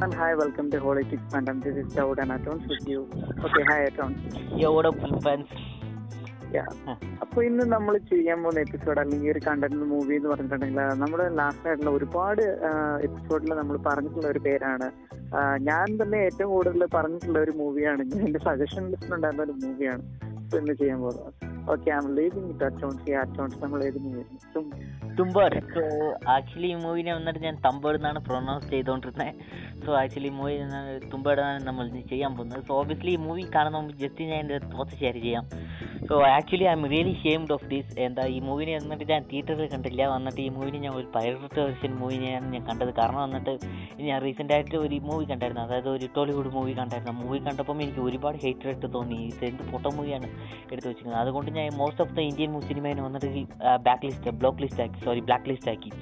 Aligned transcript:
And 0.00 0.14
hi, 0.14 0.34
welcome 0.34 0.70
to 0.70 0.78
Holy 0.78 1.02
Six 1.04 1.20
Phantom. 1.30 1.60
This 1.60 1.76
is 1.76 1.92
Dawood 1.92 2.20
and 2.20 2.32
Atons 2.32 2.66
with 2.66 2.86
you. 2.88 3.00
Okay, 3.44 3.62
hi 3.62 3.78
Atons. 3.84 4.16
Yo, 4.52 4.72
what 4.72 4.86
up, 4.86 4.96
fans? 5.22 5.50
Yeah. 6.52 6.68
അപ്പോൾ 7.22 7.40
ഇന്ന് 7.48 7.64
നമ്മൾ 7.72 7.94
ചെയ്യാൻ 8.10 8.38
പോകുന്ന 8.42 8.60
episode 8.60 9.00
അല്ലെങ്കിൽ 9.02 9.28
ഒരു 9.30 9.40
content 9.44 9.88
movie 9.90 10.14
എന്ന് 10.16 10.30
പറഞ്ഞിട്ടുണ്ടെങ്കിൽ 10.32 10.80
നമ്മുടെ 11.02 11.26
ലാസ്റ്റ് 11.40 11.68
ആയിട്ടുള്ള 11.68 11.92
ഒരുപാട് 11.98 12.42
എപ്പിസോഡിൽ 13.08 13.52
നമ്മൾ 13.60 13.76
പറഞ്ഞിട്ടുള്ള 13.88 14.26
ഒരു 14.28 14.42
പേരാണ് 14.46 14.88
ഞാൻ 15.68 15.86
തന്നെ 16.00 16.20
ഏറ്റവും 16.28 16.50
കൂടുതൽ 16.54 16.84
പറഞ്ഞിട്ടുള്ള 16.96 17.38
ഒരു 17.46 17.54
മൂവിയാണ് 17.60 18.04
എന്റെ 18.24 18.42
സജഷൻ 18.48 18.84
ലിസ്റ്റിൽ 18.94 19.14
ഉണ്ടായിരുന്ന 19.18 19.46
ഒരു 19.48 19.56
മൂവിയാണ് 19.64 20.02
ഇപ്പൊ 20.42 20.58
ഇന്ന് 20.62 20.76
ചെയ്യാൻ 20.82 20.98
പോകുന്നത് 21.04 21.30
ഓക്കെ 21.72 21.90
ആം 21.98 22.08
ലീവിംഗ് 22.18 22.64
അറ്റോൺസ് 22.70 23.02
ഈ 23.10 23.14
അറ്റോൺസ് 23.22 23.58
നമ്മൾ 23.64 23.82
ഏത് 23.88 24.00
മൂവി 24.06 24.24
ആക്ച്വലി 26.34 26.68
ഈ 26.74 26.78
മൂവിനെ 26.84 27.12
വന്നിട്ട് 27.18 27.40
ഞാൻ 27.48 27.56
തമ്പടുന്നാണ് 27.66 28.10
എന്നാണ് 28.10 28.26
പ്രൊനൗൺസ് 28.28 28.68
ചെയ്തുകൊണ്ടിരുന്നത് 28.72 29.32
സോ 29.84 29.90
ആക്ച്വലി 30.00 30.28
ഈ 30.30 30.34
മൂവി 30.38 30.54
തുമ്പേടാണ് 31.12 31.58
നമ്മൾ 31.66 31.84
ചെയ്യാൻ 32.10 32.32
പോകുന്നത്. 32.36 32.62
സോ 32.68 32.72
ഓബിയസ്ലി 32.80 33.12
ഈ 33.16 33.20
മൂവി 33.26 33.42
കാണുന്ന 33.54 33.76
മുമ്പ് 33.78 33.92
ജസ്റ്റ് 34.02 34.24
ഞാൻ 34.30 34.38
എന്റെ 34.44 34.56
തോത്ത് 34.72 34.96
ഷെയർ 35.00 35.16
ചെയ്യാം. 35.24 35.44
So 36.08 36.14
actually 36.36 36.66
I'm 36.78 36.82
really 36.92 37.14
shamed 37.24 37.52
of 37.56 37.66
these 37.72 37.92
എന്താ 38.06 38.22
ഈ 38.36 38.38
മൂവിനെ 38.48 38.72
വന്നിട്ട് 38.78 39.06
ഞാൻ 39.12 39.22
തിയേറ്ററിൽ 39.30 39.68
കണ്ടില്ല. 39.74 40.02
വന്നിട്ട് 40.14 40.40
ഈ 40.46 40.48
മൂവിനെ 40.56 40.78
ഞാൻ 40.84 40.94
ഒരു 41.00 41.08
പൈററ്റ് 41.16 41.60
വെർഷൻ 41.66 41.92
മൂവിനെയാണ് 42.02 42.46
ഞാൻ 42.54 42.64
കണ്ടത്. 42.70 42.92
കാരണം 43.00 43.20
വന്നിട്ട് 43.26 43.52
ഞാൻ 44.08 44.18
റീസെന്റ് 44.26 44.54
ആയിട്ട് 44.56 44.76
ഒരു 44.84 44.98
മൂവി 45.08 45.26
കണ്ടായിരുന്നു. 45.32 45.64
അതായത് 45.66 45.90
ഒരു 45.96 46.08
ടോളിവുഡ് 46.16 46.52
മൂവി 46.56 46.74
കണ്ടായിരുന്നു. 46.80 47.14
മൂവി 47.22 47.40
കണ്ടപ്പോൾ 47.48 47.82
എനിക്ക് 47.86 48.02
ഒരുപാട് 48.08 48.38
ഹേറ്റഡ് 48.44 48.92
തോന്നി. 48.96 49.20
ഇത് 49.30 49.44
എന്ത് 49.50 49.62
പൊട്ട 49.72 49.86
മൂവിയാണ് 49.98 50.28
എടുത്തു 50.72 50.86
വെച്ചിരിക്കുന്നത്. 50.88 51.20
അതുകൊണ്ട് 51.24 51.50
ഞാൻ 51.58 51.68
മോസ്റ്റ് 51.82 52.04
ഓഫ് 52.06 52.14
ദ 52.18 52.20
ഇന്ത്യൻ 52.30 52.60
സിനിമേനെ 52.70 53.02
വന്നിട്ട് 53.08 53.28
ബാക്ക് 53.88 54.04
ലിസ്റ്റ് 54.08 54.36
ബ്ലോക്ക് 54.42 54.62
ലിസ്റ്റ് 54.64 54.82
ആക്കി. 54.86 54.99
സോറി 55.04 55.22
ബ്ലാക്ക് 55.28 55.48
ലിസ്റ്റ് 55.52 55.72
ആക്കി. 55.74 55.92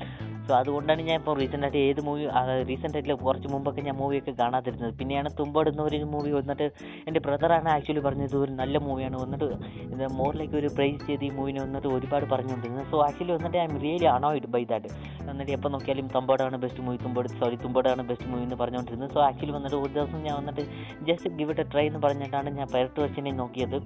സോ 0.48 0.55
അതുകൊണ്ടാണ് 0.59 1.02
ഞാൻ 1.07 1.16
ഇപ്പോൾ 1.20 1.34
റീസെന്റ് 1.38 1.66
ആയിട്ട് 1.66 1.80
ഏത് 1.88 1.98
മൂവി 2.07 2.23
റീസെന്റ് 2.69 2.97
ആയിട്ട് 2.99 3.15
കുറച്ച് 3.24 3.49
മുമ്പൊക്കെ 3.54 3.80
ഞാൻ 3.88 3.96
മൂവിയൊക്കെ 3.99 4.32
കാണാതിരുന്നത്. 4.38 4.93
പിന്നെയാണ് 5.01 5.29
തുമ്പോട് 5.41 5.68
എന്ന 5.71 5.82
ഒരു 5.88 5.99
മൂവി 6.13 6.30
വന്നിട്ട് 6.37 6.66
എന്റെ 7.09 7.21
ബ്രദറാണ് 7.26 7.69
ആക്ച്വലി 7.74 8.02
പറഞ്ഞത് 8.07 8.37
ഒരു 8.43 8.52
നല്ല 8.60 8.79
മൂവിയാണ് 8.87 9.19
വന്നിട്ട് 9.24 9.49
ഇത് 9.95 10.04
മോറിലേക്ക് 10.21 10.57
ഒരു 10.60 10.71
പ്രൈസ് 10.79 11.02
ചെയ്ത് 11.09 11.24
ഈ 11.29 11.30
മൂവിനെ 11.38 11.60
വന്നിട്ട് 11.66 11.88
ഒരുപാട് 11.96 12.26
പറഞ്ഞുകൊണ്ടിരുന്നത്. 12.32 12.88
സോ 12.93 12.99
ആക്ച്വലി 13.09 13.32
വന്നിട്ട് 13.37 13.59
I'm 13.69 13.76
really 13.85 14.09
annoyed 14.16 14.51
by 14.57 14.65
that 14.73 14.91
എന്നിട്ട് 15.30 15.52
എപ്പോൾ 15.59 15.73
നോക്കിയാലും 15.76 16.09
തമ്പോടാണ് 16.16 16.59
ബെസ്റ്റ് 16.65 16.85
മൂവി 16.88 17.01
തുമ്പോട് 17.07 17.30
സോറി 17.38 17.59
തുമ്പോടാണ് 17.66 18.04
ബെസ്റ്റ് 18.10 18.29
മൂവി 18.32 18.45
എന്ന് 18.49 18.60
പറഞ്ഞുകൊണ്ടിരുന്നത്. 18.65 19.13
സോ 19.16 19.23
ആക്ച്വലി 19.29 19.54
വന്നിട്ട് 19.59 19.79
ഒരു 19.85 19.93
ദിവസം 19.99 20.23
ഞാൻ 20.29 20.37
വന്നിട്ട് 20.41 20.65
ജസ്റ്റ് 21.10 21.37
ഗിവ് 21.41 21.60
എ 21.65 21.71
ട്രൈ 21.74 21.87
എന്ന് 21.93 22.02
പറഞ്ഞിട്ടാണ് 22.07 22.51
ഞാൻ 22.60 22.69
പരട്ട് 22.76 23.35
നോക്കിയത്. 23.43 23.80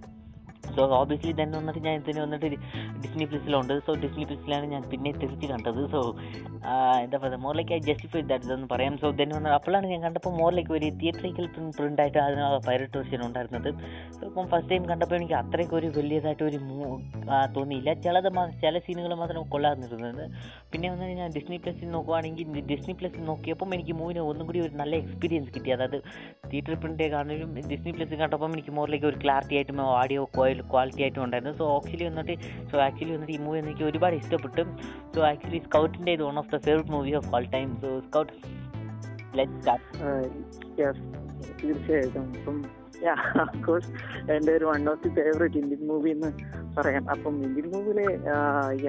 സോ 0.76 0.82
ഓബിയസ്ലി 0.98 1.32
തന്നെ 1.40 1.54
വന്നിട്ട് 1.60 1.80
ഞാൻ 1.86 1.94
ഇതിന് 2.00 2.20
വന്നിട്ട് 2.24 2.48
ഡിസ്നി 3.02 3.24
പ്ലസിലുണ്ട് 3.30 3.74
സോ 3.86 3.92
ഡിസ്നി 4.02 4.24
പ്ലസിലാണ് 4.28 4.66
ഞാൻ 4.74 4.82
പിന്നെ 4.92 5.12
തിരിച്ച് 5.22 5.46
കണ്ടത്. 5.52 5.80
സോ 5.94 6.00
എന്താ 7.04 7.16
പറയുക 7.22 7.40
മോറിലേക്ക് 7.46 7.74
ഐ 7.78 7.80
ജസ്റ്റിഫൈ 7.88 8.22
ദാറ്റ് 8.30 8.46
ഇതെന്ന് 8.48 8.68
പറയാം. 8.74 8.94
സോ 9.02 9.10
ദെൻ 9.20 9.30
വന്ന് 9.36 9.50
അപ്പോഴാണ് 9.58 9.86
ഞാൻ 9.92 10.00
കണ്ടപ്പോൾ 10.06 10.34
മോറിലേക്ക് 10.40 10.72
ഒരു 10.78 10.88
തിയേറ്ററിക്കൽ 11.00 11.46
പ്രിന്റ് 11.78 12.02
ആയിട്ട് 12.04 12.18
അതിന് 12.26 12.44
പൈററ്റ് 12.68 12.96
വെർഷൻ 13.00 13.22
ഉണ്ടായിരുന്നത്. 13.28 13.70
സോ 14.16 14.22
ഇപ്പം 14.30 14.46
ഫസ്റ്റ് 14.52 14.72
ടൈം 14.72 14.84
കണ്ടപ്പോൾ 14.92 15.18
എനിക്ക് 15.20 15.36
അത്രയ്ക്ക് 15.42 15.76
ഒരു 15.80 15.90
വലിയതായിട്ട് 15.98 16.44
ഒരു 16.50 16.60
മൂ 16.68 16.78
തോന്നിയില്ല. 17.58 17.92
ചിലത് 18.06 18.30
ചില 18.64 18.78
സീനുകൾ 18.86 19.14
മാത്രം 19.22 19.48
കൊള്ളാതിരുന്നത് 19.54 20.24
പിന്നെ 20.72 20.88
വന്നാൽ 20.92 21.10
ഞാൻ 21.20 21.30
ഡിസ്നി 21.36 21.56
പ്ലസിൽ 21.62 21.88
നോക്കുവാണെങ്കിൽ 21.94 22.60
ഡിസ്നി 22.70 22.94
പ്ലസിൽ 23.00 23.22
നോക്കിയപ്പം 23.30 23.70
എനിക്ക് 23.76 23.94
മൂവിന് 24.00 24.20
ഒന്നും 24.30 24.44
കൂടി 24.48 24.60
ഒരു 24.66 24.74
നല്ല 24.80 24.94
എക്സ്പീരിയൻസ് 25.02 25.50
കിട്ടി. 25.54 25.70
അതായത് 25.76 25.98
തിയേറ്റർ 26.50 26.74
പ്രിന്റ് 26.82 27.08
കാണാനും 27.14 27.50
ഡിസ്നി 27.70 27.92
പ്ലസ്സിൽ 27.96 28.18
കണ്ടപ്പം 28.22 28.52
എനിക്ക് 28.56 28.72
മോറിലേക്ക് 28.78 29.08
ഒരു 29.10 29.18
ക്ലാരിറ്റി 29.24 29.56
ആയിട്ടും 29.60 29.80
ഓഡിയോ 30.00 30.22
ക്വാളിറ്റി 30.72 31.02
ആയിട്ടും 31.06 31.22
ഉണ്ടായിരുന്നു. 31.26 31.54
സോ 31.60 31.66
ആക്ച്വലി 31.76 32.06
വന്നിട്ട് 32.10 32.36
സോ 32.72 32.76
ആക്ച്വലി 32.86 33.12
വന്നിട്ട് 33.16 33.34
ഈ 33.38 33.40
മൂവി 33.46 33.58
എനിക്ക് 33.64 33.84
ഒരുപാട് 33.90 34.16
ഇഷ്ടപ്പെട്ടു. 34.20 34.64
സോ 35.14 35.20
ആക്ച്വലി 35.30 35.60
സ്കൗട്ടിന്റെ 35.68 36.14
ഇത് 36.18 36.24
one 36.30 36.38
of 36.42 36.52
the 36.54 36.60
favourite 36.68 36.94
movie 36.96 37.14
of 37.20 37.30
all 37.36 37.46
time 37.56 37.68
so 37.84 37.90
Scout 38.08 38.32
let 39.40 39.58
start 39.60 39.84
തീർച്ചയായിട്ടും. 41.60 42.24
ഇപ്പം 42.38 42.56
കോഴ്സ് 43.66 43.90
എന്റെ 44.32 44.52
ഒരു 44.56 44.64
one 44.64 44.82
of 44.90 45.02
the 45.04 45.10
favourite 45.14 45.58
Indian 45.58 45.80
movie 45.86 46.10
എന്ന് 46.10 46.28
പറയാം. 46.76 47.10
അപ്പം 47.10 47.34
ഇന്ത്യൻ 47.44 47.66
മൂവിയിലെ 47.72 48.04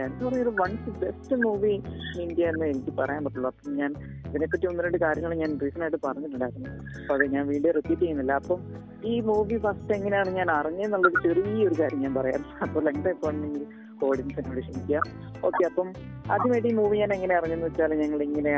എന്താ 0.05 0.27
പറയുക 0.27 0.53
one 0.61 0.71
of 0.71 0.85
the 0.85 0.93
best 1.05 1.35
movie 1.35 1.73
India 2.21 2.45
എന്ന് 2.45 2.65
എനിക്ക് 2.65 2.93
പറയാൻ 2.97 3.23
പറ്റുള്ളൂ. 3.23 3.49
അപ്പം 3.49 3.75
ഞാൻ 3.75 3.91
ഇതിനെപ്പറ്റി 4.29 4.67
ഒന്ന് 4.67 4.83
രണ്ട് 4.83 4.97
കാര്യങ്ങൾ 4.97 5.33
ഞാൻ 5.33 5.51
ആയിട്ട് 5.81 5.97
പറഞ്ഞിട്ടുണ്ടായിരുന്നു. 6.05 6.69
അപ്പോൾ 7.01 7.13
അത് 7.13 7.25
ഞാൻ 7.33 7.47
വീണ്ടും 7.47 7.71
റിപ്പീറ്റ് 7.71 8.01
ചെയ്യുന്നില്ല. 8.01 8.31
അപ്പം 8.31 8.61
ഈ 9.05 9.19
മൂവി 9.21 9.57
ഫസ്റ്റ് 9.57 9.93
എങ്ങനെയാണ് 9.93 10.29
ഞാൻ 10.29 10.51
അറിഞ്ഞെന്നുള്ളൊരു 10.51 11.19
ചെറിയൊരു 11.27 11.75
കാര്യം 11.81 12.01
ഞാൻ 12.01 12.13
പറയാം. 12.13 12.43
അപ്പോൾ 12.61 12.83
ലെങ്ത് 12.83 13.07
ആയിപ്പോണെങ്കിൽ 13.07 13.65
ഓഡിയൻസിനോട് 14.09 14.61
ക്ഷമിക്കുക. 14.65 14.99
ഓക്കെ 15.47 15.63
അപ്പം 15.69 15.87
ആദ്യമായിട്ട് 16.33 16.67
ഈ 16.71 16.73
മൂവി 16.79 16.95
ഞാൻ 17.03 17.11
എങ്ങനെ 17.15 17.33
അറിഞ്ഞെന്ന് 17.37 17.67
വെച്ചാൽ 17.67 17.91
ഞങ്ങൾ 18.01 18.19
ഇങ്ങനെ 18.27 18.51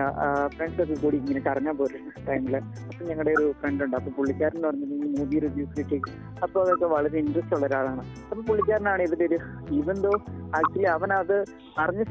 ഫ്രണ്ട്സ് 0.56 0.82
ഒക്കെ 0.84 0.96
കൂടി 1.04 1.18
ഇങ്ങനെ 1.22 1.42
കറങ്ങാൻ 1.48 1.76
പോരുന്ന 1.80 2.24
ടൈമിൽ 2.28 2.56
അപ്പം 2.56 3.04
ഞങ്ങളുടെ 3.10 3.34
ഒരു 3.38 3.48
ഫ്രണ്ട് 3.60 3.82
ഉണ്ട്. 3.86 3.96
അപ്പോൾ 4.00 4.14
പുള്ളിക്കാരൻ 4.18 4.58
എന്ന് 4.58 4.68
പറഞ്ഞത് 4.68 4.94
ഈ 5.08 5.10
മൂവി 5.18 5.40
റിവ്യൂസ് 5.46 5.76
കിട്ടി 5.80 6.00
അപ്പോൾ 6.46 6.60
അതൊക്കെ 6.64 6.90
വളരെ 6.96 7.18
ഇൻട്രസ്റ്റ് 7.24 7.56
ഉള്ള 7.58 7.68
ഒരാളാണ്. 7.70 8.04
അപ്പോൾ 8.30 8.44
പുള്ളിക്കാരനാണ് 8.50 9.04
ഇതിന്റെ 9.08 9.28
ഒരു 9.30 9.40
ഈവൻ 9.80 10.00
ദോ 10.06 10.14
ആക്ച്വലി 10.60 10.90
അവൻ 10.96 11.14
അത് 11.22 11.38
അറിഞ്ഞ് 11.84 12.06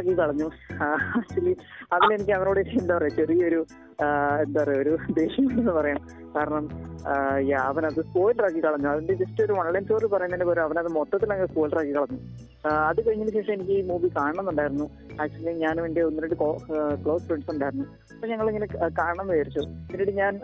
ആക്കി 0.00 0.14
കളഞ്ഞു. 0.22 0.48
ആക്ച്വലി 1.18 1.54
അതിലെനിക്ക് 1.94 2.34
അവനോട് 2.38 2.60
എന്താ 2.80 2.94
പറയുക 2.98 3.16
ചെറിയൊരു 3.20 3.60
എന്താ 4.42 4.60
പറയുക 4.62 4.82
ഒരു 4.82 4.92
ദേഷ്യം 5.18 5.46
എന്ന് 5.52 5.72
പറയാം. 5.78 6.00
കാരണം 6.34 6.64
അവനത് 7.68 8.00
സ്പോയിലർ 8.08 8.44
ആക്കി 8.46 8.60
കളഞ്ഞു. 8.64 8.88
അതിന്റെ 8.92 9.14
ജസ്റ്റ് 9.20 9.40
ഒരു 9.44 9.52
ഓൺലൈൻ 9.60 9.84
സ്റ്റോർ 9.84 10.04
പറയുന്നതിന് 10.12 10.60
അവൻ 10.66 10.78
അത് 10.82 10.90
മൊത്തത്തിൽ 10.98 11.32
അങ്ങ് 11.34 11.46
സ്പോയിലർ 11.52 11.78
ആക്കി 11.80 11.92
കളഞ്ഞു 11.96 12.18
അത് 12.90 13.00
കഴിഞ്ഞതിന് 13.06 13.34
ശേഷം 13.38 13.52
എനിക്ക് 13.56 13.74
ഈ 13.80 13.82
മൂവി 13.90 14.08
കാണണമെന്നുണ്ടായിരുന്നു. 14.18 14.86
ആക്ച്വലി 15.22 15.54
ഞാനും 15.64 15.84
എന്റെ 15.88 16.02
ഒന്ന് 16.08 16.22
രണ്ട് 16.24 16.36
ക്ലോസ് 17.04 17.26
ഫ്രണ്ട്സ് 17.28 17.50
ഉണ്ടായിരുന്നു. 17.54 17.86
അപ്പൊ 18.14 18.26
ഞങ്ങൾ 18.32 18.46
ഇങ്ങനെ 18.52 18.68
കാണണമെന്ന് 19.00 19.34
വിചാരിച്ചു. 19.34 19.64
പിന്നീട് 19.90 20.12
ഞാൻ 20.22 20.34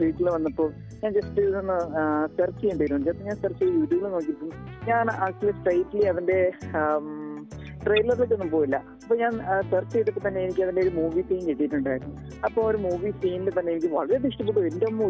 വീട്ടിൽ 0.00 0.28
വന്നപ്പോൾ 0.36 0.70
ഞാൻ 1.02 1.10
ജസ്റ്റ് 1.18 1.46
ഇതൊന്ന് 1.48 1.78
സെർച്ച് 2.38 2.60
ചെയ്യേണ്ടി 2.60 2.84
വരും. 2.84 3.06
ഞാൻ 3.28 3.36
സെർച്ച് 3.44 3.60
ചെയ്ത് 3.64 3.78
യൂട്യൂബിൽ 3.80 4.12
നോക്കിയപ്പോൾ 4.16 4.52
ഞാൻ 4.90 5.06
ആക്ച്വലി 5.26 5.54
സ്ട്രൈറ്റ്ലി 5.60 6.04
അതിന്റെ 6.12 6.40
ട്രെയിലറിലേക്കൊന്നും 7.84 8.50
പോയില്ല. 8.50 8.76
അപ്പൊ 9.02 9.16
ഞാൻ 9.16 9.32
സെർച്ച് 9.70 9.92
ചെയ്തിട്ട് 9.94 10.28
തന്നെ 10.28 10.40
എനിക്ക് 10.40 10.62
അതിന്റെ 10.62 10.82
ഒരു 10.82 10.90
മൂവി 10.90 11.20
സീൻ 11.20 11.46
കിട്ടിയിട്ടുണ്ടായിരുന്നു. 11.46 12.16
അപ്പോൾ 12.44 12.70
ഒരു 12.70 12.76
മൂവി 12.76 13.10
സീനിൽ 13.10 13.50
തന്നെ 13.58 13.72
എനിക്ക് 13.72 13.94
വളരെ 13.94 14.28
ഇഷ്ടപ്പെട്ടു. 14.28 14.60
എന്റെ 14.60 14.86
അമ്മ 14.90 15.08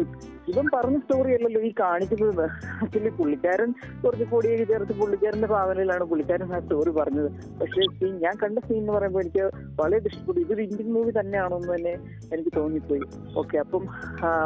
ഇവൻ 0.51 0.65
പറഞ്ഞ 0.73 0.97
സ്റ്റോറി 0.97 1.33
അല്ലല്ലോ 1.33 1.61
ഈ 1.61 1.73
കാണിക്കുന്നത് 1.79 2.45
ആക്ച്വലി 2.83 3.09
പുള്ളിക്കാരൻ 3.09 3.71
കുറച്ച് 4.05 4.23
പൊടിയൊക്കെ 4.23 4.63
ചേർത്ത് 4.63 4.93
പുള്ളിക്കാരന്റെ 4.99 5.47
ഭാവനയിലാണ് 5.47 6.03
പുള്ളിക്കാരൻ 6.03 6.53
ആ 6.53 6.59
സ്റ്റോറി 6.59 6.89
പറഞ്ഞത്. 6.89 7.31
പക്ഷേ 7.61 7.81
സീൻ 7.99 8.15
ഞാൻ 8.19 8.33
കണ്ട 8.43 8.59
സീൻ 8.59 8.77
എന്ന് 8.77 8.93
പറയുമ്പോൾ 8.93 9.19
എനിക്ക് 9.19 9.51
വളരെ 9.81 10.01
ഇഷ്ടപ്പെട്ടു. 10.05 10.39
ഇതൊരു 10.39 10.61
ഇന്ത്യൻ 10.61 10.93
മൂവി 10.93 11.11
തന്നെയാണോ 11.19 11.57
എന്ന് 11.57 11.73
തന്നെ 11.75 11.93
എനിക്ക് 12.33 12.49
തോന്നിപ്പോയി. 12.55 13.01
ഓക്കെ 13.37 13.57
അപ്പം 13.57 13.85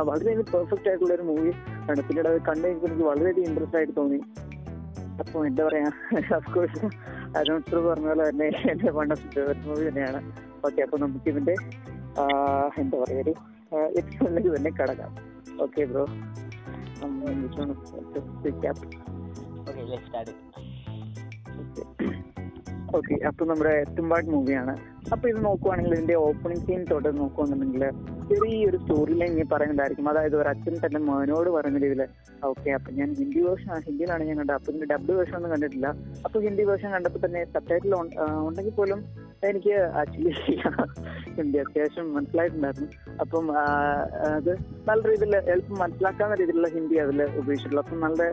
വളരെ 0.01 0.35
പെർഫെക്റ്റ് 0.35 0.89
ആയിട്ടുള്ള 0.89 1.13
ഒരു 1.13 1.21
മൂവി 1.21 1.49
ആണ്. 1.73 2.01
പിന്നീട് 2.07 2.27
അത് 2.27 2.41
കണ്ടു 2.41 2.67
എനിക്ക് 2.67 3.03
വളരെയധികം 3.03 3.47
ഇൻട്രസ്റ്റ് 3.47 3.77
ആയിട്ട് 3.77 3.93
തോന്നി. 3.97 4.19
അപ്പോൾ 5.19 5.47
എന്താ 5.47 5.63
പറയാ? 5.67 5.89
അഫ്കോഴ്സ് 6.35 6.85
അരുൺ 7.39 7.61
സർ 7.69 7.77
പറഞ്ഞ 7.87 8.07
പോലെ 8.07 8.23
തന്നെ 8.29 8.47
എന്റെ 8.71 8.91
വൺ 8.97 9.07
ഓഫ് 9.13 9.27
ഫേവറേറ്റ് 9.33 9.67
മൂവി 9.69 9.83
തന്നെയാണ്. 9.89 10.19
ഓക്കെ 10.67 10.81
അപ്പൊ 10.85 10.97
നമുക്ക് 10.97 11.27
ഇതിന്റെ 11.33 11.55
എന്താ 12.81 12.97
പറയുക 13.01 13.21
ഒരു 13.23 13.33
എപ്പിസോഡിലേക്ക് 13.99 14.51
തന്നെ 14.57 14.71
കടക്കാം. 14.79 15.11
ഓക്കെ 15.63 15.85
ബ്രോ 15.91 16.05
ഓക്കെ 22.97 23.15
അപ്പൊ 23.29 23.43
നമ്മുടെ 23.45 23.73
തുമ്പാട് 23.97 24.27
മൂവിയാണ് 24.33 24.73
അപ്പൊ 25.13 25.25
ഇത് 25.31 25.39
നോക്കുവാണെങ്കിൽ 25.45 25.93
ഇതിന്റെ 25.93 26.15
ഓപ്പണിംഗ് 26.27 26.63
സീൻ 26.67 26.81
തൊട്ട് 26.91 27.09
നോക്കുവാണെന്നുണ്ടെങ്കിൽ 27.17 27.83
ചെറിയൊരു 28.29 28.77
സ്റ്റോറി 28.77 29.13
ലൈൻ 29.13 29.31
ഇങ്ങനെ 29.31 29.49
പറയുന്നുണ്ടായിരിക്കും. 29.53 30.09
അതായത് 30.09 30.35
ഒരു 30.41 30.49
അച്ഛൻ 30.49 30.75
തന്റെ 30.85 30.99
മോനോട് 30.99 31.49
പറയുന്ന 31.49 31.79
രീതിയിൽ 31.79 32.03
ഓക്കെ 32.43 32.69
അപ്പൊ 32.69 32.91
ഞാൻ 32.91 33.09
ഹിന്ദി 33.13 33.39
വേർഷൻ 33.39 33.81
ഹിന്ദിയിലാണ് 33.87 34.23
ഞാൻ 34.23 34.37
കണ്ടത്. 34.37 34.55
അപ്പൊ 34.55 34.71
ഇതിന്റെ 34.71 34.95
ഡബ് 34.95 35.11
വേർഷൻ 35.17 35.35
ഒന്നും 35.35 35.51
കണ്ടിട്ടില്ല. 35.51 35.87
അപ്പൊ 36.25 36.39
ഹിന്ദി 36.39 36.63
വേർഷൻ 36.63 36.91
കണ്ടപ്പോൾ 36.91 37.23
തന്നെ 37.25 37.45
സബ് 37.45 37.79
ഉണ്ടെങ്കിൽ 38.47 38.75
പോലും 38.81 39.01
എനിക്ക് 39.43 39.73
ആക്ച്വലി 40.01 40.31
ഹിന്ദി 41.37 41.57
അത്യാവശ്യം 41.57 42.13
മനസ്സിലായിട്ടുണ്ടായിരുന്നു. 42.15 42.89
അപ്പം 43.19 43.45
അത് 43.57 44.51
നല്ല 44.89 45.01
രീതിയിൽ 45.09 45.35
എളുപ്പം 45.35 45.77
മനസ്സിലാക്കാവുന്ന 45.79 46.35
രീതിയിലുള്ള 46.35 46.67
ഹിന്ദി 46.67 46.95
അതിൽ 46.95 47.21
ഉപയോഗിച്ചിട്ടുള്ളൂ. 47.23 47.83
അപ്പം 47.85 47.99
നല്ല 47.99 48.23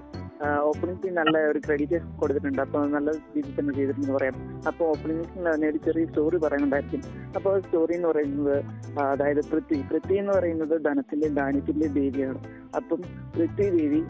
ഓപ്പണിംഗ് 0.68 1.00
സീൻ 1.02 1.14
നല്ല 1.14 1.38
ഒരു 1.50 1.58
ക്രെഡിറ്റ് 1.58 1.98
കൊടുത്തിട്ടുണ്ട്. 2.20 2.60
അപ്പൊ 2.62 2.78
നല്ല 2.94 3.10
രീതിയിൽ 3.16 3.54
തന്നെ 3.58 3.72
ചെയ്തിട്ടുണ്ടെന്ന് 3.74 4.16
പറയാം. 4.18 4.36
അപ്പൊ 4.68 4.84
ഓപ്പണിംഗ് 4.92 5.26
സീൻ 5.32 5.54
തന്നെ 5.54 5.68
ഒരു 5.68 5.78
ചെറിയ 5.86 6.06
സ്റ്റോറി 6.06 6.36
പറയുന്നുണ്ടായിരിക്കും 6.36 7.02
അപ്പൊ 7.36 7.58
സ്റ്റോറി 7.58 7.94
എന്ന് 7.98 8.08
പറയുന്നത് 8.08 8.56
അതായത് 9.00 9.42
പൃഥ്വി 9.50 9.78
പൃഥ്വി 9.90 10.16
എന്ന് 10.22 10.32
പറയുന്നത് 10.32 10.74
ധനത്തിന്റെ 10.84 11.28
ദാനിത്തിന്റെയും 11.28 11.94
ദേവിയാണ്. 11.94 12.40
അപ്പം 12.78 13.00
പൃഥ്വി 13.34 13.66
ദേവി 13.78 14.00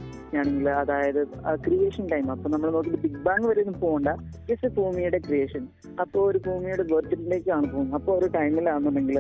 ആണെങ്കിൽ 0.41 0.69
അതായത് 0.71 1.21
ക്രിയേഷൻ 1.67 2.05
ടൈം 2.13 2.31
അപ്പൊ 2.31 2.49
നമ്മൾ 2.55 2.71
നോക്കിയിട്ട് 2.71 3.03
ബിഗ് 3.05 3.23
ബാങ് 3.27 3.47
വരെ 3.51 3.61
ഒന്നും 3.65 3.81
പോകണ്ട 3.81 4.09
ജസ്റ്റ് 4.51 4.71
ഭൂമിയുടെ 4.77 5.19
ക്രിയേഷൻ 5.19 5.69
അപ്പോൾ 6.01 6.23
ഒരു 6.31 6.39
ഭൂമിയുടെ 6.47 6.85
ബർത്ത്ഡേക്കാണ് 6.93 7.67
പോകുന്നത്. 7.73 7.95
അപ്പോൾ 8.01 8.13
ഒരു 8.19 8.29
ടൈമിലാണെന്നുണ്ടെങ്കിൽ 8.39 9.19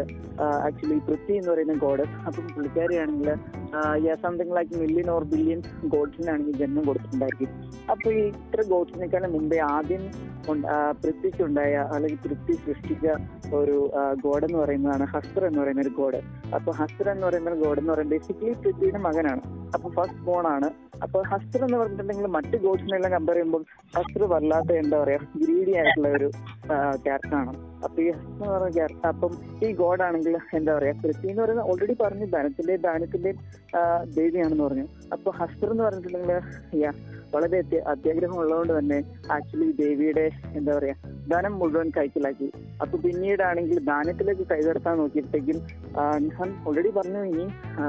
ആക്ച്വലി 0.68 0.98
പൃഥ്വി 1.08 1.36
എന്ന് 1.36 1.50
പറയുന്ന 1.52 1.74
ഗോഡസ് 1.86 2.16
അപ്പം 2.26 2.46
പുള്ളിക്കാരിയാണെങ്കിൽ 2.54 3.30
something 4.24 4.56
like 4.56 4.74
million 4.80 5.10
or 5.10 5.24
billion 5.24 5.62
ഗോഡ്സിനാണെങ്കിൽ 5.94 6.56
ജന്മം 6.62 6.84
കൊടുത്തിട്ടുണ്ടായിരിക്കും 7.02 7.50
അപ്പൊ 7.92 8.08
ഈ 8.18 8.22
ഇത്ര 8.32 8.60
ഗോഡ്സിനേക്കാളും 8.72 9.32
മുമ്പേ 9.36 9.58
ആദ്യം 9.74 10.04
പൃഥ്വിക്കുണ്ടായ 11.02 11.74
അല്ലെങ്കിൽ 11.94 12.20
പൃഥ്വി 12.24 12.54
സൃഷ്ടിച്ച 12.64 13.06
ഒരു 13.58 13.76
ഗോഡ് 14.24 14.44
എന്ന് 14.46 14.58
പറയുന്നതാണ് 14.62 15.04
ഹസ്ത്ര 15.14 15.42
എന്ന് 15.50 15.60
പറയുന്ന 15.62 15.82
ഒരു 15.86 15.92
ഗോഡ്. 15.98 16.20
അപ്പൊ 16.56 16.70
ഹസ്ത്ര 16.80 17.06
എന്ന് 17.14 17.26
പറയുന്ന 17.28 17.50
ഒരു 17.52 17.60
ഗോഡ് 17.64 17.80
എന്ന് 17.82 17.92
പറയുന്നത് 17.94 18.14
ബേസിക്കലി 18.14 18.54
പൃഥ്വിയുടെ 18.64 19.00
മകനാണ്. 19.08 19.42
അപ്പൊ 19.76 19.88
ഫസ്റ്റ് 19.98 20.24
ബോൺ 20.28 20.46
ആണ്. 20.54 20.68
അപ്പൊ 21.04 21.18
ഹസ്ത്ര 21.30 21.60
എന്ന് 21.66 21.78
പറഞ്ഞിട്ടുണ്ടെങ്കിൽ 21.78 22.26
മറ്റ് 22.36 22.56
ഗോഡ്സിനെല്ലാം 22.64 23.12
കമ്പയർ 23.14 23.36
ചെയ്യുമ്പോൾ 23.36 23.62
ഹസ്ത്ര 23.94 24.24
വല്ലാത്ത 24.32 24.72
എന്താ 24.82 24.96
പറയാ 25.02 25.20
ഗ്രീഡി 25.42 25.72
ആയിട്ടുള്ള 25.80 26.08
ഒരു 26.18 26.28
ക്യാരക്ടറാണ് 27.04 27.52
അപ്പൊ 27.86 27.98
ഈ 28.04 28.08
ഹസ്ത്ര 28.16 28.34
എന്ന് 28.34 28.52
പറയുന്ന 28.52 28.74
ക്യാരക്ടർ 28.76 29.08
അപ്പം 29.12 29.32
ഈ 29.66 29.70
ഗോഡ് 29.80 30.02
ആണെങ്കിൽ 30.06 30.34
എന്താ 30.58 30.72
പറയാ 30.78 30.94
പൃഥ്വി 31.02 31.28
എന്ന് 31.32 31.42
പറയുന്നത് 31.44 31.68
ഓൾറെഡി 31.72 31.96
പറഞ്ഞു 32.02 32.26
ധനത്തിന്റെ 32.34 32.76
ദാനത്തിന്റെയും 32.86 33.38
ദേവിയാണെന്ന് 34.18 34.64
പറഞ്ഞു. 34.66 34.86
അപ്പൊ 35.16 35.30
ഹസ്ത്ര 35.40 35.68
എന്ന് 35.74 35.84
പറഞ്ഞിട്ടുണ്ടെങ്കിൽ 35.86 36.32
യാ 36.82 36.92
വളരെ 37.34 37.58
അത്യ- 37.58 37.82
അത്യാഗ്രഹം 37.88 38.38
ഉള്ളതുകൊണ്ട് 38.38 38.78
തന്നെ 38.78 38.98
ആക്ച്വലി 39.32 39.70
ദേവിയുടെ 39.72 40.30
എന്താ 40.56 40.78
പറയാ 40.78 40.94
ധനം 41.32 41.58
മുഴുവൻ 41.58 41.92
കൈക്കലാക്കി. 41.96 42.52
അപ്പൊ 42.82 42.98
പിന്നീടാണെങ്കിൽ 42.98 43.78
ദാനത്തിലേക്ക് 43.84 44.46
കൈകടത്താൻ 44.50 44.98
നോക്കിയപ്പോഴത്തേക്കും 44.98 45.58
ഞാൻ 46.38 46.68
ഓൾറെഡി 46.68 46.90
പറഞ്ഞു 46.90 47.18
ഇനി 47.18 47.46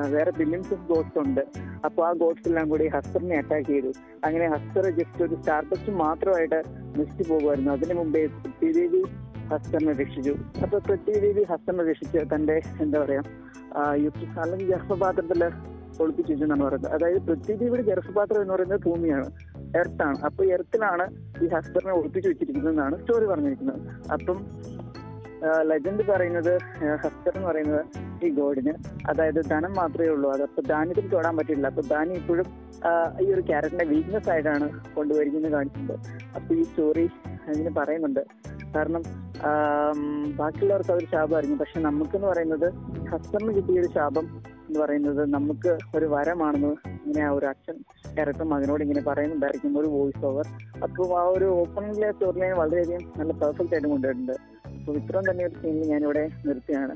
വേറെ 0.10 0.32
ബില്യൻസ് 0.32 0.74
ഓഫ് 0.74 0.88
ഗോഡ്സ് 0.94 1.20
ഉണ്ട്. 1.20 1.42
അപ്പൊ 1.86 2.06
ആ 2.06 2.12
ഗോഡ്സ് 2.12 2.48
എല്ലാം 2.48 2.70
കൂടി 2.70 2.88
ഹസ്തറിനെ 2.88 3.38
അറ്റാക്ക് 3.38 3.68
ചെയ്തു. 3.68 3.92
അങ്ങനെ 4.26 4.48
ഹസ്തർ 4.48 4.86
ജസ്റ്റ് 4.90 5.24
ഒരു 5.24 5.36
സ്റ്റാർബസ്റ്റ് 5.36 5.92
മാത്രമായിട്ട് 5.92 6.62
നശിച്ചു 7.00 7.34
പോകുമായിരുന്നു. 7.34 7.72
അതിനു 7.72 7.94
മുമ്പേ 7.94 8.26
പൃഥ്വിദേവി 8.26 9.04
ഹസ്തറിനെ 9.54 9.92
രക്ഷിച്ചു. 9.92 10.36
അപ്പൊ 10.64 10.80
പൃഥ്വിദേവി 10.80 11.44
ഹസ്തറിനെ 11.44 11.84
രക്ഷിച്ച് 11.90 12.36
തന്റെ 12.36 12.62
എന്താ 12.82 13.00
പറയാ 13.00 13.22
യുദ്ധ 13.96 14.40
അല്ലെങ്കിൽ 14.40 14.76
ഗർഭപാത്രത്തിൽ 14.76 15.42
ഒളിപ്പിച്ചു 16.02 16.34
എന്നാണ് 16.34 16.64
പറയുന്നത്. 16.64 16.94
അതായത് 16.94 17.22
പൃഥ്വിയുടെ 17.22 17.82
ഗർഭപാത്രം 17.82 18.42
എന്ന് 18.42 18.54
പറയുന്നത് 18.54 18.82
ഭൂമിയാണ് 18.82 19.28
എർത്താണ് 19.78 20.18
അപ്പൊ 20.26 20.44
എർത്തിലാണ് 20.46 21.06
ഈ 21.44 21.48
ഹസ്ബറിനെ 21.48 21.94
ഒളിപ്പിച്ചു 21.94 22.30
വെച്ചിരിക്കുന്നതെന്നാണ് 22.30 23.00
സ്റ്റോറി 23.02 23.26
പറഞ്ഞിരിക്കുന്നത്. 23.26 23.80
അപ്പം 24.12 24.40
ലെജൻഡ് 25.62 26.04
പറയുന്നത് 26.12 26.58
ഹസ്ബർ 27.04 27.32
എന്ന് 27.36 27.48
പറയുന്നത് 27.48 27.86
ഈ 28.26 28.30
ഗോഡിന്. 28.30 28.74
അതായത് 29.10 29.40
ധനം 29.50 29.74
മാത്രമേ 29.74 30.10
ഉള്ളൂ. 30.10 30.32
അത് 30.32 30.42
അപ്പൊ 30.42 30.62
തൊടാൻ 31.14 31.38
പറ്റില്ല. 31.38 31.68
അപ്പൊ 31.68 31.82
ധാന്യം 31.82 32.16
ഇപ്പോഴും 32.16 32.46
ഈ 33.22 33.34
ഒരു 33.34 33.42
ക്യാരക്ടറിന്റെ 33.42 33.86
വീക്ക്നെസ് 33.86 34.30
ആയിട്ടാണ് 34.30 34.94
കൊണ്ടുവരിക്കുന്നത് 34.96 35.52
കാണിക്കുന്നത് 35.52 36.00
അപ്പൊ 36.36 36.56
ഈ 36.56 36.62
സ്റ്റോറി 36.62 37.10
അതിന് 37.48 37.70
പറയുന്നുണ്ട്. 37.70 38.26
കാരണം 38.76 39.04
ബാക്കിയുള്ളവർക്ക് 40.38 40.92
അതൊരു 40.92 41.06
ശാപമായിരിക്കും 41.06 41.60
പക്ഷെ 41.60 41.80
നമുക്കെന്ന് 41.80 42.28
പറയുന്നത് 42.28 42.68
ഹസ്ബറിന് 43.12 43.56
കിട്ടിയ 43.56 43.80
ഒരു 43.80 43.90
ശാപം 43.94 44.26
എന്ന് 44.74 44.86
പറയുന്നത് 44.86 45.34
നമുക്ക് 45.34 45.72
ഒരു 45.96 46.06
വരമാണെന്ന് 46.06 46.72
ഇങ്ങനെ 47.04 47.26
ആ 47.26 47.32
ഒരു 47.32 47.46
അച്ഛൻ 47.46 47.76
ക്യാരക്ടർ 48.16 48.44
മകനോട് 48.44 48.82
ഇങ്ങനെ 48.84 49.02
പറയുന്നുണ്ടായിരിക്കും 49.02 49.78
ഒരു 49.80 49.88
വോയിസ് 49.88 50.26
ഓവർ 50.26 50.48
അപ്പോൾ 50.84 51.12
ആ 51.20 51.24
ഒരു 51.28 51.48
ഓപ്പണിംഗിലെ 51.54 52.10
സ്റ്റോറി 52.12 52.50
വളരെയധികം 52.62 53.04
നല്ല 53.20 53.34
പെർഫെക്റ്റ് 53.34 53.76
ആയിട്ട് 53.76 53.88
കൊണ്ടുവരുന്നുണ്ട്. 53.88 54.53
അപ്പോൾ 54.84 54.96
ഇത്രയും 55.00 55.26
തന്നെ 55.28 55.44
ഒരു 55.48 55.56
സീനിൽ 55.60 55.90
ഞാനിവിടെ 55.90 56.22
നിർത്തിയാണ്. 56.48 56.96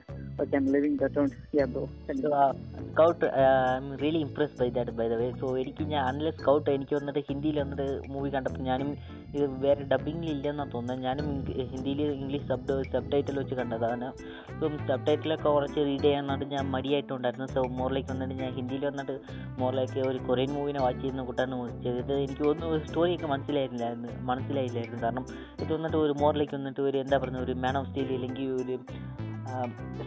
Really 4.01 4.23
by 4.59 4.67
that 4.77 4.93
by 4.97 5.05
the 5.11 5.15
way 5.21 5.27
so 5.41 5.47
എനിക്ക് 5.61 5.83
ഞാൻ 5.93 6.19
സ്കൗട്ട് 6.39 6.69
എനിക്ക് 6.73 6.95
വന്നിട്ട് 6.97 7.21
ഹിന്ദിയിൽ 7.29 7.57
വന്നിട്ട് 7.61 7.85
മൂവി 8.13 8.29
കണ്ടപ്പോൾ 8.33 8.63
ഞാനും 8.69 8.89
ഇത് 9.35 9.45
വേറെ 9.63 9.83
ഡബിങ്ങിൽ 9.91 10.29
ഇല്ലെന്നാണ് 10.33 10.71
തോന്നുന്നത്. 10.73 11.05
ഞാനും 11.07 11.27
ഹിന്ദിയിൽ 11.71 12.01
ഇംഗ്ലീഷ് 12.01 12.47
സബ് 12.51 12.75
സബ് 12.93 13.11
ടൈറ്റിൽ 13.13 13.39
വെച്ച് 13.39 13.55
കണ്ടതാണ്. 13.61 14.07
ഇപ്പം 14.53 14.75
സബ് 14.89 15.07
ടൈറ്റിലൊക്കെ 15.07 15.49
കുറച്ച് 15.49 15.79
റീഡ് 15.89 16.03
ചെയ്യാൻ 16.07 16.27
വന്നിട്ട് 16.31 16.55
ഞാൻ 16.55 16.67
മടിയായിട്ടുണ്ടായിരുന്നു. 16.75 17.47
സോ 17.55 17.63
മോറിലേക്ക് 17.79 18.11
വന്നിട്ട് 18.13 18.35
ഞാൻ 18.43 18.51
ഹിന്ദിയിൽ 18.59 18.85
വന്നിട്ട് 18.89 19.17
മോറിലേക്ക് 19.61 19.99
ഒരു 20.09 20.21
കൊറിയൻ 20.27 20.53
മൂവിനെ 20.57 20.81
വാച്ച് 20.85 21.01
ചെയ്യുന്ന 21.01 21.25
കൂട്ടാണ് 21.29 21.55
ചെയ്തത്. 21.85 22.13
എനിക്ക് 22.25 22.45
ഒന്നും 22.51 22.85
സ്റ്റോറിയൊക്കെ 22.89 23.29
മനസ്സിലായിരുന്നില്ലായിരുന്നു 23.33 24.09
മനസ്സിലായില്ലായിരുന്നു 24.31 25.01
കാരണം 25.05 25.25
ഇത് 25.63 25.73
വന്നിട്ട് 25.77 25.97
ഒരു 26.05 26.15
മോറിലേക്ക് 26.23 26.55
വന്നിട്ട് 26.59 26.81
ഒരു 26.89 26.99
എന്താ 27.05 27.17
പറയുക 27.23 27.45
ഒരു 27.47 27.55
മാൻ 27.65 27.76
ഒരു 27.79 28.77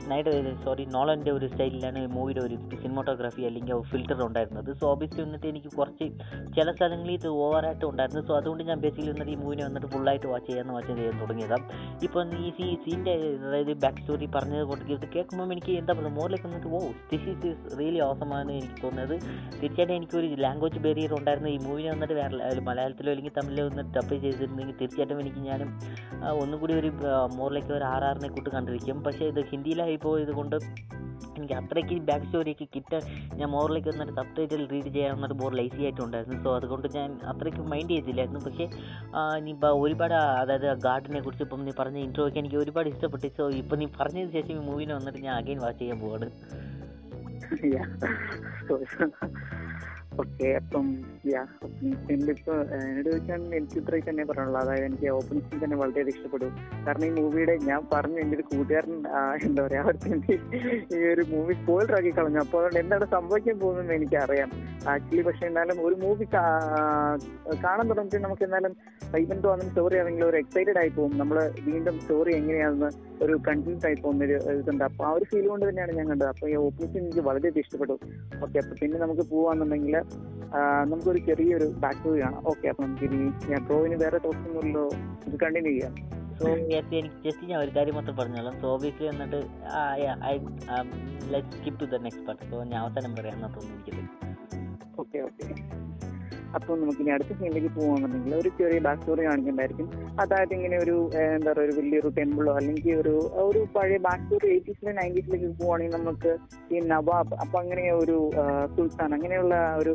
സ്നൈഡർ 0.02 0.34
സോറി 0.64 0.84
നോളന്റെ 0.94 1.30
ഒരു 1.36 1.46
സ്റ്റൈലിലാണ് 1.52 2.00
മൂവിയുടെ 2.14 2.42
ഒരു 2.46 2.56
സിനിമോട്ടോഗ്രാഫി 2.82 3.42
അല്ലെങ്കിൽ 3.48 3.82
ഫിൽറ്റർ 3.90 4.20
ഉണ്ടായിരുന്നത്. 4.26 4.70
സോ 4.80 4.84
ഓബിയസ്ലി 4.92 5.22
വന്നിട്ട് 5.26 5.46
എനിക്ക് 5.52 5.70
കുറച്ച് 5.78 6.06
ചില 6.56 6.68
സ്ഥലങ്ങളിൽ 6.76 7.14
ഇത് 7.18 7.28
ഓവറായിട്ട് 7.44 7.84
ഉണ്ടായിരുന്നു. 7.90 8.22
സോ 8.28 8.34
അതുകൊണ്ട് 8.40 8.62
ഞാൻ 8.70 8.78
ബേസിക്കലി 8.84 9.10
വന്നിട്ട് 9.14 9.32
ഈ 9.36 9.38
മൂവിനെ 9.42 9.64
വന്നിട്ട് 9.68 9.88
ഫുള്ളായിട്ട് 9.94 10.26
വാച്ച് 10.32 10.46
ചെയ്യാമെന്ന് 10.48 10.76
വാച്ച് 10.78 10.92
ചെയ്യാൻ 11.00 11.18
തുടങ്ങിയതാണ്. 11.22 11.64
ഇപ്പോൾ 12.08 12.34
ഈ 12.46 12.50
സീ 12.58 12.68
സീന്റെ 12.84 13.14
അതായത് 13.48 13.72
ബാക്ക് 13.86 14.00
സ്റ്റോറി 14.02 14.28
പറഞ്ഞത് 14.36 14.64
കൊണ്ട് 14.70 14.92
ഇത് 14.96 15.06
കേൾക്കുമ്പോൾ 15.16 15.52
എനിക്ക് 15.56 15.72
എന്താ 15.80 15.92
പറയുക 15.98 16.14
മോറിലേക്ക് 16.20 16.46
വന്നിട്ട് 16.48 16.68
oh 16.78 16.80
this 17.12 17.28
is 17.34 17.46
is 17.52 17.78
really 17.80 18.00
ഓസമാണ് 18.08 18.50
എനിക്ക് 18.60 18.78
തോന്നുന്നത്. 18.84 19.16
തീർച്ചയായിട്ടും 19.60 19.96
എനിക്കൊരു 19.98 20.28
ലാംഗ്വേജ് 20.46 20.82
ബാരിയർ 20.86 21.14
ഉണ്ടായിരുന്നു. 21.20 21.50
ഈ 21.56 21.58
മൂവിനെ 21.66 21.90
വന്നിട്ട് 21.94 22.16
വേറെ 22.20 22.62
മലയാളത്തിലോ 22.70 23.12
അല്ലെങ്കിൽ 23.14 23.36
തമിഴിലോ 23.40 23.66
വന്നിട്ട് 23.70 23.92
ഡബ് 23.98 24.20
ചെയ്തിരുന്നെങ്കിൽ 24.26 24.76
തീർച്ചയായിട്ടും 24.82 25.20
എനിക്ക് 25.26 25.42
ഞാനും 25.50 25.70
ഒന്നുകൂടി 26.42 26.48
ഒന്നും 26.50 26.62
കൂടി 26.62 26.74
ഒരു 26.80 26.90
മോറിലേക്ക് 27.38 27.72
ഒരു 27.76 27.84
ആറാറിനെ 27.92 28.28
കൂട്ട് 28.34 28.50
കണ്ടിരിക്കും. 28.54 28.96
പക്ഷേ 29.04 29.24
ഇത് 29.32 29.40
ഹിന്ദിയിലായി 29.52 29.98
പോയത് 30.06 30.32
കൊണ്ട് 30.38 30.56
എനിക്ക് 31.36 31.54
അത്രയ്ക്ക് 31.58 31.94
ബാക്ക് 32.08 32.26
സ്റ്റോറിയൊക്കെ 32.26 32.66
കിട്ടാൻ 32.74 33.02
ഞാൻ 33.38 33.48
മോറിലേക്ക് 33.54 33.88
വന്നിട്ട് 33.92 34.14
സബ് 34.18 34.32
ടൈറ്റിൽ 34.36 34.62
റീഡ് 34.72 34.90
ചെയ്യാൻ 34.94 35.12
വന്നിട്ട് 35.16 35.36
മോർ 35.42 35.52
ലൈസി 35.60 35.80
ആയിട്ടുണ്ടായിരുന്നു. 35.86 36.38
സോ 36.44 36.50
അതുകൊണ്ട് 36.58 36.86
ഞാൻ 36.96 37.10
അത്രയ്ക്ക് 37.32 37.62
മൈൻഡ് 37.72 37.92
ചെയ്തില്ലായിരുന്നു. 37.96 38.40
പക്ഷേ 38.46 38.66
ഇനിയിപ്പോൾ 39.38 39.72
ഒരുപാട് 39.84 40.16
അതായത് 40.42 40.68
ഗാർഡനെ 40.86 41.20
കുറിച്ച് 41.26 41.44
ഇപ്പം 41.46 41.64
നീ 41.68 41.74
പറഞ്ഞ 41.80 41.98
ഇൻട്രോ 42.06 42.26
ഒക്കെ 42.28 42.40
എനിക്ക് 42.42 42.58
ഒരുപാട് 42.64 42.90
ഇഷ്ടപ്പെട്ടു. 42.94 43.30
സോ 43.38 43.46
ഇപ്പം 43.62 43.78
നീ 43.82 43.88
പറഞ്ഞതിന് 44.00 44.32
ശേഷം 44.38 44.54
ഈ 44.58 44.64
മൂവിനെ 44.70 44.94
വന്നിട്ട് 44.98 45.20
ഞാൻ 45.28 45.34
അഗൈൻ 45.40 45.60
വാച്ച് 45.66 45.80
ചെയ്യാൻ 45.82 46.00
പോവാണ്. 46.04 46.28
ഓക്കെ 50.20 50.48
അപ്പം 50.60 50.86
യാ 51.32 51.42
ഇപ്പോൾ 51.88 52.30
ഇപ്പൊ 52.34 52.54
എന്നോട് 52.76 53.08
ചോദിച്ചാൽ 53.10 53.42
എനിക്ക് 53.58 53.76
ഇത്രയും 53.80 54.04
തന്നെ 54.08 54.24
പറയാനുള്ളൂ. 54.30 54.58
അതായത് 54.62 54.84
എനിക്ക് 54.88 55.08
ഓപ്പണിംഗ് 55.18 55.46
സീൻ 55.48 55.60
തന്നെ 55.64 55.76
വളരെയധികം 55.82 56.16
ഇഷ്ടപ്പെട്ടു. 56.16 56.48
കാരണം 56.86 57.06
ഈ 57.08 57.12
മൂവിയുടെ 57.18 57.54
ഞാൻ 57.68 57.80
പറഞ്ഞു 57.92 58.18
എന്റെ 58.22 58.36
ഒരു 58.38 58.44
കൂട്ടുകാരൻ 58.50 58.94
എന്താ 59.48 59.60
പറയാ 59.66 59.82
അവർക്ക് 59.86 60.08
എനിക്ക് 60.14 60.36
ഈ 60.96 61.00
ഒരു 61.14 61.24
മൂവി 61.32 61.54
സ്പോയിലർ 61.60 61.94
കളഞ്ഞു. 62.18 62.40
അപ്പോൾ 62.44 62.58
അതുകൊണ്ട് 62.60 62.80
എന്താണ് 62.82 63.06
സംഭവിക്കാൻ 63.16 63.56
പോകുന്നതെന്ന് 63.62 63.94
എനിക്കറിയാം. 63.98 64.50
ആക്ച്വലി 64.94 65.24
പക്ഷെ 65.28 65.44
എന്നാലും 65.50 65.78
ഒരു 65.86 65.96
മൂവി 66.04 66.26
കാണാൻ 67.64 67.84
തുടങ്ങിയിട്ട് 67.90 68.24
നമുക്ക് 68.26 68.44
എന്നാലും 68.48 68.74
ഇവൻ 69.22 69.38
തോന്നും 69.46 69.68
സ്റ്റോറി 69.70 69.96
ആണെങ്കിൽ 70.02 70.24
ഒരു 70.30 70.38
എക്സൈറ്റഡ് 70.42 70.78
ആയി 70.82 70.90
പോകും. 70.98 71.14
നമ്മൾ 71.22 71.38
വീണ്ടും 71.68 71.96
സ്റ്റോറി 72.04 72.32
എങ്ങനെയാണെന്ന് 72.40 72.90
ഒരു 73.24 73.34
കൺഫ്യൂസ് 73.48 73.84
ആയി 73.86 73.96
പോകുന്ന 74.02 74.24
ഒരു 74.28 74.36
ഇതുണ്ട്. 74.60 74.84
അപ്പൊ 74.88 75.04
ആ 75.08 75.12
ഒരു 75.18 75.26
ഫീൽ 75.30 75.46
കൊണ്ട് 75.52 75.64
തന്നെയാണ് 75.68 75.92
ഞാൻ 76.00 76.06
കണ്ടത്. 76.12 76.28
അപ്പൊ 76.34 76.44
ഈ 76.52 76.54
ഓപ്പണിംഗ് 76.66 76.92
സീൻ 76.94 77.02
എനിക്ക് 77.06 77.24
വളരെയധികം 77.30 77.64
ഇഷ്ടപ്പെട്ടു. 77.66 77.96
ഓക്കെ 78.44 78.56
അപ്പോൾ 78.62 78.76
പിന്നെ 78.82 78.98
നമുക്ക് 79.04 79.26
പോവാന്നുണ്ടെങ്കിൽ 79.32 79.96
നമുക്കൊരു 80.90 81.20
ചെറിയൊരു 81.26 81.66
ബാക്ക് 81.82 81.98
സ്റ്റോറി 81.98 82.20
കാണാം. 82.22 82.40
ഓക്കെ 82.52 82.66
അപ്പൊ 82.70 82.82
നമുക്ക് 82.84 83.04
ഇനി 83.08 83.18
ഞാൻ 83.50 83.60
ഡ്രോയിന് 83.66 83.96
വേറെ 84.04 84.18
തോന്നുന്നില്ലല്ലോ 84.24 84.84
ഇത് 85.28 85.36
കണ്ടിന്യൂ 85.42 85.72
ചെയ്യാം. 85.72 85.92
സോ 86.38 86.46
എനിക്ക് 86.68 87.00
ജസ്റ്റ് 87.24 87.50
ഞാൻ 87.50 87.58
ഒരു 87.64 87.72
കാര്യം 87.76 87.94
മാത്രം 87.98 88.16
പറഞ്ഞോളാം. 88.20 88.54
സോ 88.60 88.66
ഓബിയസ്ലി 88.74 89.06
വന്നിട്ട് 89.12 89.40
I 90.30 90.34
let 91.34 91.52
skip 91.58 91.80
to 91.80 91.88
the 91.94 92.02
next 92.06 92.26
part 92.28 92.50
so 92.52 92.58
ഞാൻ 92.72 92.78
അവസാനം 92.84 93.14
പറയാമെന്നാണ് 93.18 93.54
തോന്നുന്നു 93.56 94.08
ഓക്കെ 95.02 95.18
ഓക്കെ 95.28 95.46
അപ്പോൾ 96.56 96.74
നമുക്ക് 96.80 97.00
ഇനി 97.02 97.12
അടുത്ത 97.16 97.32
സീനിലേക്ക് 97.40 97.70
പോകുകയാണെന്നുണ്ടെങ്കിൽ 97.76 98.34
ഒരു 98.40 98.50
ചെറിയ 98.58 98.78
ബാക്ക് 98.86 99.00
സ്റ്റോറി 99.02 99.24
കാണിക്കണ്ടായിരിക്കും. 99.28 99.88
അതായത് 100.22 100.54
ഇങ്ങനെ 100.56 100.76
ഒരു 100.84 100.96
എന്താ 101.36 101.50
പറയുക 101.52 101.66
ഒരു 101.66 101.74
വലിയൊരു 101.80 102.10
ടെമ്പിളോ 102.18 102.54
അല്ലെങ്കിൽ 102.60 102.94
ഒരു 103.02 103.14
ഒരു 103.48 103.60
പഴയ 103.76 103.98
ബാക്ക് 104.08 104.24
സ്റ്റോറി 104.24 104.48
എയ്റ്റീസിലെ 104.54 104.94
നയന്റീസിലേക്ക് 105.00 105.50
പോവുകയാണെങ്കിൽ 105.60 105.96
നമുക്ക് 105.98 106.32
ഈ 106.74 106.80
നവാബ് 106.94 107.36
അപ്പൊ 107.44 107.58
അങ്ങനെ 107.62 107.84
ഒരു 108.02 108.18
സുൽത്താൻ 108.76 109.12
അങ്ങനെയുള്ള 109.18 109.54
ഒരു 109.82 109.94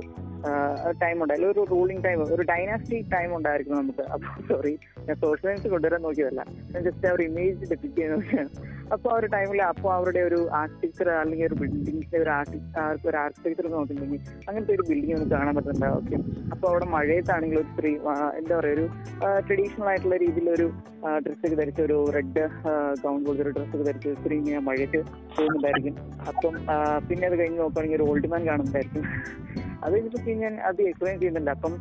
ടൈം 1.02 1.18
ഉണ്ടായില്ല 1.24 1.48
ഒരു 1.54 1.62
റൂളിംഗ് 1.72 2.04
ടൈം 2.06 2.20
ഒരു 2.36 2.44
ഡൈനാസ്റ്റി 2.50 2.98
ടൈം 3.14 3.30
ഉണ്ടായിരിക്കും 3.38 3.78
നമുക്ക്. 3.82 4.04
അപ്പോൾ 4.16 4.42
സോറി 4.50 4.74
ഞാൻ 5.08 5.16
സോഷ്യൽ 5.24 5.48
സയൻസ് 5.48 5.72
കൊണ്ടുവരാൻ 5.74 6.02
നോക്കിയതല്ല. 6.08 6.42
ഞാൻ 6.74 6.82
ജസ്റ്റ് 6.88 7.08
ആ 7.10 7.14
ഒരു 7.16 7.24
ഇമേജ് 7.30 7.70
ഡെപ്പിക്ട് 7.72 7.96
അപ്പോൾ 8.94 9.10
ആ 9.12 9.16
ഒരു 9.20 9.28
ടൈമിൽ 9.34 9.60
അപ്പോൾ 9.70 9.90
അവരുടെ 9.96 10.22
ഒരു 10.30 10.40
ആർക്കിടെക്ചർ 10.60 11.08
അല്ലെങ്കിൽ 11.22 11.46
ഒരു 11.48 11.56
ബിൽഡിംഗിന്റെ 11.62 12.18
ഒരു 12.24 12.32
ഒരു 13.08 13.18
ആർക്കിടെക്ചർ 13.24 13.66
നോക്കിയിട്ടുണ്ടെങ്കിൽ 13.74 14.22
അങ്ങനത്തെ 14.48 14.74
ഒരു 14.78 14.84
ബിൽഡിംഗ് 14.90 15.14
നമുക്ക് 15.16 15.34
കാണാൻ 15.36 15.54
പറ്റുന്നുണ്ടാവും 15.58 16.26
അപ്പോൾ 16.54 16.68
അവിടെ 16.72 16.88
മഴയത്താണെങ്കിൽ 16.96 17.60
ഒരു 17.62 17.70
സ്ത്രീ 17.74 17.92
എന്താ 18.40 18.54
പറയുക 18.60 18.76
ഒരു 18.78 18.86
ട്രഡീഷണൽ 19.48 19.88
ആയിട്ടുള്ള 19.92 20.18
രീതിയിലൊരു 20.26 20.68
ഡ്രസ്സ് 21.26 21.46
ഒക്കെ 21.48 21.56
ധരിച്ച 21.62 21.82
ഒരു 21.88 21.98
റെഡ് 22.16 22.44
ഗൗൺ 23.04 23.20
പോലത്തെ 23.26 23.44
ഒരു 23.46 23.54
ഡ്രസ്സ് 23.58 23.74
ഒക്കെ 23.76 23.86
ധരിച്ച 23.90 24.14
സ്ത്രീ 24.20 24.36
ഇങ്ങനെ 24.42 24.62
മഴയ്ക്ക് 24.70 25.02
പോകുന്നുണ്ടായിരിക്കും. 25.38 25.96
അപ്പം 26.30 26.54
പിന്നെ 27.08 27.26
അത് 27.30 27.36
കഴിഞ്ഞ് 27.42 27.60
നോക്കുകയാണെങ്കിൽ 27.64 28.00
ഒരു 28.00 28.08
ഓൾഡ് 28.12 28.30
മാൻ 28.34 28.44
കാണുന്നുണ്ടായിരിക്കും. 28.50 29.06
അത് 29.84 29.92
കഴിഞ്ഞിട്ട് 29.96 30.36
ഞാൻ 30.44 30.54
അത് 30.70 30.80
എക്സ്പ്ലെയിൻ 30.90 31.18
ചെയ്യുന്നുണ്ട്. 31.22 31.52
അപ്പം 31.58 31.74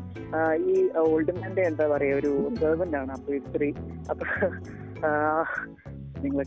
ഈ 0.72 0.74
ഓൾഡ് 1.04 1.34
മാന്റെ 1.40 1.62
എന്താ 1.70 1.84
പറയാ 1.94 2.16
ഒരു 2.20 2.32
സെർവന്റ് 2.62 2.96
ആണ്. 3.02 3.12
അപ്പൊ 3.18 3.32
ഈ 3.38 3.40
സ്ത്രീ 3.48 3.68
അപ്പൊ 4.12 4.24
നിങ്ങൾ 6.22 6.44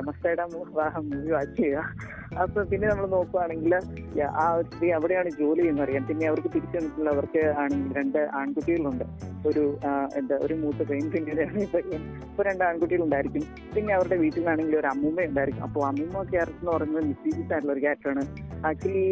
മസ്റ്റായിട്ട് 0.00 0.44
മൂവി 0.52 1.30
വാച്ച് 1.30 1.56
ചെയ്യുക 1.56 2.29
അപ്പൊ 2.42 2.60
പിന്നെ 2.70 2.86
നമ്മൾ 2.90 3.06
നോക്കുവാണെങ്കിൽ 3.14 3.72
ആ 4.42 4.44
സ്ത്രീ 4.68 4.88
അവിടെയാണ് 4.96 5.30
ജോലി 5.40 5.64
എന്ന് 5.70 5.82
അറിയാം. 5.84 6.02
പിന്നെ 6.10 6.24
അവർക്ക് 6.30 6.50
തിരിച്ചു 6.54 6.76
വന്നിട്ടുള്ള 6.76 7.10
അവർക്ക് 7.14 7.42
ആണെങ്കിൽ 7.62 7.92
രണ്ട് 8.00 8.18
ആൺകുട്ടികളുണ്ട്. 8.40 9.04
ഒരു 9.48 9.64
എന്താ 10.20 10.36
ഒരു 10.46 10.54
മൂത്ത 10.62 10.86
പെയിൻ 10.90 11.06
പിന്നീടാണ് 11.14 11.66
പയ്യൻ 11.74 12.02
ഇപ്പൊ 12.28 12.44
രണ്ട് 12.48 12.64
ആൺകുട്ടികളുണ്ടായിരിക്കും. 12.68 13.44
പിന്നെ 13.74 13.92
അവരുടെ 13.96 14.18
വീട്ടിലാണെങ്കിൽ 14.22 14.76
ഒരു 14.80 14.88
അമ്മൂമ്മ 14.92 15.26
ഉണ്ടായിരിക്കും. 15.30 15.64
അപ്പോൾ 15.68 15.84
അമ്മൂമ്മ 15.90 16.24
ക്യാരക്ടർ 16.32 16.60
എന്ന് 16.62 16.72
പറയുന്നത് 16.76 17.06
മിസ്റ്റീരിയസ് 17.10 17.52
ആയിട്ടുള്ള 17.52 17.74
ഒരു 17.76 17.82
ക്യാരക്ടറാണ് 17.86 18.24
ആക്ച്വലി 18.70 19.04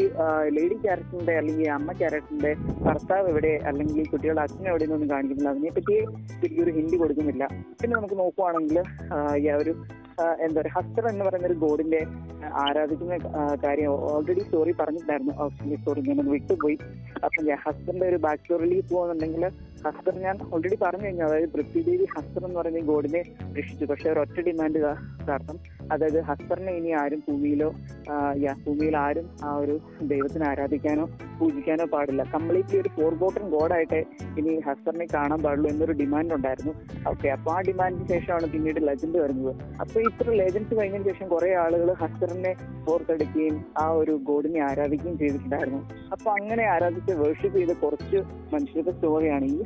ലേഡി 0.57 0.77
ക്യാരക്ടറിന്റെ 0.85 1.35
അല്ലെങ്കിൽ 1.41 1.69
അമ്മ 1.79 1.93
ക്യാരക്ടറിന്റെ 2.01 2.53
ഭർത്താവ് 2.87 3.29
എവിടെ 3.33 3.53
അല്ലെങ്കിൽ 3.71 4.11
കുട്ടികളുടെ 4.15 4.43
അച്ഛൻ 4.47 4.67
എവിടെയെന്നൊന്നും 4.73 5.11
കാണിക്കുന്നില്ല. 5.15 5.53
അതിനെപ്പറ്റി 5.55 5.97
ഒരു 6.65 6.71
ഹിന്ദി 6.79 6.97
കൊടുക്കുന്നില്ല. 7.03 7.45
പിന്നെ 7.81 7.95
നമുക്ക് 7.97 8.19
നോക്കുവാണെങ്കിൽ 8.23 8.79
ഈ 9.43 9.49
ഒരു 9.63 9.75
എന്താ 10.45 10.59
പറയുക 10.61 10.75
ഹസ്റ്റർ 10.77 11.05
എന്ന് 11.13 11.25
പറയുന്ന 11.27 11.49
ഒരു 11.51 11.57
ഗോഡിന്റെ 11.65 12.01
ആരാധിക്കുന്ന 12.65 13.17
കാര്യം 13.65 13.91
ഓൾറെഡി 14.11 14.43
സ്റ്റോറി 14.47 14.73
പറഞ്ഞിട്ടുണ്ടായിരുന്നു. 14.81 15.35
സോറി 15.85 16.01
ഞാൻ 16.09 16.19
ഒന്ന് 16.23 16.33
വിട്ടുപോയി. 16.37 16.77
അപ്പൊ 17.27 17.39
ഞാൻ 17.49 17.59
ഹസ്തറിന്റെ 17.67 18.07
ഒരു 18.13 18.19
ബാക്ക് 18.27 18.43
സ്റ്റോറിയിലേക്ക് 18.43 18.89
പോകുന്നുണ്ടെങ്കിൽ 18.95 19.45
ഹസ്തർ 19.87 20.15
ഞാൻ 20.27 20.37
ഓൾറെഡി 20.53 20.77
പറഞ്ഞു 20.85 21.07
കഴിഞ്ഞു. 21.07 21.25
അതായത് 21.27 21.49
പൃഥ്വിദേവി 21.55 22.07
ഹസ്തർ 22.15 22.43
എന്ന് 22.47 22.59
പറയുന്ന 22.61 22.83
ഈ 22.83 22.87
ഗോഡിനെ 22.91 23.21
രക്ഷിച്ചു. 23.59 23.85
പക്ഷെ 23.91 24.07
ഒരൊറ്റ 24.13 24.39
ഡിമാൻഡ് 24.49 24.81
കാരണം 25.29 25.59
അതായത് 25.95 26.21
ഹസ്തറിനെ 26.31 26.73
ഇനി 26.79 26.91
ആരും 27.03 27.21
ഭൂമിയിലോ 27.27 27.69
ഭൂമിയിൽ 28.65 28.95
ആരും 29.05 29.27
ആ 29.47 29.51
ഒരു 29.63 29.75
ദൈവത്തിനെ 30.13 30.47
ആരാധിക്കാനോ 30.51 31.05
പൂജിക്കാനോ 31.39 31.85
പാടില്ല. 31.95 32.23
കംപ്ലീറ്റ്ലി 32.35 32.79
ഒരു 32.83 32.91
ഫോർ 32.97 33.13
ബോട്ടൺ 33.21 33.45
ഗോഡായിട്ട് 33.55 34.01
ഇനി 34.41 34.55
ഹസ്തറിനെ 34.69 35.07
കാണാൻ 35.15 35.41
പാടുള്ളൂ 35.45 35.69
എന്നൊരു 35.73 35.95
ഡിമാൻഡ് 36.01 36.35
ഉണ്ടായിരുന്നു. 36.39 36.75
ഓക്കെ 37.13 37.29
അപ്പൊ 37.37 37.53
ആ 37.57 37.59
ഡിമാൻഡിന് 37.69 38.09
ശേഷമാണ് 38.15 38.49
പിന്നീട് 38.55 38.81
ലെജൻഡ് 38.89 39.19
വരുന്നത്. 39.25 39.55
അപ്പൊ 39.85 39.97
ഇത്ര 40.09 40.31
ലേജൻസ് 40.31 40.75
കഴിഞ്ഞതിന് 40.81 41.09
ശേഷം 41.09 41.29
കുറെ 41.29 41.51
ആളുകൾ 41.55 41.93
ഹസ്തറിനെ 41.93 42.53
ഓർത്തെടുക്കുകയും 42.91 43.57
ആ 43.83 43.87
ഒരു 43.91 44.13
ഗോഡിനെ 44.29 44.61
ആരാധിക്കുകയും 44.61 45.19
ചെയ്തിട്ടുണ്ടായിരുന്നു. 45.19 45.81
അപ്പൊ 46.13 46.31
അങ്ങനെ 46.31 46.65
ആരാധിച്ച് 46.65 47.13
വേർഷിപ്പ് 47.13 47.59
ചെയ്ത 47.59 47.73
കുറച്ച് 47.83 48.17
മനുഷ്യരുടെ 48.55 48.91
സ്റ്റോറിയാണ് 48.91 49.45
ഈ 49.45 49.63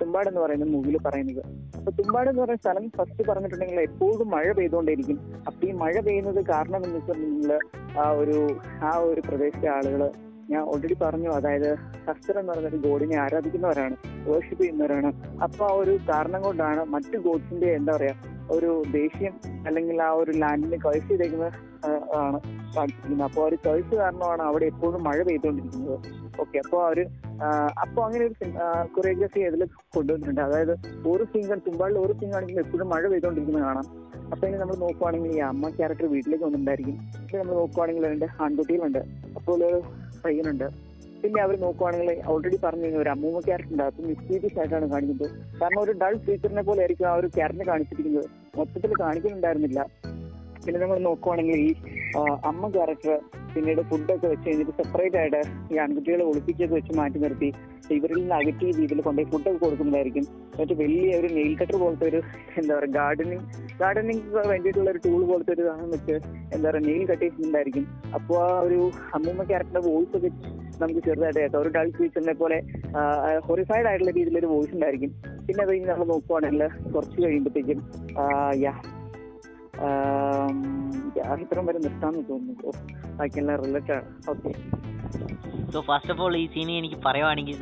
തുമ്പാട് 0.00 0.28
എന്ന് 0.28 0.40
പറയുന്ന 0.40 0.64
മൂവിയിൽ 0.64 0.96
പറയുന്നത്. 1.04 1.42
അപ്പൊ 1.78 1.90
തുമ്പാട് 1.92 2.28
എന്ന് 2.30 2.42
പറയുന്ന 2.42 2.62
സ്ഥലം 2.64 2.90
ഫസ്റ്റ് 2.96 3.22
പറഞ്ഞിട്ടുണ്ടെങ്കിൽ 3.28 3.80
എപ്പോഴും 3.80 4.30
മഴ 4.30 4.52
പെയ്തുകൊണ്ടേയിരിക്കും. 4.52 5.18
അപ്പൊ 5.46 5.68
ഈ 5.68 5.72
മഴ 5.72 5.94
പെയ്യുന്നത് 6.00 6.40
കാരണം 6.46 6.84
എന്ന് 6.84 6.96
വെച്ചിട്ടുണ്ടെങ്കിൽ 6.96 7.52
ആ 8.00 8.10
ഒരു 8.22 8.38
ആ 8.84 8.92
ഒരു 9.10 9.22
പ്രദേശത്തെ 9.28 9.68
ആളുകൾ 9.68 10.02
ഞാൻ 10.50 10.62
ഓൾറെഡി 10.70 10.96
പറഞ്ഞു 11.02 11.30
അതായത് 11.30 11.70
ഹസ്തർ 12.08 12.38
എന്ന് 12.38 12.52
പറയുന്ന 12.52 12.68
ഒരു 12.68 12.78
ഗോഡിനെ 12.86 13.16
ആരാധിക്കുന്നവരാണ് 13.24 13.96
വേർഷിപ്പ് 14.28 14.62
ചെയ്യുന്നവരാണ്. 14.62 15.10
അപ്പൊ 15.44 15.64
ആ 15.68 15.74
ഒരു 15.82 15.94
കാരണം 16.10 16.42
കൊണ്ടാണ് 16.42 16.84
മറ്റു 16.94 17.18
ഗോഡ്സിന്റെ 17.26 17.70
എന്താ 17.78 17.92
പറയാ 17.96 18.14
ഒരു 18.50 18.70
ദേഷ്യം 18.96 19.34
അല്ലെങ്കിൽ 19.66 20.02
ആ 20.02 20.10
ഒരു 20.22 20.32
ലാൻഡിനെ 20.42 20.78
കഴ്സ് 20.84 21.08
ചെയ്തേക്കുന്നത് 21.08 21.52
ആണ് 22.22 22.38
കാണിച്ചിരിക്കുന്നത്. 22.74 23.26
അപ്പോൾ 23.28 23.42
ഒരു 23.48 23.56
ചോയ്സ് 23.64 23.94
കാരണമാണ് 24.00 24.42
അവിടെ 24.42 24.66
എപ്പോഴും 24.72 25.00
മഴ 25.08 25.18
പെയ്തുകൊണ്ടിരിക്കുന്നത്. 25.28 25.98
ഓക്കെ 26.42 26.58
അപ്പോൾ 26.64 26.80
അവർ 26.86 26.98
അപ്പോൾ 27.84 28.02
അങ്ങനെ 28.06 28.24
ഒരു 28.28 28.34
കൊറിയോഗ്രാഫി 28.94 29.40
ഇതിൽ 29.48 29.64
കൊണ്ടുവന്നിട്ടുണ്ട്. 29.96 30.40
അതായത് 30.40 30.74
ഒരു 31.12 31.24
സീൻ 31.32 31.60
തുമ്പാളിൽ 31.66 31.98
ഒരു 31.98 32.12
സീൻ 32.20 32.34
ആണെങ്കിലും 32.36 32.62
എപ്പോഴും 32.66 32.88
മഴ 32.94 33.02
പെയ്തുകൊണ്ടിരിക്കുന്നത് 33.12 33.66
കാണാം. 33.68 33.86
അപ്പൊ 34.32 34.44
നമ്മൾ 34.62 34.76
നോക്കുവാണെങ്കിൽ 34.84 35.32
ഈ 35.36 35.40
അമ്മ 35.48 35.68
ക്യാരക്ടർ 35.78 36.06
വീട്ടിലേക്ക് 36.12 36.44
വന്നിട്ടുണ്ടായിരിക്കും. 36.44 36.96
നമ്മൾ 37.40 37.54
നോക്കുവാണെങ്കിൽ 37.60 38.04
രണ്ട് 38.12 38.26
ആൺകുട്ടികളുണ്ട്. 38.44 39.02
അപ്പോൾ 39.38 39.52
ഒരു 39.68 39.80
പയ്യനുണ്ട്. 40.24 40.66
പിന്നെ 41.22 41.40
അവർ 41.42 41.54
നോക്കുവാണെങ്കിൽ 41.64 42.08
ഓൾറെഡി 42.32 42.58
പറഞ്ഞു 42.64 42.88
ഒരു 43.02 43.10
അമ്മൂമ്മ 43.14 43.40
ക്യാരക്ടർ 43.48 43.72
ഉണ്ട്. 43.74 43.84
അത് 43.90 44.00
മിസ്റ്റീരിയസ് 44.10 44.58
ആയിട്ടാണ് 44.60 44.86
കാണിക്കുന്നത്. 44.92 45.28
കാരണം 45.60 45.80
ഒരു 45.84 45.92
ഡൾ 46.02 46.14
ഫീച്ചറിനെ 46.26 46.62
പോലെ 46.68 46.80
ആയിരിക്കും 46.84 47.08
ആ 47.10 47.14
ഒരു 47.20 47.28
ക്യാരക്ടർ 47.36 47.66
കാണിച്ചിരിക്കുന്നത്. 47.72 48.26
മൊത്തത്തിൽ 48.58 48.94
കാണിക്കുന്നുണ്ടായിരുന്നില്ല 49.04 49.80
പിന്നെ 50.64 50.78
നമ്മൾ 50.82 50.98
നോക്കുവാണെങ്കിൽ 51.08 51.60
ഈ 51.66 51.70
അമ്മ 52.50 52.68
ക്യാരക്ടർ 52.76 53.14
പിന്നീട് 53.54 53.82
ഫുഡൊക്കെ 53.90 54.26
വെച്ച് 54.32 54.46
കഴിഞ്ഞിട്ട് 54.48 54.74
സെപ്പറേറ്റ് 54.80 55.18
ആയിട്ട് 55.20 55.40
ഈ 55.72 55.78
ആൺകുട്ടികളെ 55.84 56.24
ഒളിപ്പിച്ചൊക്കെ 56.30 56.74
വെച്ച് 56.78 56.92
മാറ്റി 57.00 57.18
നിർത്തി 57.24 57.50
ഇവരിൽ 57.96 58.18
നിന്ന് 58.20 58.34
അകറ്റിയ 58.40 58.70
രീതിയിൽ 58.78 59.00
കൊണ്ടുപോയി 59.06 59.28
ഫുഡൊക്കെ 59.32 59.58
കൊടുക്കുന്നതായിരിക്കും. 59.64 60.24
മറ്റു 60.58 60.74
വലിയ 60.80 61.10
ഒരു 61.20 61.28
നെയിൽ 61.36 61.54
കട്ടർ 61.60 61.76
പോലത്തെ 61.82 62.06
ഒരു 62.10 62.20
എന്താ 62.60 62.72
പറയുക 62.76 62.92
ഗാർഡനിങ് 62.98 63.44
ഗാർഡനിങ് 63.80 64.22
വേണ്ടിയിട്ടുള്ള 64.52 64.88
ഒരു 64.94 65.00
ടൂൾ 65.06 65.20
പോലത്തെ 65.30 65.52
ഒരു 65.56 65.64
സാധനം 65.68 65.90
വെച്ച് 65.96 66.16
എന്താ 66.54 66.66
പറയുക 66.68 66.84
നെയിൽ 66.88 67.04
കട്ട് 67.10 67.22
ചെയ്തിട്ടുണ്ടായിരിക്കും. 67.24 67.86
അപ്പോൾ 68.18 68.38
ആ 68.46 68.48
ഒരു 68.68 68.80
അമ്മൂമ്മ 69.18 69.44
ക്യാരക്ടറിന്റെ 69.50 69.84
വോയിസ് 69.88 70.16
ഒക്കെ 70.18 70.30
നമുക്ക് 70.82 71.00
ചെറുതായിട്ട് 71.06 71.40
കേട്ടോ 71.40 71.58
ഒരു 71.64 71.70
ഡൾ 71.76 71.90
ഫീച്ചറിനെ 71.98 72.34
പോലെ 72.42 72.58
ഹൊറിഫൈഡ് 73.48 73.86
ആയിട്ടുള്ള 73.90 74.12
രീതിയിലൊരു 74.18 74.50
വോയിസ് 74.54 74.74
ഉണ്ടായിരിക്കും. 74.78 75.12
പിന്നെ 75.46 75.60
അത് 75.64 75.70
കഴിഞ്ഞ് 75.72 75.88
നമ്മൾ 75.92 76.08
നോക്കുവാണെങ്കിൽ 76.14 76.64
കുറച്ച് 76.94 77.18
കഴിയുമ്പോഴത്തേക്കും 77.24 77.78
ഇത്രയും 81.36 81.66
വരെ 81.68 81.80
നിർത്താന്ന് 81.80 82.22
തോന്നുന്നു 82.30 82.72
ബാക്കിയെല്ലാം 83.18 83.58
related 83.64 84.02
okay. 84.28 84.52
So 85.72 85.80
first 85.80 86.12
of 86.12 86.22
all 86.22 86.34
ഈ 86.36 86.46
സീനി 86.54 86.72
എനിക്ക് 86.78 86.96
പറയുവാണെങ്കിൽ 87.04 87.54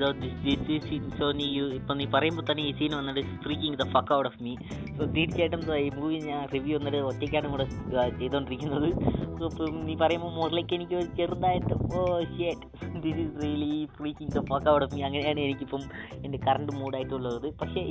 സോ 1.19 1.27
നീ 1.39 1.47
ഇപ്പം 1.77 1.97
നീ 1.99 2.07
പറയുമ്പോൾ 2.15 2.45
തന്നെ 2.49 2.63
ഈ 2.63 2.73
സീൻ 2.79 2.93
വന്നിട്ട് 2.97 3.23
streaking 3.35 3.79
the 3.81 3.87
fuck 3.93 4.13
out 4.17 4.29
of 4.31 4.39
me 4.45 4.53
so 4.97 5.03
തീർച്ചയായിട്ടും 5.15 5.61
ഈ 5.79 5.91
മൂവി 5.97 6.17
ഞാൻ 6.25 6.41
റിവ്യൂ 6.55 6.75
വന്നിട്ട് 6.79 7.01
ഒറ്റയ്ക്കാണ് 7.11 7.49
കൂടെ 7.53 7.67
ചെയ്തുകൊണ്ടിരിക്കുന്നത് 8.19 8.89
സോ 9.39 9.45
ഇപ്പം 9.51 9.77
നീ 9.87 9.95
പറയുമ്പോൾ 9.97 10.33
മുകളിലേക്ക് 10.37 10.75
എനിക്ക് 10.79 10.99
ചെറുതായിട്ട് 11.19 11.71
ഓ 11.93 12.01
shit 12.33 12.67
this 13.05 13.21
is 13.25 13.37
really 13.43 13.71
freaking 13.97 14.33
the 14.33 14.43
fuck 14.51 14.69
out 14.73 14.85
of 14.87 14.95
me 14.97 15.03
അങ്ങനെയാണ് 15.09 15.41
എനിക്കിപ്പം 15.41 15.85
എന്റെ 16.25 16.41
കറണ്ട് 16.47 16.73
മൂഡായിട്ടുള്ളത് 16.81 17.49
പക്ഷേ 17.63 17.83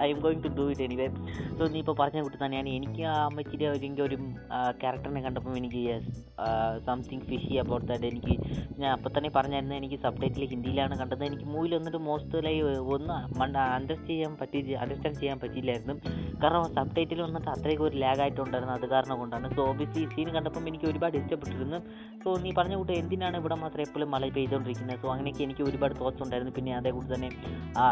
I'm 0.08 0.20
going 0.20 0.42
to 0.46 0.52
do 0.56 0.66
it 0.72 0.86
anyway 0.88 1.08
so 1.58 1.64
നീ 1.66 1.80
ഇപ്പോൾ 1.84 1.96
പറഞ്ഞ 2.00 2.22
കൂട്ടി 2.22 2.38
തന്നെയാണ്. 2.38 2.70
എനിക്ക് 2.78 3.02
ആ 3.08 3.16
അമ്മച്ചിരി 3.26 3.66
ഒരു 3.76 4.02
ഒരു 4.06 4.16
ക്യാരക്ടറിനെ 4.80 5.20
കണ്ടപ്പോൾ 5.22 5.56
എനിക്ക് 5.60 5.82
സംതിങ് 6.86 7.20
ഫിഷി 7.20 7.54
അബൌട്ട് 7.62 7.86
ദാറ്റ് 7.90 8.06
എനിക്ക് 8.06 8.34
ഞാൻ 8.80 8.90
അപ്പം 8.92 9.10
തന്നെ 9.16 9.30
പറഞ്ഞായിരുന്നു 9.36 9.74
എനിക്ക് 9.74 9.98
സബ് 10.04 10.22
ടൈറ്റിൽ 10.22 10.44
ഹിന്ദിയിലാണ് 10.52 10.98
കണ്ടത്. 10.98 11.24
എനിക്ക് 11.24 11.44
മൂവിൽ 11.44 11.74
വന്നിട്ട് 11.78 11.98
മോസ്റ്റ്ലി 11.98 12.54
ഒന്ന് 12.96 13.14
അണ്ടർസ്റ്റാൻഡ് 13.76 14.06
ചെയ്യാൻ 14.06 14.36
പറ്റി 14.40 14.58
അണ്ടർസ്റ്റാൻഡ് 14.82 15.18
ചെയ്യാൻ 15.20 15.38
പറ്റിയില്ലായിരുന്നു. 15.38 15.94
കാരണം 16.44 16.64
സബ് 16.64 17.22
വന്നിട്ട് 17.22 17.50
അത്രയ്ക്ക് 17.50 17.82
ഒരു 17.82 17.96
ലാഗ് 17.96 18.20
ആയിട്ടുണ്ടായിരുന്നു. 18.20 18.74
അത് 18.74 18.86
കാരണം 18.86 19.18
കൊണ്ടാണ്. 19.18 19.54
സോ 19.56 19.62
ഓബിയസ്ലി 19.70 20.04
സീൻ 20.14 20.28
കണ്ടപ്പം 20.36 20.68
എനിക്ക് 20.68 20.84
ഒരുപാട് 20.84 21.16
ഇഷ്ടപ്പെട്ടിരുന്നു. 21.16 21.80
സോ 22.24 22.36
നീ 22.44 22.52
പറഞ്ഞ 22.58 22.74
കൂട്ട് 22.74 22.92
എന്തിനാണ് 22.92 23.36
ഇവിടെ 23.36 23.54
മാത്രം 23.54 23.82
എപ്പോഴും 23.86 24.10
മഴ 24.10 24.28
പെയ്തുകൊണ്ടിരിക്കുന്നത്? 24.36 25.00
സോ 25.02 25.08
അങ്ങനെയൊക്കെ 25.12 25.42
എനിക്ക് 25.42 25.62
ഒരുപാട് 25.62 25.94
തോട്ട്സ് 26.00 26.22
ഉണ്ടായിരുന്നു. 26.22 26.54
പിന്നെ 26.58 26.76
അതേ 26.76 26.90
കൂടി 26.90 27.14
തന്നെ 27.14 27.30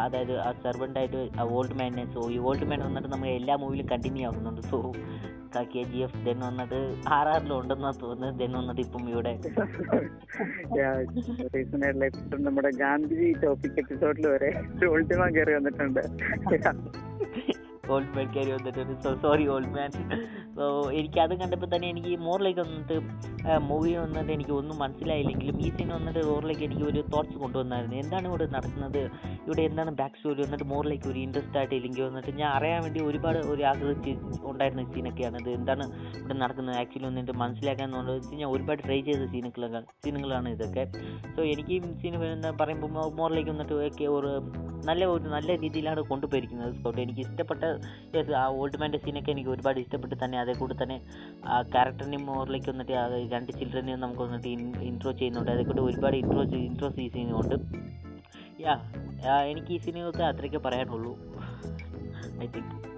അതായത് 0.04 0.34
ആ 0.40 0.52
സെർവന്റായിട്ട് 0.64 1.22
ഓൾഡ് 1.40 1.74
മാനെ 1.80 2.04
സോ 2.12 2.30
ഈ 2.30 2.38
ഓൾഡ് 2.38 2.64
മാൻ 2.64 2.80
വന്നിട്ട് 2.80 3.08
നമ്മൾ 3.08 3.28
എല്ലാ 3.28 3.56
മൂവിലും 3.56 3.86
കണ്ടിന്യൂ 3.92 4.26
ആകുന്നുണ്ട് 4.28 4.60
so 4.60 4.78
K 5.74 5.82
G 5.82 5.98
F 5.98 6.20
then 6.26 6.38
വന്നിട്ട് 6.40 6.78
ആർ 7.08 7.28
ആറിലും 7.28 7.56
ഉണ്ടെന്നാ 7.60 7.90
തോന്നുന്നത്. 8.02 8.40
ദെൻ 8.40 8.52
വന്നിട്ട് 8.52 8.80
ഇപ്പം 8.80 9.08
ഇവിടെ. 9.08 9.32
നമ്മുടെ 12.40 12.70
ഗാന്ധിജി 12.76 13.28
ടോപ്പിക് 13.44 13.78
എപ്പിസോഡിൽ 13.78 14.26
വരെ 14.28 14.50
ഉൾട്ടിമ 14.86 15.28
കയറി 15.36 15.54
വന്നിട്ടുണ്ട്. 15.54 16.00
ഓൾഡ് 17.90 18.16
മാൻ 18.16 18.26
കയറി 18.34 18.50
വന്നിട്ടുണ്ട്. 18.50 18.94
സോറി 19.22 19.44
ഓൾഡ് 19.48 19.72
മാൻ 19.76 19.90
സോ 20.56 20.64
എനിക്ക് 21.00 21.18
അത് 21.25 21.35
കണ്ടപ്പോൾ 21.40 21.68
തന്നെ 21.75 21.87
എനിക്ക് 21.92 22.11
മോറിലേക്ക് 22.26 22.62
വന്നിട്ട് 22.64 22.97
മൂവി 23.68 23.92
വന്നിട്ട് 24.00 24.32
എനിക്ക് 24.35 24.54
ഒന്നും 24.59 24.76
മനസ്സിലായില്ലെങ്കിലും 24.82 25.56
ഈ 25.66 25.68
സീൻ 25.76 25.88
വന്നിട്ട് 25.97 26.21
മോറിലേക്ക് 26.30 26.64
എനിക്ക് 26.66 26.85
ഒരു 26.90 27.00
തോട്ട്സ് 27.12 27.38
കൊണ്ടുവന്നായിരുന്നു. 27.42 27.97
എന്താണ് 28.02 28.26
ഇവിടെ 28.30 28.47
നടക്കുന്നത്? 28.56 29.02
ഇവിടെ 29.47 29.62
എന്താണ് 29.68 29.90
ബാക്ക് 30.00 30.16
സ്റ്റോറി 30.18 30.40
വന്നിട്ട് 30.47 30.66
മോറിലേക്ക് 30.73 31.09
ഒരു 31.12 31.18
ഇൻട്രസ്റ്റ് 31.25 31.59
ആയിട്ട് 31.61 31.75
ഇല്ലെങ്കിൽ 31.78 32.04
വന്നിട്ട് 32.09 32.32
ഞാൻ 32.40 32.49
അറിയാൻ 32.56 32.80
വേണ്ടി 32.87 33.00
ഒരുപാട് 33.09 33.38
ഒരു 33.52 33.64
ആഗ്രഹിച്ച് 33.71 34.12
ഉണ്ടായിരുന്ന 34.50 34.85
സീനൊക്കെയാണ് 34.94 35.38
ഇത്. 35.42 35.50
എന്താണ് 35.59 35.87
ഇവിടെ 36.21 36.37
നടക്കുന്നത്? 36.42 36.76
ആക്ച്വലി 36.82 37.06
വന്നിട്ട് 37.11 37.35
മനസ്സിലാക്കാൻ 37.44 37.88
എന്നുള്ളത് 37.88 38.37
ഞാൻ 38.42 38.49
ഒരുപാട് 38.56 38.82
ട്രൈ 38.87 39.00
ചെയ്ത 39.09 39.26
സീനുകളാണ് 39.35 39.82
സീനുകളാണ് 40.04 40.50
ഇതൊക്കെ. 40.56 40.85
സോ 41.37 41.40
എനിക്ക് 41.54 41.73
ഈ 41.78 41.80
സീൻ 42.02 42.14
പറയുമ്പോൾ 42.62 42.92
മോറിലേക്ക് 43.23 43.52
വന്നിട്ട് 43.54 43.75
ഒക്കെ 43.88 44.09
ഒരു 44.18 44.32
നല്ല 44.87 45.02
ഒരു 45.14 45.26
നല്ല 45.35 45.50
രീതിയിലാണ് 45.64 46.00
കൊണ്ടുപോയിരിക്കുന്നത്. 46.12 46.71
സ്കൗട്ട് 46.78 47.00
എനിക്ക് 47.02 47.21
ഇഷ്ടപ്പെട്ട 47.26 47.64
ആ 48.42 48.47
ഓൾഡ് 48.61 48.78
മാന്റെ 48.80 48.99
സീനൊക്കെ 49.04 49.30
എനിക്ക് 49.35 49.50
ഒരുപാട് 49.56 49.78
ഇഷ്ടപ്പെട്ട് 49.82 50.16
തന്നെ 50.23 50.37
അതേ 50.42 50.51
കൂടെ 50.54 50.75
തന്നെ 50.82 51.00
ആ 51.47 51.62
ക്യാരക്ടറിനെയും 51.62 52.26
മോറിലേക്ക് 52.26 52.71
വന്നിട്ട് 52.71 52.92
ആ 52.92 53.06
രണ്ട് 53.32 53.52
ചിൽഡ്രനെയും 53.52 54.00
നമുക്ക് 54.00 54.21
വന്നിട്ട് 54.21 54.49
ഇൻട്രോ 54.82 55.12
ചെയ്യുന്നുണ്ട്. 55.12 55.50
അതേ 55.50 55.62
കൂടെ 55.62 55.80
ഒരുപാട് 55.80 56.16
ഇൻട്രോ 56.16 56.42
ഇൻട്രോസ് 56.42 57.00
ഈ 57.00 57.09
സീനുമുണ്ട് 57.09 57.56
യാ 58.62 59.40
എനിക്ക് 59.40 59.73
ഈ 59.73 59.78
സിനിമയൊക്കെ 59.78 60.23
അത്രയ്ക്ക് 60.23 60.56
പറയാനുള്ളൂ. 60.56 61.12
I 62.42 62.47
think 62.47 62.91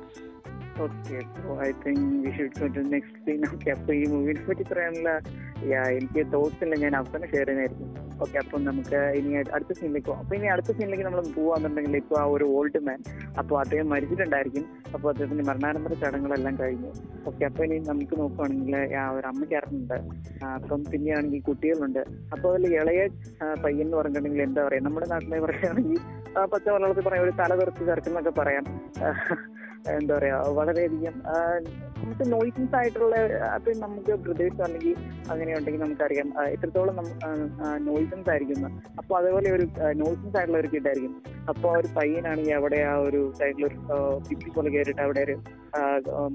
okay 0.84 1.18
I 1.64 1.68
think 1.82 2.06
we 2.22 2.30
should 2.36 2.56
go 2.60 2.66
to 2.76 2.82
next 2.94 3.18
scene 3.26 3.42
okay 3.48 3.68
അപ്പൊ 3.74 3.90
ഈ 3.98 4.04
മൂവിനെ 4.12 4.40
പറ്റി 4.46 4.64
പറയാനുള്ള 4.70 5.10
യാ 5.72 5.82
എനിക്ക് 5.96 6.22
തോട്ട്സ് 6.32 6.62
ഇല്ല. 6.64 6.74
ഞാൻ 6.84 6.92
അവസാനം 7.00 7.28
ഷെയർ 7.32 7.46
ചെയ്യുന്നതായിരിക്കും. 7.48 7.90
ഓക്കെ 8.24 8.36
അപ്പം 8.42 8.60
നമുക്ക് 8.68 8.98
ഇനി 9.18 9.30
അടുത്ത 9.56 9.72
സീനിലേക്ക് 9.78 10.08
പോകാം 10.08 10.20
അപ്പൊ 10.24 10.34
ഇനി 10.38 10.48
അടുത്ത 10.54 10.70
സീനിലേക്ക് 10.78 11.04
നമ്മൾ 11.06 11.20
പോവാന്നുണ്ടെങ്കിൽ 11.36 11.94
ഇപ്പൊ 12.00 12.16
ആ 12.22 12.24
ഒരു 12.34 12.46
ഓൾഡ് 12.56 12.80
മാൻ 12.88 12.98
അപ്പോൾ 13.40 13.56
അദ്ദേഹം 13.62 13.88
മരിച്ചിട്ടുണ്ടായിരിക്കും. 13.94 14.64
അപ്പോൾ 14.94 15.08
അദ്ദേഹത്തിന്റെ 15.12 15.46
മരണാനന്തര 15.50 15.94
ചടങ്ങുകളെല്ലാം 16.02 16.56
കഴിഞ്ഞു. 16.62 16.90
ഓക്കെ 17.30 17.44
അപ്പൊ 17.50 17.62
ഇനി 17.66 17.78
നമുക്ക് 17.90 18.16
നോക്കുവാണെങ്കിൽ 18.22 18.76
ആ 19.04 19.06
ഒരു 19.16 19.26
അമ്മ 19.32 19.42
ക്യാരക്ടറുണ്ട് 19.52 19.96
അപ്പം 20.58 20.82
പിന്നെയാണെങ്കിൽ 20.92 21.42
കുട്ടികളുണ്ട്. 21.50 22.02
അപ്പോൾ 22.34 22.48
അതിൽ 22.54 22.74
ഇളയ 22.80 23.00
പയ്യൻ 23.64 23.84
എന്ന് 23.86 23.98
പറഞ്ഞിട്ടുണ്ടെങ്കിൽ 24.00 24.44
എന്താ 24.48 24.62
പറയാ? 24.68 24.82
നമ്മുടെ 24.88 25.08
നാട്ടിലെ 25.14 25.40
പറയുകയാണെങ്കിൽ 25.46 26.00
പച്ച 26.54 26.66
വെള്ളത്തിൽ 26.74 27.06
പറയാം 27.08 27.24
ഒരു 27.28 27.34
തല 27.42 27.52
തെറിച്ച് 27.60 27.82
ചേർക്കുന്നൊക്കെ 27.90 28.34
പറയാം. 28.42 28.64
എന്താ 29.92 30.12
പറയാ 30.16 30.36
വളരെയധികം 30.58 31.14
നമുക്ക് 31.98 32.24
നോയിസൻസ് 32.32 32.74
ആയിട്ടുള്ള 32.78 33.16
അത് 33.56 33.68
നമുക്ക് 33.82 34.12
പ്രദേശം 34.24 34.62
അല്ലെങ്കിൽ 34.66 34.94
അങ്ങനെ 35.32 35.50
ഉണ്ടെങ്കിൽ 35.58 35.82
നമുക്കറിയാം 35.84 36.28
എത്രത്തോളം 36.54 36.96
നോയിസൻസ് 37.88 38.30
ആയിരിക്കും 38.32 38.56
എന്ന്. 38.58 38.70
അപ്പൊ 39.00 39.12
അതേപോലെ 39.20 39.48
ഒരു 39.56 39.66
നോയിസൻസ് 40.02 40.36
ആയിട്ടുള്ള 40.38 40.58
ഒരു 40.62 40.70
കിഡായിരിക്കും 40.74 41.14
അപ്പൊ 41.52 41.68
ആ 41.72 41.78
ഒരു 41.80 41.88
പയ്യനാണെങ്കിൽ 41.98 42.54
അവിടെ 42.58 42.80
ആ 42.90 42.94
ഒരു 43.06 43.20
സൈഡിലൊരു 43.38 43.78
പിപ്പി 44.28 44.50
പോലെ 44.56 44.70
കയറിയിട്ട് 44.74 45.02
അവിടെ 45.06 45.22
ഒരു 45.26 45.36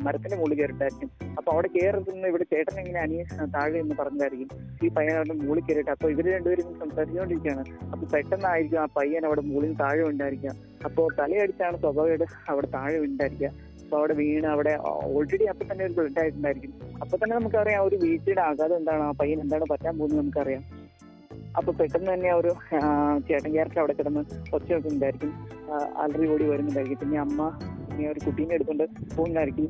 മരത്തിന്റെ 0.05 0.37
മുകളിൽ 0.39 0.57
കയറിയിട്ടായിരിക്കും. 0.59 1.09
അപ്പൊ 1.37 1.49
അവിടെ 1.53 1.69
കയറുന്ന 1.75 2.25
ഇവിടെ 2.31 2.45
ചേട്ടൻ 2.53 2.75
എങ്ങനെ 2.83 2.99
അനിയ 3.05 3.23
താഴെ 3.55 3.77
എന്ന് 3.83 3.95
പറഞ്ഞതായിരിക്കും. 4.01 4.49
ഈ 4.85 4.89
പയ്യൻ 4.97 5.15
അവിടെ 5.19 5.37
മുകളിൽ 5.43 5.63
കയറിയിട്ട് 5.67 5.93
അപ്പൊ 5.95 6.09
ഇവർ 6.15 6.27
രണ്ടുപേരും 6.37 6.75
സംസാരിച്ചുകൊണ്ടിരിക്കുകയാണ്. 6.83 7.63
അപ്പൊ 7.93 8.03
പെട്ടെന്നായിരിക്കും 8.15 8.81
ആ 8.85 8.87
പയ്യൻ 8.99 9.25
അവിടെ 9.29 9.43
മുകളിൽ 9.51 9.73
താഴെ 9.83 10.03
ഉണ്ടായിരിക്കുക 10.11 10.55
അപ്പോൾ 10.85 11.07
തലയടിച്ചാണ് 11.19 11.77
സ്വാഭാവികമായിട്ട് 11.77 12.27
അവിടെ 12.51 12.67
താഴെ 12.67 12.97
ഉണ്ടായിരിക്കുക 12.97 13.49
അപ്പൊ 13.83 13.97
അവിടെ 13.99 14.13
വീണ് 14.13 14.47
അവിടെ 14.47 14.73
ഓൾറെഡി 15.15 15.45
അപ്പൊ 15.45 15.63
തന്നെ 15.71 15.85
ഒരു 15.85 15.93
ബ്ലഡ് 15.93 16.69
അപ്പൊ 17.01 17.17
തന്നെ 17.17 17.35
നമുക്കറിയാം 17.35 17.83
ഒരു 17.83 17.95
വീഴ്ചയുടെ 17.95 18.41
ആഘാതം 18.41 18.75
എന്താണ് 18.75 19.03
ആ 19.03 19.11
പയ്യൻ 19.11 19.39
എന്താണ് 19.41 19.65
പറ്റാൻ 19.69 19.97
പോകുന്നത് 19.97 20.21
നമുക്കറിയാം. 20.21 20.63
അപ്പൊ 21.57 21.71
പെട്ടെന്ന് 21.73 22.13
തന്നെ 22.13 22.31
ഒരു 22.33 22.51
ചേട്ടൻ 23.27 23.51
ക്യാരക്ടർ 23.53 23.79
അവിടെ 23.79 23.93
കിടന്ന് 23.93 24.21
ഒച്ച 24.53 24.67
വെക്കുന്നുണ്ടായിരിക്കും. 24.73 25.31
അലറി 26.03 26.27
ഓടി 26.33 26.43
വരുന്നുണ്ടായിരിക്കും. 26.43 26.99
പിന്നെ 26.99 27.19
അമ്മ 27.19 27.39
പിന്നെ 27.99 28.11
ഒരു 28.15 28.21
കുട്ടീനെ 28.25 28.53
എടുത്തുകൊണ്ട് 28.55 28.83
പോകുന്നതായിരിക്കും 29.15 29.65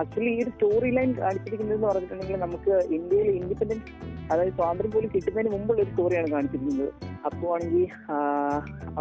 ആക്ച്വലി 0.00 0.30
ഈ 0.32 0.40
ഒരു 0.44 0.50
സ്റ്റോറി 0.54 0.88
ലൈൻ 0.96 1.10
കാണിച്ചിരിക്കുന്നത് 1.20 1.76
എന്ന് 1.76 1.86
പറഞ്ഞിട്ടുണ്ടെങ്കിൽ 1.90 2.40
നമുക്ക് 2.42 2.72
ഇന്ത്യയിൽ 2.96 3.28
ഇൻഡിപെൻഡൻസ് 3.38 3.92
അതായത് 4.32 4.52
സ്വാതന്ത്ര്യം 4.56 4.90
പോലും 4.94 5.10
കിട്ടുന്നതിന് 5.14 5.50
മുമ്പുള്ള 5.54 5.80
ഒരു 5.84 5.90
സ്റ്റോറിയാണ് 5.92 6.28
കാണിച്ചിരിക്കുന്നത്. 6.34 6.90
അപ്പോൾ 7.28 7.48
ആണെങ്കിൽ 7.54 7.86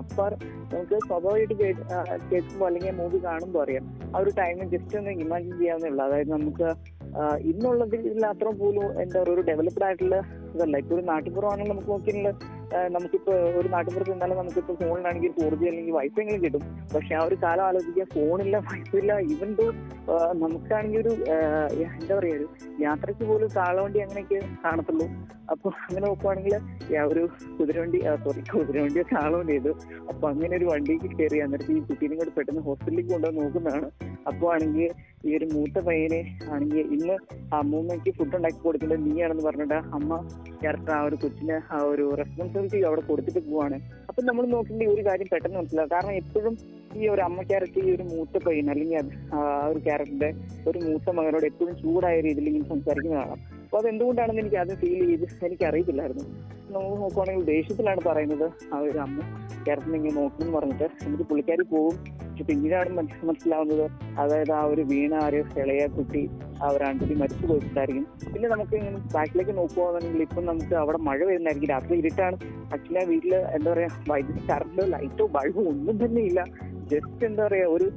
അപ്പാർ 0.02 0.32
നമുക്ക് 0.74 0.96
സ്വാഭാവികമായിട്ട് 1.08 1.56
കേൾക്കുമ്പോൾ 2.30 2.68
അല്ലെങ്കിൽ 2.70 2.96
മൂവി 3.02 3.20
കാണുമ്പോൾ 3.28 3.62
അറിയാം. 3.66 3.84
ആ 4.14 4.22
ഒരു 4.24 4.34
ടൈമിൽ 4.40 4.70
ജസ്റ്റ് 4.76 4.98
ഒന്ന് 5.02 5.14
ഇമാജിൻ 5.26 5.52
ചെയ്യാവുന്നേ 5.62 5.92
ഉള്ളൂ 5.92 6.04
അതായത് 6.08 6.32
നമുക്ക് 6.38 6.70
ഇന്നുള്ള 7.52 7.84
അത്ര 8.32 8.48
പോലും 8.62 8.88
എന്താ 9.04 9.18
പറയുക 9.20 9.36
ഒരു 9.36 9.44
ഡെവലപ്ഡ് 9.52 9.86
ആയിട്ടുള്ള 9.86 10.18
ഇതല്ല. 10.56 10.78
ഇപ്പൊ 10.82 10.94
ഒരു 10.98 11.04
നാട്ടിൻപുറമാണെങ്കിൽ 11.12 11.72
നമുക്ക് 11.74 11.92
നോക്കിയിട്ടുള്ള 11.94 12.32
നമുക്കിപ്പോ 12.96 13.34
ഒരു 13.60 13.68
നാട്ടിൻപുറത്ത് 13.74 14.12
നിന്നാലും 14.14 14.38
നമുക്കിപ്പോ 14.40 14.74
ഫോണിലാണെങ്കിൽ 14.82 15.32
ഫോർ 15.38 15.54
ജി 15.60 15.66
അല്ലെങ്കിൽ 15.70 15.94
വൈഫൈ 15.98 16.22
എങ്കിലും 16.24 16.42
കിട്ടും. 16.44 16.64
പക്ഷെ 16.94 17.14
ആ 17.20 17.22
ഒരു 17.30 17.38
കാലം 17.44 17.64
ആലോചിക്കുക 17.68 18.06
ഫോണില്ല 18.16 18.58
വൈഫൈ 18.70 19.00
ഇവൻ 19.34 19.50
ദോ 19.60 19.66
നമുക്കാണെങ്കിൽ 20.44 21.00
ഒരു 21.04 21.12
എന്താ 21.98 22.14
പറയാ 22.20 22.36
ഒരു 22.40 22.48
യാത്രയ്ക്ക് 22.86 23.24
പോലും 23.32 23.50
കാളവണ്ടി 23.58 24.00
അങ്ങനെയൊക്കെ 24.06 24.40
കാണത്തുള്ളൂ. 24.66 25.08
അപ്പൊ 25.54 25.68
അങ്ങനെ 25.84 26.02
നോക്കുവാണെങ്കിൽ 26.08 26.56
ഒരു 27.12 27.24
കുതിരവണ്ടി 27.58 28.00
സോറി 28.24 28.42
കുതിരവണ്ടിയോ 28.54 29.06
കാളവണ്ടി 29.16 29.54
ചെയ്തു 29.54 29.72
അപ്പൊ 30.12 30.26
അങ്ങനെ 30.32 30.54
ഒരു 30.58 30.66
വണ്ടിക്ക് 30.72 31.10
കയറി 31.20 31.40
എന്നിട്ട് 31.46 31.70
ഈ 31.78 31.80
കുട്ടീനെ 31.90 32.18
കൂടെ 32.20 32.32
പെട്ടെന്ന് 32.38 32.64
ഹോസ്പിറ്റലിലേക്ക് 32.68 33.12
കൊണ്ടുപോയി 33.14 33.40
നോക്കുന്നതാണ്. 33.40 33.90
അപ്പൊ 34.30 34.46
ആണെങ്കിൽ 34.54 34.92
ഈ 35.24 35.32
ഒരു 35.38 35.46
മൂത്ത 35.54 35.78
പയ്യനെ 35.80 36.20
ആണെങ്കിൽ 36.52 36.86
ഇന്ന് 36.96 37.16
അമ്മൂമ്മയ്ക്ക് 37.54 38.12
ഫുഡ് 38.18 38.36
ഉണ്ടാക്കി 38.36 38.60
കൊടുക്കേണ്ടത് 38.64 39.02
നീയാണെന്ന് 39.08 39.44
പറഞ്ഞിട്ട് 39.44 39.78
അമ്മ 39.98 40.12
ക്യാരക്ടർ 40.62 40.94
ആ 40.98 41.02
ഒരു 41.02 41.18
കൊച്ചിന് 41.24 41.58
ആ 41.72 41.80
ഒരു 41.84 42.06
റെസ്പോൺസിബിലിറ്റി 42.16 42.80
അവിടെ 42.90 43.02
കൊടുത്തിട്ട് 43.02 43.42
പോവാണ്. 43.50 43.78
അപ്പൊ 44.10 44.22
നമ്മൾ 44.22 44.46
നോക്കേണ്ട 44.48 44.88
ഒരു 44.94 45.02
കാര്യം 45.08 45.28
പെട്ടെന്ന് 45.32 45.58
മനസ്സിലാവും. 45.60 45.92
കാരണം 45.92 46.14
എപ്പോഴും 46.14 46.56
ഈ 46.98 47.08
ഒരു 47.08 47.22
അമ്മ 47.22 47.40
ക്യാരക്ടർ 47.42 47.82
ഈ 47.86 47.92
ഒരു 47.96 48.04
മൂത്ത 48.04 48.38
പയ്യൻ 48.46 48.70
അല്ലെങ്കിൽ 48.72 49.10
ആ 49.34 49.40
ഒരു 49.68 49.80
ക്യാരക്ടറിന്റെ 49.80 50.30
ഒരു 50.70 50.80
മൂത്ത 50.86 51.10
മകനോട് 51.18 51.46
എപ്പോഴും 51.46 51.76
ചൂടായ 51.84 52.22
രീതിയിൽ 52.22 52.48
ഇങ്ങനെ 52.48 52.70
സംസാരിക്കുന്നതാണ് 52.70 53.36
അപ്പൊ 53.64 53.80
അത് 53.82 53.88
എന്തുകൊണ്ടാണെന്ന് 53.88 54.42
എനിക്ക് 54.42 54.58
ആദ്യം 54.58 54.78
ഫീൽ 54.78 55.02
ചെയ്ത് 55.06 55.26
എനിക്ക് 55.46 55.66
അറിയത്തില്ലായിരുന്നു 55.66 56.26
നമുക്ക് 56.72 56.98
നോക്കുവാണെങ്കിൽ 57.02 57.46
ദേഷ്യത്തിലാണ് 57.46 58.02
പറയുന്നത് 58.08 58.48
ആ 58.74 58.80
ഒരു 58.88 59.00
അമ്മ 59.00 59.20
ക്യാരക്ടറിനെ 59.66 59.98
ഇങ്ങനെ 60.00 60.16
നോക്കുന്നു 60.22 60.54
പറഞ്ഞിട്ട് 60.58 60.88
എനിക്ക് 61.06 61.28
പുള്ളിക്കാരി 61.30 61.66
പോകും 61.74 61.96
പക്ഷെ 62.40 62.54
പിന്നീടാണ് 62.54 62.90
മനസ്സ് 62.98 63.26
മനസ്സിലാവുന്നത് 63.26 63.86
അതായത് 64.20 64.52
ആ 64.58 64.60
ഒരു 64.64 64.82
വീണ 64.82 65.14
ഒരു 65.30 65.40
ഇളയ 65.62 65.88
കുട്ടി 65.88 66.22
ആ 66.64 66.68
ഒരു 66.76 66.84
ആൺകുട്ടി 66.84 67.16
മരിച്ചു 67.22 67.46
പോയിട്ടുണ്ടായിരിക്കും. 67.48 68.06
പിന്നെ 68.34 68.48
നമുക്ക് 68.50 68.76
ഇങ്ങനെ 68.76 69.00
ബാക്കിലേക്ക് 69.16 69.54
നോക്കുകയാണെന്നുണ്ടെങ്കിൽ 69.58 70.22
ഇപ്പം 70.22 70.46
നമുക്ക് 70.46 70.76
അവിടെ 70.76 71.00
മഴ 71.08 71.20
വരുന്നതായിരിക്കും. 71.30 71.70
രാത്രി 71.70 71.98
ഇരുട്ടാണ്. 71.98 72.38
ആക്ച്വലി 72.74 73.00
ആ 73.02 73.06
വീട്ടിൽ 73.10 73.36
എന്താ 73.36 73.70
പറയാ 73.74 73.90
വൈദ്യുതി 74.12 74.44
കറണ്ടോ 74.52 74.86
ലൈറ്റോ 74.86 75.28
ബൾബോ 75.36 75.64
ഒന്നും 75.74 75.98
തന്നെ 76.06 76.22
ഇല്ല. 76.22 76.46
ജസ്റ്റ് 76.94 77.26
എന്താ 77.26 77.44
പറയാ 77.48 77.66
ഒരു 77.68 77.88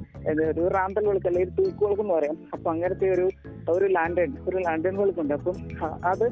ഒരു 0.49 0.65
റാന്തൽ 0.75 1.07
വിളക്ക് 1.07 1.27
അല്ലെങ്കിൽ 1.27 1.49
ഒരു 1.49 1.55
തൂക്ക് 1.61 1.83
വിളക്ക് 1.85 2.01
എന്ന് 2.01 2.13
പറയാം. 2.13 2.37
അപ്പൊ 2.53 2.67
അങ്ങനത്തെ 2.71 3.07
ഒരു 3.09 3.25
ഒരു 3.69 3.85
ലാൻഡേൺ 3.85 4.33
ഒരു 4.49 4.57
ലാൻഡേൺ 4.57 4.97
വിളക്കുണ്ട്. 4.97 5.33
അപ്പം 5.33 5.55
അത് 6.11 6.25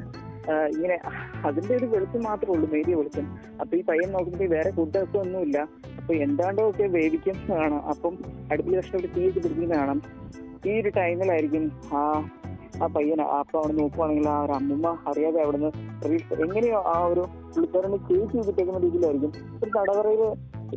ഇങ്ങനെ 0.48 0.96
അതിന്റെ 1.46 1.76
ഒരു 1.76 1.86
വെളിച്ചം 1.86 2.22
മാത്രമേ 2.22 2.54
ഉള്ളൂ 2.54 2.68
നേരിയ 2.72 2.94
വെളിച്ചം 2.94 3.26
അപ്പൊ 3.60 3.76
ഈ 3.76 3.82
പയ്യൻ 3.82 4.12
നോക്കുമ്പോൾ 4.12 4.44
വേറെ 4.44 4.70
ഫുഡൊക്കെ 4.70 5.18
ഒന്നുമില്ല. 5.18 5.58
അപ്പൊ 6.00 6.14
എന്താണ്ടോ 6.14 6.70
ഒക്കെ 6.70 6.86
വേവിക്കും 6.86 7.36
കാണാം 7.48 7.82
അപ്പം 7.88 8.18
അടുപ്പിൽ 8.52 8.78
കഷ്ടപ്പെട്ട് 8.78 9.14
തീയൊക്കെ 9.16 9.40
പിടിക്കുന്ന 9.40 9.74
കാണാം. 9.74 10.02
ഈ 10.66 10.80
ഒരു 10.80 10.88
ടൈമിലായിരിക്കും 10.88 11.72
ആ 11.94 12.24
ആ 12.82 12.86
പയ്യൻ 12.86 13.20
അപ്പൊ 13.20 13.58
അവിടെ 13.60 13.72
നോക്കുവാണെങ്കിൽ 13.72 14.28
ആ 14.28 14.44
ഒരു 14.44 14.52
അമ്മൂമ്മ 14.52 14.98
അറിയാതെ 15.10 15.42
അവിടുന്ന് 15.42 15.70
എങ്ങനെയോ 16.44 16.82
ആ 16.94 17.06
ഒരു 17.06 17.20
പുള്ളിക്കാരനെ 17.54 17.96
ചേച്ചി 17.96 18.36
ചെയ്തിട്ടേക്കുന്ന 18.36 18.78
രീതിയിലായിരിക്കും. 18.78 19.32
ഒരു 19.62 19.70
തടവറയിൽ 19.78 20.22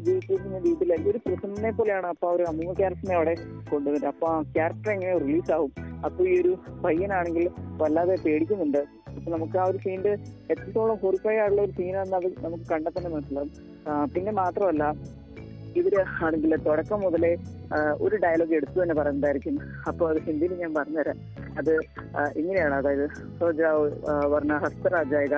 ജീവിച്ചിരിക്കുന്ന 0.06 0.58
രീതിയിലായിരിക്കും. 0.58 1.12
ഒരു 1.12 1.19
പ്രസന്റിനെ 1.25 1.71
പോലെയാണ് 1.71 2.08
അപ്പൊ 2.08 2.28
ഒരു 2.28 2.43
അമ്മൂമ്മ 2.43 2.73
ക്യാരക്ടറിനെ 2.73 3.15
അവിടെ 3.15 3.36
കൊണ്ടുവരുന്നത്. 3.71 4.06
അപ്പൊ 4.06 4.28
ആ 4.28 4.41
ക്യാരക്ടർ 4.41 4.91
എങ്ങനെ 4.91 5.17
റിലീസ് 5.17 5.51
ആവും. 5.51 5.71
അപ്പൊ 6.06 6.23
ഈ 6.23 6.41
ഒരു 6.41 6.58
പയ്യനാണെങ്കിൽ 6.86 7.49
വല്ലാതെ 7.82 8.15
പേടിക്കുന്നുണ്ട്. 8.25 8.82
അപ്പൊ 9.17 9.32
നമുക്ക് 9.32 9.58
ആ 9.58 9.65
ഒരു 9.65 9.78
സീനിന്റെ 9.78 10.13
എത്രത്തോളം 10.51 10.95
ഹോറിഫൈ 10.95 11.36
ആയിട്ടുള്ള 11.36 11.62
ഒരു 11.62 11.71
സീനാണെന്ന് 11.71 12.17
അത് 12.17 12.45
നമുക്ക് 12.45 12.63
കണ്ടെത്തന്നെ 12.71 13.08
തന്നെ 13.08 13.15
മനസ്സിലാവും 13.15 13.51
പിന്നെ 14.13 14.32
മാത്രമല്ല 14.32 14.84
ഇവർ 15.80 15.93
ആണെങ്കിൽ 16.23 16.56
തുടക്കം 16.56 16.99
മുതലേ 17.01 17.32
ഒരു 18.01 18.15
ഡയലോഗ് 18.15 18.54
എടുത്തു 18.54 18.84
തന്നെ 18.84 18.95
പറയുന്നതായിരിക്കും. 18.95 19.56
അപ്പോൾ 19.88 20.10
അത് 20.10 20.19
ഹിന്ദിയിൽ 20.21 20.54
ഞാൻ 20.54 20.73
പറഞ്ഞുതരാം. 20.73 21.17
അത് 21.58 21.73
ഇങ്ങനെയാണ്. 22.36 22.75
അതായത് 22.75 23.08
സോജാവ് 23.39 23.91
വർണ 24.25 24.54
ഹസ്തരാജായക 24.58 25.36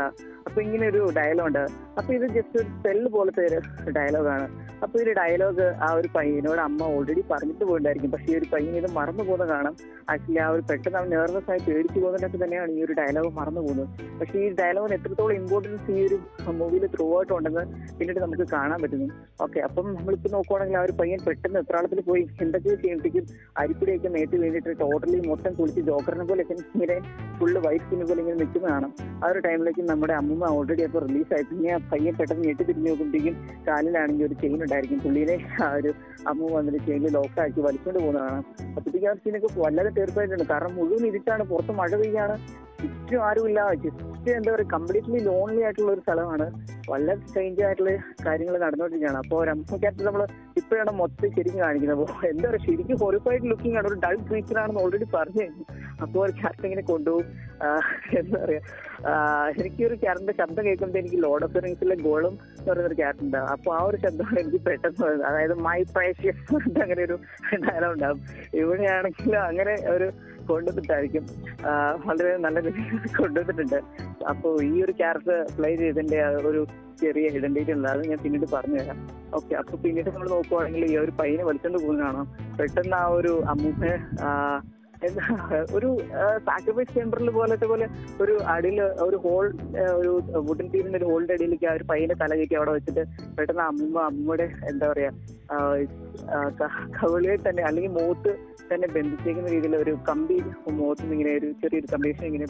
അപ്പൊ 0.48 0.60
ഇങ്ങനെ 0.66 0.86
ഒരു 0.92 1.02
ഡയലോഗ് 1.20 1.64
അപ്പൊ 2.00 2.10
ഇത് 2.18 2.26
ജസ്റ്റ് 2.36 2.58
ഒരു 2.62 2.70
സെല്ല് 2.84 3.10
പോലത്തെ 3.16 3.44
ഒരു 3.48 3.92
ഡയലോഗാണ് 3.98 4.48
അപ്പൊ 4.84 4.96
ഈ 5.00 5.04
ഒരു 5.04 5.14
ഡയലോഗ് 5.20 5.66
ആ 5.86 5.88
ഒരു 6.00 6.10
പയ്യനോട് 6.16 6.62
അമ്മ 6.66 6.82
ഓൾറെഡി 6.96 7.22
പറഞ്ഞിട്ട് 7.32 7.64
പോയിട്ടുണ്ടായിരിക്കും 7.70 8.12
പക്ഷെ 8.14 8.28
ഈ 8.32 8.36
ഒരു 8.40 8.48
പയ്യൻ 8.54 8.74
ഇത് 8.82 8.90
മറന്നു 8.98 9.24
പോകുന്ന 9.30 9.46
കാണാം. 9.54 9.74
ആക്ച്വലി 10.12 10.40
ആ 10.46 10.48
ഒരു 10.56 10.64
പെട്ടെന്ന് 10.70 10.98
അവൻ 11.00 11.10
നെർവസ് 11.14 11.50
ആയി 11.52 11.62
പേടിച്ചു 11.68 12.00
പോകുന്നതിനൊക്കെ 12.00 12.40
തന്നെയാണ് 12.44 12.72
ഈ 12.78 12.82
ഒരു 12.86 12.94
ഡയലോഗ് 13.00 13.32
മറന്നു 13.40 13.62
പോകുന്നത്. 13.66 13.90
പക്ഷെ 14.20 14.36
ഈ 14.44 14.48
ഡയലോഗിന് 14.60 14.96
എത്രത്തോളം 15.00 15.36
ഇമ്പോർട്ടൻസ് 15.42 15.96
ഈ 15.96 16.06
ഒരു 16.08 16.18
മൂവിയിൽ 16.60 16.86
ത്രൂ 16.96 17.08
ഔട്ട് 17.20 17.34
ഉണ്ടെന്ന് 17.38 17.64
പിന്നീട് 18.00 18.20
നമുക്ക് 18.26 18.48
കാണാൻ 18.56 18.78
പറ്റുന്നു. 18.84 19.08
ഓക്കെ 19.46 19.60
അപ്പം 19.68 19.88
നമ്മളിപ്പോ 19.98 20.32
നോക്കുവാണെങ്കിൽ 20.36 20.80
ആ 20.82 20.84
ഒരു 20.88 20.96
പയ്യൻ 21.02 21.20
പെട്ടെന്ന് 21.28 21.60
എത്രാളത്തിൽ 21.66 22.02
പോയി 22.12 22.24
എന്തൊക്കെ 22.46 22.76
ചെയ്യുമ്പോഴേക്കും 22.84 23.26
അരിപ്പിടിയൊക്കെ 23.64 24.12
നേറ്റ് 24.18 24.40
വേണ്ടിയിട്ട് 24.46 24.80
ടോട്ടലി 24.84 25.20
മൊത്തം 25.32 25.54
കുളിച്ച് 25.60 25.84
ജോക്കറിനെ 25.92 26.28
പോലെ 26.32 26.46
ഇങ്ങനെ 26.76 26.98
ഫുള്ള് 27.40 27.60
വൈറ്റ് 27.66 27.84
സ്കിന്നെ 27.86 28.06
പോലെ 28.10 28.22
ഇങ്ങനെ 28.24 28.38
നിൽക്കുന്ന 28.44 28.68
കാണാം. 28.76 28.94
ആ 29.24 29.28
ഒരു 29.32 29.40
ടൈമിലേക്ക് 29.48 29.84
നമ്മുടെ 29.92 30.14
അമ്മൂമ്മ 30.38 30.58
ഓൾറെഡി 30.58 30.84
അപ്പോൾ 30.88 31.02
റിലീസായി 31.08 31.44
പിന്നെ 31.50 31.70
ആ 31.76 31.78
പയ്യൻ 31.92 32.14
പെട്ടെന്ന് 32.18 32.44
ഞെട്ടി 32.48 32.64
തിരിഞ്ഞ് 32.70 32.90
നോക്കുമ്പോഴേക്കും 32.90 33.36
കാലിലാണെങ്കിൽ 33.68 34.26
ഒരു 34.28 34.36
ചെയിൻ 34.42 34.60
ഉണ്ടായിരിക്കും. 34.66 35.00
പുള്ളിനെ 35.06 35.36
ആ 35.66 35.70
ഒരു 35.80 35.92
അമ്മ 36.32 36.50
വന്നിട്ട് 36.58 36.80
ചെയിനിൽ 36.88 37.14
ലോക്കാക്കി 37.18 37.60
വലിച്ചുകൊണ്ട് 37.68 38.00
പോകുന്നതാണ്. 38.04 38.40
അപ്പോഴത്തേക്കും 38.76 39.10
ആ 39.12 39.16
സീനൊക്കെ 39.24 39.50
വല്ലാതെ 39.64 39.92
തീർച്ചയായിട്ടുണ്ട് 39.98 40.46
കാരണം 40.54 40.74
മുഴുവൻ 40.80 41.06
ഇരുട്ടാണ്. 41.12 41.46
പുറത്ത് 41.52 41.76
മഴ 41.80 41.92
പെയ്യാണ്. 42.02 42.36
ചുറ്റും 42.82 43.22
ആരുമില്ല. 43.28 43.60
ജസ്റ്റ് 43.84 44.32
എന്താ 44.38 44.50
പറയുക 44.54 44.70
കംപ്ലീറ്റ്ലി 44.76 45.20
ലോൺലി 45.28 45.62
ആയിട്ടുള്ള 45.68 45.92
ഒരു 45.96 46.02
സ്ഥലമാണ്. 46.06 46.46
വളരെ 46.90 47.14
സ്ട്രേഞ്ച് 47.28 47.62
ആയിട്ടുള്ള 47.68 47.92
കാര്യങ്ങൾ 48.26 48.56
നടന്നുകൊണ്ടിരിക്കുകയാണ്. 48.66 49.20
അപ്പോൾ 49.24 49.38
ഒരു 49.44 49.80
ക്യാരക്ടർ 49.84 50.06
നമ്മൾ 50.10 50.24
ഇപ്പോഴാണ് 50.62 50.92
മൊത്തം 51.02 51.30
ശരിക്കും 51.38 51.62
കാണിക്കുന്നത്. 51.66 51.98
അപ്പോൾ 51.98 52.28
എന്താ 52.32 52.46
പറയുക 52.50 52.64
ശരിക്കും 52.70 52.98
ഹൊറിഫൈഡ് 53.04 53.50
ലുക്കിംഗ് 53.52 53.78
ആണ്. 53.80 53.88
ഒരു 53.92 54.00
ഡൾ 54.06 54.18
ക്രീച്ചർ 54.30 54.60
ആണെന്ന് 54.64 54.82
ഓൾറെഡി 54.86 55.08
പറഞ്ഞു 55.18 55.48
അപ്പോൾ 56.06 56.26
ക്യാരക്ടർ 56.40 56.66
ഇങ്ങനെ 56.70 56.86
കൊണ്ടുപോകും. 56.94 57.28
എന്താ 58.20 58.38
പറയാ? 58.44 58.62
എനിക്കൊരു 59.60 59.96
ക്യാരക്ടറിന്റെ 60.04 60.36
ശബ്ദം 60.40 60.66
കേൾക്കുമ്പോൾ 60.68 61.00
എനിക്ക് 61.00 61.20
ലോഡ് 61.24 61.46
ഓഫ് 61.48 61.64
റിങ്സിലെ 61.66 61.96
ഗോളും 62.08 62.34
എന്ന് 62.58 62.70
പറയുന്ന 62.70 62.90
ഒരു 62.92 62.98
ക്യാരറ്റ് 63.02 63.24
ഉണ്ട് 63.26 63.38
അപ്പോൾ 63.54 63.72
ആ 63.78 63.82
ഒരു 63.90 63.98
ശബ്ദമാണ് 64.04 64.40
എനിക്ക് 64.40 64.62
പെട്ടെന്ന് 64.68 65.10
അതായത് 65.30 65.56
മൈ 65.68 65.80
പ്രേഷ്യസ് 65.96 66.44
അങ്ങനെ 66.84 67.02
ഒരു 67.08 67.18
ഡയലോഗ് 67.66 67.94
ഉണ്ടാവും. 67.94 68.20
ഇവിടെയാണെങ്കിലും 68.62 69.42
അങ്ങനെ 69.50 69.76
ഒരു 69.96 70.08
കൊണ്ടുവന്നിട്ടായിരിക്കും. 70.50 71.24
വളരെ 72.06 72.38
നല്ല 72.46 72.58
രീതിയിൽ 72.68 73.08
കൊണ്ടുവന്നിട്ടുണ്ട്. 73.22 73.80
അപ്പോൾ 74.32 74.54
ഈ 74.64 74.84
ഒരു 74.86 74.94
ക്യാരക്ടർ 75.02 75.40
പ്ലേ 75.58 75.72
ചെയ്തതിന്റെ 75.76 76.20
ഒരു 76.52 76.62
ചെറിയ 77.02 77.34
ഐഡന്റിറ്റി 77.38 77.72
ഉണ്ട് 77.74 77.88
അത് 77.94 78.02
ഞാൻ 78.12 78.20
പിന്നീട് 78.24 78.48
പറഞ്ഞു 78.54 78.78
തരാം 78.82 79.00
ഓക്കെ 79.38 79.54
അപ്പൊ 79.56 79.76
പിന്നീട് 79.84 80.10
നമ്മൾ 80.10 80.30
നോക്കുവാണെങ്കിൽ 80.36 80.86
ഈ 80.92 80.96
ഒരു 80.98 81.14
പയ്യനെ 81.20 81.44
വലിച്ചോണ്ട് 81.50 81.80
പോകുന്നതാണോ? 81.84 82.24
പെട്ടെന്ന് 82.60 82.98
ആ 83.02 83.06
ഒരു 83.20 83.34
അമ്മൂമ്മ 83.54 83.84
ഒരു 85.74 85.90
സാക്രിഫൈസ് 86.46 86.94
ചേമ്പറിൽ 86.94 87.30
പോലത്തെ 87.30 87.68
പോലെ 87.68 87.88
ഒരു 88.22 88.36
അടിയിൽ 88.46 88.80
ഒരു 88.82 89.18
ഹോൾ 89.18 89.46
ഒരു 89.96 90.12
വുഡൻ 90.42 90.68
ടീമിന്റെ 90.68 90.98
ഒരു 90.98 91.06
ഹോളിന്റെ 91.06 91.34
അടിയിലേക്ക് 91.34 91.68
ആ 91.68 91.74
ഒരു 91.74 91.84
പയ്യന്റെ 91.84 92.16
തല 92.16 92.32
കയറ്റി 92.36 92.56
അവിടെ 92.56 92.72
വെച്ചിട്ട് 92.72 93.06
പെട്ടെന്ന് 93.38 93.64
അമ്മ 93.64 93.98
അമ്മയുടെ 94.02 94.48
എന്താ 94.70 94.88
പറയാ 94.90 95.12
ആ, 96.26 96.52
ആ, 96.64 96.90
കവിളിയെ 97.02 97.36
തന്നെ 97.36 97.64
അല്ലെങ്കിൽ 97.64 97.92
മൂത്ത് 97.92 98.38
തന്നെ 98.74 98.88
ബന്ധിച്ചേക്കുന്ന 98.88 99.50
രീതിയിൽ 99.50 99.76
ഒരു 99.76 99.98
കമ്പി 100.10 100.34
നിന്ന് 100.34 101.14
ഇങ്ങനെ 101.14 101.38
ഒരു 101.38 101.52
ചെറിയൊരു 101.52 101.88
കമ്പീഷൻ 101.94 102.26
ഇങ്ങനെ 102.26 102.46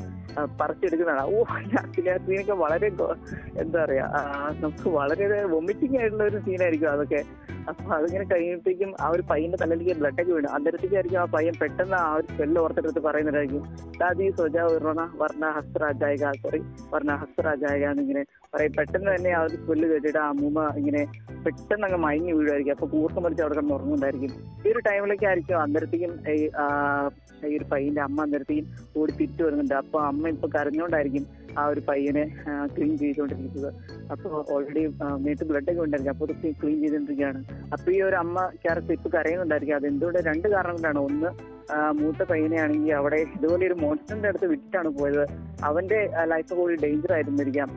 പറിച്ചെടുക്കുന്നതാണ്. 0.62 1.22
ഓ 1.22 1.44
ആക്ച്വലി 1.80 2.52
വളരെ 2.52 2.88
എന്താ 3.58 3.86
പറയാ 3.86 4.14
നമുക്ക് 4.60 4.90
വളരെ 4.90 5.44
വൊമിറ്റിംഗ് 5.44 6.00
ആയിട്ടുള്ള 6.00 6.24
ഒരു 6.24 6.38
സീനായിരിക്കും 6.38 6.92
അതൊക്കെ. 6.92 7.24
അപ്പൊ 7.70 7.94
അതിങ്ങനെ 7.94 8.24
കഴിയുമ്പോഴത്തേക്കും 8.24 8.94
ആ 9.02 9.10
ഒരു 9.10 9.22
പയ്യന്റെ 9.22 9.58
തലയിലേക്ക് 9.62 10.00
ബ്ലഡൊക്കെ 10.00 10.32
വീണു. 10.32 10.48
അന്നേരത്തേക്കായിരിക്കും 10.48 11.20
ആ 11.20 11.26
പയ്യൻ 11.26 11.54
പെട്ടെന്ന് 11.62 11.94
ആ 11.94 12.14
ഒരു 12.14 12.28
സ്പെല്ല് 12.34 12.62
ഓർത്തെടുത്ത് 12.62 13.00
പറയുന്നതായിരിക്കും. 13.00 13.64
ദാദി 14.00 14.30
സ്വജ 14.30 14.58
വർണ 14.58 15.12
വർണ 15.16 15.50
ഹസ്തരാജായിക 15.50 16.32
സോറി 16.32 16.62
വർണ 16.94 17.16
ഹസ്തരാജായിക 17.16 17.86
എന്നിങ്ങനെ 17.86 18.26
പറയും 18.54 18.74
പെട്ടെന്ന് 18.78 19.10
തന്നെ 19.16 19.32
ആ 19.38 19.42
ഒരു 19.48 19.58
പുല്ല് 19.68 19.88
കേട്ടിട്ട് 19.92 20.18
ആ 20.18 20.28
അമ്മൂമ്മ 20.34 20.60
ഇങ്ങനെ 20.80 21.02
പെട്ടെന്ന് 21.46 21.86
അങ്ങ് 21.88 22.00
മയങ്ങി 22.06 22.32
വീഴുമായിരിക്കും. 22.32 22.74
അപ്പൊ 22.76 22.88
കൂർക്കം 22.88 23.24
മറിച്ച് 23.24 23.44
അവിടെ 23.44 23.56
കിടന്ന് 23.56 23.74
ഉറങ്ങുന്നുണ്ടായിരിക്കും 23.74 24.32
ഈ 24.66 24.72
ഒരു 24.74 24.82
ടൈമിലേക്ക് 24.88 25.26
ആയിരിക്കും 25.26 25.58
അന്നേരത്തേക്കും 25.62 26.14
ഈ 26.34 26.38
ഈ 27.50 27.58
ഒരു 27.58 27.66
പയ്യന്റെ 27.72 28.02
അമ്മ 28.02 28.22
അന്നേരത്തേക്കും 28.22 28.68
ഓടി 29.00 29.12
തിരിച്ചു 29.12 29.44
വരുന്നുണ്ട്. 29.44 29.74
അപ്പൊ 29.74 30.00
അമ്മ 30.12 30.30
ഇപ്പൊ 30.36 30.48
കരഞ്ഞോണ്ടായിരിക്കും 30.56 31.26
ആ 31.58 31.66
ഒരു 31.66 31.82
പയ്യനെ 31.90 32.24
ക്ലീൻ 32.76 32.98
ചെയ്തുകൊണ്ടിരിക്കുന്നത്. 32.98 33.70
അപ്പൊ 34.12 34.30
ഓൾറെഡി 34.56 34.84
മേത്ത് 35.26 35.46
ബ്ലഡ് 35.52 35.72
ഒക്കെ 35.72 35.82
ഉണ്ടായിരിക്കും. 35.82 36.14
അപ്പൊ 36.16 36.26
ക്ലീൻ 36.62 36.80
ചെയ്തുകൊണ്ടിരിക്കുകയാണ്. 36.82 37.42
അപ്പൊ 37.74 37.92
ഈ 37.92 38.02
ഒരു 38.02 38.16
അമ്മ 38.16 38.48
ക്യാരക്ടർ 38.64 38.94
ഇപ്പൊ 39.00 39.12
കരയുന്നുണ്ടായിരിക്കും. 39.18 39.76
അത് 39.76 39.88
എന്തുകൊണ്ട് 39.88 40.20
രണ്ട് 40.30 40.48
കാരണം 40.56 40.76
കൊണ്ടാണ്? 40.78 41.00
ഒന്ന് 41.10 41.57
മൂത്ത 42.00 42.22
പയ്യനെയാണെങ്കിൽ 42.30 42.94
അവിടെ 42.94 43.18
ഇതുപോലെ 43.36 43.64
ഒരു 43.68 43.76
മോൺസ്റ്ററിന്റെ 43.82 44.30
അടുത്ത് 44.32 44.48
വിട്ടിട്ടാണ് 44.52 44.90
പോയത്. 45.00 45.24
അവന്റെ 45.64 46.00
ലൈഫ് 46.32 46.54
കൂടി 46.54 46.76
ഡേഞ്ചർ 46.84 47.12
ആയിരുന്നിരിക്കാം. 47.14 47.70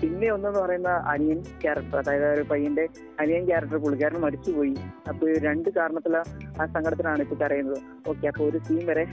പിന്നെ 0.00 0.28
ഒന്നെന്ന് 0.34 0.60
പറയുന്ന 0.60 0.90
അനിയൻ 1.12 1.40
ക്യാരക്ടർ 1.62 1.98
അതായത് 2.02 2.26
ഒരു 2.34 2.44
പയ്യന്റെ 2.52 2.84
അനിയൻ 3.20 3.44
ക്യാരക്ടർ 3.50 3.78
പുള്ളിക്കാരൻ 3.84 4.20
മരിച്ചുപോയി. 4.26 4.74
അപ്പൊ 5.08 5.28
ഈ 5.28 5.34
രണ്ട് 5.48 5.70
കാരണത്തില 5.78 6.16
ആ 6.60 6.66
സങ്കടത്തിലാണ് 6.76 7.22
ഇപ്പൊ 7.26 7.38
കരയുന്നത്. 7.42 7.80
ഓക്കെ 8.08 8.26
അപ്പൊ 8.32 8.44
ഒരു 8.50 8.60
സീൻ 8.68 8.82
വരെ 8.92 9.06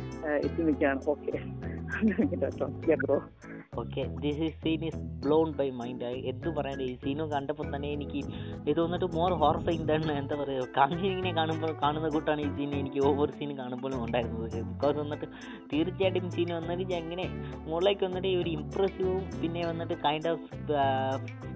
എത്തി 0.46 0.62
നിൽക്കുകയാണ്. 0.70 1.02
Okay 1.08 1.34
bro 3.02 3.16
okay 3.80 4.04
this 4.24 4.42
is 4.46 4.56
scene 4.64 4.82
is 4.88 4.98
blown 5.24 5.50
by 5.60 5.68
mind 5.82 6.08
എന്ത് 6.30 6.48
പറയാൻ 6.56 6.80
ഈ 6.86 6.88
സീനും 7.04 7.28
കണ്ടപ്പോൾ 7.34 7.68
തന്നെ 7.74 7.90
എനിക്ക് 7.96 8.22
ഇത് 8.72 8.80
വന്നിട്ട് 8.82 9.08
മോർ 9.18 9.34
ഹോർഫൈങ് 9.42 9.86
തന്നെ 9.92 10.14
എന്താ 10.22 10.36
പറയുക 10.42 10.66
കാഞ്ചിങ്ങിനെ 10.78 11.32
കാണുമ്പോൾ 11.38 11.72
കാണുന്ന 11.84 12.08
കൂട്ടാണ് 12.16 12.42
ഈ 12.46 12.50
സീൻ 12.58 12.72
എനിക്ക് 12.80 13.02
ഓവർ 13.10 13.30
സീൻ 13.38 13.52
കാണുമ്പോഴും 13.60 14.00
ഉണ്ടായിരുന്നത്. 14.06 14.58
ബിക്കോസ് 14.72 14.98
വന്നിട്ട് 15.04 15.28
തീർച്ചയായിട്ടും 15.72 16.28
സീൻ 16.36 16.52
വന്നിട്ട് 16.58 16.96
എങ്ങനെ 17.02 17.28
മുകളിലേക്ക് 17.70 18.04
വന്നിട്ട് 18.08 18.28
ഈ 18.34 18.36
ഒരു 18.42 18.52
ഇമ്പ്രസീവും 18.58 19.24
പിന്നെ 19.44 19.64
വന്നിട്ട് 19.70 19.98
കൈൻഡ് 20.06 20.30
ഓഫ് 20.34 20.50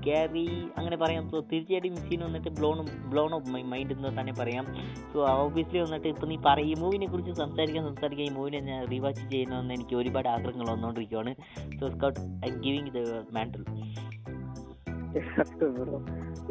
സ്കാരി 0.06 0.46
അങ്ങനെ 0.78 0.98
പറയാം. 1.04 1.24
സോ 1.34 1.38
തീർച്ചയായിട്ടും 1.52 2.00
സീൻ 2.08 2.24
വന്നിട്ട് 2.28 2.50
blown 2.62 2.80
blown 3.12 3.32
of 3.40 3.52
my 3.56 3.64
my 3.74 3.94
mind 3.98 4.14
തന്നെ 4.22 4.36
പറയാം. 4.42 4.66
സോ 5.12 5.20
ഓബിയസ്ലി 5.44 5.80
വന്നിട്ട് 5.86 6.08
ഇപ്പം 6.14 6.30
നീ 6.34 6.40
പറയും 6.50 6.72
ഈ 6.72 6.80
മൂവിനെ 6.86 7.10
കുറിച്ച് 7.14 7.36
സംസാരിക്കാൻ 7.44 7.86
സംസാരിക്കാൻ 7.92 8.26
ഈ 8.32 8.34
മൂവിനെ 8.40 8.64
ഞാൻ 8.72 8.82
റീവാച്ച് 8.94 9.24
ചെയ്യണമെന്ന് 9.36 9.76
എനിക്ക് 9.80 9.98
ഒരുപാട് 10.04 10.32
ആഗ്രഹങ്ങൾ 10.36 10.70
വന്നുകൊണ്ടിരിക്കുകയാണ് 10.74 11.34
so 11.80 11.86
Scout 12.06 12.24
I 12.48 12.50
giving 12.66 12.92
the 12.96 13.02
medal 13.36 13.64
bro 15.76 15.98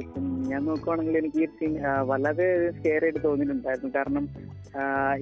ഇപ്പം 0.03 0.25
ഞാൻ 0.51 0.61
നോക്കുവാണെങ്കിൽ 0.69 1.17
എനിക്ക് 1.21 1.41
ഈ 1.45 1.49
സീൻ 1.57 1.73
വളരെ 2.11 2.47
സ്കെയർ 2.77 3.03
ആയിട്ട് 3.07 3.21
തോന്നിയിട്ടുണ്ടായിരുന്നു. 3.27 3.91
കാരണം 3.97 4.25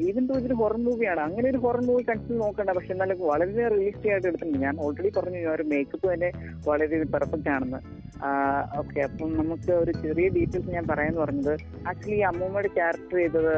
ഈവൻ 0.08 0.24
തോ 0.28 0.34
ഇതൊരു 0.40 0.56
ഹൊറർ 0.60 0.78
മൂവിയാണ് 0.84 1.20
അങ്ങനെ 1.24 1.46
ഒരു 1.52 1.60
ഹൊറർ 1.64 1.82
മൂവി 1.88 2.02
കൺസിഡർ 2.10 2.38
നോക്കണ്ട. 2.44 2.70
പക്ഷെ 2.76 2.92
എന്നാലും 2.94 3.18
വളരെ 3.30 3.64
റിയലിസ്റ്റിക് 3.74 4.12
ആയിട്ട് 4.12 4.28
എടുത്തിട്ടുണ്ട്. 4.30 4.58
ഞാൻ 4.66 4.76
ഓൾറെഡി 4.84 5.10
പറഞ്ഞു 5.18 5.40
ആ 5.48 5.54
ഒരു 5.56 5.64
മേക്കപ്പ് 5.72 6.06
തന്നെ 6.12 6.30
വളരെ 6.68 7.02
പെർഫെക്റ്റ് 7.16 7.52
ആണെന്ന്. 7.56 7.80
ഓക്കെ 8.80 9.00
അപ്പം 9.08 9.30
നമുക്ക് 9.40 9.72
ഒരു 9.82 9.92
ചെറിയ 10.02 10.26
ഡീറ്റെയിൽസ് 10.38 10.74
ഞാൻ 10.76 10.84
പറയാന്ന് 10.92 11.20
പറഞ്ഞത് 11.24 11.54
ആക്ച്വലി 11.90 12.18
ഈ 12.20 12.24
അമ്മൂമ്മയുടെ 12.32 12.70
ക്യാരക്ടർ 12.78 13.18
ചെയ്തത് 13.22 13.54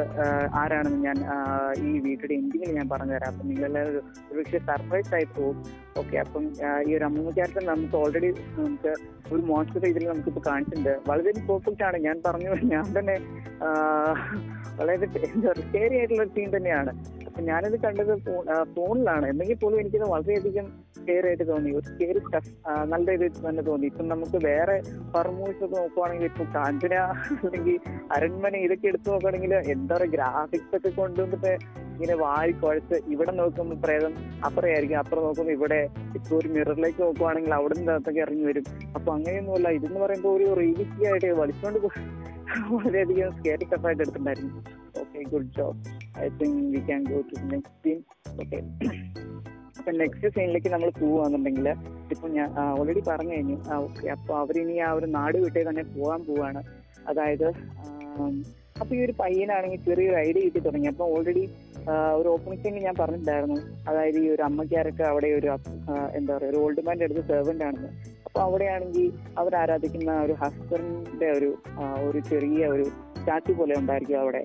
ആരാണെന്ന് 0.62 1.00
ഞാൻ 1.08 1.18
ഈ 1.88 1.92
വീട്ടിലെ 2.06 2.34
എൻഡിങ്ങിൽ 2.40 2.72
ഞാൻ 2.80 2.88
പറഞ്ഞുതരാം. 2.94 3.32
അപ്പം 3.34 3.48
നിങ്ങളെല്ലാവരും 3.52 4.06
ഒരു 4.30 4.38
പക്ഷേ 4.40 4.60
സർപ്രൈസ് 4.70 5.14
ആയി 5.18 5.28
പോകും. 5.38 5.58
ഓക്കെ 6.00 6.16
അപ്പം 6.22 6.44
ഈ 6.88 6.92
ഒരു 6.96 7.04
അമ്മൂമ്മ 7.08 7.32
ക്യാരക്ടർ 7.36 7.64
നമുക്ക് 7.72 7.96
ഓൾറെഡി 8.02 8.30
നമുക്ക് 8.58 8.92
ഒരു 9.32 9.42
മോൺസ്റ്റർ 9.50 9.84
ഇതിൽ 9.90 10.04
നമുക്കിപ്പോൾ 10.08 10.42
കാണിച്ചിട്ടുണ്ട്. 10.48 10.92
വളരെ 11.08 11.30
പെർഫെക്റ്റ് 11.50 11.84
ആണ്. 11.88 11.98
ഞാൻ 12.06 12.16
പറഞ്ഞു 12.26 12.50
ഞാൻ 12.74 12.86
തന്നെ 12.98 13.16
വളരെ 14.78 14.94
എന്താ 14.94 15.48
പറയുക 15.48 15.66
സ്കേറി 15.68 15.94
ആയിട്ടുള്ള 15.98 16.24
സീൻ 16.34 16.48
തന്നെയാണ്. 16.56 16.92
അപ്പൊ 17.28 17.42
ഞാനിത് 17.50 17.76
കണ്ടത് 17.84 18.12
ഫോണിലാണ്. 18.74 19.26
എന്നെങ്കിൽ 19.32 19.58
പോലും 19.62 19.78
എനിക്കത് 19.82 20.06
വളരെയധികം 20.14 20.66
സ്കെയർ 20.98 21.24
ആയിട്ട് 21.28 21.46
തോന്നി. 21.52 21.70
ഒരു 21.78 21.86
സ്കെയർ 21.92 22.18
സ്റ്റഫ് 22.26 22.52
നല്ല 22.92 23.06
രീതിയിൽ 23.22 23.46
തന്നെ 23.48 23.62
തോന്നി. 23.70 23.86
ഇപ്പം 23.92 24.06
നമുക്ക് 24.14 24.38
വേറെ 24.48 24.76
മൂവീസ് 25.38 25.62
ഒക്കെ 25.64 25.76
നോക്കുവാണെങ്കിൽ 25.80 26.26
ഇപ്പൊ 26.32 26.44
കാഞ്ചന 26.56 26.94
അല്ലെങ്കിൽ 27.46 27.78
അരൺമന 28.16 28.56
ഇതൊക്കെ 28.66 28.86
എടുത്തു 28.92 29.08
നോക്കുകയാണെങ്കിൽ 29.12 29.54
എന്താ 29.74 29.94
പറയുക 29.96 30.12
ഗ്രാഫിക്സ് 30.16 30.76
ഒക്കെ 30.78 30.92
കൊണ്ടുവന്നിട്ട് 31.00 31.52
ഇങ്ങനെ 31.94 32.14
വാരി 32.22 32.52
കുഴച്ച് 32.62 32.96
ഇവിടെ 33.14 33.32
നോക്കുമ്പോൾ 33.40 33.76
പ്രേതം 33.84 34.12
അപ്പുറയായിരിക്കും 34.46 34.98
അപ്പുറം 35.02 35.24
നോക്കുമ്പോൾ 35.26 35.54
ഇവിടെ 35.58 35.80
ഇപ്പൊ 36.16 36.32
ഒരു 36.40 36.48
മിററിലേക്ക് 36.54 37.00
നോക്കുവാണെങ്കിൽ 37.04 37.54
അവിടെ 37.58 37.74
നിന്ന് 37.78 37.92
അകത്തൊക്കെ 37.94 38.20
ഇറങ്ങി 38.26 38.44
വരും. 38.50 38.64
അപ്പൊ 38.96 39.08
അങ്ങനെയൊന്നുമല്ല 39.16 39.68
ഇതെന്ന് 39.78 40.00
പറയുമ്പോൾ 40.04 40.32
ഒരു 40.36 40.46
റിയലിസ്റ്റിക് 40.60 41.06
ആയിട്ട് 41.10 41.32
വലിച്ചുകൊണ്ട് 41.42 41.80
വളരെയധികം 42.72 43.30
സ്കേറി 43.36 43.66
ആയിട്ട് 43.86 44.02
എടുത്തിട്ടുണ്ടായിരുന്നു. 44.04 44.62
Okay 45.02 45.20
good 45.32 45.50
job 45.58 45.78
I 46.24 46.28
think 46.40 46.58
we 46.74 46.80
can 46.88 47.02
go 47.10 47.20
to 47.30 47.36
next 47.52 47.78
scene 47.84 48.00
okay 48.42 48.58
അപ്പൊ 49.78 49.92
നെക്സ്റ്റ് 50.00 50.28
സീനിലേക്ക് 50.34 50.70
നമ്മൾ 50.74 50.90
പോവാന്നുണ്ടെങ്കിൽ 51.00 51.66
ഇപ്പൊ 52.12 52.26
ഞാൻ 52.36 52.48
ഓൾറെഡി 52.78 53.02
പറഞ്ഞു 53.08 53.32
കഴിഞ്ഞു. 53.36 53.56
ഓക്കെ 53.86 54.06
അപ്പൊ 54.16 54.32
അവരിനി 54.42 54.76
ആ 54.86 54.90
ഒരു 54.98 55.06
നാട് 55.16 55.36
വിട്ടേ 55.44 55.62
തന്നെ 55.68 55.84
പോകാൻ 55.96 56.20
പോവാണ്. 56.28 56.60
അതായത് 57.10 57.48
അപ്പൊ 58.80 58.92
ഈ 58.96 59.00
ഒരു 59.06 59.14
പയ്യനാണെങ്കിൽ 59.20 59.80
ചെറിയൊരു 59.88 60.16
ഐഡിയ 60.26 60.40
കിട്ടി 60.46 60.60
തുടങ്ങി. 60.66 60.88
അപ്പൊ 60.92 61.04
ഓൾറെഡി 61.14 61.44
ഒരു 62.18 62.28
ഓപ്പണിംഗ് 62.34 62.62
സീനിൽ 62.64 62.82
ഞാൻ 62.88 62.96
പറഞ്ഞിട്ടുണ്ടായിരുന്നു. 63.00 63.58
അതായത് 63.88 64.18
ഈ 64.24 64.26
ഒരു 64.34 64.42
അമ്മക്കാരൊക്കെ 64.48 65.04
അവിടെ 65.12 65.30
ഒരു 65.38 65.48
എന്താ 66.18 66.30
പറയുക 66.36 66.50
ഒരു 66.52 66.58
ഓൾഡ് 66.64 66.82
മാന്റെ 66.86 67.06
അടുത്ത് 67.08 67.24
സെർവന്റ് 67.30 67.64
ആണെന്ന്. 67.68 67.90
അപ്പൊ 68.26 68.38
അവിടെയാണെങ്കിൽ 68.46 69.06
അവർ 69.40 69.52
ആരാധിക്കുന്ന 69.62 70.12
ഒരു 70.26 70.34
ഹസ്ബൻഡിന്റെ 70.42 71.28
ഒരു 71.38 71.50
ഒരു 72.06 72.20
ചെറിയ 72.30 72.66
ഒരു 72.76 72.86
സ്റ്റാച്ചു 73.18 73.52
പോലെ 73.58 73.74
ഉണ്ടായിരിക്കും 73.80 74.20
അവിടെ. 74.22 74.42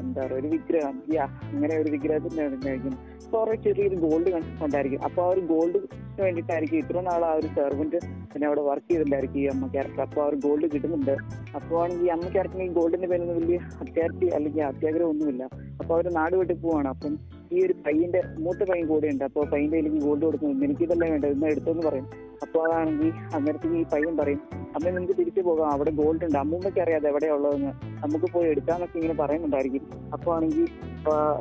എന്താ 0.00 0.20
പറയുക 0.22 0.40
ഒരു 0.40 0.48
വിഗ്രഹം. 0.54 0.96
യാ 1.14 1.24
അങ്ങനെ 1.52 1.74
ഒരു 1.82 1.90
വിഗ്രഹത്തിന്റെ 1.94 2.42
ഉണ്ടായിരിക്കും. 2.56 2.94
അപ്പൊ 3.24 3.38
അവരുടെ 3.40 3.58
ചെറിയൊരു 3.64 3.96
ഗോൾഡ് 4.04 4.30
ഉണ്ടായിരിക്കും 4.66 5.02
അപ്പൊ 5.08 5.20
ആ 5.24 5.30
ഒരു 5.34 5.42
ഗോൾഡ് 5.52 5.80
വേണ്ടിയിട്ടായിരിക്കും. 6.24 6.78
ഇത്ര 6.82 7.00
നാൾ 7.08 7.22
ആ 7.30 7.32
ഒരു 7.40 7.48
സെർവന്റ് 7.56 7.98
പിന്നെ 8.32 8.46
അവിടെ 8.48 8.62
വർക്ക് 8.68 8.86
ചെയ്തിട്ടുണ്ടായിരിക്കും 8.88 9.40
ഈ 9.42 9.46
അമ്മ 9.52 9.66
ക്യാരക്ടർ 9.74 10.02
അപ്പൊ 10.06 10.20
അവർ 10.24 10.34
ഗോൾഡ് 10.44 10.66
കിട്ടുന്നുണ്ട്. 10.74 11.14
അപ്പോൾ 11.58 11.92
ഈ 12.04 12.06
അമ്മ 12.14 12.26
ക്യാരക്ടറിന് 12.34 12.66
ഈ 12.70 12.72
ഗോൾഡിന്റെ 12.78 13.08
പേരൊന്നും 13.12 13.36
വലിയ 13.40 13.58
അത്യാർത്ഥി 13.84 14.28
അല്ലെങ്കിൽ 14.36 14.62
അത്യാഗ്രഹം 14.70 15.10
ഒന്നുമില്ല. 15.12 15.44
അപ്പോൾ 15.80 15.94
അവർ 15.96 16.06
നാട് 16.18 16.34
വിട്ട് 16.40 16.54
പോവാണ്. 16.64 16.88
അപ്പം 16.94 17.12
ഈ 17.54 17.60
ഒരു 17.66 17.74
പയ്യന്റെ 17.84 18.20
മൂത്ത 18.44 18.62
പയ്യൻ 18.70 18.84
കൂടെ 18.90 19.06
ഉണ്ട്. 19.12 19.24
അപ്പോൾ 19.28 19.44
പയ്യന്റെ 19.52 19.76
കയ്യിലേക്ക് 19.76 20.00
ഗോൾഡ് 20.06 20.24
കൊടുക്കുന്നുണ്ട് 20.26 20.64
എനിക്ക് 20.66 20.84
ഇതല്ലേ 20.86 21.06
വേണ്ടത്? 21.12 21.32
ഇന്ന് 21.36 21.46
എടുത്തെന്ന് 21.52 21.84
പറയും. 21.88 22.06
അപ്പോൾ 22.44 22.60
അതാണെങ്കിൽ 22.66 23.10
അന്നേരത്തേക്ക് 23.36 23.78
ഈ 23.82 23.86
പയ്യൻ 23.94 24.14
പറയും 24.20 24.40
അമ്മ 24.76 24.84
നിങ്ങൾക്ക് 24.88 25.16
തിരിച്ചു 25.20 25.42
പോകാം. 25.48 25.68
അവിടെ 25.76 25.92
ഗോൾഡ് 26.00 26.24
ഉണ്ട്. 26.26 26.38
അമ്മൂമ്മയ്ക്ക് 26.42 26.80
അറിയാതെ 26.84 27.08
എവിടെയാ 27.12 27.32
ഉള്ളതെന്ന്. 27.38 27.72
നമുക്ക് 28.04 28.28
പോയി 28.34 28.48
എടുക്കാന്നൊക്കെ 28.52 28.96
ഇങ്ങനെ 29.00 29.16
പറയുന്നുണ്ടായിരിക്കും. 29.22 29.84
അപ്പോൾ 30.14 30.30
ആണെങ്കിൽ 30.36 30.68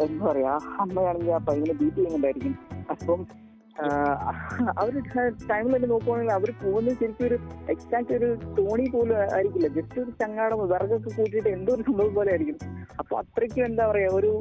എന്താ 0.06 0.26
പറയാ 0.32 0.56
അമ്മയാണെങ്കിൽ 0.86 1.34
ആ 1.38 1.42
പയ്യനെ 1.50 1.76
ബീറ്റ് 1.82 1.96
ചെയ്യുന്നുണ്ടായിരിക്കും. 2.00 2.56
അപ്പം 2.96 3.22
ഒരു 4.86 4.99
ടൈമിൽ 5.49 5.73
തന്നെ 5.75 5.89
നോക്കുവാണെങ്കിൽ 5.91 6.34
അവർ 6.38 6.49
പോകുന്നത് 6.63 6.95
ശരിക്കും 7.01 7.25
ഒരു 7.27 7.38
എക്സാക്ട് 7.73 8.13
ഒരു 8.19 8.29
തോണി 8.58 8.86
പോലും 8.93 9.15
ആയിരിക്കില്ല. 9.36 9.67
ജസ്റ്റ് 9.77 9.99
ഒരു 10.03 10.12
ചങ്ങാടം 10.21 10.62
വിറകൊക്കെ 10.71 11.10
കൂട്ടിയിട്ട് 11.17 11.49
എന്തോ 11.58 11.73
ഒരു 11.75 11.84
സംഭവം 11.89 12.13
പോലെ 12.17 12.32
ആയിരിക്കും. 12.34 12.58
അപ്പൊ 13.01 13.13
അത്രയ്ക്കും 13.21 13.63
എന്താ 13.69 13.84
പറയാ 13.91 14.10
ഒരു 14.19 14.32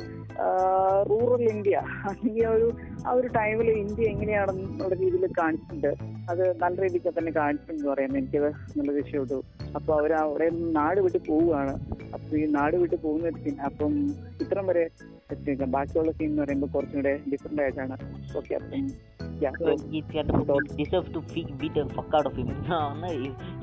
റൂറൽ 1.10 1.44
ഇന്ത്യ 1.52 1.76
അല്ലെങ്കിൽ 2.10 2.46
ഒരു 2.56 2.66
ആ 3.06 3.12
ഒരു 3.18 3.28
ടൈമിൽ 3.38 3.68
ഇന്ത്യ 3.84 4.10
എങ്ങനെയാണെന്നുള്ള 4.14 4.94
രീതിയിൽ 5.02 5.26
കാണിച്ചിട്ടുണ്ട്. 5.40 5.90
അത് 6.32 6.42
നല്ല 6.62 6.76
രീതിക്ക് 6.84 7.12
തന്നെ 7.18 7.32
കാണിച്ചിട്ടുണ്ട് 7.38 7.86
പറയാം. 7.92 8.12
എനിക്ക് 8.20 8.40
നല്ല 8.78 8.90
വിഷയമുള്ളൂ 8.98 9.38
അപ്പൊ 9.78 9.90
അവർ 9.98 10.12
അവിടെ 10.24 10.48
നാട് 10.78 11.00
വിട്ട് 11.06 11.20
പോവുകയാണ്. 11.30 11.74
അപ്പൊ 12.14 12.32
ഈ 12.40 12.44
നാട് 12.58 12.76
വിട്ട് 12.82 12.96
പോകുന്ന 13.04 13.30
സീൻ 13.44 13.56
അപ്പം 13.68 13.94
ഇത്രം 14.44 14.66
വരെ 14.70 14.84
ബാക്കിയുള്ള 15.76 16.12
സീൻ 16.18 16.30
എന്ന് 16.30 16.42
പറയുമ്പോൾ 16.42 16.70
കുറച്ചും 16.74 16.98
കൂടെ 17.00 17.14
ഡിഫറെന്റ് 17.32 17.62
ആയിട്ടാണ്. 17.64 17.96
ഓക്കെ 18.40 18.54
അപ്പം 18.60 18.84
yeah, 19.42 19.54
so- 19.58 20.76
deserve 20.78 21.14
to 21.14 21.18
beat 21.52 21.74
the 21.74 21.86
fuck 21.86 22.16
out 22.16 22.28
of 22.28 22.36
him 22.36 22.48
ഒന്ന് 22.74 23.08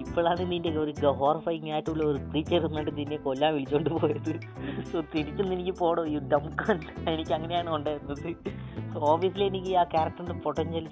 ഇപ്പോഴാണ് 0.04 0.52
നിന്റെ 0.52 0.70
ഒരു 0.70 1.08
ഹോർഫൈങ് 1.08 1.72
ആയിട്ടുള്ള 1.72 2.04
ഒരു 2.04 2.18
ക്രീച്ചർ 2.18 2.66
എന്നിട്ട് 2.66 2.98
നിന്നെ 2.98 3.18
കൊല്ലാൻ 3.18 3.54
വിളിച്ചോണ്ട് 3.54 3.90
പോയത്. 3.90 4.34
സോ 4.92 5.02
തിരിച്ചൊന്നും 5.16 5.54
എനിക്ക് 5.54 5.80
പോടോ 5.80 6.06
യു 6.06 6.20
ഡംകാൻ 6.20 6.80
എനിക്ക് 7.14 7.34
അങ്ങനെയാണ് 7.34 7.76
ഉണ്ടായിരുന്നത്. 7.76 8.36
സോ 8.94 9.00
ഓബിയസ്ലി 9.00 9.44
എനിക്ക് 9.44 9.78
ആ 9.78 9.84
ക്യാരക്ടറിന്റെ 9.84 10.34
പൊട്ടൻഷ്യൽ 10.34 10.86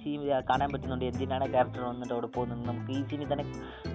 കാണാൻ 0.50 0.70
പറ്റുന്നുണ്ട്. 0.74 1.06
എന്തിനാണ് 1.06 1.52
ക്യാരക്ടർ 1.52 1.84
വന്നിട്ട് 1.84 2.14
അവിടെ 2.14 2.28
പോകുന്നത്? 2.28 2.68
നമുക്ക് 2.68 2.92
ഈ 2.92 3.04
സീനിൽ 3.04 3.34
തന്നെ 3.34 3.46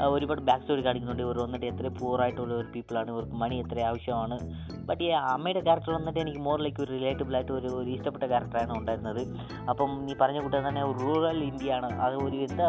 ഒരുപാട് 0.06 0.40
ബാക്ക് 0.40 0.60
സ്റ്റോറി 0.60 0.84
കാണിക്കുന്നുണ്ട്. 0.84 1.22
ഇവർ 1.22 1.38
വന്നിട്ട് 1.42 1.66
എത്ര 1.66 1.88
പൂർ 1.88 2.22
ആയിട്ടുള്ള 2.22 2.54
ഒരു 2.54 2.68
പീപ്പിളാണ് 2.74 3.10
ഇവർക്ക് 3.10 3.32
മണി 3.32 3.56
എത്ര 3.56 3.80
ആവശ്യമാണ്. 3.80 4.38
ബട്ട് 4.86 5.04
ഈ 5.04 5.06
അമ്മയുടെ 5.06 5.60
ക്യാരക്ടർ 5.60 5.92
വന്നിട്ട് 5.92 6.20
എനിക്ക് 6.20 6.38
മോർ 6.38 6.62
ലൈക്ക് 6.62 6.82
ഒരു 6.82 6.92
റിലേറ്റബിൾ 6.92 7.34
ആയിട്ട് 7.34 7.52
ഒരു 7.52 7.90
ഇഷ്ടപ്പെട്ട 7.90 8.24
ക്യാരക്ടറാണ് 8.24 8.78
ഉണ്ടായിരുന്നത്. 8.78 9.22
അപ്പം 9.70 10.06
നീ 10.06 10.14
പറഞ്ഞ 10.20 10.40
കൂട്ടം 10.40 10.57
തന്നെ 10.66 10.82
റൂറൽ 11.00 11.38
ഇന്ത്യ 11.50 11.76
ആണ്. 11.78 11.88
അത് 12.04 12.16
ഒരു 12.24 12.36
എന്താ 12.46 12.68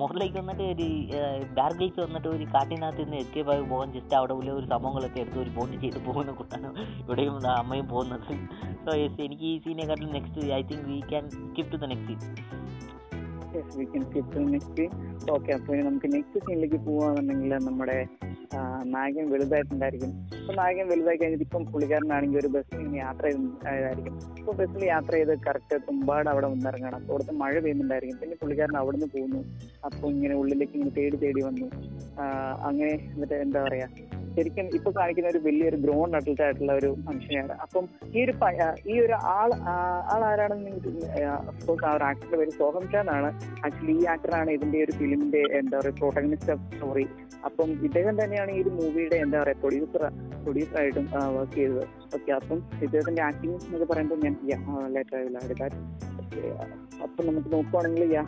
മുറിലേക്ക് 0.00 0.38
വന്നിട്ട് 0.40 0.64
ഒരു 0.74 0.88
ബാർഗിലേക്ക് 1.58 2.00
വന്നിട്ട് 2.06 2.28
ഒരു 2.36 2.46
കാട്ടിനകത്ത് 2.54 3.04
നിന്ന് 3.04 3.18
ആയി 3.54 3.64
പോകാൻ 3.72 3.88
ജസ്റ്റ് 3.96 4.16
അവിടെ 4.20 4.34
ഉള്ള 4.38 4.50
ഒരു 4.58 4.66
സംഭവങ്ങളൊക്കെ 4.74 5.20
എടുത്ത് 5.24 5.40
ഒരു 5.44 5.52
ബോണ്ട് 5.58 5.76
ചെയ്ത് 5.84 5.98
പോകുന്ന 6.08 6.32
കൂട്ടാണ് 6.40 6.70
ഇവിടെയും 7.02 7.36
അമ്മയും 7.60 7.88
പോകുന്നത്. 7.94 8.32
സോ 8.84 8.90
യെസ് 9.02 9.20
എനിക്ക് 9.26 9.46
ഈ 9.52 9.56
സീനെക്കാട്ടിലും 9.66 10.12
next 10.18 10.48
I 10.58 10.62
think 10.70 10.86
we 10.92 10.98
can 11.12 11.24
skip 11.36 11.70
to 11.72 11.78
the 11.84 11.88
next 11.92 12.16
scene 13.74 13.78
we 13.78 13.84
skip 14.08 14.42
next 14.54 14.84
okay 15.36 15.50
അപ്പോൾ 15.58 15.80
നമുക്ക് 15.86 16.08
നെക്സ്റ്റ് 16.16 16.40
സീനിലേക്ക് 16.46 16.78
പോവാന്നുണ്ടെങ്കിൽ 16.88 17.54
നമ്മുടെ 17.68 17.96
നായകൻ 18.94 19.26
വലുതായിട്ടുണ്ടായിരിക്കും. 19.32 20.12
അപ്പൊ 20.40 20.52
നായകൻ 20.60 20.86
വലുതായി 20.92 21.18
കഴിഞ്ഞിട്ട് 21.20 21.44
ഇപ്പം 21.46 21.64
പുള്ളിക്കാരനാണെങ്കിൽ 21.72 22.38
ഒരു 22.38 22.48
ബസ്സിൽ 22.54 22.80
ഇങ്ങനെ 22.84 23.00
യാത്ര 23.04 23.24
ചെയ്തായിരിക്കും 23.30 24.14
അപ്പോൾ 24.38 24.54
ബസ്സിൽ 24.60 24.84
യാത്ര 24.84 25.12
ചെയ്ത് 25.18 25.34
കറക്റ്റ് 25.46 25.76
തുമ്പാട് 25.88 26.28
അവിടെ 26.32 26.48
വന്നിറങ്ങണം. 26.54 26.96
അപ്പൊ 27.00 27.12
അവിടുത്തെ 27.14 27.34
മഴ 27.42 27.54
പെയ്യുന്നുണ്ടായിരിക്കും. 27.64 28.18
പിന്നെ 28.22 28.36
പുള്ളിക്കാരൻ 28.42 28.78
അവിടുന്ന് 28.82 29.08
പോകുന്നു 29.14 29.42
അപ്പൊ 29.88 30.04
ഇങ്ങനെ 30.16 30.34
ഉള്ളിലേക്ക് 30.42 30.76
ഇങ്ങനെ 30.78 30.94
തേടി 30.98 31.18
തേടി 31.24 31.42
വന്നു. 31.48 31.68
അങ്ങനെ 32.68 32.92
എന്നിട്ട് 33.14 33.36
എന്താ 33.46 33.62
പറയാ? 33.68 33.88
ശരിക്കും 34.34 34.66
ഇപ്പൊ 34.74 34.90
കാണിക്കുന്ന 34.90 35.28
ഒരു 35.28 35.38
വലിയൊരു 35.38 35.76
ഗ്രോൺ 35.76 36.16
അഡൽട്ട് 36.16 36.42
ആയിട്ടുള്ള 36.42 36.72
ഒരു 36.72 36.90
മനുഷ്യനാണ് 37.06 37.54
അപ്പം 37.62 37.84
ഈ 38.14 38.24
ഒരു 38.24 38.34
ഈ 38.86 38.96
ഒരു 39.00 39.16
ആൾ 39.32 39.50
ആരാണെന്ന് 40.28 40.72
അഫ്കോഴ്സ് 41.48 41.84
ആ 41.84 41.92
ഒരു 41.94 42.04
ആക്ടറുടെ 42.04 42.36
പേര് 42.36 42.52
സോഹം 42.58 42.86
ആണ് 43.10 43.30
ആക്ച്വലി 43.66 43.94
ഈ 43.94 44.06
ആക്ടറാണ് 44.06 44.50
ഇതിന്റെ 44.50 44.78
ഒരു 44.84 44.92
ഫിലിമിന്റെ 44.92 45.42
എന്താ 45.60 45.76
പറയുക 45.78 45.96
പ്രോട്ടഗണിസ്റ്റ് 46.00 46.56
സ്റ്റോറി 46.66 47.06
അപ്പം 47.44 47.70
ഇദ്ദേഹം 47.88 48.14
തന്നെയാണ് 48.22 48.50
ഈ 48.50 48.60
ഒരു 48.62 48.70
മൂവിയുടെ 48.70 49.16
എന്താ 49.16 49.38
പറയുക 49.42 49.60
പ്രൊഡ്യൂസർ 49.60 50.04
പ്രൊഡ്യൂസർ 50.42 50.78
ആയിട്ടും 50.80 51.06
വർക്ക് 51.36 51.56
ചെയ്തത്. 51.56 51.84
ഓക്കെ 52.14 52.32
അപ്പം 52.32 52.58
ഇദ്ദേഹത്തിന്റെ 52.82 53.22
ആക്ടിങ് 53.22 53.56
എന്നൊക്കെ 53.64 53.88
പറയുമ്പോൾ 53.92 54.20
ഞാൻ 54.24 54.36
ലേറ്റർ 54.92 55.16
ആയില്ല 55.16 55.38
അപ്പം 57.04 57.22
നമുക്ക് 57.26 57.50
നോക്കുവാണെങ്കിൽ 57.52 58.04
യാ 58.14 58.24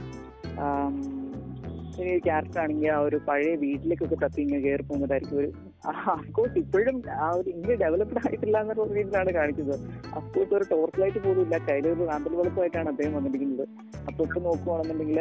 ഒരു 1.98 2.12
ക്യാരക്ടർ 2.18 2.58
ആണെങ്കിൽ 2.60 2.90
ആ 2.90 2.98
ഒരു 2.98 3.16
പഴയ 3.26 3.50
വീട്ടിലേക്കൊക്കെ 3.56 4.16
തപ്പി 4.22 4.40
ഇങ്ങനെ 4.42 4.60
കയറി 4.62 4.84
പോകുന്നതായിരിക്കും 4.88 5.38
ഒരു 5.38 5.48
അഫ്കോഴ്സ് 5.90 6.58
ഇപ്പോഴും 6.62 6.96
ആ 7.24 7.28
ഒരു 7.38 7.48
ഇന്ത്യ 7.50 7.74
ഡെവലപ്ഡ് 7.82 8.20
ആയിട്ടില്ല 8.26 8.56
എന്നുള്ള 8.62 8.92
രീതിയിലാണ് 8.98 9.30
കാണിക്കുന്നത്. 9.38 9.78
അഫ്കോഴ്സ് 10.18 10.54
ഒരു 10.58 10.66
ടോർച്ച് 10.72 11.00
ലൈറ്റ് 11.02 11.20
പോലും 11.24 11.40
ഇല്ല. 11.46 11.56
കയ്യിൽ 11.68 11.86
ഒരു 11.92 12.06
റാന്തൽ 12.10 12.34
വെളുപ്പമായിട്ടാണ് 12.40 12.88
അദ്ദേഹം 12.92 13.14
വന്നിരിക്കുന്നത്. 13.18 13.64
അപ്പൊ 14.08 14.20
ഇപ്പൊ 14.28 14.40
നോക്കുവാണെന്നുണ്ടെങ്കിൽ 14.48 15.20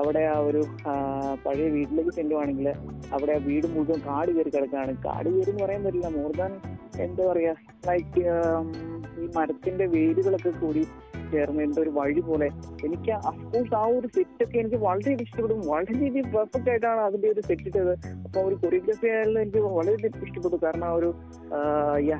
അവിടെ 0.00 0.22
ആ 0.34 0.38
ഒരു 0.48 0.62
പഴയ 1.44 1.68
വീട്ടിലേക്ക് 1.76 2.10
ചെല്ലുവാണെങ്കിൽ 2.18 2.68
അവിടെ 3.14 3.36
വീട് 3.46 3.66
മുഴുവൻ 3.74 4.00
കാട് 4.08 4.30
കയറി 4.36 4.50
കിടക്കുകയാണ്. 4.56 4.94
കാട് 5.06 5.28
കയറി 5.28 5.50
എന്ന് 5.50 5.64
പറയാൻ 5.64 5.82
പറ്റില്ല. 5.86 6.10
മോർ 6.18 6.32
ദാൻ 6.40 6.52
എന്താ 7.06 7.22
പറയാ 7.32 7.54
ലൈക്ക് 7.88 8.24
ഈ 9.22 9.26
മരത്തിന്റെ 9.38 9.86
വേരുകളൊക്കെ 9.96 10.52
കൂടി 10.64 10.84
ചേർന്ന് 11.32 11.80
ഒരു 11.82 11.90
വഴി 11.96 12.22
പോലെ 12.26 12.46
എനിക്ക് 12.86 13.12
അഫ്കോഴ്സ് 13.28 13.74
ആ 13.74 13.84
ഒരു 13.98 14.08
സെറ്റ് 14.16 14.42
ഒക്കെ 14.44 14.56
എനിക്ക് 14.62 14.78
വളരെ 14.82 15.12
ഇഷ്ടപ്പെടും. 15.24 15.60
വളരെ 15.70 15.94
രീതിയിൽ 16.02 16.26
പെർഫെക്റ്റ് 16.34 16.70
ആയിട്ടാണ് 16.72 17.00
അതിന്റെ 17.00 17.28
ഒരു 17.28 17.42
സെറ്റ് 17.46 17.68
ഇട്ടത്. 17.70 17.92
അപ്പൊ 18.24 18.38
ഒരു 18.48 18.56
കൊറിയോഗ്രഫി 18.62 19.08
ആയാലും 19.12 19.40
എനിക്ക് 19.42 19.62
വളരെ 19.76 19.96
ഇഷ്ടപ്പെട്ടു 20.06 20.58
കാരണം 20.64 20.86
ആ 20.90 20.92
ഒരു 20.92 21.10
യാ 22.10 22.18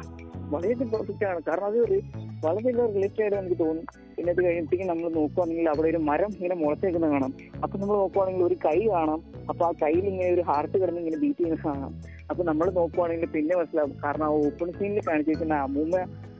വളരെ 0.52 0.74
പെർഫെക്റ്റ് 0.74 1.24
ആണ്. 1.24 1.40
കാരണം 1.48 1.66
അത് 1.66 1.76
ഒരു 1.84 1.98
വളരെ 2.44 2.70
റിലേറ്റഡ് 2.94 3.22
ആയിട്ട് 3.22 3.36
നമുക്ക് 3.36 3.58
തോന്നും. 3.62 3.84
പിന്നെ 4.16 4.30
അത് 4.32 4.40
കഴിഞ്ഞിട്ട് 4.46 4.88
നമ്മൾ 4.90 5.06
നോക്കുവാണെങ്കിൽ 5.18 5.68
അവിടെ 5.72 5.88
ഒരു 5.92 6.00
മരം 6.08 6.30
ഇങ്ങനെ 6.38 6.56
മുളച്ചേക്കുന്നത് 6.62 7.12
കാണാം. 7.12 7.32
അപ്പൊ 7.64 7.78
നമ്മൾ 7.78 7.94
നോക്കുവാണെങ്കിൽ 8.02 8.44
ഒരു 8.44 8.56
കൈ 8.66 8.78
കാണാം. 8.94 9.20
അപ്പൊ 9.50 9.62
ആ 9.68 9.70
കയ്യിൽ 9.82 10.04
ഇങ്ങനെ 10.12 10.30
ഒരു 10.36 10.44
ഹാർട്ട് 10.50 10.74
കിടന്ന് 10.80 11.00
ഇങ്ങനെ 11.00 11.20
ബീറ്റ് 11.22 11.38
ചെയ്യുന്ന 11.38 11.60
കാണാം. 11.62 11.94
അപ്പൊ 12.30 12.44
നമ്മൾ 12.50 12.70
നോക്കുവാണെങ്കിൽ 12.80 13.30
പിന്നെ 13.36 13.56
മനസ്സിലാവും. 13.60 13.94
കാരണം 14.04 14.26
ആ 14.28 14.32
ഓപ്പൺ 14.48 14.70
സീനിൽ 14.78 15.00
കാണിച്ചിരിക്കുന്ന 15.08 15.54
അമ്മൂമ്മ 15.54 15.96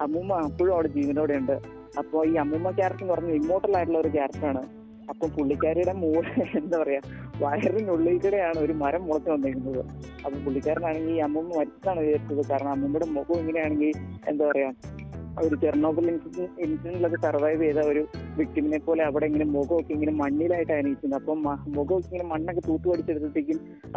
അമ്മൂമ്മ 0.07 0.33
അപ്പോഴും 0.49 0.75
അവിടെ 0.75 0.89
ജീവനോടെ 0.89 1.35
ഉണ്ട്. 1.43 1.57
അപ്പൊ 2.01 2.19
ഈ 2.25 2.35
അമ്മൂമ്മ 2.45 2.71
ക്യാരക്ടർ 2.71 3.05
എന്ന് 3.05 3.15
പറഞ്ഞ 3.15 3.33
ഇമ്മോട്ടൽ 3.41 3.77
ആയിട്ടുള്ള 3.79 3.99
ഒരു 4.05 4.09
ക്യാരക്ടറാണ് 4.09 4.63
അപ്പൊ 5.13 5.27
പുള്ളിക്കാരിയുടെ 5.37 5.93
മൂ 5.93 6.11
എന്താ 6.61 6.77
പറയാ 6.83 7.01
വയറിനുള്ളിൽ 7.43 8.19
കൂടെയാണ് 8.25 8.59
ഒരു 8.59 8.73
മരം 8.73 9.03
മുളച്ച് 9.09 9.31
വന്നിരിക്കുന്നത്. 9.31 9.83
അപ്പൊ 10.25 10.37
പുള്ളിക്കാരനാണെങ്കിൽ 10.47 11.23
അമ്മൂമ്മ 11.29 11.57
മരിച്ചാണ് 11.61 12.01
വിചാരിച്ചത്. 12.01 12.43
കാരണം 12.51 12.73
അമ്മൂമ്മയുടെ 12.75 13.09
മുഖം 13.19 13.41
ഇങ്ങനെയാണെങ്കിൽ 13.43 13.93
എന്താ 14.29 14.45
പറയാ 14.51 14.71
ഒരു 15.43 15.57
ചെർണോബിൾ 15.63 16.07
ഇൻസിഡന്റിലൊക്കെ 16.65 17.19
സർവൈവ് 17.25 17.63
ചെയ്ത 17.63 17.81
ഒരു 17.91 18.03
വിക്ടിമിനെ 18.39 18.79
പോലെ 18.87 19.03
അവിടെ 19.05 19.27
ഇങ്ങനെ 19.27 19.45
മുഖമൊക്കെ 19.45 19.93
ഇങ്ങനെ 19.95 20.13
മണ്ണിലായിട്ടാണ് 20.13 20.89
ഇരിക്കുന്നത് 20.91 21.19
അപ്പം 21.21 21.39
മുഖമൊക്കെ 21.77 22.09
ഇങ്ങനെ 22.11 22.27
മണ്ണൊക്കെ 22.33 22.63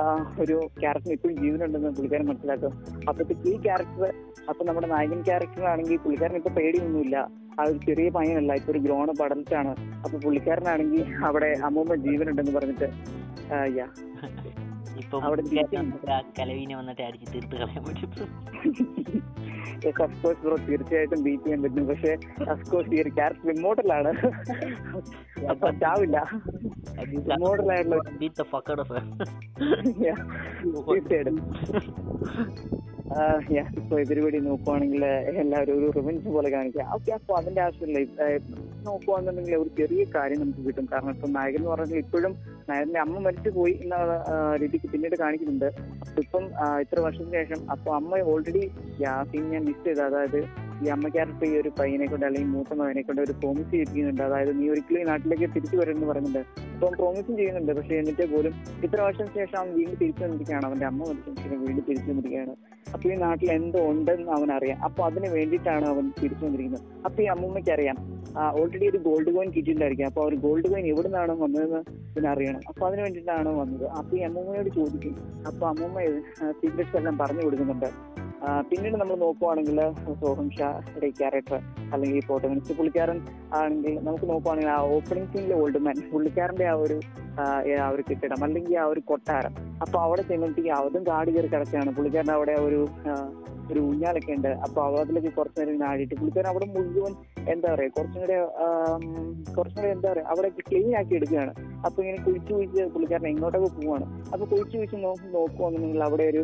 ആ 0.03 0.05
ഒരു 0.41 0.55
ക്യാരക്ടർ 0.81 1.11
ഇപ്പോഴും 1.11 1.35
ജീവനുണ്ടെന്ന് 1.41 1.91
പുള്ളിക്കാരൻ 1.97 2.27
മനസ്സിലാക്കും 2.27 2.73
അപ്പോഴത്തേക്ക് 3.09 3.47
ഈ 3.53 3.57
ക്യാരക്ടർ 3.65 4.05
അപ്പൊ 4.49 4.61
നമ്മുടെ 4.65 4.87
നായകൻ 4.87 5.21
ക്യാരക്ടർ 5.29 5.65
ആണെങ്കിൽ 5.73 5.99
പുള്ളിക്കാരൻ 6.05 6.37
ഇപ്പൊ 6.41 6.53
പേടിയൊന്നുമില്ല. 6.59 7.17
ആ 7.59 7.63
ഒരു 7.69 7.79
ചെറിയ 7.87 8.09
പയ്യനല്ല 8.09 8.53
ഇപ്പൊ 8.59 8.71
ഒരു 8.73 8.79
ഗ്രോണ് 8.79 9.13
പഠനത്തിലാണ് 9.21 9.73
അപ്പൊ 10.05 10.15
പുള്ളിക്കാരനാണെങ്കിൽ 10.25 11.03
അവിടെ 11.29 11.51
അമ്മൂമ്മ 11.69 11.95
ജീവനുണ്ടെന്ന് 12.07 12.55
പറഞ്ഞിട്ട് 12.59 12.89
അവിടെ 15.27 15.43
Yes, 19.85 19.97
of 20.05 20.11
തീർച്ചയായിട്ടും 20.67 21.19
ബീറ്റ് 21.25 21.43
ചെയ്യാൻ 21.45 21.59
പറ്റും. 21.63 21.85
പക്ഷെ 21.89 22.11
അഫ്കോഴ്സ് 22.53 22.93
ഈ 22.95 23.01
ഒരു 23.01 23.11
ക്യാരക്ടർ 23.17 23.49
ഇമ്മോട്ടലാണ് 23.55 24.11
അപ്പൊ 25.51 25.67
ചാവില്ല. 25.81 26.17
ഇമ്മോട്ടലായിട്ടുള്ള 27.29 27.99
തീർച്ചയായിട്ടും. 30.89 31.37
Yeah, 33.55 33.67
ഇപ്പൊ 33.79 33.95
ഇതിരുപടി 34.03 34.37
നോക്കുവാണെങ്കിൽ 34.45 35.03
എല്ലാവരും 35.41 35.73
ഒരു 35.79 35.87
റിവെഞ്ച് 35.97 36.29
പോലെ 36.35 36.49
കാണിക്കുക. 36.55 36.85
ഓക്കെ 36.95 37.11
അപ്പൊ 37.17 37.33
അതിന്റെ 37.39 37.61
ആവശ്യമില്ല. 37.61 37.99
നോക്കുവാന്നുണ്ടെങ്കിൽ 38.87 39.55
ഒരു 39.55 39.69
ചെറിയ 39.79 40.03
കാര്യം 40.15 40.39
നമുക്ക് 40.41 40.63
കിട്ടും. 40.67 40.87
കാരണം 40.93 41.11
ഇപ്പൊ 41.15 41.27
നായകൻ 41.37 41.61
എന്ന് 41.61 41.71
പറഞ്ഞാൽ 41.71 42.01
ഇപ്പോഴും 42.05 42.33
നായകന്റെ 42.69 42.99
അമ്മ 43.05 43.19
മരിച്ചു 43.27 43.51
പോയി 43.57 43.73
എന്ന 43.83 43.95
രീതിക്ക് 44.61 44.89
പിന്നീട് 44.93 45.15
കാണിക്കുന്നുണ്ട്. 45.23 45.69
അപ്പൊ 46.05 46.19
ഇപ്പം 46.25 46.45
ഇത്ര 46.83 46.99
വർഷത്തിന് 47.07 47.37
ശേഷം 47.41 47.71
അപ്പൊ 47.75 47.91
അമ്മ 47.99 48.21
ഓൾറെഡി 48.33 48.63
ആ 49.13 49.17
സീൻ 49.31 49.45
ഞാൻ 49.55 49.63
മിസ് 49.69 49.85
ചെയ്ത്. 49.87 50.03
അതായത് 50.09 50.39
ഈ 50.83 50.87
അമ്മ 50.93 51.07
ക്യാരക്ടർ 51.15 51.45
ഈ 51.49 51.57
ഒരു 51.59 51.69
പയ്യനെ 51.79 52.05
കൊണ്ട് 52.11 52.25
അല്ലെങ്കിൽ 52.25 52.49
മൂത്ത 52.53 52.73
മകനെ 52.79 53.01
കൊണ്ട് 53.01 53.21
ഒരു 53.25 53.33
പ്രോമിസ് 53.41 53.69
ചെയ്യിപ്പിക്കുന്നുണ്ട് 53.71 54.23
അതായത് 54.23 54.51
നീ 54.59 54.65
ഒരിക്കലും 54.73 54.99
ഈ 55.01 55.05
നാട്ടിലേക്ക് 55.11 55.47
തിരിച്ചു 55.55 55.77
വരുമെന്ന് 55.81 56.07
പറയുന്നുണ്ട്. 56.09 56.41
അപ്പം 56.73 56.95
പ്രോമിസും 57.01 57.35
ചെയ്യുന്നുണ്ട്. 57.37 57.71
പക്ഷെ 57.77 57.95
എന്നിട്ട് 58.01 58.25
പോലും 58.33 58.53
ഇത്ര 58.85 58.99
വർഷത്തിന് 59.07 59.35
ശേഷം 59.41 59.57
അവൻ 59.59 59.69
വീണ്ടും 59.77 59.97
തിരിച്ചു 60.01 60.23
വന്നിരിക്കുകയാണ്. 60.23 60.65
അവന്റെ 60.69 60.87
അമ്മ 60.91 61.01
മരിച്ചതിന് 61.09 61.59
വീണ്ടും 61.65 61.85
തിരിച്ചു 61.89 62.09
വന്നിരിക്കുകയാണ്. 62.11 62.55
അപ്പൊ 62.95 63.07
ഈ 63.13 63.15
നാട്ടിൽ 63.25 63.49
എന്തോ 63.59 63.79
ഉണ്ടെന്ന് 63.91 64.31
അവൻ 64.37 64.49
അറിയാം 64.57 64.77
അപ്പൊ 64.87 65.01
അതിന് 65.09 65.29
വേണ്ടിയിട്ടാണ് 65.37 65.85
അവൻ 65.93 66.05
തിരിച്ചു 66.19 66.43
വന്നിരിക്കുന്നത് 66.45 66.83
അപ്പൊ 67.07 67.19
ഈ 67.25 67.29
അമ്മൂമ്മയ്ക്ക് 67.35 67.73
അറിയാം 67.77 67.97
ഓൾറെഡി 68.59 68.85
ഒരു 68.91 68.99
ഗോൾഡ് 69.07 69.29
കോയിൻ 69.35 69.49
കിട്ടിയിട്ടുണ്ടായിരിക്കും. 69.55 70.07
അപ്പൊ 70.09 70.21
അവർ 70.23 70.33
ഗോൾഡ് 70.45 70.67
കോയിൻ 70.71 70.85
എവിടെ 70.91 71.09
നിന്നാണ് 71.09 71.33
വന്നതെന്ന് 71.43 71.81
പിന്നെ 72.15 72.29
അറിയണം. 72.33 72.61
അപ്പൊ 72.71 72.83
അതിന് 72.87 73.01
വേണ്ടിയിട്ടാണ് 73.05 73.51
വന്നത്. 73.61 73.85
അപ്പൊ 73.99 74.13
ഈ 74.19 74.23
അമ്മൂമ്മയോട് 74.29 74.69
ചോദിക്കും. 74.79 75.15
അപ്പൊ 75.49 75.65
അമ്മൂമ്മ 75.71 75.99
സീക്രട്സ് 76.61 76.97
എല്ലാം 77.01 77.17
പറഞ്ഞു 77.21 77.43
കൊടുക്കുന്നുണ്ട്. 77.45 77.89
പിന്നീട് 78.69 78.95
നമ്മൾ 78.95 79.15
നോക്കുവാണെങ്കിൽ 79.17 79.77
സോഹം 80.21 80.47
ഷായുടെ 80.51 81.09
ക്യാരക്ടർ 81.19 81.57
അല്ലെങ്കിൽ 81.93 82.25
പ്രോട്ടഗണിസ്റ്റ് 82.27 82.75
പുള്ളിക്കാരൻ 82.77 83.17
ആണെങ്കിൽ 83.53 83.95
നമുക്ക് 84.03 84.25
നോക്കുവാണെങ്കിൽ 84.31 84.71
ആ 84.71 84.79
ഓപ്പണിംഗ് 84.95 85.29
സീനിലെ 85.33 85.55
ഓൾഡ് 85.61 85.81
മാൻ 85.85 85.97
പുള്ളിക്കാരന്റെ 86.11 86.67
ആ 86.71 86.75
ഒരു 86.83 86.97
ആ, 87.39 87.45
ഒരു 87.93 88.03
കെട്ടിടം 88.09 88.41
അല്ലെങ്കിൽ 88.43 88.75
ആ 88.77 88.85
ഒരു 88.85 89.01
കൊട്ടാരം. 89.09 89.53
അപ്പൊ 89.83 89.97
അവിടെ 90.03 90.23
ചെന്നിട്ട് 90.29 90.61
അതും 90.77 91.03
കാട് 91.09 91.29
കയറി 91.31 91.47
കിടക്കുകയാണ്. 91.47 91.89
പുള്ളിക്കാരൻ 91.97 92.31
അവിടെ 92.35 92.55
ഒരു 92.67 92.79
ഒരു 93.71 93.79
ഊഞ്ഞാലൊക്കെ 93.87 94.31
ഉണ്ട്. 94.35 94.49
അപ്പൊ 94.65 94.79
അവതിലേക്ക് 94.87 95.31
കുറച്ചു 95.37 95.59
നേരം 95.59 95.77
നാടിയിട്ട് 95.79 96.15
പുള്ളിക്കാരൻ 96.15 96.49
അവിടെ 96.51 96.65
മുഴുവൻ 96.73 97.13
എന്താ 97.53 97.67
പറയാ 97.73 97.89
കുറച്ചും 97.95 98.19
കൂടെ 98.21 98.37
കുറച്ചും 99.55 99.79
കൂടെ 99.79 99.89
എന്താ 99.95 100.07
പറയാ 100.11 100.25
അവിടെ 100.33 100.49
ക്ലീൻ 100.59 100.89
ആക്കി 100.99 101.15
എടുക്കുകയാണ്. 101.19 101.53
അപ്പൊ 101.87 101.97
ഇങ്ങനെ 102.03 102.19
കുഴിച്ചു 102.25 102.51
കുഴിച്ച് 102.53 102.83
പുള്ളിക്കാരൻ 102.93 103.27
എങ്ങോട്ടൊക്കെ 103.31 103.71
പോവാണ് 103.77 104.05
അപ്പൊ 104.33 104.43
കുഴിച്ചു 104.45 104.75
കുഴിച്ച് 104.77 104.99
നോക്കി 105.05 105.27
നോക്കുവാണെങ്കിൽ 105.35 106.03
അവിടെ 106.03 106.25
ഒരു 106.33 106.43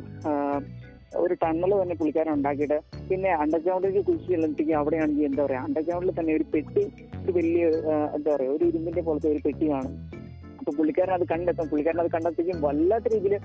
ഒരു 1.19 1.33
ടണ്ണൽ 1.33 1.81
തന്നെ 1.81 1.95
പുള്ളിക്കാരൻ 1.95 2.33
ഉണ്ടാക്കിയിട്ട് 2.33 2.77
പിന്നെ 3.09 3.29
അണ്ടർഗ്രൗണ്ടിലേക്ക് 3.29 4.07
കുഴിച്ച് 4.07 4.27
ചെല്ലുമ്പോഴത്തേക്ക് 4.27 4.71
അവിടെയാണെങ്കിൽ 4.71 5.25
എന്താ 5.25 5.45
പറയാ 5.45 5.61
അണ്ടർഗ്രൗണ്ടിൽ 5.61 6.19
തന്നെ 6.19 6.33
ഒരു 6.35 6.43
പെട്ടി 6.53 6.83
ഒരു 7.23 7.31
വലിയ 7.31 7.65
എന്താ 8.15 8.35
പറയാ 8.35 8.51
ഒരു 8.51 8.65
ഇരുമ്പിന്റെ 8.65 9.01
പോലത്തെ 9.01 9.29
ഒരു 9.29 9.41
പെട്ടി 9.45 9.69
കാണും. 9.69 9.93
അപ്പൊ 10.59 10.71
പുള്ളിക്കാരൻ 10.77 11.13
അത് 11.13 11.23
കണ്ടെത്തും. 11.23 11.69
പുള്ളിക്കാരൻ 11.69 11.99
അത് 11.99 12.07
കണ്ടെത്തിക്കും 12.07 12.61
വല്ലാത്ത 12.61 13.13
രീതിയിൽ 13.13 13.35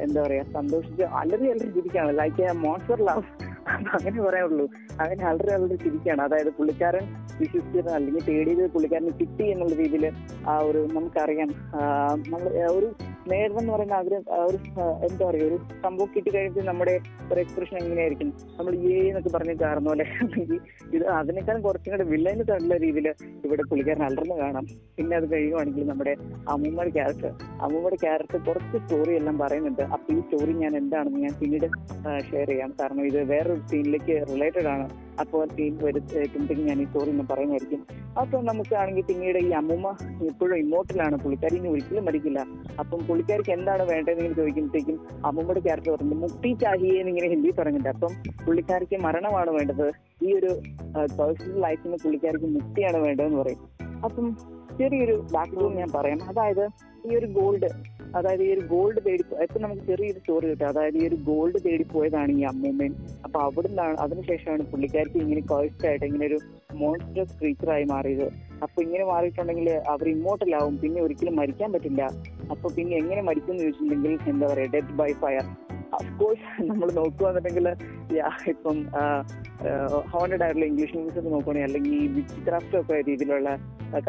എന്താ 0.00 0.22
പറയാ 0.22 0.44
സന്തോഷിച്ച് 0.52 1.02
അലറി 1.02 1.46
അലറി 1.50 1.70
ജീവിക്കാണ് 1.70 2.18
ലൈക്ക് 2.18 2.52
മോൺസ്റ്റർ 2.52 3.00
ലവ് 3.02 3.24
അങ്ങനെ 3.96 4.18
പറയാനുള്ളൂ 4.26 4.66
അങ്ങനെ 5.02 5.22
അലറി 5.30 5.52
അലറി 5.56 5.76
ചിരിക്കാണ് 5.84 6.22
അതായത് 6.26 6.50
പുള്ളിക്കാരൻ 6.58 7.04
വിശ്വസിച്ചത് 7.40 7.90
അല്ലെങ്കിൽ 7.96 8.24
തേടിയത് 8.28 8.64
പുള്ളിക്കാരന് 8.74 9.12
കിട്ടി 9.20 9.44
എന്നുള്ള 9.54 9.74
രീതിയിൽ 9.82 10.06
ആ 10.52 10.54
ഒരു 10.68 10.80
നമുക്കറിയാം. 10.96 11.50
നമ്മൾ 12.32 12.48
ഒരു 12.76 12.88
ഒരു 13.28 13.46
എന്ന് 13.60 13.72
പറയുന്ന 13.72 13.94
ആഗ്രഹം 14.00 14.24
ഒരു 14.48 14.58
എന്താ 15.06 15.22
പറയുക 15.28 15.46
ഒരു 15.48 15.56
സംഭവം 15.84 16.08
കിട്ടി 16.14 16.30
കഴിഞ്ഞിട്ട് 16.34 16.62
നമ്മുടെ 16.68 16.94
ഒരു 17.32 17.38
എക്സ്പ്രഷൻ 17.42 17.76
എങ്ങനെയായിരിക്കും? 17.82 18.28
നമ്മൾ 18.58 18.72
ഏ 18.90 18.94
എന്നൊക്കെ 19.08 19.30
പറഞ്ഞ് 19.36 19.54
കാരണം 19.62 19.84
പോലെ 19.90 20.04
ഇത് 20.94 21.04
അതിനേക്കാളും 21.18 21.62
കുറച്ചും 21.66 21.92
കൂടെ 21.94 22.06
വില്ലന് 22.12 22.44
തള്ള 22.50 22.76
രീതിയിൽ 22.84 23.08
ഇവിടെ 23.46 23.62
പുള്ളിക്കാരൻ 23.70 24.04
അലർന്ന് 24.08 24.36
കാണാം. 24.42 24.66
പിന്നെ 24.98 25.16
അത് 25.20 25.26
കഴിയുവാണെങ്കിൽ 25.32 25.86
നമ്മുടെ 25.92 26.14
അമ്മൂമ്മയുടെ 26.54 26.92
ക്യാരക്ടർ 26.98 27.32
അമ്മൂമ്മയുടെ 27.64 27.98
ക്യാരക്ടർ 28.04 28.40
കുറച്ച് 28.48 28.78
സ്റ്റോറി 28.84 29.12
എല്ലാം 29.20 29.36
പറയുന്നുണ്ട്. 29.42 29.84
അപ്പൊ 29.96 30.08
ഈ 30.16 30.20
സ്റ്റോറി 30.26 30.54
ഞാൻ 30.64 30.74
എന്താണെന്ന് 30.82 31.20
ഞാൻ 31.26 31.34
പിന്നീട് 31.42 31.68
ഷെയർ 32.30 32.48
ചെയ്യാം. 32.52 32.72
കാരണം 32.80 33.04
ഇത് 33.10 33.20
വേറൊരു 33.32 33.57
സീനിലേക്ക് 33.66 34.26
റിലേറ്റഡ് 34.32 34.66
ആണ്. 34.66 34.88
അപ്പോൾ 35.20 35.46
സീൻ 35.46 35.78
വരുത്തുമ്പോഴത്തേക്കും 35.82 36.66
ഞാൻ 36.66 36.80
ഈ 36.80 36.84
സ്റ്റോറി 36.84 37.10
ഒന്ന് 37.10 37.24
പറയുമായിരിക്കും 37.30 37.80
അപ്പം 38.20 38.44
നമുക്കാണെങ്കിൽ 38.44 39.02
പിന്നീട് 39.02 39.38
ഈ 39.38 39.50
അമ്മൂമ്മ 39.50 39.88
ഇപ്പോഴും 40.26 40.56
ഇമോട്ടിലാണ് 40.56 41.16
പുള്ളിക്കാരി 41.16 41.56
ഇനി 41.56 41.68
ഒരിക്കലും 41.68 42.04
മരിക്കില്ല. 42.04 42.40
അപ്പം 42.78 43.00
പുള്ളിക്കാരിക്ക് 43.06 43.50
എന്താണ് 43.50 43.82
വേണ്ടതെന്ന് 43.82 44.34
ചോദിക്കുമ്പോഴത്തേക്കും 44.34 44.98
അമ്മൂമ്മയുടെ 45.26 45.60
ക്യാരക്ടർ 45.60 45.92
പറഞ്ഞു 45.92 46.14
മുക്തി 46.14 46.52
ചാഹിയെ 46.62 47.00
എന്നിങ്ങനെ 47.00 47.28
ഹിന്ദി 47.28 47.50
പറഞ്ഞിട്ട് 47.50 47.88
അപ്പം 47.88 48.14
പുള്ളിക്കാരിക്ക് 48.46 48.96
മരണമാണ് 48.96 49.50
വേണ്ടത്. 49.50 49.92
ഈ 50.22 50.32
ഒരു 50.32 50.60
പേഴ്സണൽ 51.18 51.60
ലൈഫിൽ 51.60 51.88
നിന്ന് 51.88 51.98
പുള്ളിക്കാരിക്ക് 52.04 52.46
മുക്തിയാണ് 52.46 52.96
വേണ്ടതെന്ന് 52.96 53.38
പറയും. 53.42 53.58
അപ്പം 54.04 54.57
ചെറിയൊരു 54.78 55.14
ബാക്ക്ഗ്രൗണ്ട് 55.34 55.78
ഞാൻ 55.80 55.90
പറയാം 55.94 56.20
അതായത് 56.30 56.64
ഈ 57.08 57.16
ഒരു 57.16 57.26
ഗോൾഡ് 57.26 57.68
അതായത് 58.16 58.42
ഈ 58.42 58.52
ഒരു 58.52 58.62
ഗോൾഡ് 58.70 59.00
തേടി 59.06 59.24
ഇപ്പൊ 59.44 59.58
നമുക്ക് 59.60 59.82
ചെറിയൊരു 59.88 60.18
സ്റ്റോറി 60.18 60.46
കിട്ടും. 60.50 60.66
അതായത് 60.68 60.96
ഈ 60.96 61.06
ഒരു 61.08 61.16
ഗോൾഡ് 61.28 61.58
തേടി 61.64 61.84
പോയതാണ് 61.92 62.32
ഈ 62.32 62.42
അമ്മൂമ്മയും. 62.42 62.94
അപ്പൊ 63.24 63.38
അവിടുന്നാണ് 63.40 63.96
അതിനുശേഷമാണ് 63.96 64.62
പുള്ളിക്കാർക്ക് 64.62 65.18
ഇങ്ങനെ 65.24 65.42
കോഴ്സ്റ്റ് 65.52 65.86
ആയിട്ട് 65.88 66.06
ഇങ്ങനെ 66.06 66.26
ഒരു 66.26 66.38
മോൺസ്റ്റർ 66.74 67.26
ക്രീച്ചറായി 67.40 67.84
മാറിയത്. 67.84 68.26
അപ്പൊ 68.62 68.78
ഇങ്ങനെ 68.82 69.04
മാറിയിട്ടുണ്ടെങ്കിൽ 69.04 69.70
അവർ 69.94 70.08
ഇമ്മോർട്ടൽ 70.08 70.54
ആവും. 70.60 70.76
പിന്നെ 70.76 71.00
ഒരിക്കലും 71.02 71.36
മരിക്കാൻ 71.36 71.72
പറ്റില്ല. 71.72 72.02
അപ്പൊ 72.50 72.68
പിന്നെ 72.76 72.96
എങ്ങനെ 72.96 73.22
മരിക്കും 73.22 73.54
എന്ന് 73.54 73.64
ചോദിച്ചിട്ടുണ്ടെങ്കിൽ 73.64 74.30
എന്താ 74.34 74.46
പറയാ 74.52 74.70
ഡെത്ത് 74.76 74.96
ബൈ 75.02 75.10
ഫയർ 75.24 75.46
അഫ്കോഴ്സ് 75.92 76.46
നമ്മൾ 76.70 76.88
നോക്കുകയാണെന്നുണ്ടെങ്കിൽ 77.00 77.68
ഇപ്പം 78.52 78.78
ഹോണ്ടഡ് 80.12 80.42
ആയിട്ടുള്ള 80.42 80.66
ഇംഗ്ലീഷ് 80.66 80.94
മൂവീസ് 80.96 81.18
ഒക്കെ 81.18 81.30
നോക്കുകയാണെങ്കിൽ 81.30 81.68
അല്ലെങ്കിൽ 81.68 81.94
ഈ 82.02 82.06
വിച്ചിക്രാഫ്റ്റ് 82.06 82.78
ഒക്കെ 82.80 83.00
രീതിയിലുള്ള 83.08 83.50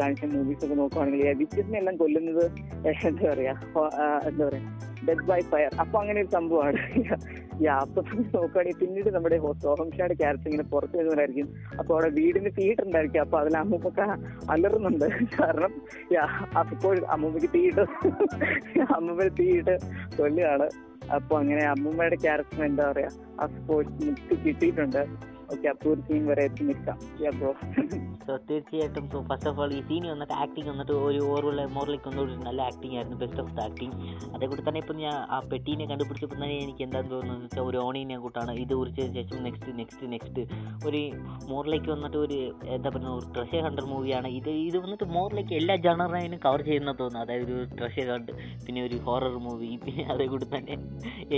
കാണിച്ച 0.00 0.24
മൂവീസ് 0.36 0.64
ഒക്കെ 0.64 0.74
നോക്കുകയാണെങ്കിൽ 0.74 1.38
വിച്ചിനെ 1.42 1.78
എല്ലാം 1.78 1.96
കൊല്ലുന്നത് 1.96 2.44
എന്താ 3.08 3.26
പറയാ 3.32 3.54
എന്താ 4.28 4.44
പറയാ 4.48 4.64
ഡെഡ് 5.08 5.24
ബൈ 5.28 5.40
ഫയർ 5.50 5.72
അപ്പൊ 5.82 5.96
അങ്ങനെ 6.00 6.18
ഒരു 6.22 6.30
സംഭവമാണ്. 6.36 6.80
യാ 7.66 7.74
അപ്പൊ 7.84 8.00
നോക്കുകയാണെങ്കിൽ 8.34 8.78
പിന്നീട് 8.82 9.08
നമ്മുടെ 9.14 9.38
സോഹംഷയുടെ 9.64 10.14
ക്യാരക്ടർ 10.20 10.48
ഇങ്ങനെ 10.50 10.66
പുറത്തു 10.72 10.96
വരുന്നവരായിരിക്കും. 10.98 11.48
അപ്പൊ 11.78 11.90
അവിടെ 11.94 12.08
വീടിന് 12.18 12.50
തീയിട്ടുണ്ടായിരിക്കും 12.58 13.20
അപ്പൊ 13.20 13.38
അതിൽ 13.40 13.56
അമ്മൂമ്മക്ക് 13.56 14.06
അലറുന്നുണ്ട്. 14.52 15.06
കാരണം 15.40 15.74
യാ 16.16 16.24
അപ്പോൾ 16.62 16.96
അമ്മൂമ്മക്ക് 17.14 17.50
തീയിട്ട് 17.56 17.84
അമ്മൂമ്മ 18.98 19.28
തീയിട്ട് 19.40 19.76
കൊല്ലുകയാണ്. 20.18 20.68
അപ്പൊ 21.16 21.34
അങ്ങനെ 21.38 21.62
അമ്മൂമ്മയുടെ 21.64 22.16
ക്യാരക്ടർ 22.16 22.60
എന്താ 22.64 22.84
പറയാ 22.92 23.10
ആ 23.40 23.46
സ്പോർട്സ് 23.46 24.06
മുക്തി 24.08 24.34
കിട്ടിയിട്ടുണ്ട്. 24.44 25.02
തീർച്ചയായിട്ടും 28.48 29.04
സോ 29.12 29.18
ഫസ്റ്റ് 29.28 29.48
ഓഫ് 29.50 29.60
ഓൾ 29.62 29.70
ഈ 29.76 29.78
സീനി 29.88 30.08
വന്നിട്ട് 30.10 30.32
ആക്ടിങ് 30.32 30.68
വന്നിട്ട് 30.68 30.92
ഒരു 30.92 31.20
ഓർവുള്ള 31.24 31.62
മോറിലേക്ക് 31.66 32.08
ഒന്നുകൂടി 32.08 32.34
നല്ല 32.44 32.60
ആക്ടിങ് 32.62 32.96
ആയിരുന്നു 32.96 33.16
ബെസ്റ്റ് 33.16 33.40
ഓഫ് 33.42 33.54
ദ 33.56 33.60
ആക്ടിങ് 33.60 33.94
അതേകൂടി 34.34 34.62
തന്നെ 34.62 34.80
ഇപ്പം 34.80 34.96
ഞാൻ 34.96 35.16
ആ 35.30 35.38
പെട്ടീനെ 35.50 35.84
കണ്ടുപിടിച്ചപ്പോൾ 35.86 36.36
തന്നെ 36.36 36.56
എനിക്ക് 36.56 36.82
എന്താണെന്ന് 36.82 37.14
തോന്നുന്നത് 37.14 37.44
വെച്ചാൽ 37.44 37.62
ഒരു 37.62 37.78
ഓണീനെ 37.78 38.18
കൂട്ടാണ്. 38.18 38.52
ഇത് 38.52 38.74
കുറിച്ചതിന് 38.74 39.14
ശേഷം 39.14 39.42
നെക്സ്റ്റ് 39.44 39.72
നെക്സ്റ്റ് 39.78 40.10
നെക്സ്റ്റ് 40.12 40.42
ഒരു 40.86 41.00
മോറിലേക്ക് 41.48 41.90
വന്നിട്ട് 41.90 42.16
ഒരു 42.16 42.38
എന്താ 42.76 42.88
പറയുക 42.88 43.14
ഒരു 43.14 43.26
ട്രഷർ 43.34 43.62
ഹണ്ടർ 43.64 43.84
മൂവിയാണ് 43.84 44.28
ഇത് 44.28 44.50
ഇത് 44.68 44.78
വന്നിട്ട് 44.78 45.08
മോറിലേക്ക് 45.16 45.54
എല്ലാ 45.54 45.76
ജണറിനും 45.76 46.40
കവർ 46.46 46.62
ചെയ്യുന്ന 46.62 46.92
തോന്നുന്നു. 46.92 47.24
അതായത് 47.24 47.44
ഒരു 47.48 47.66
ട്രഷർ 47.78 48.08
ഹണ്ട് 48.12 48.32
പിന്നെ 48.66 48.82
ഒരു 48.82 48.98
ഹൊറർ 49.08 49.36
മൂവി 49.38 49.70
പിന്നെ 49.84 50.04
അതേകൂടി 50.04 50.48
തന്നെ 50.54 50.76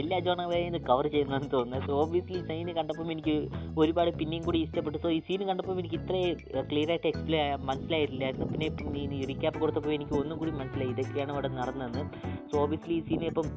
എല്ലാ 0.00 0.18
ജോണറിനും 0.18 0.84
കവർ 0.90 1.06
ചെയ്യുന്നതെന്ന് 1.06 1.50
തോന്നുന്നത് 1.56 1.86
സോ 1.88 1.94
ഓബിയസ്ലി 2.02 2.42
സൈന് 2.50 2.74
കണ്ടപ്പം 2.80 3.10
എനിക്ക് 3.12 3.36
ഒരുപാട് 3.78 4.01
പിന്നെയും 4.18 4.44
കൂടി 4.46 4.58
ഇഷ്ടപ്പെട്ടു. 4.64 4.98
സോ 5.04 5.08
ഈ 5.16 5.18
സീൻ 5.26 5.42
കണ്ടപ്പോൾ 5.48 5.78
എനിക്ക് 5.82 5.98
ഇത്രയും 6.00 6.64
ക്ലിയർ 6.70 6.90
ആയിട്ട് 6.94 7.08
എക്സ്പ്ലെയിൻ 7.10 7.64
മനസ്സിലായിട്ടില്ലായിരുന്നു. 7.68 8.46
പിന്നെ 8.52 8.66
ഇപ്പം 8.72 8.96
ഈ 8.98 9.24
റീക്യാപ്പ് 9.30 9.60
കൊടുത്തപ്പോൾ 9.62 9.92
എനിക്ക് 9.98 10.14
ഒന്നും 10.22 10.38
കൂടി 10.40 10.52
മനസ്സിലായി. 10.60 10.90
ഇതൊക്കെയാണ് 10.94 11.32
ഇവിടെ 11.34 11.50
നടന്നതെന്ന് 11.60 12.04
സോ 12.50 12.56
ഓബിയസ്ലി 12.64 12.96
ഈ 13.00 13.02
സീൻ 13.08 13.24
ഇപ്പം 13.30 13.48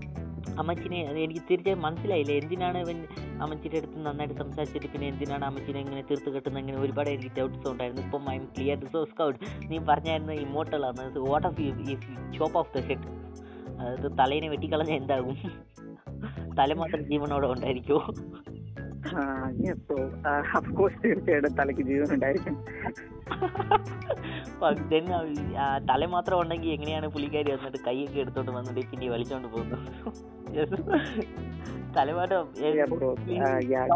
അമ്മച്ചിനെ 0.61 0.99
എനിക്ക് 1.25 1.41
തീർച്ചയായും 1.49 1.81
മനസ്സിലായില്ല. 1.85 2.33
എന്തിനാണ് 2.41 2.77
ഇവൻ 2.85 2.97
അമ്മച്ചിയുടെ 3.43 3.77
അടുത്ത് 3.79 4.05
നന്നായിട്ട് 4.07 4.35
സംസാരിച്ചിട്ട് 4.41 4.87
പിന്നെ 4.93 5.07
എന്തിനാണ് 5.13 5.45
അമ്മച്ചിനെ 5.49 5.79
ഇങ്ങനെ 5.85 6.03
തീർത്ത് 6.09 6.29
കെട്ടുന്നത്? 6.35 6.61
ഇങ്ങനെ 6.63 6.79
ഒരുപാട് 6.85 7.09
എനിക്ക് 7.15 7.31
ഡൗട്ട്സ് 7.39 7.67
ഉണ്ടായിരുന്നു. 7.71 8.03
ഇപ്പം 8.07 8.29
I 8.33 8.35
M 8.39 8.45
clear 8.57 8.85
so 8.93 9.01
Scout 9.11 9.39
നീ 9.71 9.79
പറഞ്ഞായിരുന്നു 9.91 10.35
ഇമോട്ടലാണ് 10.45 11.07
what 11.31 11.47
of 11.49 11.61
you 11.61 11.97
chop 12.37 12.57
off 12.61 12.71
the 12.75 12.85
head 12.89 13.09
അതായത് 13.79 14.09
തലേനെ 14.19 14.49
വെട്ടിക്കളഞ്ഞാൽ 14.51 14.97
എന്താകും? 15.01 15.37
തല 16.59 16.73
മാത്രം 16.81 17.01
ജീവനോടെ 17.09 17.47
ഉണ്ടായിരിക്കുമോ 17.53 18.01
തീർച്ചയായിട്ടും 21.01 21.55
തലയ്ക്ക് 21.59 21.83
ജീവൻ 21.89 22.07
ഉണ്ടായിരിക്കും 22.15 22.55
തല 25.91 26.01
മാത്രം 26.15 26.35
ഉണ്ടെങ്കിൽ 26.41 26.69
എങ്ങനെയാണ് 26.75 27.07
പുള്ളിക്കാരി 27.13 27.49
വന്നിട്ട് 27.55 27.79
കൈയൊക്കെ 27.87 28.19
എടുത്തോണ്ട് 28.23 28.51
വന്നിട്ട് 28.57 28.81
പിന്നെ 28.91 29.09
വലിച്ചോണ്ട് 29.15 29.47
പോകുന്നത് 29.55 29.87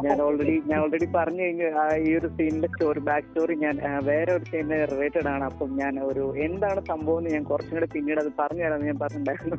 ഞാൻ 0.04 0.18
ഓൾറെഡി 0.26 0.54
ഞാൻ 0.70 0.78
ഓൾറെഡി 0.84 1.08
പറഞ്ഞു 1.16 1.42
കഴിഞ്ഞു. 1.44 1.68
ഈ 2.06 2.10
ഒരു 2.18 2.28
സീനിന്റെ 2.36 2.70
സ്റ്റോറി 2.74 3.02
ബാക്ക് 3.10 3.28
സ്റ്റോറി 3.28 3.56
ഞാൻ 3.64 3.76
വേറെ 4.10 4.32
ഒരു 4.38 4.46
സീനിന് 4.52 4.78
റിലേറ്റഡ് 4.92 5.30
ആണ്. 5.34 5.44
അപ്പം 5.50 5.70
ഞാൻ 5.82 5.94
ഒരു 6.10 6.26
എന്താണ് 6.46 6.82
സംഭവം 6.92 7.20
എന്ന് 7.22 7.34
ഞാൻ 7.36 7.44
കുറച്ചും 7.50 7.76
കൂടെ 7.78 7.88
പിന്നീട് 7.96 8.22
അത് 8.24 8.32
പറഞ്ഞു 8.40 8.64
തരാമെന്ന് 8.66 8.88
ഞാൻ 8.92 9.00
പറഞ്ഞിട്ടുണ്ടായിരുന്നു. 9.04 9.58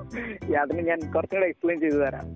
അതിന് 0.62 0.82
ഞാൻ 0.90 0.98
കുറച്ചും 1.16 1.36
കൂടെ 1.38 1.48
എക്സ്പ്ലെയിൻ 1.50 1.80
ചെയ്തു 1.84 1.98
തരാം. 2.04 2.26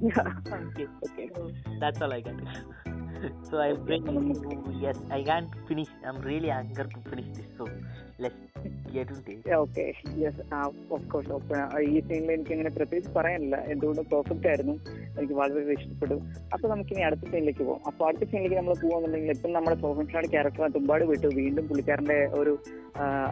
I 3.25 3.33
so 3.51 3.59
I'm 3.59 3.85
praying. 3.87 4.81
Yes, 4.81 4.99
I 5.11 5.23
can't 5.23 5.51
finish. 5.69 5.89
I'm 6.07 6.21
really 6.21 6.51
eager 6.51 6.85
to 6.85 7.01
finish 7.11 7.29
this. 7.37 7.47
So 7.57 7.69
let's. 8.19 8.54
Okay 9.63 9.85
yes 10.23 10.43
of 10.95 11.07
course 11.13 11.33
okay 11.37 11.55
ഈ 11.95 12.01
സീനിൽ 12.09 12.31
എനിക്ക് 12.35 12.53
അങ്ങനെ 12.57 12.71
പ്രത്യേകിച്ച് 12.77 13.11
പറയാനില്ല. 13.17 13.57
എന്തുകൊണ്ട് 13.73 14.03
പെർഫെക്റ്റ് 14.13 14.49
ആയിരുന്നു. 14.51 14.75
എനിക്ക് 15.19 15.37
വളരെ 15.41 15.75
ഇഷ്ടപ്പെട്ടു. 15.79 16.17
അപ്പൊ 16.55 16.67
നമുക്കിനി 16.73 17.03
അടുത്ത 17.09 17.25
സീനിലേക്ക് 17.33 17.65
പോകാം 17.69 17.83
അപ്പൊ 17.91 18.03
അടുത്ത 18.09 18.25
സീനിലേക്ക് 18.31 18.59
നമ്മൾ 18.61 18.75
പോകുന്നുണ്ടെങ്കിൽ 18.85 19.33
ഇപ്പം 19.37 19.53
നമ്മുടെ 19.57 19.77
സോഫൻഷാണ് 19.85 20.29
ക്യാരക്ടർ 20.35 20.71
തുമ്പാട് 20.77 21.05
വിട്ടു. 21.11 21.29
വീണ്ടും 21.41 21.67
പുള്ളിക്കാരന്റെ 21.71 22.19
ഒരു 22.41 22.55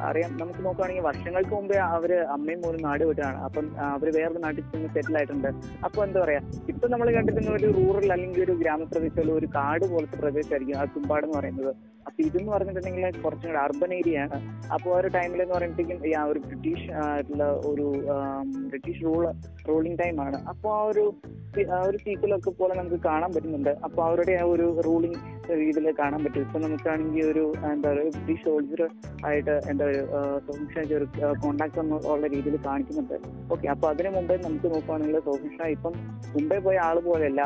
അറിയാം. 0.08 0.30
നമുക്ക് 0.42 0.60
നോക്കുകയാണെങ്കിൽ 0.66 1.06
വർഷങ്ങൾക്ക് 1.08 1.54
മുമ്പേ 1.58 1.78
അവർ 1.96 2.12
അമ്മയും 2.36 2.60
മോനും 2.64 2.82
നാട് 2.88 3.04
വിട്ടാണ് 3.10 3.38
അപ്പം 3.46 3.66
അവർ 3.94 4.08
വേറൊരു 4.18 4.42
നാട്ടിൽ 4.44 4.64
ചെന്ന് 4.72 4.90
സെറ്റിൽ 4.96 5.16
ആയിട്ടുണ്ട്. 5.20 5.48
അപ്പൊ 5.86 5.98
എന്താ 6.06 6.20
പറയാ? 6.24 6.40
ഇപ്പൊ 6.72 6.88
നമ്മൾ 6.94 7.10
കണ്ടിരുന്ന 7.18 7.50
ഒരു 7.58 7.68
റൂറൽ 7.78 8.08
അല്ലെങ്കിൽ 8.16 8.42
ഒരു 8.46 8.54
ഗ്രാമപ്രദേശമുള്ള 8.62 9.32
ഒരു 9.40 9.48
കാട് 9.56 9.86
പോലത്തെ 9.94 10.18
പ്രദേശമായിരിക്കും 10.24 10.78
ആ 10.80 10.84
തുമ്പാട് 10.96 11.26
എന്ന് 11.26 11.38
പറയുന്നത്. 11.38 11.72
അപ്പൊ 12.06 12.18
ഇതെന്ന് 12.26 12.50
പറഞ്ഞിട്ടുണ്ടെങ്കിൽ 12.52 13.04
കുറച്ചും 13.24 13.48
കൂടെ 13.48 13.60
അർബൻ 13.64 13.90
ഏരിയ 13.98 14.22
ആണ്. 14.24 14.38
അപ്പോൾ 14.74 14.92
ഒരു 15.00 15.08
ടൈമിൽ 15.22 15.42
എന്ന് 15.44 15.54
പറയുമ്പോഴത്തേക്കും 15.56 16.08
ആ 16.22 16.24
ഒരു 16.32 16.40
ബ്രിട്ടീഷ് 16.48 16.88
ആയിട്ടുള്ള 17.04 17.44
ഒരു 17.72 17.86
ബ്രിട്ടീഷ് 18.70 19.00
റൂൾ 19.08 19.24
റൂളിംഗ് 19.70 19.98
ടൈമാണ് 20.02 20.40
അപ്പോൾ 20.54 20.72
ആ 20.78 20.82
ഒരു 20.90 21.04
ആ 21.74 21.78
ഒരു 21.88 21.98
സീക്വലൊക്കെ 22.02 22.50
പോലെ 22.58 22.74
നമുക്ക് 22.78 22.98
കാണാൻ 23.06 23.30
പറ്റുന്നുണ്ട്. 23.32 23.70
അപ്പോൾ 23.86 24.02
അവരുടെ 24.06 24.34
ആ 24.42 24.44
ഒരു 24.52 24.66
റൂളിംഗ് 24.86 25.18
രീതിയിൽ 25.60 25.86
കാണാൻ 25.98 26.20
പറ്റും. 26.24 26.44
ഇപ്പൊ 26.46 26.58
നമുക്കാണെങ്കിൽ 26.64 27.24
ഒരു 27.32 27.42
എന്താ 27.72 27.88
പറയുക 27.90 28.12
ബ്രിട്ടീഷ് 28.14 28.42
സോൾജർ 28.46 28.80
ആയിട്ട് 29.28 29.54
എന്താ 29.70 29.84
പറയുക 29.88 30.96
ഒരു 30.98 31.06
കോണ്ടാക്ട് 31.42 31.80
ഉള്ള 32.12 32.24
രീതിയിൽ 32.34 32.56
കാണിക്കുന്നുണ്ട്. 32.68 33.16
ഓക്കെ 33.54 33.66
അപ്പൊ 33.74 33.86
അതിനു 33.92 34.12
മുമ്പേ 34.16 34.36
നമുക്ക് 34.46 34.68
നോക്കുകയാണെങ്കിൽ 34.74 35.18
സോഫിഷ 35.28 35.68
ഇപ്പം 35.74 35.94
മുമ്പേ 36.36 36.58
പോയ 36.66 36.76
ആൾ 36.86 36.98
പോലെയല്ല. 37.08 37.42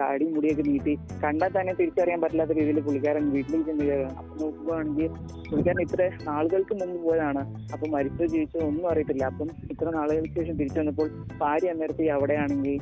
താടി 0.00 0.26
മുടിയൊക്കെ 0.34 0.64
നീട്ടി 0.70 0.94
കണ്ടാൽ 1.24 1.52
തന്നെ 1.58 1.74
തിരിച്ചറിയാൻ 1.80 2.20
പറ്റാത്ത 2.24 2.52
രീതിയിൽ 2.60 2.80
പുള്ളിക്കാരൻ 2.88 3.24
വീട്ടിലേക്ക് 3.36 3.66
ചെന്ന് 3.70 3.86
കയറുകയാണ് 3.90 4.18
അപ്പൊ 4.22 4.34
നോക്കുകയാണെങ്കിൽ 4.42 5.10
പുള്ളിക്കാരൻ 5.48 5.82
ഇത്ര 5.86 6.10
നാളുകൾക്ക് 6.30 6.74
മുമ്പ് 6.82 6.97
പോയതാണ്. 7.02 7.42
അപ്പൊ 7.72 7.86
മരിച്ചോ 7.88 8.26
ജീവിച്ചോ 8.26 8.58
ഒന്നും 8.66 8.90
അറിയത്തില്ല. 8.90 9.24
അപ്പം 9.24 9.48
ഇത്ര 9.70 9.90
നാളുകൾക്ക് 9.90 10.34
ശേഷം 10.34 10.58
തിരിച്ചു 10.58 10.80
വന്നപ്പോൾ 10.80 11.08
ഭാര്യ 11.40 11.70
അന്നേരത്തെ 11.70 12.08
അവിടെയാണെങ്കിൽ 12.08 12.76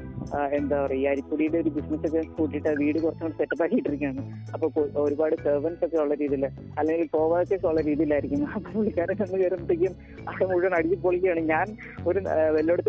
എന്താ 0.53 0.77
പറയുക 0.83 1.01
ഈ 1.01 1.07
അരിപ്പൊടിയുടെ 1.07 1.59
ഒരു 1.59 1.71
ബിസിനസ് 1.71 2.07
ഒക്കെ 2.09 2.23
കൂട്ടിയിട്ട് 2.39 2.71
വീട് 2.81 2.99
കുറച്ചും 2.99 3.25
കൂടി 3.27 3.37
സെറ്റപ്പ് 3.37 3.65
ആക്കിയിട്ടിരിക്കുകയാണ്. 3.65 4.23
അപ്പൊ 4.55 4.67
ഒരുപാട് 4.99 5.37
സെർവൻസ് 5.45 5.85
ഒക്കെ 5.87 5.97
ഉള്ള 5.97 6.15
രീതിയിൽ 6.15 6.45
അല്ലെങ്കിൽ 6.79 7.07
കോവേഴ്സേഴ്സ് 7.09 7.67
ഉള്ള 7.67 7.81
രീതിയിലായിരിക്കും. 7.81 8.43
അപ്പൊ 8.57 8.71
പുള്ളിക്കാരൻ 8.73 9.17
ചെന്ന് 9.17 9.39
കയറുമ്പോഴത്തേക്കും 9.39 9.93
അത് 10.29 10.45
മുഴുവൻ 10.47 10.75
അടിച്ചു 10.75 10.97
പൊളിക്കുകയാണ് 10.97 11.41
ഞാൻ 11.49 11.67
ഒരു 12.07 12.21
ആ, 12.29 12.37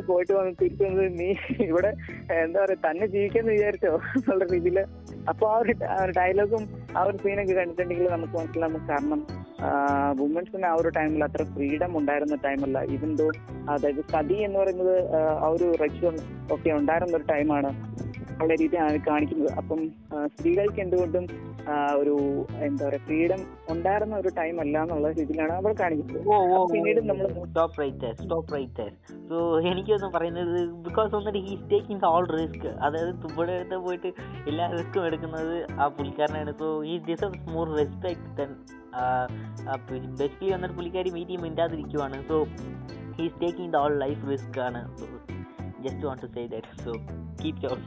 പോയിട്ട് 0.08 0.34
വന്ന് 0.34 0.54
തിരിച്ചു 0.62 0.84
വന്നത് 0.84 1.20
നീ 1.20 1.30
ഇവിടെ 1.68 1.92
എന്താ 2.38 2.60
പറയാ 2.60 2.78
തന്നെ 2.88 3.06
ജീവിക്കാന്ന് 3.08 3.52
വിചാരിച്ചോ? 3.52 3.92
എന്നുള്ള 4.18 4.46
രീതിയിൽ. 4.54 4.78
അപ്പൊ 5.30 5.46
ആ 5.48 5.58
ഒരു 5.58 5.74
ഡയലോഗും 6.18 6.64
ആ 6.98 7.04
ഒരു 7.04 7.18
സീനൊക്കെ 7.18 7.54
കണ്ടിട്ടുണ്ടെങ്കിൽ 7.54 8.08
നമുക്ക് 8.10 8.34
മനസ്സിലാവും. 8.38 8.82
കാരണം 8.90 9.20
വുമൻസിന് 10.20 10.66
ആ 10.66 10.74
ഒരു 10.74 10.90
ടൈമിൽ 10.90 11.24
അത്ര 11.24 11.44
ഫ്രീഡം 11.54 11.98
ഉണ്ടായിരുന്ന 11.98 12.36
ടൈമല്ല 12.46 12.78
ദോ 13.16 13.28
അതായത് 13.70 14.02
സതി 14.12 14.38
എന്ന് 14.38 14.60
പറയുന്നത് 14.60 14.96
ആ, 15.16 15.20
ഒരു 15.48 15.68
റഷ്യ 15.84 16.12
ഒക്കെ 16.52 16.72
ഉണ്ടായിരുന്ന 16.72 17.18
ഒരു 17.18 17.24
ടൈമാണ് 17.24 17.72
ഉള്ള 18.42 18.54
രീതിയാണ് 18.56 18.98
കാണിക്കുന്നത്. 19.08 19.52
അപ്പം 19.54 19.80
സ്ത്രീകൾക്ക് 20.28 20.80
എന്തുകൊണ്ടും 20.80 21.26
ഒരു 22.02 22.14
എന്താ 22.68 22.84
പറയാ 22.88 23.02
ഫ്രീഡം 23.08 23.42
ഉണ്ടായിരുന്ന 23.74 24.16
ഒരു 24.22 24.30
ടൈം 24.38 24.56
അല്ല 24.64 24.76
എന്നുള്ള 24.84 25.10
രീതിയിലാണ് 25.18 25.54
അവർ 25.60 25.72
കാണിക്കുന്നത്. 25.82 26.24
പിന്നീട് 26.74 27.02
നമ്മൾ 27.10 27.28
stop 27.50 27.82
right 27.82 28.10
stop 28.22 28.54
right 28.56 28.86
so 29.30 29.38
എനിക്കൊന്നും 29.72 30.12
പറയുന്നത് 30.16 30.58
ബിക്കോസ് 30.88 31.12
വന്നിട്ട് 31.16 31.42
ഹീസ് 31.48 31.66
ടേക്കിംഗ് 31.74 32.06
ഓൾ 32.12 32.26
റിസ്ക് 32.38 32.68
അതായത് 32.86 33.12
തുമ്പടെ 33.24 33.54
അടുത്ത് 33.58 33.80
പോയിട്ട് 33.86 34.12
എല്ലാ 34.52 34.68
റിസ്ക്കും 34.78 35.06
എടുക്കുന്നത് 35.10 35.56
ആ 35.82 35.88
പുള്ളിക്കാരനാണ്. 35.98 36.54
So 36.62 36.70
he 36.92 36.96
deserves 37.10 37.44
more 37.56 37.68
respect 37.82 38.28
than 38.40 38.52
basically 40.22 40.52
വന്നിട്ട് 40.56 40.76
പുള്ളിക്കാരി 40.80 41.10
മീറ്റ് 41.18 41.30
ചെയ്യുമ്പോൾ 41.30 41.48
മിണ്ടാതിരിക്കുവാണ്. 41.48 42.20
So 42.32 42.38
he's 43.20 43.38
taking 43.44 43.72
the 43.74 43.84
all 43.84 43.96
life 44.06 44.22
risk 44.34 44.60
ആണ്. 44.68 44.84
Just 45.86 46.04
want 46.08 46.24
to 46.26 46.30
say 46.36 46.44
that 46.54 46.84
so 46.86 46.94
keep 47.42 47.62
your 47.66 47.78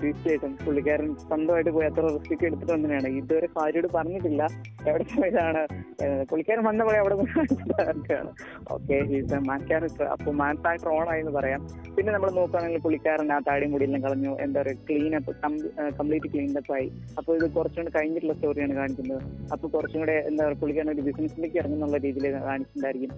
തീർച്ചയായിട്ടും. 0.00 0.52
പുള്ളിക്കാരൻ 0.64 1.08
സ്വന്തമായിട്ട് 1.26 1.70
പോയി 1.76 1.86
അത്ര 1.90 2.04
റിസ്ക് 2.16 2.44
എടുത്തിട്ട് 2.48 2.72
തന്നെയാണ് 2.72 3.08
ഇതുവരെ 3.20 3.48
ഭാര്യയോട് 3.56 3.88
പറഞ്ഞിട്ടില്ല. 3.96 4.42
എവിടെ 4.88 5.04
പോയതാണ്? 5.14 5.62
പുള്ളിക്കാരൻ 6.30 6.62
വന്ന 6.68 6.82
പോലെ 6.86 6.98
അവിടെ 7.02 7.16
പോയാണ് 7.20 8.30
ഓക്കെ 8.74 8.96
ഈസ് 9.18 9.40
മാൻ 9.48 9.60
ക്യാരക്ടർ 9.70 10.06
അപ്പോൾ 10.14 10.34
മാൻ 10.42 10.56
ആയി 11.12 11.20
എന്ന് 11.22 11.32
പറയാം. 11.38 11.60
പിന്നെ 11.96 12.10
നമ്മൾ 12.14 12.28
നോക്കുകയാണെങ്കിൽ 12.38 12.82
പുള്ളിക്കാരൻ 12.86 13.32
ആ 13.36 13.38
താടിയും 13.48 13.72
മുടിയെല്ലാം 13.74 14.02
കളഞ്ഞു. 14.06 14.32
എന്താ 14.44 14.58
പറയുക 14.62 14.84
clean 14.88 15.14
up 15.18 15.34
complete 15.98 16.28
clean 16.34 16.52
up 16.60 16.72
ആയി. 16.76 16.88
അപ്പോൾ 17.18 17.32
ഇത് 17.38 17.46
കുറച്ചും 17.56 17.82
കൂടെ 17.82 17.92
കഴിഞ്ഞിട്ടുള്ള 17.98 18.34
സ്റ്റോറിയാണ് 18.38 18.74
കാണിക്കുന്നത്. 18.80 19.22
അപ്പോൾ 19.54 19.68
കുറച്ചും 19.76 19.98
കൂടെ 20.02 20.16
എന്താ 20.30 20.42
പറയുക 20.44 20.60
പുള്ളിക്കാരൻ 20.62 20.90
ഒരു 20.94 21.04
ബിസിനസ്സിലേക്ക് 21.08 21.58
ഇറങ്ങുന്നുള്ള 21.62 21.98
രീതിയിൽ 22.06 22.26
കാണിച്ചിട്ടുണ്ടായിരിക്കും. 22.48 23.12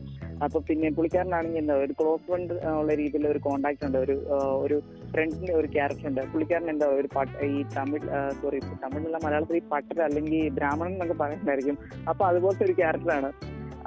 അപ്പൊ 0.45 0.59
പിന്നെ 0.69 0.91
പുള്ളിക്കാരനാണെങ്കിൽ 0.97 1.61
എന്താ 1.63 1.75
ഒരു 1.85 1.95
ക്ലോസ് 2.01 2.25
ഫ്രണ്ട് 2.29 2.55
ഉള്ള 2.81 2.93
രീതിയിൽ 3.01 3.25
ഒരു 3.33 3.41
കോണ്ടാക്ട് 3.47 3.85
ഉണ്ട്. 3.89 3.99
ഒരു 4.07 4.17
ഒരു 4.65 4.77
ഫ്രണ്ടിന്റെ 5.13 5.55
ഒരു 5.61 5.69
ക്യാരക്ടർ 5.77 6.00
ഉണ്ട് 6.07 6.21
പുള്ളിക്കാരൻ 6.33 6.71
എന്താ 6.71 6.87
ഒരു 6.87 7.09
പട്ട് 7.17 7.45
ഈ 7.45 7.65
തമിഴ് 7.77 8.05
സോറി 8.41 8.59
തമിഴിലുള്ള 8.83 9.19
മലയാളത്തിൽ 9.25 9.57
ഈ 9.57 9.63
പട്ടർ 9.73 10.03
അല്ലെങ്കിൽ 10.03 10.49
ബ്രാഹ്മണൻ 10.49 10.93
എന്നൊക്കെ 10.93 11.15
പറയുന്നതായിരിക്കും. 11.15 11.77
അപ്പൊ 12.09 12.25
അതുപോലത്തെ 12.27 12.65
ഒരു 12.65 12.73
ക്യാരക്ടറാണ് 12.73 13.31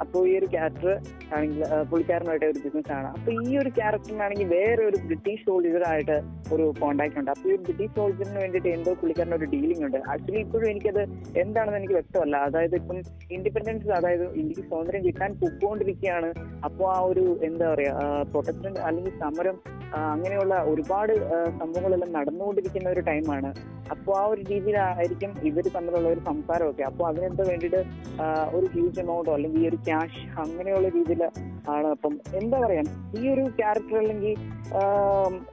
അപ്പോൾ 0.02 0.22
ഈ 0.30 0.32
ഒരു 0.38 0.46
ക്യാരക്ടർ 0.54 0.90
ആണെങ്കിൽ 1.34 1.62
പുള്ളിക്കാരനായിട്ട് 1.90 2.46
ഒരു 2.52 2.60
ബിസിനസ് 2.64 2.92
ആണ്. 2.98 3.08
അപ്പൊ 3.16 3.30
ഈ 3.48 3.52
ഒരു 3.62 3.70
ക്യാരക്ടറിനാണെങ്കിൽ 3.78 4.48
വേറെ 4.56 4.82
ഒരു 4.90 4.98
ബ്രിട്ടീഷ് 5.08 5.42
സോൾജറായിട്ട് 5.48 6.16
ഒരു 6.54 6.64
കോണ്ടാക്ട് 6.80 7.18
ഉണ്ട്. 7.20 7.30
അപ്പൊ 7.34 7.48
ഈ 7.54 7.56
ബ്രിട്ടീഷ് 7.66 7.92
സോൾജറിന് 7.98 8.40
വേണ്ടിയിട്ട് 8.44 8.70
എന്തോ 8.76 8.94
പുള്ളിക്കാരന്റെ 9.00 9.38
ഒരു 9.40 9.48
ഡീലിംഗ് 9.54 9.84
ഉണ്ട്. 9.88 9.98
ആക്ച്വലി 10.14 10.40
ഇപ്പോഴും 10.46 10.66
എനിക്കത് 10.72 11.02
എന്താണെന്ന് 11.42 11.78
എനിക്ക് 11.80 11.96
വ്യക്തമല്ല. 11.98 12.36
അതായത് 12.48 12.76
ഇപ്പം 12.80 12.98
ഇൻഡിപെൻഡൻസ് 13.36 13.92
അതായത് 13.98 14.26
ഇന്ത്യയ്ക്ക് 14.40 14.64
സ്വാതന്ത്ര്യം 14.68 15.04
കിട്ടാൻ 15.08 15.32
പൊക്കോണ്ടിരിക്കുകയാണ്. 15.42 16.30
അപ്പോൾ 16.68 16.88
ആ 16.96 16.98
ഒരു 17.10 17.24
എന്താ 17.48 17.68
പറയാ 17.74 17.94
പ്രൊട്ടസ്റ്റന്റ് 18.32 18.82
അല്ലെങ്കിൽ 18.88 19.14
സമരം 19.24 19.56
അങ്ങനെയുള്ള 20.12 20.54
ഒരുപാട് 20.70 21.12
സംഭവങ്ങളെല്ലാം 21.60 22.10
നടന്നുകൊണ്ടിരിക്കുന്ന 22.16 22.88
ഒരു 22.94 23.02
ടൈമാണ് 23.08 23.50
അപ്പോൾ 23.94 24.14
ആ 24.20 24.22
ഒരു 24.32 24.42
രീതിയിലായിരിക്കും 24.50 25.30
ഇവർ 25.48 25.64
തമ്മിലുള്ള 25.74 26.08
ഒരു 26.14 26.20
സംസാരമൊക്കെ. 26.28 26.84
അപ്പോൾ 26.88 27.04
അതിനെന്താ 27.08 27.44
വേണ്ടിയിട്ട് 27.50 27.80
ഒരു 28.56 28.66
ഹ്യൂജ് 28.74 29.00
എമൗണ്ടോ 29.02 29.32
അല്ലെങ്കിൽ 29.36 29.60
ഈ 29.62 29.68
ഒരു 29.68 29.78
ക്യാഷ് 29.86 30.22
അങ്ങനെയുള്ള 30.42 30.88
രീതിയിൽ 30.96 31.22
ആണ്. 31.74 31.88
അപ്പം 31.94 32.14
എന്താ 32.40 32.56
പറയാ 32.64 32.82
ഈ 33.18 33.22
ഒരു 33.34 33.44
ക്യാരക്ടർ 33.58 33.96
അല്ലെങ്കിൽ 34.02 34.32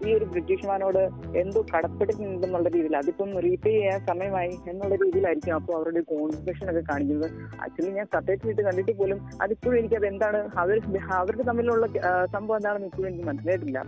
ഈ 0.05 0.09
ഒരു 0.17 0.25
ബ്രിട്ടീഷ്മാനോട് 0.34 1.01
എന്തോ 1.41 1.61
കടപ്പെട്ടിട്ടുണ്ടെന്നുള്ള 1.73 2.67
രീതിയിൽ 2.75 2.95
അതിപ്പം 3.01 3.32
റീപേ 3.45 3.73
ചെയ്യാൻ 3.75 3.99
സമയമായി 4.09 4.53
എന്നുള്ള 4.71 4.95
രീതിയിലായിരിക്കും 5.03 5.55
അപ്പോൾ 5.59 5.75
അവരുടെ 5.79 6.01
കോൺവെർസേഷൻ 6.11 6.65
ഒക്കെ 6.71 6.84
കാണിക്കുന്നത്. 6.91 7.27
ആക്ച്വലി 7.63 7.91
ഞാൻ 7.99 8.07
സത്യത്തിൽ 8.15 8.61
കണ്ടിട്ട് 8.69 8.95
പോലും 9.01 9.19
അതിപ്പോഴും 9.45 9.77
എനിക്ക് 9.82 9.97
അത് 9.99 10.07
എന്താണ് 10.13 10.41
അവർ 10.63 10.79
അവർക്ക് 11.19 11.45
തമ്മിലുള്ള 11.49 11.88
സംഭവം 12.36 12.57
എന്താണെന്ന് 12.59 12.89
ഇപ്പോഴും 12.91 13.09
എനിക്ക് 13.11 13.27
മനസ്സിലായിട്ടില്ല. 13.32 13.79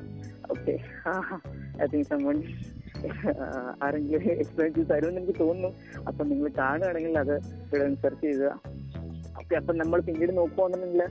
ഓക്കെ 0.53 0.75
ആരെങ്കിലും 3.85 4.23
എക്സ്പ്ലെയിൻ 4.41 4.73
തരുമെന്ന് 4.91 5.19
എനിക്ക് 5.21 5.35
തോന്നുന്നു. 5.39 5.69
അപ്പം 6.09 6.25
നിങ്ങൾ 6.31 6.47
കാണുകയാണെങ്കിൽ 6.59 7.15
അത് 7.23 7.35
ഇവിടെ 7.65 7.87
സെർച്ച് 8.03 8.23
ചെയ്യുക. 8.25 8.51
ഓക്കെ 9.53 9.61
അപ്പൊ 9.61 9.73
നമ്മൾ 9.79 9.99
പിന്നീട് 10.05 10.31
നോക്കുകയാണെന്നുണ്ടെങ്കിൽ 10.37 11.01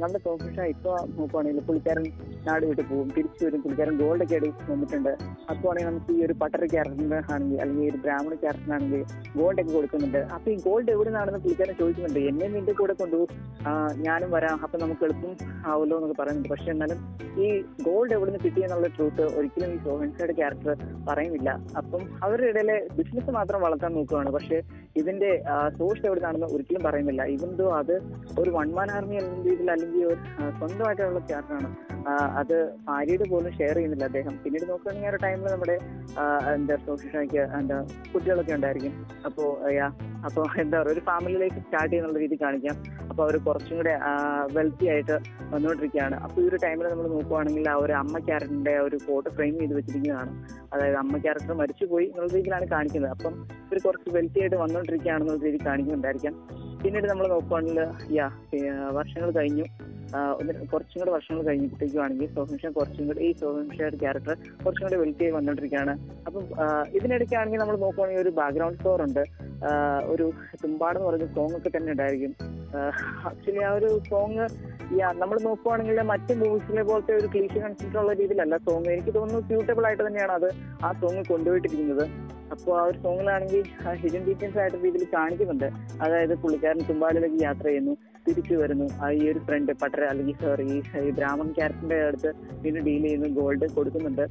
നമ്മുടെ 0.00 0.20
സോഫിഷ 0.24 0.58
ഇപ്പൊ 0.72 0.92
നോക്കുവാണെങ്കിൽ 1.18 1.64
പുള്ളിക്കാരൻ 1.68 2.04
നാട് 2.46 2.64
വിട്ട് 2.68 2.82
പോകും 2.90 3.08
തിരിച്ചു 3.16 3.42
വരും. 3.46 3.60
പുള്ളിക്കാരൻ 3.64 3.94
ഗോൾഡ് 4.00 4.22
ഒക്കെ 4.24 4.36
അടി 4.38 4.48
വന്നിട്ടുണ്ട്. 4.70 5.10
അപ്പൊ 5.50 5.64
ആണെങ്കിൽ 5.70 5.88
നമുക്ക് 5.88 6.12
ഈ 6.16 6.20
ഒരു 6.26 6.34
പട്ടർ 6.40 6.62
ക്യാരക്ടറിന് 6.72 7.18
ആണെങ്കിൽ 7.34 7.60
അല്ലെങ്കിൽ 7.64 7.84
ഒരു 7.90 7.98
ബ്രാഹ്മണ 8.04 8.34
ക്യാരക്ടറിനാണെങ്കിൽ 8.42 9.02
ഗോൾഡ് 9.38 9.60
ഒക്കെ 9.62 9.72
കൊടുക്കുന്നുണ്ട്. 9.76 10.20
അപ്പൊ 10.36 10.48
ഈ 10.54 10.56
ഗോൾഡ് 10.66 10.90
എവിടെ 10.94 11.10
നിന്നാണെന്ന് 11.10 11.40
പുള്ളിക്കാരൻ 11.44 11.76
ചോദിക്കുന്നുണ്ട്. 11.82 12.20
എന്നെ 12.30 12.48
നിന്റെ 12.56 12.74
കൂടെ 12.80 12.96
കൊണ്ടുപോകും 13.02 13.36
ഞാനും 14.06 14.30
വരാം. 14.36 14.56
അപ്പൊ 14.66 14.76
നമുക്ക് 14.84 15.04
എളുപ്പം 15.08 15.32
ആവുമല്ലോ 15.70 15.96
എന്നൊക്കെ 15.98 16.18
പറയുന്നുണ്ട്. 16.22 16.50
പക്ഷെ 16.54 16.70
എന്നാലും 16.74 16.98
ഈ 17.44 17.48
ഗോൾഡ് 17.88 18.12
എവിടെ 18.18 18.28
നിന്ന് 18.30 18.42
കിട്ടി 18.46 18.60
എന്നുള്ള 18.66 18.90
ട്രൂത്ത് 18.96 19.24
ഒരിക്കലും 19.38 19.70
ഈ 19.76 19.78
സോഹൻസയുടെ 19.86 20.36
ക്യാരക്ടർ 20.40 20.74
പറയുന്നില്ല. 21.10 21.50
അപ്പം 21.82 22.02
അവരുടെ 22.24 22.50
ഇടയിലെ 22.54 22.78
ബിസിനസ് 22.98 23.30
മാത്രം 23.38 23.60
വളർത്താൻ 23.66 23.92
നോക്കുകയാണ് 24.00 24.32
പക്ഷെ 24.38 24.58
ഇതിന്റെ 25.02 25.30
സോഴ്സ് 25.78 26.04
എവിടെ 26.08 26.18
നിന്നാണെന്ന് 26.20 26.50
ഒരിക്കലും 26.54 26.82
പറയുന്നില്ല. 26.88 27.22
ഇവൻ 27.36 27.50
ദോ 27.60 27.66
അത് 27.80 27.94
ഒരു 28.40 28.50
വൺ 28.56 28.68
മാൻ 28.78 28.90
ആർമി 28.96 29.16
എന്ന 29.20 29.30
രീതിയിൽ 29.48 29.70
അല്ലെങ്കിൽ 29.74 30.02
ഒരു 30.12 30.20
സ്വന്തമായിട്ടുള്ള 30.58 31.20
ക്യാരക്ടറാണ്. 31.30 31.70
അത് 32.40 32.56
ഭാര്യയുടെ 32.88 33.26
പോലും 33.30 33.52
ഷെയർ 33.58 33.74
ചെയ്യുന്നില്ല 33.76 34.04
അദ്ദേഹം. 34.10 34.34
പിന്നീട് 34.42 34.64
നോക്കുകയാണെങ്കിൽ 34.70 35.08
ആ 35.08 35.12
ഒരു 35.12 35.18
ടൈമിൽ 35.24 35.48
നമ്മുടെ 35.54 35.76
എന്താ 36.54 36.76
സോഷ്യക്ക് 36.86 37.40
എന്താ 37.58 37.78
കുട്ടികളൊക്കെ 38.12 38.52
ഉണ്ടായിരിക്കും. 38.58 38.94
അപ്പോ 39.28 39.44
അപ്പോൾ 40.28 40.44
എന്താ 40.62 40.76
പറയുക 40.78 40.94
ഒരു 40.94 41.02
ഫാമിലി 41.08 41.36
ലൈഫ് 41.42 41.58
സ്റ്റാർട്ട് 41.64 41.90
ചെയ്യുന്നുള്ള 41.90 42.18
രീതി 42.22 42.36
കാണിക്കാം. 42.44 42.76
അപ്പോൾ 43.10 43.22
അവർ 43.24 43.36
കുറച്ചും 43.46 43.76
കൂടെ 43.80 43.92
വെൽത്തി 44.56 44.86
ആയിട്ട് 44.92 45.16
വന്നുകൊണ്ടിരിക്കുകയാണ്. 45.52 46.16
അപ്പോൾ 46.24 46.40
ഈ 46.42 46.46
ഒരു 46.50 46.58
ടൈമിൽ 46.64 46.86
നമ്മൾ 46.92 47.06
നോക്കുവാണെങ്കിൽ 47.16 47.68
ആ 47.72 47.76
ഒരു 47.84 47.94
അമ്മ 48.02 48.14
ക്യാരക്ടറിന്റെ 48.28 48.74
ഒരു 48.86 48.98
ഫോട്ടോ 49.06 49.28
ഫ്രെയിം 49.36 49.54
ചെയ്ത് 49.60 49.74
വെച്ചിരിക്കുന്നതാണ് 49.78 50.32
അതായത് 50.72 50.98
അമ്മ 51.04 51.18
ക്യാരക്ടർ 51.26 51.54
മരിച്ചുപോയി 51.62 52.06
എന്നുള്ള 52.10 52.30
രീതിയിലാണ് 52.36 52.68
കാണിക്കുന്നത്. 52.74 53.12
അപ്പം 53.16 53.34
ഇവർ 53.66 53.80
കുറച്ച് 53.86 54.16
വെൽത്തി 54.16 54.40
ആയിട്ട് 54.44 54.58
വന്നുകൊണ്ടിരിക്കുകയാണെന്നുള്ള 54.64 55.44
രീതി 55.46 55.60
കാണിക്കുന്നുണ്ടായിരിക്കാം. 55.68 56.34
പിന്നീട് 56.82 57.06
നമ്മൾ 57.06 57.26
നോക്കുകയാണെങ്കിൽ 57.26 57.78
യാ 58.16 58.26
വർഷങ്ങൾ 58.90 59.30
കഴിഞ്ഞു. 59.30 59.66
കുറച്ചും 60.72 60.98
കൂടെ 61.00 61.12
വർഷങ്ങൾ 61.16 61.42
കഴിഞ്ഞപ്പോഴത്തേക്കുവാണെങ്കിൽ 61.48 62.28
സോഹൻഷ 62.36 62.66
കുറച്ചും 62.78 63.06
കൂടെ 63.08 63.20
ഈ 63.26 63.30
സോഹൻഷയുടെ 63.40 63.98
ക്യാരക്ടർ 64.04 64.36
കുറച്ചും 64.64 64.84
കൂടെ 64.86 64.98
വെൽത്തി 65.02 65.24
ആയി 65.24 65.32
വന്നുകൊണ്ടിരിക്കുകയാണ് 65.36 65.94
അപ്പം 66.28 66.44
ഇതിനിടയ്ക്കാണെങ്കിൽ 66.98 67.60
നമ്മൾ 67.62 67.76
നോക്കുവാണെങ്കിൽ 67.84 68.22
ഒരു 68.22 68.32
ബാക്ക്ഗ്രൗണ്ട് 68.40 68.78
സ്കോർ 68.80 69.02
ഉണ്ട്. 69.08 69.22
ഒരു 70.12 70.26
തുമ്പാടെന്ന് 70.62 71.06
പറഞ്ഞ 71.08 71.26
സോങ് 71.36 71.56
ഒക്കെ 71.58 71.70
തന്നെ 71.76 71.92
ഉണ്ടായിരിക്കും. 71.94 72.34
ആക്ച്വലി 73.28 73.62
ആ 73.68 73.70
ഒരു 73.78 73.88
സോങ് 74.10 74.46
നമ്മൾ 75.22 75.36
നോക്കുവാണെങ്കിൽ 75.48 75.98
മറ്റ് 76.10 76.32
മൂവീസിനെ 76.42 76.82
പോലത്തെ 76.90 77.12
ഒരു 77.20 77.28
ക്ലീഷ് 77.34 77.58
കൺസെപ്റ്റ് 77.64 78.14
രീതിയിലല്ല 78.20 78.56
സോങ് 78.66 78.90
എനിക്ക് 78.94 79.12
തോന്നുന്നു 79.18 79.40
സ്യൂട്ടബിൾ 79.48 79.86
ആയിട്ട് 79.88 80.02
തന്നെയാണ് 80.06 80.32
അത് 80.38 80.48
ആ 80.86 80.90
സോങ് 81.00 81.22
കൊണ്ടുപോയിട്ടിരിക്കുന്നത്. 81.32 82.04
അപ്പോൾ 82.54 82.74
ആ 82.80 82.84
ഒരു 82.90 82.98
സോങ്ങിലാണെങ്കിൽ 83.04 83.62
ഹിഡൻ 84.02 84.22
ഡീറ്റെയിൽസ് 84.28 84.58
ആയിട്ട് 84.62 84.78
രീതിയിൽ 84.84 85.04
കാണിക്കുന്നുണ്ട്. 85.16 85.68
അതായത് 86.04 86.34
പുള്ളിക്കാരൻ 86.42 86.80
തുമ്പാലിലേക്ക് 86.90 87.40
യാത്ര 87.44 87.66
ചെയ്യുന്നു. 87.70 87.94
തിരിച്ചു 88.28 88.54
വരുന്നു. 88.54 88.86
ആ 89.04 89.10
ഈ 89.10 89.30
ഒരു 89.30 89.38
ഫ്രണ്ട് 89.38 89.72
പട്ടര 89.72 90.04
അല്ലെങ്കിൽ 90.04 90.34
സോറി 90.42 90.66
ഈ 91.06 91.10
ബ്രാഹ്മൺ 91.10 91.52
ക്യാരക്ടറിന്റെ 91.52 91.98
അടുത്ത് 92.06 92.32
വീണ്ടും 92.52 92.84
ഡീൽ 92.84 93.02
ചെയ്യുന്ന 93.02 93.28
ഗോൾഡ് 93.40 93.68
കൊടുക്കുന്നുണ്ട്. 93.76 94.24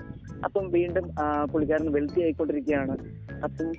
അപ്പം 0.44 0.72
വീണ്ടും 0.72 1.10
പുള്ളിക്കാരൻ 1.52 1.92
വെൽത്തി 1.92 2.22
ആയിക്കൊണ്ടിരിക്കുകയാണ്. 2.22 2.98
അപ്പം 3.44 3.70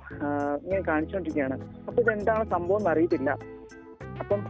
ഇങ്ങനെ 0.65 0.81
കാണിച്ചുകൊണ്ടിരിക്കുകയാണ്. 0.81 1.57
അപ്പൊ 1.87 2.01
ഇതെന്താണ് 2.03 2.43
സംഭവം 2.49 2.77
എന്ന് 2.77 2.89
അറിയത്തില്ല. 2.89 3.29
അപ്പം 4.19 4.41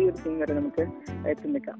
ഈ 0.00 0.04
ഒരു 0.08 0.16
സീൻ 0.16 0.38
വരെ 0.40 0.54
നമുക്ക് 0.54 0.82
എത്തി 1.28 1.48
നിൽക്കാം. 1.48 1.78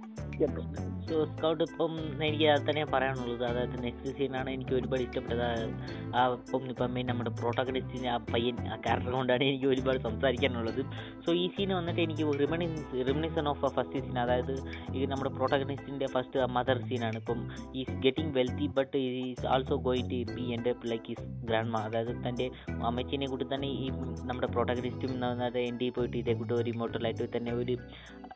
സ്കൗട്ട് 1.29 1.65
ഇപ്പം 1.65 1.93
എനിക്ക് 2.21 2.47
അത് 2.49 2.63
തന്നെ 2.63 2.85
പറയാനുള്ളത്. 2.87 3.45
അതായത് 3.49 3.77
നെക്സ്റ്റ് 3.83 4.13
സീനാണ് 4.13 4.51
എനിക്ക് 4.51 4.75
ഒരുപാട് 4.75 5.03
ഇഷ്ടപ്പെട്ടത്. 5.03 5.43
ആ- 5.45 5.71
ആ 6.17 6.33
ഇപ്പം 6.37 6.63
ഇപ്പം 6.71 6.91
മെയിൻ 6.95 7.07
നമ്മുടെ 7.07 7.33
പ്രോട്ടഗണിസ്റ്റിന് 7.37 8.09
ആ 8.09 8.19
പയ്യൻ 8.31 8.57
ആ 8.67 8.77
ക്യാരക്ടർ 8.79 9.13
കൊണ്ടാണ് 9.13 9.45
എനിക്ക് 9.45 9.67
ഒരുപാട് 9.67 9.99
സംസാരിക്കാനുള്ളത്. 10.07 10.81
സോ 11.25 11.33
ഈ 11.35 11.47
സീൻ 11.55 11.73
വന്നിട്ട് 11.75 12.01
എനിക്ക് 12.01 12.25
റിമണിസ് 12.41 12.75
റിമണിസൺ 13.09 13.49
ഓഫ് 13.49 13.71
ഫസ്റ്റ് 13.77 14.01
സീൻ 14.01 14.19
അതായത് 14.19 14.55
ഈ 14.95 15.07
നമ്മുടെ 15.07 15.33
പ്രോട്ടോഗണിസ്റ്റിന്റെ 15.37 16.09
ഫസ്റ്റ് 16.09 16.25
മദർ 16.57 16.79
സീനാണ് 16.85 17.19
ഇപ്പം 17.19 17.41
he's 17.75 17.97
getting 18.03 18.35
wealthy 18.37 18.69
but 18.77 18.97
he's 19.25 19.47
also 19.49 19.79
going 19.85 20.11
to 20.13 20.33
be 20.33 20.47
എന്റെ 20.55 20.73
ലൈക്ക് 20.87 21.11
ഈസ് 21.13 21.27
ഗ്രാൻഡ് 21.45 21.71
മാ 21.71 21.83
അതായത് 21.87 22.13
തന്റെ 22.27 22.49
അമ്മച്ചിനെ 22.87 23.29
കൂട്ടി 23.29 23.47
തന്നെ 23.47 23.71
ഈ 23.77 23.87
നമ്മുടെ 24.27 24.51
പ്രോട്ടോഗണിസ്റ്റും 24.55 25.11
എന്ന് 25.11 25.27
പറഞ്ഞാൽ 25.29 25.59
എന്റെ 25.67 25.89
പോയിട്ട് 25.97 26.17
ഇതേ 26.19 26.35
കൂട്ടി 26.35 26.55
ഒരു 26.57 26.71
ഇമോട്ടലായിട്ട് 26.75 27.27
തന്നെ 27.37 27.55
ഒരു 27.57 27.77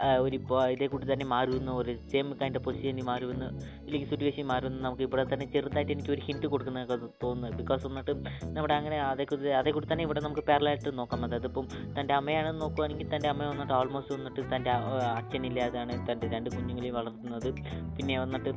ആ, 0.01 0.09
ഒരു 0.18 0.37
ഇതേ 0.73 0.87
കൂട്ടി 0.89 1.07
തന്നെ 1.09 1.27
മാറുന്ന 1.31 1.71
ഒരു 1.79 1.93
സെയിം 2.07 2.29
കൈൻഡ് 2.41 2.59
ഓഫ് 2.61 2.66
പൊസിഷനിൽ 2.68 3.04
മാറുമെന്ന് 3.11 3.48
ഇല്ലെങ്കിൽ 3.86 4.08
സിറ്റുവേഷൻ 4.12 4.44
മാറുമെന്ന് 4.52 4.82
നമുക്ക് 4.86 5.04
ഇവിടെ 5.08 5.22
തന്നെ 5.32 5.46
ചെറുതായിട്ട് 5.54 5.92
എനിക്ക് 5.92 6.12
ഒരു 6.14 6.22
ഹിന്റ് 6.26 6.46
കൊടുക്കുന്നതൊക്കെ 6.52 6.96
തോന്നുന്നു. 7.24 7.56
ബിക്കോസ് 7.61 7.86
എന്നിട്ട് 7.90 8.12
നമ്മുടെ 8.56 8.74
അങ്ങനെ 8.80 8.98
അതേ 9.11 9.24
കുറിച്ച് 9.30 9.52
അതേ 9.61 9.70
കൂടി 9.76 9.86
തന്നെ 9.92 10.04
ഇവിടെ 10.08 10.20
നമുക്ക് 10.26 10.44
പാരലായിട്ട് 10.50 10.90
നോക്കാം. 10.98 11.24
അതായത് 11.28 11.48
ഇപ്പം 11.50 11.68
തന്റെ 11.98 12.14
അമ്മയാണെന്ന് 12.20 12.62
നോക്കുവാണെങ്കിൽ 12.64 13.08
തന്റെ 13.14 13.28
അമ്മ 13.32 13.48
വന്നിട്ട് 13.52 13.74
ഓൾമോസ്റ്റ് 13.80 14.14
വന്നിട്ട് 14.18 14.42
തന്റെ 14.54 14.72
അച്ഛനില്ലാതെയാണ് 15.20 15.96
തന്റെ 16.11 16.28
രണ്ട് 16.36 16.50
കുഞ്ഞുങ്ങളെയും 16.56 16.96
വളർത്തുന്നത്. 17.00 17.50
പിന്നെ 17.98 18.16
വന്നിട്ട് 18.24 18.52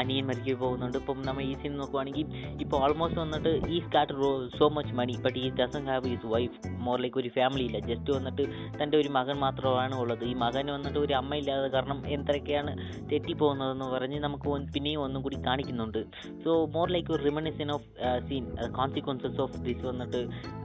അനിയൻ 0.00 0.24
മരിച്ചു 0.30 0.54
പോകുന്നുണ്ട്. 0.62 0.98
ഇപ്പം 1.02 1.22
നമ്മൾ 1.28 1.42
ഈ 1.50 1.54
സീൻ 1.62 1.72
നോക്കുവാണെങ്കിൽ 1.80 2.26
ഇപ്പോൾ 2.64 2.76
ഓൾമോസ്റ്റ് 2.84 3.20
വന്നിട്ട് 3.20 3.52
he 3.74 3.78
start 3.86 4.14
so 4.58 4.68
much 4.76 4.94
money 5.00 5.16
but 5.24 5.38
he 5.38 5.46
doesn't 5.60 5.84
have 5.90 6.08
his 6.14 6.26
wife 6.34 6.58
more 6.86 6.98
like 7.04 7.18
ഒരു 7.22 7.30
ഫാമിലി 7.38 7.64
ഇല്ല. 7.68 7.78
ജസ്റ്റ് 7.90 8.10
വന്നിട്ട് 8.16 8.44
തന്റെ 8.80 8.96
ഒരു 9.02 9.10
മകൻ 9.18 9.36
മാത്രമാണ് 9.46 9.94
ഉള്ളത്. 10.02 10.24
ഈ 10.24 10.34
മകന് 10.44 10.70
വന്നിട്ട് 10.76 10.98
ഒരു 10.98 11.14
അമ്മയില്ലാതെ 11.20 11.68
കാരണം 11.76 12.00
എന്തൊക്കെയാണ് 12.16 12.74
തെറ്റിപ്പോകുന്നതെന്ന് 13.12 13.88
പറഞ്ഞ് 13.94 14.20
നമുക്ക് 14.26 14.48
പിന്നെയും 14.74 15.00
ഒന്നും 15.06 15.22
കൂടി 15.22 15.38
കാണിക്കുന്നുണ്ട്. 15.48 16.00
സോ 16.44 16.50
മോർ 16.76 16.88
ലൈക്ക് 16.94 17.12
ഒരു 17.16 17.22
reminiscence 17.28 17.70
of 17.76 17.86
scene 18.28 18.44
consequences 18.78 19.40
of 19.46 19.60
this 19.66 19.84
വന്നിട്ട് 19.90 20.22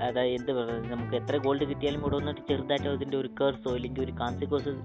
അതായത് 0.07 0.35
എന്ത് 0.39 0.51
പറയുന്നത് 0.57 0.91
നമുക്ക് 0.93 1.15
എത്ര 1.15 1.37
ഗോൾഡ് 1.45 1.65
കിട്ടിയാലും 1.69 1.99
ഇവിടെ 2.01 2.15
വന്നിട്ട് 2.21 2.41
ചെറുതായിട്ട് 2.49 2.89
അതിന്റെ 2.95 3.17
ഒരു 3.17 3.29
കേഴ്സോ 3.39 3.69
അല്ലെങ്കിൽ 3.77 4.03
ഒരു 4.03 4.13
കോൺസിക്വൻസസ് 4.21 4.81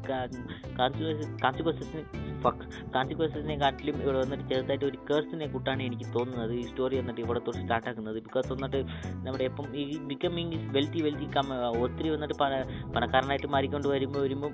കോൺസിക്വൻസസ് 1.44 2.02
ഫക്ക് 2.44 2.64
കോൺസിക്വൻസിനെ 2.94 3.56
കാട്ടിലും 3.62 3.96
ഇവിടെ 4.02 4.18
വന്നിട്ട് 4.22 4.44
ചെറുതായിട്ട് 4.52 4.86
ഒരു 4.90 4.98
കേഴ്സിനെ 5.10 5.46
കൂട്ടാണ് 5.54 5.82
എനിക്ക് 5.88 6.06
തോന്നുന്നത്. 6.16 6.52
ഈ 6.60 6.64
സ്റ്റോറി 6.70 6.96
വന്നിട്ട് 7.00 7.20
ഇവിടെ 7.24 7.40
തൊട്ട് 7.46 7.60
സ്റ്റാർട്ടാക്കുന്നത് 7.62 8.18
ബിക്കോസ് 8.28 8.48
വന്നിട്ട് 8.54 8.80
നമ്മുടെ 9.26 9.46
ഇപ്പം 9.50 9.66
ഈ 9.82 9.84
ബിക്കമിങ് 10.10 10.58
വെൽത്തി 10.76 11.00
വെൽത്തി 11.06 11.28
കം 11.36 11.48
ഒത്തിരി 11.84 12.08
വന്നിട്ട് 12.14 12.36
പണ 12.42 12.52
പണക്കാരനായിട്ട് 12.94 13.48
മാറിക്കൊണ്ട് 13.54 13.88
വരുമ്പോൾ 13.94 14.22
വരുമ്പം 14.26 14.52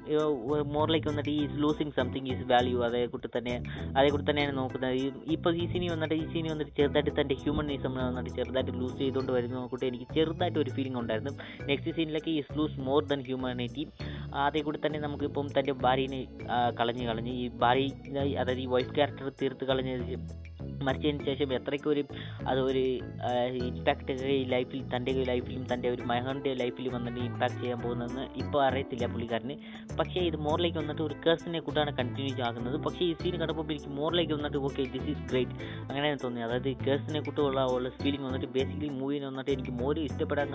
മോറിലേക്ക് 0.77 1.09
വന്നിട്ട് 1.13 1.33
ഈ 1.39 1.43
ലൂസിങ് 1.63 1.95
സംതിങ് 1.99 2.31
ഈസ് 2.33 2.47
വാല്യൂ 2.53 2.79
അതേ 2.89 3.03
കൂട്ടി 3.15 3.29
തന്നെ 3.37 3.55
അതേ 3.97 4.09
കൂടി 4.15 4.25
തന്നെയാണ് 4.31 4.55
നോക്കുന്നത്. 4.61 4.95
ഈ 5.03 5.07
ഇപ്പോൾ 5.37 5.53
ഈ 5.63 5.65
സീനി 5.73 5.89
വന്നിട്ട് 5.95 6.17
ഈ 6.23 6.25
സീനി 6.33 6.49
വന്നിട്ട് 6.55 6.73
ചെറുതായിട്ട് 6.79 7.15
തന്റെ 7.21 7.37
ഹ്യൂമനിസം 7.43 7.95
വന്നിട്ട് 7.99 8.33
ചെറുതായിട്ട് 8.39 8.75
ലൂസ് 8.81 8.99
ചെയ്തുകൊണ്ട് 9.03 9.33
വരുന്ന 9.37 9.65
കൂട്ടി 9.73 9.85
എനിക്ക് 9.91 10.09
ചെറുതായിട്ട് 10.17 10.59
ഒരു 10.65 10.71
ഫീലിംഗ് 10.77 10.99
ഉണ്ടായിരുന്നു. 11.03 11.33
Next 11.71 11.95
സീനിലേക്ക് 11.99 12.33
is 12.41 12.57
lose 12.59 12.79
more 12.89 13.01
than 13.13 13.23
humanity 13.29 13.85
അതേ 14.47 14.61
കൂടി 14.67 14.79
തന്നെ 14.85 14.99
നമുക്കിപ്പം 15.05 15.47
തന്റെ 15.57 15.73
ഭാര്യനെ 15.85 16.21
കളഞ്ഞ് 16.79 17.05
കളഞ്ഞ് 17.11 17.33
ഈ 17.43 17.45
ഭാര്യ 17.63 17.87
അതായത് 18.41 18.63
ഈ 18.65 18.67
വൈഫ് 18.75 18.93
ക്യാരക്ടർ 18.97 19.29
തീർത്ത് 19.59 19.69
കളഞ്ഞ 19.71 20.17
മരിച്ചതിന് 20.87 21.25
ശേഷം 21.29 21.53
എത്രയ്ക്കൊരു 21.57 22.03
അത് 22.47 22.61
ഒരു 22.61 22.83
ഇമ്പാക്റ്റ് 23.69 24.13
ഈ 24.35 24.45
ലൈഫിൽ 24.45 24.81
തന്റെ 24.95 25.13
ലൈഫിലും 25.31 25.63
തന്റെ 25.73 25.89
ഒരു 25.95 26.03
മഹന്റെ 26.03 26.55
ലൈഫിലും 26.55 26.93
വന്നിട്ട് 26.97 27.21
ഇമ്പാക്ട് 27.21 27.59
ചെയ്യാൻ 27.63 27.79
പോകുന്നതെന്ന് 27.79 28.25
ഇപ്പോൾ 28.43 28.65
അറിയത്തില്ല 28.67 29.07
പുള്ളിക്കാരന്. 29.07 29.57
പക്ഷേ 29.99 30.21
ഇത് 30.21 30.37
മോറിലേക്ക് 30.37 30.79
വന്നിട്ട് 30.79 31.03
ഒരു 31.03 31.17
കേഴ്സിനെ 31.27 31.61
കൂട്ടാണ് 31.61 31.93
കണ്ടിന്യൂ 31.97 32.45
ആകുന്നത് 32.45 32.77
പക്ഷേ 32.77 33.03
ഈ 33.05 33.13
സീൻ 33.13 33.37
കണ്ടപ്പോൾ 33.37 33.67
എനിക്ക് 33.73 33.89
മോറിലേക്ക് 33.89 34.33
വന്നിട്ട് 34.33 34.59
ഓക്കെ 34.59 34.85
ദിസ് 34.95 35.09
ഈസ് 35.15 35.25
ഗ്രേറ്റ് 35.33 35.57
അങ്ങനെയാണ് 35.89 36.21
തോന്നി 36.25 36.41
അതായത് 36.41 36.71
കേഴ്സിനെ 36.87 37.21
കൂട്ടുള്ള 37.21 37.65
ഉള്ള 37.65 37.89
ഫീലിംഗ് 38.03 38.27
വന്നിട്ട് 38.27 38.47
ബേസിക്കലി 38.47 38.93
മൂവിനെ 39.01 39.27
വന്നിട്ട് 39.27 39.51
എനിക്ക് 39.51 39.71
മോര് 39.71 40.01
ഇഷ്ടപ്പെടാൻ 40.01 40.55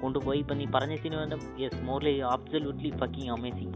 കൊണ്ടുപോയി. 0.00 0.40
ഇപ്പം 0.40 0.58
നീ 0.58 0.66
പറഞ്ഞ 0.74 0.96
വേണ്ട 1.14 1.34
യെസ് 1.58 1.82
മോറിലേക്ക് 1.82 2.22
ആബ്സല്യൂട്ട്ലി 2.34 2.90
ഫക്കിങ് 2.90 3.30
അമേസിങ് 3.30 3.74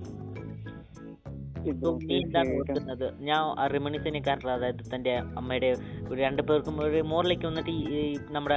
എന്താണ്. 2.18 2.50
ഓർക്കുന്നത് 2.58 3.06
ഞാൻ 3.28 3.42
റിമണിസിനെ 3.74 4.20
കാരണം 4.28 4.52
അതായത് 4.52 4.82
തന്റെ 4.94 5.12
അമ്മയുടെ 5.40 5.70
ഒരു 6.10 6.18
രണ്ട് 6.20 6.42
പേർക്കും 6.48 6.80
ഒരു 6.86 7.00
മോറിലേക്ക് 7.12 7.46
വന്നിട്ട് 7.46 7.70
ഈ 7.70 8.00
നമ്മുടെ 8.36 8.56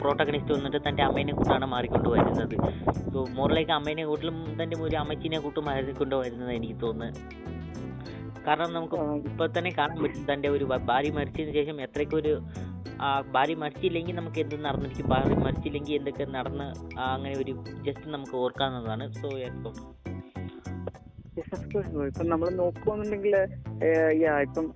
പ്രോട്ടഗണിസ്റ്റ് 0.00 0.54
വന്നിട്ട് 0.56 0.80
തന്റെ 0.88 1.02
അമ്മേനെ 1.08 1.32
കൂട്ടാണ് 1.32 1.66
മാറിക്കൊണ്ട് 1.74 2.08
വരുന്നത്. 2.14 2.56
സോ 3.12 3.20
മോറിലേക്ക് 3.38 3.72
അമ്മേനെ 3.78 4.04
കൂട്ടിലും 4.10 4.38
തന്റെ 4.60 4.76
ഒരു 4.86 4.96
അമ്മച്ചിനെ 5.02 5.40
കൂട്ടും 5.46 5.64
മാറിക്കൊണ്ട് 5.70 6.16
വരുന്നത് 6.22 6.52
എനിക്ക് 6.58 6.78
തോന്നുന്നു. 6.80 7.20
കാരണം 8.46 8.72
നമുക്ക് 8.74 8.96
ഇപ്പൊ 9.30 9.44
തന്നെ 9.46 9.70
കാണാൻ 9.70 9.98
പറ്റും 10.04 10.24
തന്റെ 10.32 10.48
ഒരു 10.48 10.64
ഭാര്യ 10.90 11.10
മരിച്ചതിന് 11.18 11.54
ശേഷം 11.58 11.76
എത്രയ്ക്കൊരു 11.86 12.34
ആ 13.00 13.08
ഭാര്യ 13.36 13.54
മരിച്ചില്ലെങ്കിൽ 13.62 14.14
നമുക്ക് 14.16 14.40
എന്ത് 14.44 14.56
നടന്നിരിക്കും? 14.64 15.08
ഭാര്യ 15.14 15.36
മരിച്ചില്ലെങ്കിൽ 15.46 15.94
എന്തൊക്കെ 16.00 16.24
നടന്ന് 16.38 16.68
അങ്ങനെ 17.14 17.34
ഒരു 17.42 17.54
ജസ്റ്റ് 17.86 18.08
നമുക്ക് 18.08 18.36
ഓർക്കാവുന്നതാണ്. 18.44 19.06
So 19.20 19.28
bro. 19.62 19.72
ഇപ്പം 21.38 22.28
നമ്മൾ 22.32 22.48
നോക്കുകയാണെന്നുണ്ടെങ്കിൽ 22.60 23.34
യാ 24.22 24.34
ഇപ്പം 24.46 24.66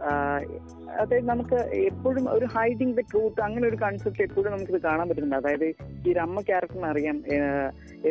അതായത് 1.01 1.27
നമുക്ക് 1.31 1.59
എപ്പോഴും 1.91 2.25
ഒരു 2.37 2.47
ഹൈഡിങ് 2.55 2.95
ദ 2.97 3.03
ട്രൂത്ത് 3.11 3.41
അങ്ങനെ 3.47 3.65
ഒരു 3.71 3.79
കൺസെപ്റ്റ് 3.83 4.23
എപ്പോഴും 4.27 4.51
നമുക്കിത് 4.55 4.81
കാണാൻ 4.87 5.05
പറ്റുന്നുണ്ട്. 5.09 5.37
അതായത് 5.41 5.67
ഈ 6.07 6.13
ഒരു 6.13 6.21
അമ്മ 6.25 6.41
ക്യാരക്ടറിന് 6.49 6.89
അറിയാം 6.93 7.17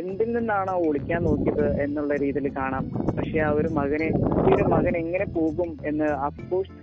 എന്തിൽ 0.02 0.30
നിന്നാണോ 0.38 0.76
ഒളിക്കാൻ 0.90 1.22
നോക്കിയത് 1.28 1.66
എന്നുള്ള 1.86 2.14
രീതിയിൽ 2.24 2.48
കാണാം. 2.60 2.86
പക്ഷെ 3.18 3.38
ആ 3.48 3.50
ഒരു 3.60 3.72
മകനെ 3.80 4.10
ഈ 4.48 4.54
ഒരു 4.58 4.66
മകൻ 4.76 4.94
എങ്ങനെ 5.04 5.28
പോകും 5.38 5.70
എന്ന് 5.92 6.08
അഫ്കോഴ്സ് 6.28 6.74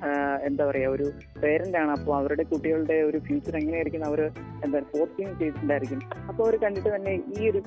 എന്താ 0.49 0.65
പറയാ 0.71 0.91
ഒരു 0.97 1.07
പേരന്റ് 1.43 1.79
ആണ്. 1.83 1.93
അപ്പോൾ 1.99 2.15
അവരുടെ 2.21 2.47
കുട്ടികളുടെ 2.53 2.99
ഒരു 3.09 3.21
ഫ്യൂച്ചർ 3.29 3.57
എങ്ങനെയായിരിക്കും 3.62 4.05
അവർ 4.11 4.23
എന്താ 4.65 4.85
ഫോർസിങ് 4.93 5.35
ചെയ്തിട്ടുണ്ടായിരിക്കും. 5.41 6.03
അപ്പോൾ 6.29 6.43
അവർ 6.47 6.57
കണ്ടിട്ട് 6.67 6.91
തന്നെ 6.97 7.15
ഈ 7.37 7.51
ഒരു 7.53 7.62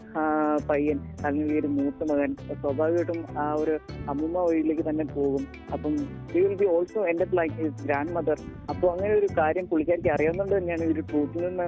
പയ്യൻ 0.71 0.99
അല്ലെങ്കിൽ 1.25 1.53
ഈ 1.55 1.59
ഒരു 1.63 1.71
മൂത്ത 1.77 2.11
മകൻ 2.13 2.31
സ്വാഭാവികമായിട്ടും 2.61 3.21
ആ 3.45 3.47
ഒരു 3.63 3.75
അമ്മൂമ്മ 4.11 4.37
വഴിയിലേക്ക് 4.47 4.83
തന്നെ 4.89 5.05
പോകും. 5.15 5.43
അപ്പം 5.75 5.93
ഹി 6.33 6.39
വിൽ 6.43 6.55
ബി 6.61 6.67
ഓൾസോ 6.75 7.01
എന്റെ 7.11 7.25
ലൈക്ക് 7.39 7.55
ഹിസ് 7.61 7.83
ഗ്രാൻഡ് 7.85 8.13
മദർ 8.17 8.37
അപ്പോൾ 8.71 8.87
അങ്ങനെ 8.93 9.13
ഒരു 9.19 9.27
കാര്യം 9.39 9.65
പുള്ളിക്കാരിക്ക് 9.71 10.11
അറിയാവുന്നതുകൊണ്ട് 10.15 10.55
തന്നെയാണ്. 10.57 10.83
ഈ 10.87 10.93
ഒരു 10.95 11.03
ട്രൂത്തിൽ 11.11 11.43
നിന്ന് 11.47 11.67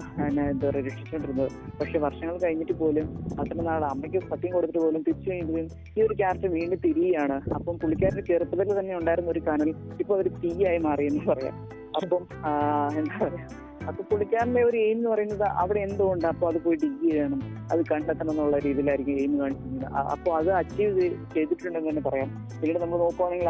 എന്താ 0.52 0.66
പറയുക 0.70 0.86
രക്ഷിച്ചുകൊണ്ടിരുന്നത് 0.88 1.52
പക്ഷെ 1.80 2.00
വർഷങ്ങൾ 2.06 2.38
കഴിഞ്ഞിട്ട് 2.44 2.78
പോലും 2.82 3.08
അത്ര 3.42 3.58
നാൾ 3.70 3.84
അമ്മയ്ക്ക് 3.92 4.22
സത്യം 4.32 4.54
കൊടുത്തിട്ട് 4.58 4.82
പോലും 4.86 5.04
തിരിച്ചു 5.08 5.30
കഴിഞ്ഞാലും 5.32 5.68
ഈ 5.98 6.06
ഒരു 6.08 6.16
ക്യാരക്ടർ 6.22 6.52
വീണ്ടും 6.58 6.80
തിരിയാണ് 6.86 7.38
അപ്പം 7.58 7.78
പുള്ളിക്കാരുടെ 7.84 8.26
ചെറുപ്പത്തിൽ 8.30 8.76
തന്നെ 8.80 8.96
ഉണ്ടായിരുന്ന 9.00 9.32
ഒരു 9.36 9.44
കനൽ 9.50 9.72
ഇപ്പൊ 10.04 10.14
ഒരു 10.22 10.32
തീയായി 10.44 10.82
മാറിയെന്ന് 10.88 11.26
പറയാം. 11.32 11.58
അപ്പം 12.02 12.24
എന്താ 13.00 13.18
പറയാ 13.26 13.48
അപ്പൊ 13.90 14.02
പുള്ളിക്കാരന്റെ 14.10 14.64
ഒരു 14.70 14.78
എയിം 14.86 14.98
എന്ന് 14.98 15.10
പറയുന്നത് 15.10 15.46
അവിടെ 15.62 15.80
എന്തുകൊണ്ട് 15.88 16.26
അപ്പൊ 16.32 16.46
അത് 16.52 16.60
പോയി 16.66 16.78
ഡിഗ് 16.84 17.10
ചെയ്യണം? 17.12 17.42
അത് 17.74 17.82
കണ്ടെത്തണം 17.92 18.32
എന്നുള്ള 18.32 18.58
രീതിയിലായിരിക്കും 18.66 19.18
എയിം 19.22 19.34
കാണിച്ചിരുന്നത് 19.40 19.96
അപ്പൊ 20.16 20.30
അത് 20.40 20.50
അച്ചീവ് 20.60 21.08
ചെയ്തിട്ടുണ്ടെന്ന് 21.36 21.90
തന്നെ 21.90 22.04
പറയാം. 22.10 22.30
പിന്നീട് 22.60 22.80
നമ്മൾ 22.84 23.00
നോക്കുവാണെങ്കിൽ 23.06 23.50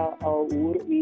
ഈ 0.97 1.01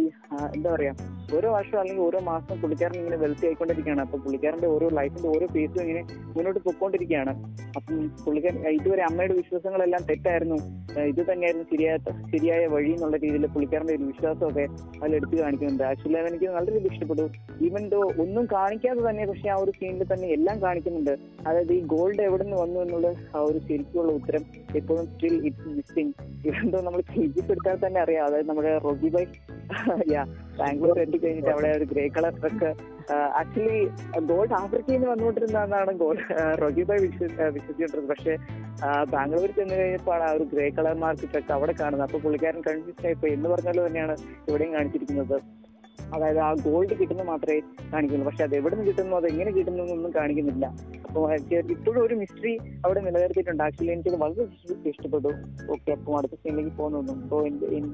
എന്താ 0.56 0.70
പറയാ 0.76 0.94
ഓരോ 1.36 1.48
വർഷം 1.56 1.78
അല്ലെങ്കിൽ 1.80 2.04
ഓരോ 2.04 2.20
മാസം 2.28 2.56
പുള്ളിക്കാരൻ 2.62 2.98
ഇങ്ങനെ 3.00 3.18
വെൽത്തി 3.24 3.46
ആയിക്കൊണ്ടിരിക്കുകയാണ്. 3.48 4.02
അപ്പൊ 4.06 4.18
പുള്ളിക്കാരന്റെ 4.26 4.68
ഓരോ 4.76 4.88
ലൈഫിന്റെ 5.00 5.30
ഓരോ 5.36 5.46
ഫേസും 5.56 5.82
ഇങ്ങനെ 5.86 6.02
മുന്നോട്ട് 6.36 6.60
പൊയ്ക്കൊണ്ടിരിക്കുകയാണ്. 6.68 7.34
അപ്പം 7.78 7.98
പുള്ളിക്കാരൻ 8.26 8.60
ഇതുവരെ 8.78 9.04
അമ്മയുടെ 9.10 9.36
വിശ്വാസങ്ങളെല്ലാം 9.42 10.04
തെറ്റായിരുന്നു. 10.10 10.60
ഇത് 11.12 11.22
തന്നെയായിരുന്നു 11.32 11.66
ശരിയായ 11.72 11.98
ശരിയായ 12.34 12.62
വഴി 12.76 12.92
എന്നുള്ള 12.92 13.18
രീതിയിൽ 13.24 13.48
പുള്ളിക്കാരന്റെ 13.56 13.96
ഒരു 13.98 14.06
വിശ്വാസമൊക്കെ 14.12 14.66
അതിൽ 15.02 15.16
എടുത്തു 15.20 15.36
കാണിക്കുന്നുണ്ട്. 15.42 15.84
ആക്ച്വലി 15.90 16.18
എനിക്ക് 16.32 16.48
നല്ല 16.58 16.68
രീതിയിൽ 16.76 16.94
ഇഷ്ടപ്പെട്ടു. 16.94 17.26
ഈവൻ 17.68 17.84
ഒന്നും 18.24 18.46
കാണിക്കാതെ 18.56 19.04
തന്നെ 19.10 19.22
പക്ഷെ 19.30 19.50
ആ 19.50 19.58
ഒരു 19.64 19.72
സീനിൽ 19.80 20.04
തന്നെ 20.14 20.28
എല്ലാം 20.38 20.58
കാണിക്കുന്നുണ്ട്. 20.62 21.14
അതായത് 21.48 21.74
ഈ 21.74 21.82
ഗോൾഡ് 21.94 22.22
എവിടെ 22.28 22.44
നിന്ന് 22.44 22.58
വന്നു 22.62 22.80
എന്നുള്ള 22.80 23.08
ആ 23.36 23.42
ഒരു 23.50 23.60
ശരിക്കുള്ള 23.68 24.12
ഉത്തരം 24.20 24.44
എപ്പോഴും 24.76 25.06
സ്റ്റിൽ 25.14 25.36
ഇറ്റ്സ് 25.48 25.74
മിസ്സിങ് 25.78 26.14
ഇവൻ 26.48 26.66
ദോ 26.74 26.82
നമ്മൾ 26.88 27.02
എടുത്താൽ 27.52 27.88
തന്നെ 27.88 28.02
അറിയാം. 28.02 28.26
അതായത് 28.28 28.50
നമ്മുടെ 28.50 28.74
റോബി 28.86 29.10
ബൈ 29.16 29.26
യാ 30.12 30.24
ബാംഗ്ലൂർ 30.60 31.00
എത്തി 31.00 31.18
കഴിഞ്ഞിട്ട് 31.18 31.50
അവിടെ 31.50 31.70
ഒരു 31.78 31.86
grey 31.92 32.04
colour 32.08 32.34
truck 32.42 32.70
actually 33.40 33.80
gold 34.32 34.56
ആഫ്രിക്കയിൽ 34.60 34.98
നിന്ന് 34.98 35.10
വന്നുകൊണ്ടിരുന്നതാണ് 35.12 35.92
ഗോൾഡ് 36.02 36.24
റോഗി 36.62 36.84
ബൈ 36.90 36.98
വിശ്വസിച്ചിട്ടുള്ളത് 37.06 38.08
പക്ഷെ 38.10 38.36
ബാംഗ്ലൂർ 39.14 39.50
ചെന്ന് 39.60 39.76
കഴിഞ്ഞപ്പോൾ 39.76 40.24
ആ 40.24 40.32
ഒരു 40.38 40.46
ഗ്രേ 40.54 40.66
കളർ 40.78 40.96
മാർക്ക് 41.04 41.30
ട്രക്ക് 41.34 41.54
അവിടെ 41.58 41.74
കാണുന്നത്. 41.82 42.06
അപ്പൊ 42.08 42.20
പുള്ളിക്കാരൻ 42.26 42.62
കൺഫ്യൂസ് 42.68 43.06
ആയിപ്പോ 43.06 43.28
എന്ന് 43.28 43.50
പറഞ്ഞാലും 43.50 43.86
തന്നെയാണ് 43.88 44.16
ഇവിടെയും 44.50 44.74
കാണിച്ചിരിക്കുന്നത്. 44.74 45.38
അതായത് 46.14 46.40
ആ 46.40 46.54
ഗോൾഡ് 46.54 47.00
കിട്ടുന്ന 47.00 47.24
മാത്രമേ 47.24 47.60
കാണിക്കുന്നുള്ളൂ. 47.60 48.26
പക്ഷെ 48.26 48.44
അത് 48.44 48.56
എവിടെ 48.56 48.76
നിന്ന് 48.76 48.88
കിട്ടുന്നു? 48.88 49.16
അത് 49.16 49.28
എങ്ങനെ 49.28 49.52
കിട്ടുന്നു 49.52 49.84
എന്നൊന്നും 49.84 50.14
കാണിക്കുന്നില്ല. 50.16 50.66
അപ്പോൾ 51.08 51.36
ഇപ്പോഴും 51.72 52.04
ഒരു 52.04 52.16
മിസ്റ്ററി 52.16 52.58
അവിടെ 52.86 53.00
നിലനിർത്തിയിട്ടുണ്ട്. 53.00 53.64
ആക്ച്വലി 53.64 53.92
എനിക്കത് 53.92 54.16
വളരെ 54.16 54.44
ഇഷ്ട- 54.44 54.88
ഇഷ്ടപ്പെട്ടു. 54.88 55.28
ഓക്കെ 55.72 55.92
അപ്പൊ 55.92 56.18
അടുത്ത 56.18 56.34
സീനിലേക്ക് 56.36 56.78
പോകുന്നു 56.78 57.30
സോ 57.30 57.48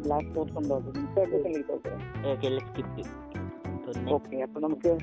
ലാസ്റ്റ് 0.07 0.39
ഉണ്ടോ? 0.39 0.79
നിങ്ങൾക്ക് 0.79 1.19
അടുത്ത 1.19 1.43
സീനിലേക്ക് 1.43 1.73
ഓക്കെ 4.09 4.37
അപ്പൊ 4.37 4.61
നമുക്ക് 4.61 4.97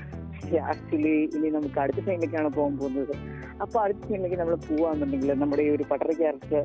ആക്ച്വലി 0.57 1.15
ഇനി 1.35 1.49
നമുക്ക് 1.49 1.79
അടുത്ത 1.79 1.99
സീനിലേക്കാണ് 2.05 2.49
പോകാൻ 2.57 2.77
പോകുന്നത്. 2.77 3.13
അപ്പൊ 3.61 3.79
അടുത്ത 3.81 3.99
സീനിലേക്ക് 4.07 4.35
നമ്മൾ 4.35 4.55
പോവാന്നുണ്ടെങ്കിൽ 4.55 5.33
നമ്മുടെ 5.33 5.63
ഈ 5.63 5.69
ഒരു 5.69 5.85
പട്ടറ 5.91 6.11
ക്യാരക്ടർ 6.11 6.63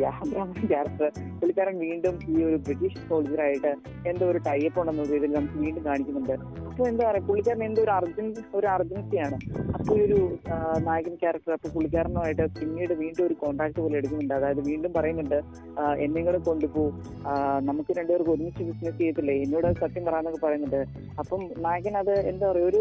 യാബ്രാഹ്മൺ 0.00 0.66
ക്യാരക്ടർ 0.70 1.10
പുള്ളിക്കാരൻ 1.40 1.78
വീണ്ടും 1.78 2.18
ഈ 2.28 2.44
ഒരു 2.44 2.56
ബ്രിട്ടീഷ് 2.56 2.98
സോൾജറായിട്ട് 3.08 3.72
എന്തോ 4.08 4.24
ഒരു 4.30 4.38
ടൈപ്പ് 4.38 4.80
ഉണ്ടെന്ന 4.80 5.02
രീതിയിൽ 5.12 5.32
നമുക്ക് 5.34 5.58
വീണ്ടും 5.64 5.84
കാണിക്കുന്നുണ്ട്. 5.84 6.32
അപ്പൊ 6.70 6.86
എന്താ 6.88 7.10
പറയാ 7.10 7.22
പുള്ളിക്കാരൻ 7.26 7.64
എന്തോ 7.64 7.82
ഒരു 7.82 7.90
അർജൻസ് 7.90 8.42
ഒരു 8.54 8.66
അർജൻസിയാണ് 8.66 9.36
അപ്പൊ 9.76 9.96
ഈ 9.96 10.00
ഒരു 10.06 10.18
നായകൻ 10.88 11.14
ക്യാരക്ടർ 11.14 11.52
അപ്പൊ 11.52 11.68
പുള്ളിക്കാരനുമായിട്ട് 11.74 12.46
പിന്നീട് 12.60 12.92
വീണ്ടും 12.92 13.26
ഒരു 13.26 13.34
കോൺടാക്ട് 13.34 13.78
പോലെ 13.80 13.96
എടുക്കുന്നുണ്ട്. 13.98 14.34
അതായത് 14.34 14.62
വീണ്ടും 14.70 14.92
പറയുന്നുണ്ട് 14.92 15.38
എന്നെ 16.04 16.22
കൊണ്ടുപോ. 16.48 16.84
നമുക്ക് 17.68 17.92
രണ്ടുപേർക്ക് 17.98 18.30
ഒരുമിച്ച് 18.30 18.62
ബിസിനസ് 18.62 18.98
ചെയ്യത്തില്ലേ? 18.98 19.34
എന്നോട് 19.44 19.68
സത്യം 19.80 20.04
പറയാന്നൊക്കെ 20.04 20.40
പറയുന്നുണ്ട്. 20.46 20.80
അപ്പം 21.18 21.42
നായകൻ 21.66 21.96
അത് 22.02 22.14
എന്താ 22.32 22.44
പറയുക 22.50 22.68
ഒരു 22.72 22.80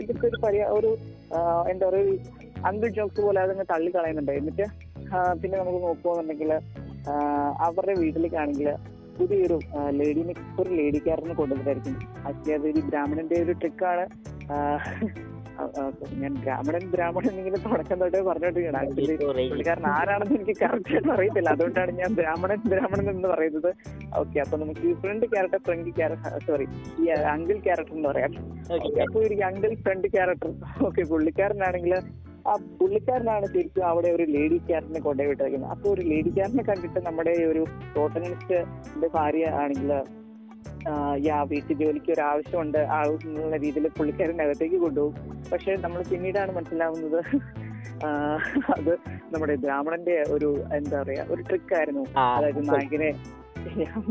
ഇതൊക്കെ 0.00 0.26
ഒരു 0.26 0.38
പരി 0.42 0.62
ഒരു 0.62 0.90
എന്താ 1.68 1.86
പറയുക 1.88 2.18
അങ്കിൾ 2.66 2.88
ജോക്സ് 2.88 3.20
പോലെ 3.20 3.40
അതങ്ങ് 3.40 3.64
തള്ളി 3.70 3.90
കളയുന്നുണ്ട് 3.90 4.32
എന്നിട്ട് 4.32 4.66
പിന്നെ 5.42 5.58
നമുക്ക് 5.58 5.80
നോക്കുകയാണെന്നുണ്ടെങ്കിൽ 5.82 6.52
അവരുടെ 7.60 7.94
വീട്ടിലേക്കാണെങ്കിൽ 7.94 8.70
പുതിയൊരു 9.16 9.58
ലേഡിനെ 9.90 10.34
ഒരു 10.58 10.70
ലേഡിക്കാരനെ 10.70 11.34
കൊണ്ടുവന്നിട്ടായിരിക്കും 11.34 11.96
അത്യാവശ്യം 12.26 12.60
അതൊരു 12.60 12.80
ബ്രാഹ്മണന്റെ 12.80 13.42
ഒരു 13.42 13.52
ട്രിക്കാണ് 13.52 14.06
ഞാൻ 16.22 16.32
ബ്രാഹ്മണൻ 16.42 16.84
ബ്രാഹ്മണൻ 16.94 17.28
എന്നിങ്ങനെ 17.30 17.58
തുടക്കം 17.66 17.98
തൊട്ടേ 18.02 18.20
പറഞ്ഞോണ്ടിരിക്കണം 18.28 18.78
ആക്ച്വലി 18.80 19.14
പുള്ളിക്കാരൻ 19.50 19.86
ആരാണെന്ന് 19.96 20.36
എനിക്ക് 20.38 20.54
കറക്റ്റ് 20.62 20.92
ആയിട്ട് 20.94 21.10
അറിയത്തില്ല. 21.14 21.48
അതുകൊണ്ടാണ് 21.56 21.92
ഞാൻ 22.00 22.10
ബ്രാഹ്മണൻ 22.20 22.60
ബ്രാഹ്മണൻ 22.72 23.08
എന്ന് 23.14 23.28
പറയുന്നത്. 23.34 23.70
ഓക്കെ 24.20 24.38
അപ്പൊ 24.44 24.58
നമുക്ക് 24.62 24.82
ഈ 24.90 24.94
friend 25.02 25.26
character 25.32 25.60
friend 25.68 25.90
character 25.98 26.34
sorry 26.48 26.66
ഈ 27.02 27.06
അങ്കിൾ 27.34 27.58
ക്യാരക്ടർ 27.66 27.94
എന്ന് 27.98 28.08
പറയാം. 28.12 28.32
അപ്പൊ 29.04 29.18
ഒരു 29.26 29.36
അങ്കിൾ 29.50 29.72
ഫ്രണ്ട് 29.86 30.08
ക്യാരക്ടർ 30.16 30.50
ഓക്കെ 30.88 31.04
പുള്ളിക്കാരനാണെങ്കിൽ 31.12 31.94
ആ 32.50 32.54
പുള്ളിക്കാരനാണ് 32.80 33.46
ശരിക്കും 33.52 33.84
അവിടെ 33.90 34.08
ഒരു 34.16 34.24
ലേഡി 34.34 34.58
ക്യാരറ്റിനെ 34.68 35.00
കൊണ്ടുപോയി 35.06 35.30
വിട്ടിരിക്കുന്നത് 35.30 35.70
അപ്പൊ 35.74 35.86
ഒരു 35.94 36.02
ലേഡി 36.10 36.30
ക്യാരറ്റിനെ 36.36 36.64
കണ്ടിട്ട് 36.70 37.00
നമ്മുടെ 37.06 37.32
ഈ 37.40 37.44
ഒരു 37.52 37.62
പ്രോട്ടനിസ്റ്റിന്റെ 37.94 39.08
ഭാര്യ 39.16 39.46
ആണെങ്കിൽ 39.62 39.92
യാ 41.20 41.42
വീട്ടു 41.42 41.72
ജോലിക്ക് 41.72 42.10
ഒരു 42.12 42.20
ആവശ്യമുണ്ട് 42.20 42.78
ആവശ്യമുള്ള 42.78 43.56
രീതിയിൽ 43.56 43.88
പുള്ളിക്കാരന്റെ 43.88 44.44
അകത്തേക്ക് 44.44 44.76
കൊണ്ടുപോകും. 44.76 45.14
പക്ഷെ 45.52 45.76
നമ്മൾ 45.76 46.02
പിന്നീടാണ് 46.02 46.52
മനസ്സിലാവുന്നത് 46.52 47.20
അത് 48.76 48.92
നമ്മുടെ 49.32 49.54
ബ്രാഹ്മണന്റെ 49.54 50.24
ഒരു 50.30 50.50
എന്താ 50.72 51.02
പറയാ 51.02 51.24
ഒരു 51.30 51.42
ട്രിക്കായിരുന്നു 51.42 52.04
അതായത് 52.18 52.68
നായകനെ 52.68 53.10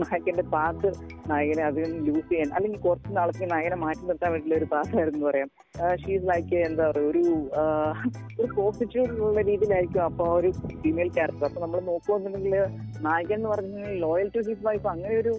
നായകന്റെ 0.01 0.45
പാത്ത് 0.53 0.89
നായകനെ 1.29 1.63
നിന്ന് 1.77 1.99
ലൂസ് 2.07 2.27
ചെയ്യാൻ 2.29 2.49
അല്ലെങ്കിൽ 2.55 2.79
കുറച്ച് 2.79 3.09
നാളത്തേക്ക് 3.17 3.49
നായകനെ 3.53 3.77
മാറ്റി 3.83 4.03
നിർത്താൻ 4.09 4.31
വേണ്ടിയുള്ള 4.33 4.57
ഒരു 4.59 4.67
പാത്തായിരുന്നു 4.73 5.25
പറയാം. 5.27 5.49
ഷീസ് 6.01 6.25
ലൈക്ക് 6.29 6.57
എന്താ 6.67 6.83
പറയുക 6.89 7.09
ഒരു 7.11 7.23
ഒരു 8.39 8.47
പോസിറ്റീവ് 8.55 9.05
രീതിയിലായിരിക്കും 9.49 10.03
അപ്പൊ 10.03 10.25
ഒരു 10.39 10.49
ഫീമെയിൽ 10.81 11.11
ക്യാരക്ടർ 11.17 11.45
അപ്പൊ 11.49 11.61
നമ്മൾ 11.65 11.81
നോക്കുകയാണെന്നുണ്ടെങ്കിൽ 11.89 12.57
നായകൻ 13.07 13.37
എന്ന് 13.37 13.49
പറഞ്ഞിട്ടുണ്ടെങ്കിൽ 13.51 14.01
ലോയൽ 14.05 14.29
ടു 14.35 14.43
ഹിസ് 14.49 14.65
വൈഫ് 14.67 14.87
അങ്ങനെ 14.93 15.15
ഒരു 15.23 15.33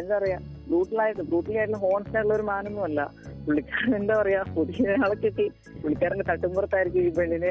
എന്താ 0.00 0.14
പറയാ 0.18 0.38
ബ്രൂട്ടലായിട്ട് 0.68 1.22
ബ്രൂട്ടലി 1.30 1.58
ആയിട്ടുള്ള 1.58 1.80
ഹോൺസ്റ്റ് 1.86 2.16
ആയിട്ടുള്ള 2.16 2.36
ഒരു 2.38 2.46
മാനൊന്നും 2.50 2.84
അല്ല. 2.84 3.00
പുള്ളിക്കാരൻ 3.46 3.94
എന്താ 3.96 4.14
പറയാ 4.20 4.42
പുതിയ 4.56 4.94
ആളെ 5.04 5.16
കിട്ടി 5.24 5.46
പുള്ളിക്കാരന്റെ 5.82 6.26
തട്ടുമ്പുറത്തായിരിക്കും 6.30 7.02
ഈ 7.02 7.12
പെണ്ണിനെ. 7.18 7.50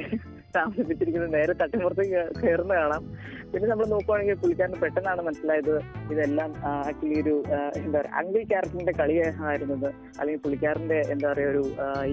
താമസിപ്പിച്ചിരിക്കുന്നത് 0.58 1.34
നേരെ 1.38 1.54
തട്ടിപ്പുറത്ത് 1.62 2.04
കയറുന്ന 2.42 2.74
കാണാം. 2.82 3.04
പിന്നെ 3.52 3.68
നമ്മൾ 3.72 3.86
നോക്കുവാണെങ്കിൽ 3.94 4.38
പുള്ളിക്കാരന് 4.42 4.80
പെട്ടെന്നാണ് 4.84 5.22
മനസ്സിലായത് 5.28 5.74
ഇതെല്ലാം 6.14 6.52
ആക്ച്വലി 6.90 7.18
ഒരു 7.24 7.36
എന്താ 7.82 7.98
പറയുക 8.00 8.20
അങ്കിൾ 8.22 8.42
ക്യാരക്ടറിന്റെ 8.52 8.96
കളി 9.02 9.16
ആയിരുന്നത് 9.50 9.88
അല്ലെങ്കിൽ 10.20 10.42
പുള്ളിക്കാരന്റെ 10.46 11.00
എന്താ 11.14 11.28
പറയുക 11.32 11.52
ഒരു 11.54 11.64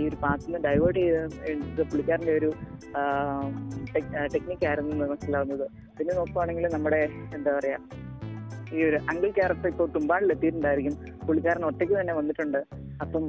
ഈ 0.00 0.02
ഒരു 0.10 0.18
പാത്തിനെ 0.24 0.60
ഡൈവേർട്ട് 0.66 1.00
ചെയ്ത് 1.00 1.82
പുള്ളിക്കാരന്റെ 1.92 2.34
ഒരു 2.40 2.50
ടെക്നിക്ക് 4.34 4.66
ആയിരുന്നു 4.70 5.08
മനസ്സിലാവുന്നത്. 5.12 5.66
പിന്നെ 5.98 6.12
നോക്കുവാണെങ്കിൽ 6.20 6.66
നമ്മുടെ 6.76 7.02
എന്താ 7.38 7.50
പറയാ 7.58 7.80
ഈ 8.76 8.80
ഒരു 8.88 8.98
അങ്കിൾ 9.10 9.30
ക്യാരക്ടർ 9.38 9.68
ഇപ്പോൾ 9.72 9.88
തുമ്പാടിൽ 9.94 10.32
എത്തിയിട്ടുണ്ടായിരിക്കും 10.34 10.94
പുള്ളിക്കാരൻ 11.26 11.62
ഒറ്റയ്ക്ക് 11.70 11.94
തന്നെ 12.00 12.14
വന്നിട്ടുണ്ട്. 12.18 12.60
അപ്പം 13.02 13.24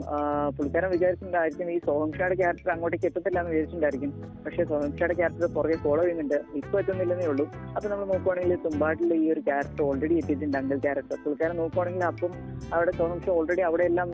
പുള്ളിക്കാരൻ 0.56 0.90
വിചാരിച്ചിട്ടുണ്ടായിരിക്കും 0.94 1.68
ഈ 1.74 1.78
സോഹംഷയുടെ 1.88 2.36
ക്യാരക്ടർ 2.42 2.72
അങ്ങോട്ടേക്ക് 2.74 3.08
എത്തത്തില്ല 3.10 3.40
എന്ന് 3.42 3.52
വിചാരിച്ചിട്ടുണ്ടായിരിക്കും. 3.54 4.12
പക്ഷേ 4.46 4.64
സോഹംഷയുടെ 4.72 5.16
ക്യാരക്ടർ 5.20 5.50
പുറകെ 5.58 5.78
ഫോളോ 5.86 6.02
ചെയ്യുന്നുണ്ട്. 6.04 6.38
ഇപ്പൊ 6.62 6.76
എത്തുന്നില്ലെന്നേ 6.82 7.28
ഉള്ളൂ. 7.34 7.46
അപ്പൊ 7.76 7.88
നമ്മൾ 7.92 8.06
നോക്കുവാണെങ്കിൽ 8.14 8.56
തുമ്പാട്ടിലെ 8.66 9.18
ഈ 9.24 9.28
ഒരു 9.36 9.44
ക്യാരക്ടർ 9.50 9.84
ഓൾറെഡി 9.90 10.18
എത്തിയിട്ടുണ്ട് 10.22 10.58
അങ്കിൾ 10.62 10.80
ക്യാരക്ടർ 10.88 11.18
പുള്ളിക്കാരൻ 11.26 11.58
നോക്കുവാണെങ്കിൽ 11.64 12.06
അപ്പം 12.12 12.34
അവിടെ 12.74 12.94
സോഹംഷ 13.00 13.30
ഓൾറെഡി 13.38 13.64
അവിടെ 13.70 13.86
എല്ലാം 13.92 14.10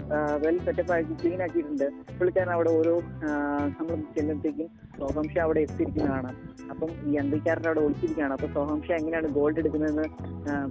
വെൽ 0.45 0.59
സെറ്റപ്പ് 0.67 0.93
ആക്കി 0.97 1.15
ക്ലീൻ 1.23 1.41
ആക്കിയിട്ടുണ്ട്. 1.47 1.87
പുള്ളിക്കാരൻ 2.19 2.53
അവിടെ 2.57 2.73
ഓരോ 2.79 2.95
നമ്മൾ 3.77 3.95
ചെല്ലുമ്പോഴത്തേക്കും 4.17 4.69
സോഹംഷ 4.99 5.37
അവിടെ 5.45 5.59
എത്തിയിരിക്കുന്നതാണ്. 5.59 6.31
അപ്പം 6.71 6.89
ഈ 7.09 7.15
അന്തിക്കാരന്റെ 7.21 7.69
അവിടെ 7.69 7.81
ഒളിച്ചിരിക്കുകയാണ്. 7.85 8.33
അപ്പൊ 8.33 8.47
സോഹംഷ 8.57 8.91
എങ്ങനെയാണ് 8.99 9.27
ഗോൾഡ് 9.37 9.59
എടുക്കുന്നതെന്ന് 9.59 10.07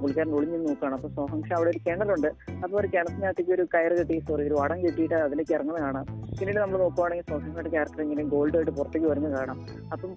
പുള്ളിക്കാരൻ 0.00 0.32
ഒളിഞ്ഞു 0.38 0.58
നോക്കുകയാണ്. 0.68 0.96
അപ്പൊ 0.98 1.08
സോഹംഷ 1.18 1.50
അവിടെ 1.58 1.70
ഒരു 1.74 1.80
കിണറുണ്ട്. 1.86 2.30
അപ്പൊ 2.64 2.74
ഒരു 2.80 2.88
കിണറ്റിനകത്തേക്ക് 2.94 3.52
ഒരു 3.58 3.66
കയറ് 3.74 3.96
കെട്ടി 4.00 4.18
സോറി 4.28 4.44
ഒരു 4.48 4.56
വടം 4.60 4.80
കെട്ടിയിട്ട് 4.86 5.16
അതിലേക്ക് 5.26 5.54
ഇറങ്ങുന്നതാണ്. 5.58 6.02
പിന്നീട് 6.38 6.58
നമ്മൾ 6.58 6.78
നോക്കുവാണെങ്കിൽ 6.78 7.28
സോഹംഷയുടെ 7.32 7.70
ക്യാരക്ടർ 7.76 8.02
ഇങ്ങനെ 8.02 8.24
ഗോൾഡ് 8.34 8.56
ആയിട്ട് 8.56 8.72
പുറത്തേക്ക് 8.80 9.08
വരുന്നത് 9.12 9.36
കാണാം. 9.38 9.60
അപ്പം 9.92 10.12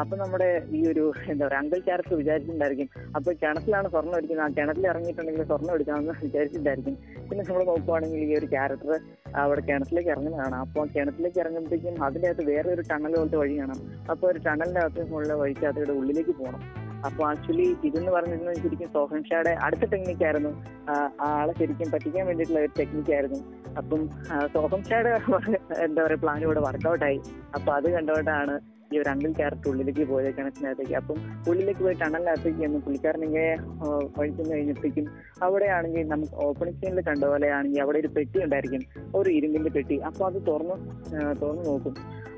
അപ്പൊ 0.00 0.14
നമ്മുടെ 0.22 0.48
ഈ 0.78 0.80
ഒരു 0.90 1.04
എന്താ 1.32 1.42
പറയാ 1.46 1.60
അങ്കിൾ 1.62 1.78
ക്യാരക്ടർ 1.86 2.14
വിചാരിച്ചിട്ടുണ്ടായിരിക്കും. 2.20 2.88
അപ്പൊ 3.16 3.30
കിണറ്റിലാണ് 3.42 3.88
സ്വർണം 3.94 4.16
എടുക്കുന്നത് 4.18 4.46
ആ 4.46 4.48
കിണറ്റിൽ 4.58 4.86
ഇറങ്ങിയിട്ടുണ്ടെങ്കിൽ 4.92 5.46
സ്വർണം 5.50 5.72
എടുക്കാമെന്ന് 5.76 6.14
വിചാരിച്ചിട്ടുണ്ടായിരിക്കും. 6.24 6.96
പിന്നെ 7.28 7.42
നമ്മൾ 7.48 7.64
നോക്കുവാണെങ്കിൽ 7.72 8.22
ഈ 8.28 8.34
ഒരു 8.40 8.48
ക്യാരക്ടർ 8.54 8.92
അവിടെ 9.42 9.62
കിണറ്റിലേക്ക് 9.68 10.10
ഇറങ്ങുന്നതാണ് 10.14 10.56
അപ്പൊ 10.56 10.72
അപ്പോൾ 10.74 10.94
കിണറ്റിലേക്ക് 10.94 11.38
ഇറങ്ങുമ്പോഴത്തേക്കും 11.42 11.94
അതിന്റെ 12.06 12.28
അകത്ത് 12.28 12.44
വേറെ 12.52 12.68
ഒരു 12.74 12.82
ടണൽ 12.88 13.12
പോലത്തെ 13.16 13.38
വഴി 13.42 13.54
കാണാം. 13.60 13.80
അപ്പോൾ 14.12 14.26
ഒരു 14.30 14.40
ടണലിന്റെ 14.46 14.80
അകത്ത് 14.80 15.02
മുകളിലെ 15.10 15.36
വഴിക്ക് 15.42 15.64
അതിയുടെ 15.70 15.94
ഉള്ളിലേക്ക് 16.00 16.34
പോകണം. 16.40 16.60
അപ്പൊ 17.06 17.22
ആക്ച്വലി 17.28 17.66
ഇതെന്ന് 17.86 18.12
പറഞ്ഞിരുന്നത് 18.12 18.60
ശരിക്കും 18.64 18.90
സോഹൻഷായുടെ 18.96 19.52
അടുത്ത 19.64 19.84
ടെക്നിക്കായിരുന്നു 19.92 20.52
ആളെ 21.28 21.52
ശരിക്കും 21.60 21.88
പറ്റിക്കാൻ 21.94 22.26
വേണ്ടിയിട്ടുള്ള 22.28 22.60
ഒരു 22.64 22.72
ടെക്നിക്കായിരുന്നു 22.80 23.40
അപ്പം 23.80 24.02
സോഹൻ 24.54 24.80
എന്താ 25.86 26.00
പറയുക 26.04 26.20
പ്ലാൻ 26.24 26.40
ഇവിടെ 26.42 26.62
വർക്കൗട്ടായി 26.68 27.20
അപ്പൊ 27.54 27.72
അത് 27.72 27.88
കണ്ടുകൊണ്ടാണ് 27.94 28.56
ഈ 28.92 28.98
ഒരു 28.98 29.08
അങ്കിൾ 29.10 29.32
ക്യാരക്ടർ 29.32 29.68
ഉള്ളിലേക്ക് 29.70 30.04
പോയത് 30.10 30.30
കിണറ്റിനകത്തേക്ക് 30.36 30.94
അപ്പം 30.94 31.18
ഉള്ളിലേക്ക് 31.50 31.82
പോയി 31.82 31.96
ടണലിനകത്തേക്ക് 32.02 32.62
എന്ന് 32.64 32.78
പുള്ളിക്കാരൻ 32.78 33.24
ഇങ്ങനെ 33.24 33.56
വഴിച്ചെന്ന് 34.18 34.52
കഴിഞ്ഞപ്പോഴേക്കും 34.54 35.06
അവിടെയാണെങ്കിൽ 35.42 36.08
നമുക്ക് 36.08 36.34
ഓപ്പണിംഗ് 36.46 36.78
സീനിൽ 36.80 37.00
കണ്ട 37.00 37.24
പോലെയാണെങ്കിൽ 37.24 37.80
അവിടെ 37.80 37.98
ഒരു 37.98 38.08
പെട്ടി 38.08 38.38
ഉണ്ടായിരിക്കും. 38.44 38.82
ഒരു 39.14 39.30
ഇരുമ്പിന്റെ 39.30 39.70
പെട്ടി. 39.70 39.98
അപ്പൊ 40.10 40.26
അത് 40.26 40.38
തുറന്ന് 40.50 40.76
തുറന്നു 41.42 41.64
നോക്കും. 41.70 41.94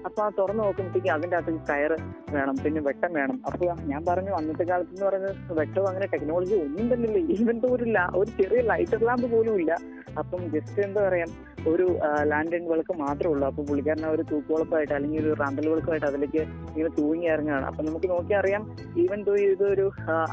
അപ്പൊ 0.06 0.20
ആ 0.24 0.28
തുറന്നു 0.38 0.62
നോക്കുമ്പോഴത്തേക്ക് 0.62 1.10
അതിന്റെ 1.14 1.36
അകത്ത് 1.36 1.62
കയറ് 1.70 1.96
വേണം 2.34 2.56
പിന്നെ 2.64 2.80
വെട്ടം 2.80 3.12
വേണം. 3.18 3.42
അപ്പൊ 3.48 3.66
ഞാൻ 3.92 4.04
പറഞ്ഞു 4.08 4.32
അന്നത്തെ 4.38 4.64
കാലത്ത് 4.64 4.92
എന്ന് 4.94 5.06
പറയുന്നത് 5.06 5.58
വെട്ടവും 5.58 5.88
അങ്ങനെ 5.88 6.06
ടെക്നോളജി 6.12 6.54
ഒന്നും 6.54 6.94
തന്നെ 6.94 7.08
ഇല്ല 7.08 7.18
ഈവൻ 7.36 7.58
ഒരു 7.74 7.86
ഒരു 8.20 8.30
ചെറിയ 8.40 8.60
ലൈറ്റർ 8.60 9.00
ലാമ്പ് 9.08 9.26
പോലും 9.34 9.54
ഇല്ല. 9.60 9.72
അപ്പം 10.20 10.42
ജസ്റ്റ് 10.54 10.80
എന്താ 10.86 11.00
പറയാ 11.08 11.26
ഒരു 11.72 11.86
ലാൻഡ് 12.30 12.60
വിളക്ക് 12.72 12.94
മാത്രമേ 13.04 13.30
ഉള്ളൂ. 13.32 13.44
അപ്പൊ 13.46 13.62
പുള്ളിക്കാരൻ 13.68 14.04
ആ 14.06 14.10
ഒരു 14.16 14.24
തൂക്കുവളപ്പായിട്ട് 14.30 14.94
അല്ലെങ്കിൽ 14.98 15.20
ഒരു 15.24 15.32
റാന്തൽ 15.42 15.68
വിളക്കുമായിട്ട് 15.68 16.06
അതിലേക്ക് 16.06 16.35
ഇങ്ങനെ 16.44 16.90
തൂങ്ങി 16.98 17.26
ഇറങ്ങുകയാണ്. 17.34 17.66
അപ്പൊ 17.70 17.82
നമുക്ക് 17.88 18.08
നോക്കിയാൽ 18.12 18.40
അറിയാം 18.40 18.62
ഈവൻ 19.02 19.20
ദോ 19.28 19.34
ഇതൊരു 19.44 19.86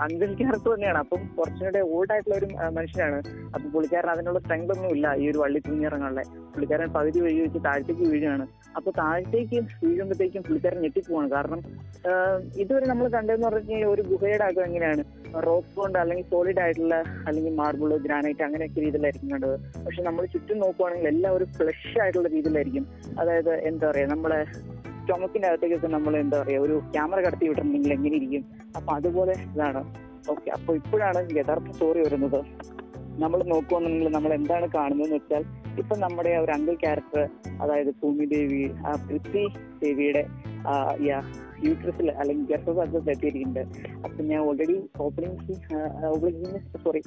അങ്കിൾ 0.06 0.30
ക്യാരക്ടർ 0.40 0.70
തന്നെയാണ്. 0.74 1.00
അപ്പം 1.04 1.22
കുറച്ചുകൂടെ 1.38 1.82
ഓൾഡ് 1.94 2.12
ആയിട്ടുള്ള 2.14 2.36
ഒരു 2.42 2.48
മനുഷ്യനാണ്. 2.78 3.20
അപ്പൊ 3.56 3.66
പുള്ളിക്കാരൻ 3.74 4.12
അതിനുള്ള 4.14 4.40
സ്ട്രെങ്ത് 4.46 4.74
ഒന്നും 4.76 4.90
ഇല്ല 4.96 5.14
ഈ 5.22 5.26
ഒരു 5.32 5.38
വള്ളി 5.44 5.62
തൂങ്ങി 5.68 5.88
ഇറങ്ങാനുള്ള. 5.90 6.24
പുള്ളിക്കാരൻ 6.54 6.90
പകുതി 6.98 7.20
വഴി 7.26 7.40
വെച്ച് 7.46 7.60
താഴത്തേക്ക് 7.68 8.04
വീഴുകയാണ്. 8.12 8.46
അപ്പൊ 8.78 8.90
താഴത്തേക്ക് 9.02 9.58
വീഴുമ്പോഴത്തേക്കും 9.86 10.44
പുള്ളിക്കാരൻ 10.48 10.80
ഞെട്ടിപ്പോവാണ്. 10.86 11.30
കാരണം 11.36 11.62
ഇതുവരെ 12.64 12.86
നമ്മൾ 12.92 13.06
കണ്ടതെന്ന് 13.16 13.48
പറഞ്ഞു 13.48 13.72
കഴിഞ്ഞാൽ 13.72 13.90
ഒരു 13.94 14.02
ഗുഹയുടെ 14.12 14.46
അകം 14.50 14.66
എങ്ങനെയാണ്? 14.70 15.04
റോക്ക് 15.48 15.74
കൊണ്ട് 15.76 15.98
അല്ലെങ്കിൽ 16.00 16.26
സോളിഡ് 16.32 16.62
ആയിട്ടുള്ള 16.64 16.96
അല്ലെങ്കിൽ 17.28 17.54
മാർബിൾ 17.62 17.92
ഗ്രാനൈറ്റ് 18.06 18.44
അങ്ങനെയൊക്കെ 18.48 18.80
രീതിയിലായിരിക്കും 18.86 19.32
കണ്ടത്. 19.34 19.56
പക്ഷെ 19.86 20.02
നമ്മൾ 20.10 20.24
ചുറ്റും 20.34 20.60
നോക്കുവാണെങ്കിൽ 20.64 21.10
എല്ലാം 21.14 21.32
ഒരു 21.38 21.46
ഫ്ലഷ് 21.58 21.94
ആയിട്ടുള്ള 22.04 22.30
രീതിയിലായിരിക്കും. 22.36 22.86
അതായത് 23.22 23.54
എന്താ 23.70 23.86
പറയാ 23.92 24.08
നമ്മളെ 24.08 24.42
സ്റ്റൊമക്കിന്റെ 25.04 25.48
അകത്തേക്കൊക്കെ 25.48 25.88
നമ്മൾ 25.88 26.14
എന്താ 26.18 26.38
പറയാ 26.42 26.60
ഒരു 26.62 26.76
ക്യാമറ 26.94 27.20
കടത്തി 27.26 27.46
വിട്ടിട്ടുണ്ടെങ്കിൽ 27.50 27.94
എങ്ങനെ 27.94 28.16
ഇരിക്കും? 28.16 28.44
അപ്പൊ 28.78 28.90
അതുപോലെ 28.94 29.34
ഇതാണ്. 29.50 29.82
ഓക്കെ 30.30 30.50
അപ്പൊ 30.50 30.72
ഇപ്പോഴാണ് 30.76 31.22
യഥാർത്ഥ 31.40 31.72
സ്റ്റോറി 31.72 32.00
വരുന്നത്. 32.00 32.40
നമ്മൾ 33.24 33.40
നോക്കുവാണെങ്കിൽ 33.54 34.08
നമ്മൾ 34.12 34.32
എന്താണ് 34.34 34.68
കാണുന്നതെന്ന് 34.76 35.16
വെച്ചാൽ 35.16 35.44
ഇപ്പൊ 35.82 35.96
നമ്മുടെ 35.96 36.32
ഒരു 36.38 36.52
അങ്കിൾ 36.52 36.76
ക്യാരക്ടർ 36.84 37.22
അതായത് 37.62 37.92
ഭൂമി 38.02 38.26
ദേവി 38.26 38.62
പൃഥ്വി 39.08 39.44
ദേവിയുടെ 39.84 40.24
യൂട്രസിൽ 41.68 42.10
അല്ലെങ്കിൽ 42.22 42.46
ഗർഭപാത്രത്തിൽ 42.52 43.12
എത്തിയിരിക്കുന്നുണ്ട്. 43.16 43.64
അപ്പൊ 44.06 44.20
ഞാൻ 44.32 44.40
already 44.48 44.78
opening 45.06 45.38
scene 45.46 45.60
opening 46.14 46.62
sorry 46.86 47.02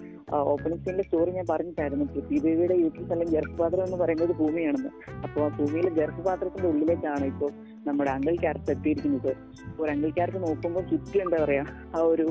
opening 0.53 0.83
സീനിന്റെ 0.85 1.05
story 1.09 1.31
ഞാൻ 1.39 1.47
പറഞ്ഞിട്ടായിരുന്നു. 1.53 2.07
പൃഥ്വിദേവിയുടെ 2.15 2.77
യൂട്രസ് 2.83 3.13
അല്ലെങ്കിൽ 3.15 3.37
ഗർഭപാത്രം 3.39 3.85
എന്ന് 3.89 3.99
പറയുന്നത് 4.03 4.35
ഭൂമിയാണെന്ന്. 4.43 4.93
അപ്പോൾ 5.27 5.41
ആ 5.47 5.49
ഭൂമിയിലെ 5.59 5.91
ഗർഭപാത്രത്തിന്റെ 6.01 6.69
ഉള്ളിലേക്കാണ് 6.73 7.27
ഇപ്പോൾ 7.33 7.51
നമ്മുടെ 7.89 8.11
അങ്കിൾ 8.17 8.35
ക്യാരക്ടർ 8.45 8.73
എത്തിയിരിക്കുന്നത്. 8.77 9.33
ഒരു 9.81 9.91
അങ്കിൾ 9.95 10.11
ക്യാരക്ടർ 10.17 10.41
നോക്കുമ്പോൾ 10.47 10.83
ചുറ്റും 10.91 11.21
എന്താ 11.25 11.39
പറയാ 11.45 11.65
ആ 11.97 12.01
ഒരു 12.13 12.27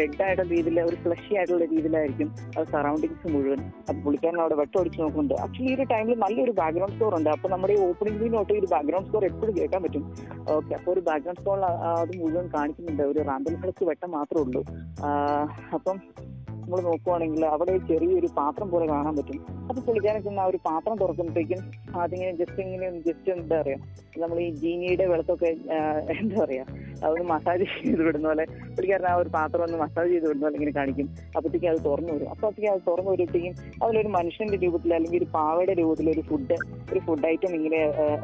റെഡ് 0.00 0.22
ആയിട്ടുള്ള 0.26 0.48
രീതിയിൽ 0.54 0.78
ഒരു 0.90 0.96
ഫ്ലഷി 1.04 1.32
ആയിട്ടുള്ള 1.38 1.64
രീതിയിലായിരിക്കും 1.72 2.28
ആ 2.58 2.62
സറൗണ്ടിങ്സ് 2.72 3.32
മുഴുവൻ. 3.34 3.60
അത് 3.88 3.98
പുള്ളിക്കാരൻ 4.04 4.40
അവിടെ 4.44 4.56
വെട്ടം 4.60 4.78
അടിച്ച് 4.80 5.00
നോക്കുന്നുണ്ട്. 5.02 5.34
ആക്ച്വലി 5.44 5.70
ഈ 5.72 5.76
ഒരു 5.76 5.86
ടൈമിൽ 5.92 6.18
നല്ലൊരു 6.24 6.52
ബാക്ക്ഗ്രൗണ്ട് 6.60 6.94
സ്കോർ 6.96 7.14
ഉണ്ട്. 7.18 7.30
അപ്പൊ 7.36 7.48
നമ്മുടെ 7.54 7.74
ഈ 7.76 7.80
ഓപ്പണിംഗ് 7.88 8.18
സീനോട്ട് 8.22 8.52
ഒരു 8.60 8.68
ബാക്ക്ഗ്രൗണ്ട് 8.74 9.08
സ്കോർ 9.10 9.24
എപ്പോഴും 9.30 9.54
കേൾക്കാൻ 9.58 9.82
പറ്റും. 9.86 10.04
ഓക്കെ 10.56 10.72
അപ്പോൾ 10.78 10.92
ഒരു 10.94 11.02
ബാക്ക്ഗ്രൗണ്ട് 11.08 11.42
സ്കോർ 11.42 11.55
അത് 11.64 12.16
മുഴുവൻ 12.20 12.48
കാണിക്കുന്നുണ്ട്. 12.54 13.02
ഒരു 13.02 13.18
റാന്തൽ 13.18 13.56
ഫ്ലക്സ് 13.60 13.84
വെട്ടം 13.84 14.10
മാത്രമേ 14.10 14.42
ഉള്ളൂ. 14.42 14.64
അപ്പം 15.74 16.00
നമ്മൾ 16.66 16.80
നോക്കുവാണെങ്കിൽ 16.86 17.42
അവിടെ 17.54 17.74
ചെറിയൊരു 17.88 18.28
പാത്രം 18.38 18.68
പോലെ 18.70 18.86
കാണാൻ 18.92 19.12
പറ്റും. 19.16 19.36
അപ്പൊ 19.68 19.80
പുള്ളിക്കാരൻ 19.86 20.20
ചെന്ന് 20.24 20.40
ആ 20.44 20.46
ഒരു 20.50 20.58
പാത്രം 20.68 20.94
തുറക്കുമ്പോഴത്തേക്കും 21.02 21.60
അതിങ്ങനെ 22.02 22.32
ജസ്റ്റ് 22.40 22.60
ഇങ്ങനെ 22.64 22.86
ജസ്റ്റ് 23.06 23.30
എന്താ 23.34 23.56
പറയാ 23.60 23.78
നമ്മൾ 24.22 24.38
ഈ 24.44 24.48
ജീനിയുടെ 24.62 25.04
വെള്ളത്തൊക്കെ 25.10 25.50
എന്താ 26.14 26.36
പറയാ 26.44 26.64
അതൊന്ന് 27.04 27.26
മസാജ് 27.32 27.64
ചെയ്ത് 27.74 28.02
വിടുന്ന 28.06 28.26
പോലെ 28.30 28.44
പുള്ളിക്കാരൻ 28.74 29.06
ആ 29.12 29.14
ഒരു 29.22 29.30
പാത്രം 29.36 29.62
ഒന്ന് 29.66 29.78
മസാജ് 29.84 30.10
ചെയ്ത് 30.14 30.26
വിടുന്ന 30.28 30.44
പോലെ 30.46 30.56
ഇങ്ങനെ 30.58 30.74
കാണിക്കും. 30.78 31.06
അപ്പോഴത്തേക്കും 31.36 31.70
അത് 31.72 31.80
തുറന്നു 31.88 32.12
വരും. 32.14 32.28
അപ്പോഴത്തേക്കും 32.34 32.70
അത് 32.74 32.82
തുറന്നു 32.90 33.10
വരുമ്പോഴത്തേക്കും 33.14 33.54
അതിലൊരു 33.84 34.12
മനുഷ്യന്റെ 34.18 34.58
രൂപത്തിൽ 34.64 34.94
അല്ലെങ്കിൽ 34.98 35.20
ഒരു 35.22 35.30
പാവയുടെ 35.36 35.76
രൂപത്തിൽ 35.82 36.10
ഒരു 36.14 36.24
ഫുഡ് 36.30 36.58
ഒരു 36.92 37.00
ഫുഡ് 37.06 37.26
ഐറ്റം 37.32 37.54
ഇങ്ങനെ 37.60 37.80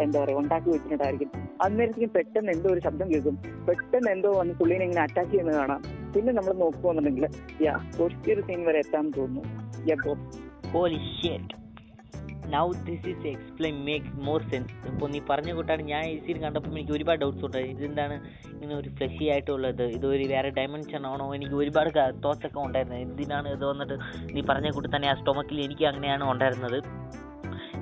എന്താ 0.07 0.18
പറയാ 0.24 0.36
ഉണ്ടാക്കി 0.43 0.68
വെച്ചിട്ടുണ്ടായിരിക്കും. 0.74 1.30
അന്നേരത്തേക്കും 1.66 2.12
പെട്ടെന്ന് 2.18 2.53
എന്തോ 2.57 2.68
ഒരു 2.74 2.82
ശബ്ദം 2.88 3.09
കേൾക്കും. 3.14 3.36
പെട്ടെന്ന് 3.68 4.11
എന്തോ 4.16 4.30
വന്ന് 4.40 4.55
പുള്ളിനെ 4.61 4.84
ഇങ്ങനെ 4.88 5.05
അറ്റാക്ക് 5.07 5.32
ചെയ്യുന്നത് 5.34 5.59
കാണാം. 5.62 5.82
പിന്നെ 6.14 6.32
നമ്മൾ 6.36 6.53
നോക്കുകയാണെന്നുണ്ടെങ്കിൽ 6.62 7.26
യാ 7.66 7.74
ഒരു 8.35 8.41
സീൻ 8.41 8.64
വരെ 8.64 8.78
എത്താൻ 8.78 9.12
തോന്നുന്നു. 9.18 9.43
Shit 11.22 11.62
now 12.55 12.72
this 12.72 13.07
is 13.09 13.26
explain 13.26 13.76
make 13.85 14.07
more 14.26 14.41
sense 14.43 14.72
ഇപ്പോൾ 14.91 15.11
നീ 15.11 15.20
പറഞ്ഞ 15.30 15.53
കൂട്ടാണ് 15.53 15.83
ഞാൻ 15.83 16.05
ഈ 16.05 16.18
സീൻ 16.26 16.39
കണ്ടപ്പോൾ 16.39 16.70
എനിക്ക് 16.70 16.93
ഒരുപാട് 16.93 17.20
ഡൗട്ട്സ് 17.20 17.45
ഉണ്ടായി 17.45 17.64
ഇതെന്താണ് 17.64 18.16
ഇങ്ങനെ 18.53 18.74
ഒരു 18.74 18.89
ഫ്ലഷി 18.89 19.24
ആയിട്ടുള്ളത്? 19.24 19.83
ഇതൊരു 19.83 20.24
വേറെ 20.24 20.51
ഡയമെൻഷൻ 20.51 21.07
ആണോ? 21.07 21.35
എനിക്ക് 21.35 21.55
ഒരുപാട് 21.55 21.91
തോട്ട്സ് 22.24 22.47
ഒക്കെ 22.47 22.61
ഉണ്ടായിരുന്നത്. 22.61 23.01
എന്തിനാണ് 23.01 23.49
ഇത് 23.49 23.64
വന്നിട്ട് 23.64 23.95
നീ 24.35 24.43
പറഞ്ഞ 24.51 24.70
കൂട്ടി 24.70 24.91
തന്നെ 24.97 25.09
ആ 25.09 25.14
സ്റ്റൊമക്കിൽ 25.14 25.61
എനിക്ക് 25.61 25.85
അങ്ങനെയാണ് 25.85 26.24
ഉണ്ടായിരുന്നത്? 26.30 26.78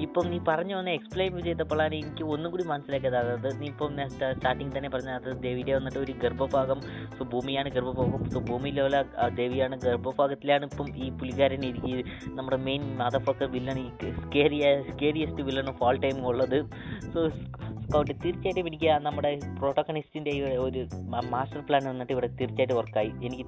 ഇപ്പം 0.06 0.24
നീ 0.32 0.38
പറഞ്ഞു 0.48 0.74
വന്ന 0.78 0.90
എക്സ്പ്ലെയിൻ 0.98 1.38
ചെയ്തപ്പോഴാണ് 1.46 1.94
എനിക്ക് 2.00 2.24
ഒന്നും 2.34 2.48
കൂടി 2.52 2.64
മനസ്സിലാക്കിയത്. 2.72 3.16
അതായത് 3.22 3.48
നീ 3.60 3.66
ഇപ്പം 3.72 3.98
സ്റ്റാർട്ടിങ് 4.14 4.72
തന്നെ 4.76 4.90
പറഞ്ഞ 4.94 5.10
അത് 5.20 5.30
ദേവിയുടെ 5.46 5.74
വന്നിട്ട് 5.78 6.00
ഒരു 6.04 6.14
ഗർഭഭാഗം 6.24 6.80
സോ 7.16 7.24
ഭൂമിയാണ് 7.34 7.70
ഗർഭഭാഗം 7.76 8.22
സോ 8.34 8.40
ഭൂമിയിലുള്ള 8.50 9.00
ദേവിയാണ് 9.40 9.78
ഗർഭഭാഗത്തിലാണ് 9.86 10.66
ഇപ്പം 10.70 10.88
ഈ 11.04 11.08
പുലികാരൻ 11.20 11.64
ഇരിക്കുക 11.70 12.04
നമ്മുടെ 12.38 12.60
മെയിൻ 12.68 12.84
മദഫക്കർ 13.02 13.50
വില്ലൻ 13.56 13.80
ഈ 13.86 13.88
scary 14.22 14.64
scariest 14.92 15.48
villain 15.48 15.68
of 15.74 15.82
all 15.88 15.98
time 16.06 16.18
ഉള്ളത്. 16.32 16.58
സോ 17.12 17.20
സ്കൗട്ട് 17.84 18.14
തീർച്ചയായിട്ടും 18.22 18.66
എനിക്ക് 18.70 18.88
നമ്മുടെ 19.04 19.30
പ്രോട്ടോക്കണിസ്റ്റിന്റെ 19.60 20.32
ഒരു 20.64 20.80
മാസ്റ്റർ 21.32 21.60
പ്ലാൻ 21.68 21.82
വന്നിട്ട് 21.90 22.12
ഇവിടെ 22.14 22.28
തീർച്ചയായിട്ടും 22.40 22.76
വർക്കായി 22.80 23.10
എനിക്ക് 23.26 23.44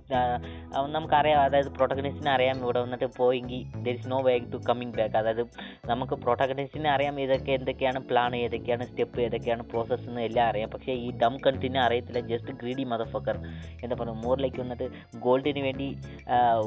നമുക്കറിയാം. 0.96 1.40
അതായത് 1.48 1.70
പ്രോട്ടോക്കണിസ്റ്റിനെ 1.76 2.30
അറിയാം. 2.36 2.56
ഇവിടെ 2.64 2.80
വന്നിട്ട് 2.84 3.08
പോയെങ്കിൽ 3.18 3.60
there 3.84 3.94
is 3.98 4.10
no 4.12 4.18
way 4.28 4.34
to 4.54 4.60
coming 4.68 4.94
back 4.98 5.16
അതായത് 5.20 5.42
നമുക്ക് 5.90 6.16
പ്രോട്ടോക്കണിസ്റ്റിനെ 6.42 6.88
അറിയാം 6.92 7.16
ഇതൊക്കെ 7.24 7.50
എന്തൊക്കെയാണ് 7.56 7.98
പ്ലാൻ 8.08 8.32
ഏതൊക്കെയാണ് 8.44 8.84
സ്റ്റെപ്പ് 8.88 9.18
ഏതൊക്കെയാണ് 9.24 9.62
പ്രോസസ്സ് 9.72 10.06
എന്ന് 10.10 10.22
എല്ലാം 10.28 10.46
അറിയാം. 10.50 10.68
പക്ഷേ 10.72 10.92
ഈ 11.04 11.08
ഡം 11.20 11.34
കണ്ടിനെ 11.44 11.80
അറിയത്തില്ല. 11.84 12.20
ജസ്റ്റ് 12.30 12.52
ഗ്രീഡി 12.60 12.84
മദഫക്കർ 12.92 13.36
എന്താ 13.82 13.94
പറയുക 14.00 14.16
മോറിലേക്ക് 14.24 14.60
വന്നിട്ട് 14.64 14.86
ഗോൾഡിന് 15.26 15.62
വേണ്ടി 15.68 15.88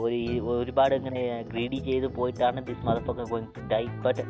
ഒരു 0.04 0.20
ഒരുപാട് 0.62 0.96
ഇങ്ങനെ 1.00 1.24
ഗ്രീഡി 1.52 1.80
ചെയ്ത് 1.90 2.08
പോയിട്ടാണ് 2.20 2.62
this 2.70 2.86
motherfucker 2.90 3.28
going 3.34 3.52
to 3.58 3.64
die 3.74 3.84
but 4.08 4.26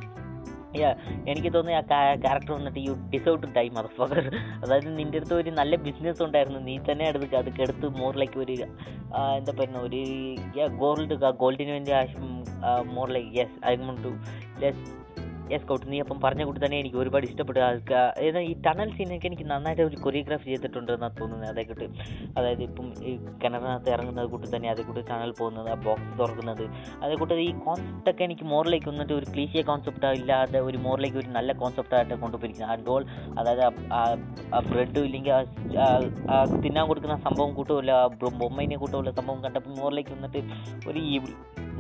എനിക്ക് 1.31 1.49
തോന്നുന്നു 1.55 1.77
ആ 1.79 1.99
ക്യാരക്ടർ 2.23 2.51
വന്നിട്ട് 2.57 2.81
you 2.87 2.93
deserve 3.13 3.37
to 3.43 3.49
time 3.57 3.71
motherfucker 3.77 4.25
അതായത് 4.63 4.89
നിന്റെ 4.97 5.19
അടുത്ത് 5.19 5.35
ഒരു 5.41 5.51
നല്ല 5.59 5.73
ബിസിനസ് 5.85 6.21
ഉണ്ടായിരുന്നു. 6.25 6.59
നീ 6.69 6.75
തന്നെ 6.89 7.05
എടുത്ത് 7.11 7.37
അതൊക്കെ 7.41 7.63
എടുത്ത് 7.67 7.87
മോറിലേക്ക് 8.01 8.39
ഒരു 8.45 8.55
എന്താ 9.37 9.53
പറയുക 9.59 9.85
ഒരു 9.87 10.01
ഗോൾഡ് 10.83 11.17
ഗോൾഡിന് 11.43 11.73
വേണ്ടി 11.77 11.93
ആവശ്യം 12.01 12.27
മോറിലേക്ക് 12.97 13.33
yes 13.41 13.57
I 13.71 13.75
want 13.85 14.03
to 14.07 14.13
less 14.63 14.83
yes 15.51 15.65
scout 15.65 15.91
നീ 15.91 15.99
അപ്പം 15.99 16.21
പറഞ്ഞ 16.21 16.43
കൂട്ടി 16.43 16.65
തന്നെ 16.65 16.79
എനിക്ക് 16.79 16.97
ഒരുപാട് 16.97 17.25
ഇഷ്ടപ്പെട്ടു. 17.25 17.59
ആൾക്ക് 17.59 17.93
ഏതാ 18.19 18.39
ഈ 18.39 18.53
ടണൽ 18.61 18.89
സീനൊക്കെ 18.89 19.27
എനിക്ക് 19.27 19.43
നന്നായിട്ട് 19.43 19.81
ഒരു 19.81 19.95
കൊറിയോഗ്രാഫി 19.95 20.43
ചെയ്തിട്ടുണ്ട് 20.43 20.91
എന്നാണ് 20.91 21.15
തോന്നുന്നത്. 21.19 21.49
അതേ 21.49 21.63
കൂട്ട് 21.63 21.85
അതായത് 22.37 22.63
ഇപ്പം 22.63 22.93
ഈ 23.03 23.11
കിണറിനകത്ത് 23.43 23.89
ഇറങ്ങുന്നത് 23.89 24.27
കൂട്ടി 24.27 24.55
തന്നെ 24.55 24.69
അതേ 24.69 24.83
ടണൽ 25.09 25.31
പോകുന്നത് 25.31 25.69
ആ 25.69 25.73
ബോക്സ് 25.73 26.19
തുറക്കുന്നത്. 26.19 26.63
അതേ 27.03 27.15
കൂട്ട് 27.15 27.33
ഈ 27.33 27.51
കോൺസെപ്റ്റ് 27.65 28.09
ഒക്കെ 28.09 28.23
എനിക്ക് 28.23 28.43
മോറിലേക്ക് 28.43 28.89
വന്നിട്ട് 28.89 29.13
ഒരു 29.13 29.25
ക്ലീശിയ 29.33 29.61
കോൺസെപ്റ്റ് 29.61 30.07
ഇല്ലാതെ 30.15 30.59
ഒരു 30.59 30.77
മോറിലേക്ക് 30.77 31.17
ഒരു 31.17 31.27
നല്ല 31.27 31.53
കോൺസെപ്റ്റായിട്ട് 31.53 32.13
കൊണ്ടുപോയിരിക്കുന്നത് 32.15 32.79
ആ 32.79 32.85
ഡോൾ 32.87 33.05
അതായത് 33.39 33.63
ആ 33.93 34.59
ബ്രെഡ് 34.59 34.99
ഇല്ലെങ്കിൽ 34.99 35.33
ആ- 35.33 36.45
തിന്നാൻ 36.63 36.87
കൊടുക്കുന്ന 36.87 37.15
സംഭവം 37.17 37.53
കൂട്ടുമില്ല 37.53 37.91
ബൊമ്മേനെ 38.37 38.75
കൂട്ടുമില്ല 38.75 39.11
സംഭവം 39.11 39.43
കണ്ടപ്പോൾ 39.43 39.69
മോറിലേക്ക് 39.75 40.09
വന്നിട്ട് 40.13 40.41
ഒരു 40.89 40.99
ഈവിൾ 40.99 41.31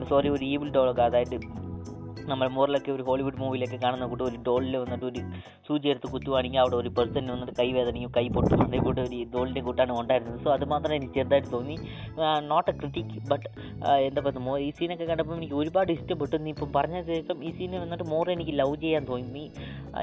സോറി 0.09 0.29
ഒരു 0.29 0.45
ഈവിൾ 0.45 0.71
ഡോളൊക്കെ 0.71 1.01
അതായത് 1.01 1.37
നമ്മൾ 2.29 2.47
മോറിലൊക്കെ 2.57 2.91
ഒരു 2.95 3.03
ഹോളിവുഡ് 3.09 3.39
മൂവിയിലൊക്കെ 3.43 3.79
കാണുന്ന 3.85 4.05
കൂട്ട് 4.11 4.23
ഒരു 4.29 4.37
ഡോളിൽ 4.47 4.75
വന്നിട്ട് 4.83 5.05
ഒരു 5.11 5.21
സൂചി 5.67 5.87
എടുത്ത് 5.93 6.07
കുത്തുവാണെങ്കിൽ 6.13 6.61
അവിടെ 6.63 6.75
ഒരു 6.81 6.89
പേഴ്സൺ 6.97 7.25
വന്നിട്ട് 7.33 7.55
കൈ 7.59 7.67
വേദനയും 7.77 8.11
കൈ 8.17 8.25
പൊട്ടും. 8.35 8.59
അതേ 8.67 8.79
കൂട്ട് 8.87 9.01
ഒരു 9.07 9.19
ഡോളിന്റെ 9.33 9.61
കൂട്ടാണ് 9.67 9.93
ഉണ്ടായിരുന്നത്. 10.01 10.39
സോ 10.45 10.49
അത് 10.55 10.65
മാത്രമേ 10.73 10.97
എനിക്ക് 10.99 11.15
ചെറുതായിട്ട് 11.19 11.49
തോന്നി. 11.55 11.77
നോട്ട് 12.51 12.69
എ 12.71 12.75
ക്രിറ്റിക് 12.79 13.15
ബട്ട് 13.31 13.47
എന്താ 14.07 14.21
പറയുക 14.27 14.57
ഈ 14.67 14.69
സീനൊക്കെ 14.77 15.05
കണ്ടപ്പോൾ 15.11 15.35
എനിക്ക് 15.39 15.57
ഒരുപാട് 15.61 15.91
ഇഷ്ടപ്പെട്ടു. 15.97 16.35
നീ 16.45 16.51
ഇപ്പം 16.55 16.71
പറഞ്ഞ 16.77 16.97
ശേഷം 17.11 17.37
ഈ 17.47 17.51
സീനെ 17.57 17.79
വന്നിട്ട് 17.83 18.05
മോർ 18.13 18.25
എനിക്ക് 18.35 18.55
ലവ് 18.61 18.75
ചെയ്യാൻ 18.83 19.03
തോന്നി. 19.11 19.45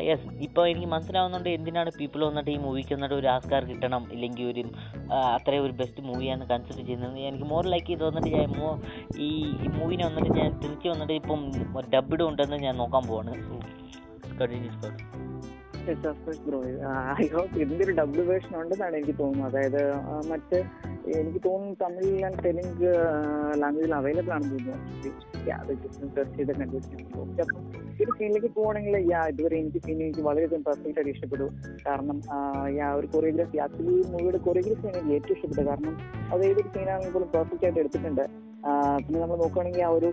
യെസ് 0.08 0.26
ഇപ്പോൾ 0.46 0.64
എനിക്ക് 0.72 0.88
മനസ്സിലാവുന്നുണ്ട് 0.94 1.48
എന്തിനാണ് 1.56 1.90
പീപ്പിൾ 1.98 2.20
വന്നിട്ട് 2.28 2.50
ഈ 2.56 2.58
മൂവിക്ക് 2.66 2.92
വന്നിട്ട് 2.96 3.16
ഒരു 3.20 3.28
ആസ്കാർ 3.34 3.62
കിട്ടണം 3.70 4.04
ഇല്ലെങ്കിൽ 4.16 4.46
ഒരു 4.52 4.62
അത്രയും 5.36 5.64
ഒരു 5.66 5.74
ബെസ്റ്റ് 5.80 6.02
മൂവിയാണ് 6.08 6.44
കൺസിഡർ 6.52 6.82
ചെയ്യുന്നത്. 6.88 7.18
എനിക്ക് 7.30 7.48
മോർ 7.52 7.64
ലൈക്ക് 7.74 7.88
ചെയ്ത് 7.90 8.04
വന്നിട്ട് 8.08 8.30
ഞാൻ 8.38 8.50
ഈ 9.26 9.30
മൂവിനെ 9.78 10.04
വന്നിട്ട് 10.08 10.30
ഞാൻ 10.40 10.50
തിരിച്ച് 10.62 10.88
വന്നിട്ട് 10.92 11.14
ഇപ്പം 11.20 11.40
ഡബ്ഡ് 12.12 12.24
ഉണ്ടെന്ന് 12.30 12.56
ഞാൻ 12.64 12.74
നോക്കാൻ 12.80 13.02
പോവാണ്. 13.08 13.34
So 13.48 13.54
continues 14.38 14.78
bro 16.46 16.58
I 17.22 17.26
hope 17.34 18.24
version 18.30 18.52
ഉണ്ടെന്നാണ് 18.58 18.94
എനിക്ക് 18.98 19.14
തോന്നുന്നത്. 19.20 19.48
അതായത് 19.50 19.80
മറ്റ് 20.32 20.58
എനിക്ക് 21.20 21.40
തോന്നുന്നു 21.46 21.76
തമിഴ് 21.82 22.10
ആൻഡ് 22.26 22.38
തെലുങ്ക് 22.46 22.84
ലാംഗ്വേജിൽ 23.62 23.94
അവൈലബിൾ 24.00 24.32
ആണെന്ന് 24.36 24.58
തോന്നുന്നു. 24.66 24.76
സെർച്ച് 26.18 26.36
ചെയ്ത് 26.36 26.52
കണ്ടുപിടിച്ചു 26.60 27.18
ഒരു 28.02 28.12
ഫീൽഡിലേക്ക് 28.18 28.50
പോകണമെങ്കിൽ 28.58 28.94
യാ 29.12 29.22
ഇതുവരെ 29.32 29.56
എനിക്ക് 29.62 29.82
സീൻ 29.86 29.98
എനിക്ക് 30.06 30.22
വളരെയധികം 30.28 30.62
പെർഫെക്റ്റ് 30.68 30.98
ആയിട്ട് 31.00 31.12
ഇഷ്ടപ്പെട്ടു. 31.16 31.48
കാരണം 31.88 32.20
യാ 32.78 32.88
ഒരു 33.00 33.08
കൊറിയോഗ്രാഫി 33.16 33.58
ആക്ച്വലി 33.66 33.96
മൂവിയുടെ 34.12 34.40
കൊറിയോഗ്രാഫി 34.46 34.86
എനിക്ക് 34.92 35.12
ഏറ്റവും 35.18 35.36
ഇഷ്ടപ്പെട്ടു 35.38 35.64
കാരണം 35.72 35.94
അത് 36.32 36.42
ഏതൊരു 36.50 36.70
സീനാണെങ്കിൽ 36.76 37.14
പോലും 37.18 37.30
പെർഫെക്റ്റ് 37.36 37.66
ആയിട്ട് 37.68 37.80
എടുത്തിട്ടുണ്ട്. 37.84 38.24
പിന്നെ 38.98 39.18
നമ്മൾ 39.20 39.36
നോക്കുകയാണെങ്കിൽ 39.36 39.82
ആ 39.82 39.90
ഒരു 39.90 40.08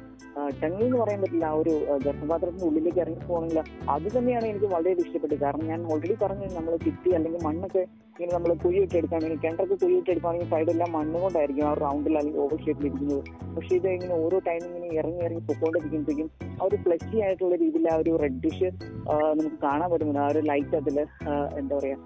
ടങ്ങി 0.62 0.84
എന്ന് 0.84 0.98
പറയാൻ 0.98 1.20
പറ്റില്ല 1.22 1.46
ആ 1.46 1.56
ഒരു 1.62 1.74
ഗർഭപാത്രത്തിന്റെ 2.06 2.66
ഉള്ളിലേക്ക് 2.66 3.00
ഇറങ്ങി 3.00 3.20
പോകണമെങ്കിൽ 3.26 3.60
അത് 3.90 4.08
തന്നെയാണ് 4.16 4.46
എനിക്ക് 4.46 4.70
വളരെ 4.74 4.92
ഇഷ്ടപ്പെട്ടത്. 5.04 5.42
കാരണം 5.42 5.66
ഞാൻ 5.66 5.82
ഓൾറെഡി 5.92 6.16
പറഞ്ഞു 6.24 6.48
നമ്മൾ 6.56 6.74
ചിട്ടി 6.86 7.12
അല്ലെങ്കിൽ 7.14 7.42
മണ്ണൊക്കെ 7.46 7.84
ഇങ്ങനെ 8.20 8.34
നമ്മൾ 8.36 8.52
കുഴിയിട്ട് 8.62 8.96
എടുക്കുകയാണെങ്കിൽ 9.00 9.38
കിണറൊക്കെ 9.44 9.76
കുഴിയിട്ട് 9.82 10.10
എടുക്കുകയാണെങ്കിൽ 10.14 10.50
സൈഡെല്ലാം 10.54 10.90
മണ്ണ് 10.96 11.18
കൊണ്ടായിരിക്കും 11.24 11.66
ആ 11.68 11.74
റൗണ്ടിൽ 11.84 12.16
അല്ലെങ്കിൽ 12.20 12.42
ഓവർ 12.46 12.58
ഷേപ്പിൽ 12.66 12.86
ഇരിക്കുന്നത്. 12.88 13.22
പക്ഷേ 13.56 13.74
ഇത് 13.80 13.88
ഇങ്ങനെ 13.96 14.16
ഓരോ 14.24 14.38
ടൈം 14.48 14.62
ഇങ്ങനെ 14.70 14.88
ഇറങ്ങി 15.00 15.22
ഇറങ്ങി 15.28 15.44
പൊക്കോണ്ടിരിക്കുമ്പോഴത്തേക്കും 15.50 16.28
ആ 16.60 16.66
ഒരു 16.68 16.78
ഫ്ലഷി 16.86 17.16
ആയിട്ടുള്ള 17.26 17.56
രീതിയിൽ 17.64 17.88
ആ 17.94 17.96
ഒരു 18.02 18.14
റെഡിഷ് 18.24 18.70
നമുക്ക് 19.40 19.60
കാണാൻ 19.68 19.88
പറ്റുന്നുണ്ട്. 19.94 20.22
ആ 20.26 20.28
ഒരു 20.34 20.42
ലൈറ്റ് 20.52 20.76
അതിൽ 20.82 21.00
എന്താ 21.62 21.74
പറയാ 21.80 21.98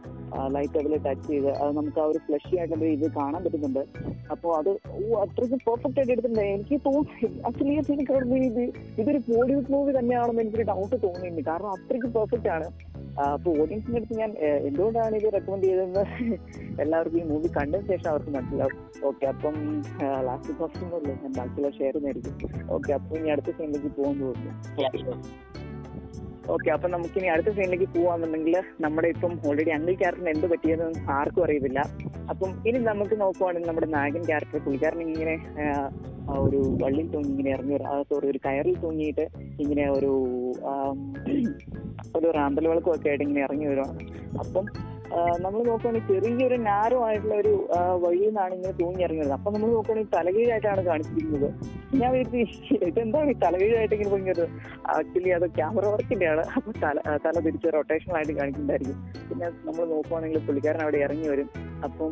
ലൈറ്റ് 0.56 0.78
അതിൽ 0.82 0.94
ടച്ച് 1.08 1.28
ചെയ്ത് 1.32 1.50
അത് 1.62 1.72
നമുക്ക് 1.80 2.00
ആ 2.04 2.06
ഒരു 2.12 2.20
ഫ്ലഷി 2.28 2.54
ആയിട്ടുള്ള 2.60 2.86
ഇത് 2.98 3.08
കാണാൻ 3.20 3.42
പറ്റുന്നുണ്ട്. 3.46 3.84
അപ്പോൾ 4.34 4.52
അത് 4.60 4.72
അത്രയ്ക്ക് 5.24 5.58
പെർഫെക്റ്റ് 5.68 6.00
ആയിട്ട് 6.00 6.14
എടുത്തിട്ടുണ്ട്. 6.14 6.46
എനിക്ക് 6.56 6.80
തോന്നി 6.88 7.28
ആക്ച്വലി 7.50 7.76
എനിക്ക് 7.98 8.40
ഇത് 8.52 8.64
ഇതൊരു 9.02 9.20
ബോളിവുഡ് 9.30 9.72
മൂവി 9.76 9.92
തന്നെയാണെന്ന് 10.00 10.44
എനിക്കൊരു 10.46 10.68
ഡൗട്ട് 10.74 10.96
തോന്നിയിട്ടുണ്ട്. 11.06 11.46
കാരണം 11.52 11.72
അത്രയ്ക്ക് 11.78 12.12
പെർഫെക്റ്റ് 12.18 12.52
ആണ്. 12.58 12.70
അപ്പോൾ 13.34 13.52
ഓഡിയൻസിന്റെ 13.62 13.98
അടുത്ത് 14.00 14.16
ഞാൻ 14.20 14.32
എന്തുകൊണ്ടാണ് 14.68 15.16
ഇത് 15.20 15.28
റെക്കമെൻഡ് 15.36 15.66
ചെയ്തതെന്ന് 15.66 16.03
എല്ലാവർക്കും 16.84 17.20
ഈ 17.22 17.24
മൂവി 17.32 17.50
കണ്ടതിന് 17.58 17.88
ശേഷം 17.92 18.08
അവർക്ക് 18.12 18.32
മനസ്സിലാവും. 18.36 18.78
ഓക്കെ 19.10 19.26
അപ്പം 19.32 19.56
ലാസ്റ്റ് 20.28 20.54
ഫസ്റ്റ് 20.60 20.84
ഒന്നുമില്ല 20.86 21.14
ഞാൻ 21.24 21.34
ബാക്കിയുള്ള 21.38 21.70
ഷെയർ 21.80 21.98
നേരിക്കും 22.06 22.50
ഓക്കെ 22.76 22.92
അപ്പം 22.98 23.16
ഇനി 23.20 23.32
അടുത്ത 23.36 23.52
സീനിലേക്ക് 23.58 23.92
പോകാൻ 23.98 24.16
തോന്നുന്നു. 24.22 24.54
ഓക്കെ 26.54 26.70
അപ്പൊ 26.76 26.88
നമുക്ക് 26.94 27.18
ഇനി 27.20 27.28
അടുത്ത 27.34 27.50
സീനിലേക്ക് 27.58 27.88
പോവാന്നുണ്ടെങ്കിൽ 27.98 28.56
നമ്മുടെ 28.86 29.10
ഇപ്പം 29.16 29.34
ഓൾറെഡി 29.50 29.72
അങ്കിൾ 29.76 29.94
ക്യാരക്ടറിന് 30.02 30.32
എന്ത് 30.36 30.48
പറ്റിയെന്ന് 30.54 31.04
ആർക്കും 31.18 31.44
അറിയത്തില്ല. 31.46 31.80
അപ്പം 32.32 32.50
ഇനി 32.70 32.80
നമുക്ക് 32.92 33.16
നോക്കുവാണെങ്കിൽ 33.24 33.70
നമ്മുടെ 33.70 33.90
നാഗൻ 33.98 34.24
ക്യാരക്ടർ 34.30 34.60
പുള്ളിക്കാരൻ 34.66 35.02
ഇങ്ങനെ 35.08 35.36
ഒരു 36.44 36.60
വള്ളിയിൽ 36.82 37.08
തൂങ്ങി 37.14 37.32
ഇങ്ങനെ 37.34 37.50
ഇറങ്ങി 37.56 37.78
സോറി 38.10 38.28
ഒരു 38.34 38.40
കയറിൽ 38.46 38.76
തൂങ്ങിയിട്ട് 38.84 39.26
ഇങ്ങനെ 39.64 39.86
ഒരു 39.98 40.12
ഒരു 42.18 42.28
റാന്തൽ 42.38 42.66
വിളക്കും 42.72 42.92
ഒക്കെ 42.96 43.10
ആയിട്ട് 43.10 43.26
ഇങ്ങനെ 43.28 43.42
ഇറങ്ങി 43.48 43.68
വരുവാണ്. 43.72 43.96
അപ്പം 44.44 44.66
നമ്മൾ 45.42 45.60
നോക്കുകയാണെങ്കിൽ 45.64 46.08
ചെറിയൊരു 46.14 46.58
നാരോ 46.70 47.00
ആയിട്ടുള്ള 47.06 47.36
ഒരു 47.36 47.54
വഴിയിൽ 48.04 48.28
നിന്നാണ് 48.28 48.54
ഇങ്ങനെ 48.54 48.74
തൂങ്ങി 48.74 49.04
ഇറങ്ങി 49.04 49.22
വരുന്നത് 49.22 49.38
അപ്പൊ 49.40 49.52
നമ്മൾ 49.52 49.70
നോക്കുകയാണെങ്കിൽ 49.70 50.14
തലകീഴായിട്ടാണ് 50.18 50.84
കാണിച്ചിരിക്കുന്നത്. 50.86 51.50
ഞാൻ 51.94 52.12
വിചാരിച്ചു 52.14 52.76
ഇതെന്താണ് 52.88 53.32
ഈ 53.32 53.36
തലകീഴായിട്ട് 53.44 53.96
ഇങ്ങനെ 54.20 54.46
ആക്ച്വലി 54.94 55.32
അത് 55.38 55.46
ക്യാമറ 55.58 55.86
വർക്കിന്റെ 55.94 56.28
ആണ് 56.32 56.44
അപ്പൊ 56.58 56.72
തല 56.84 56.96
തല 57.26 57.36
തിരിച്ച് 57.46 57.74
റൊട്ടേഷൻ 57.76 58.12
ആയിട്ട് 58.18 58.34
കാണിക്കുന്നതായിരിക്കും 58.40 58.98
പിന്നെ 59.30 59.48
നമ്മൾ 59.68 59.84
നോക്കുവാണെങ്കിൽ 59.94 60.42
പുള്ളിക്കാരൻ 60.48 60.82
അവിടെ 60.86 61.00
ഇറങ്ങി 61.06 61.28
വരും. 61.34 61.50
അപ്പം 61.86 62.12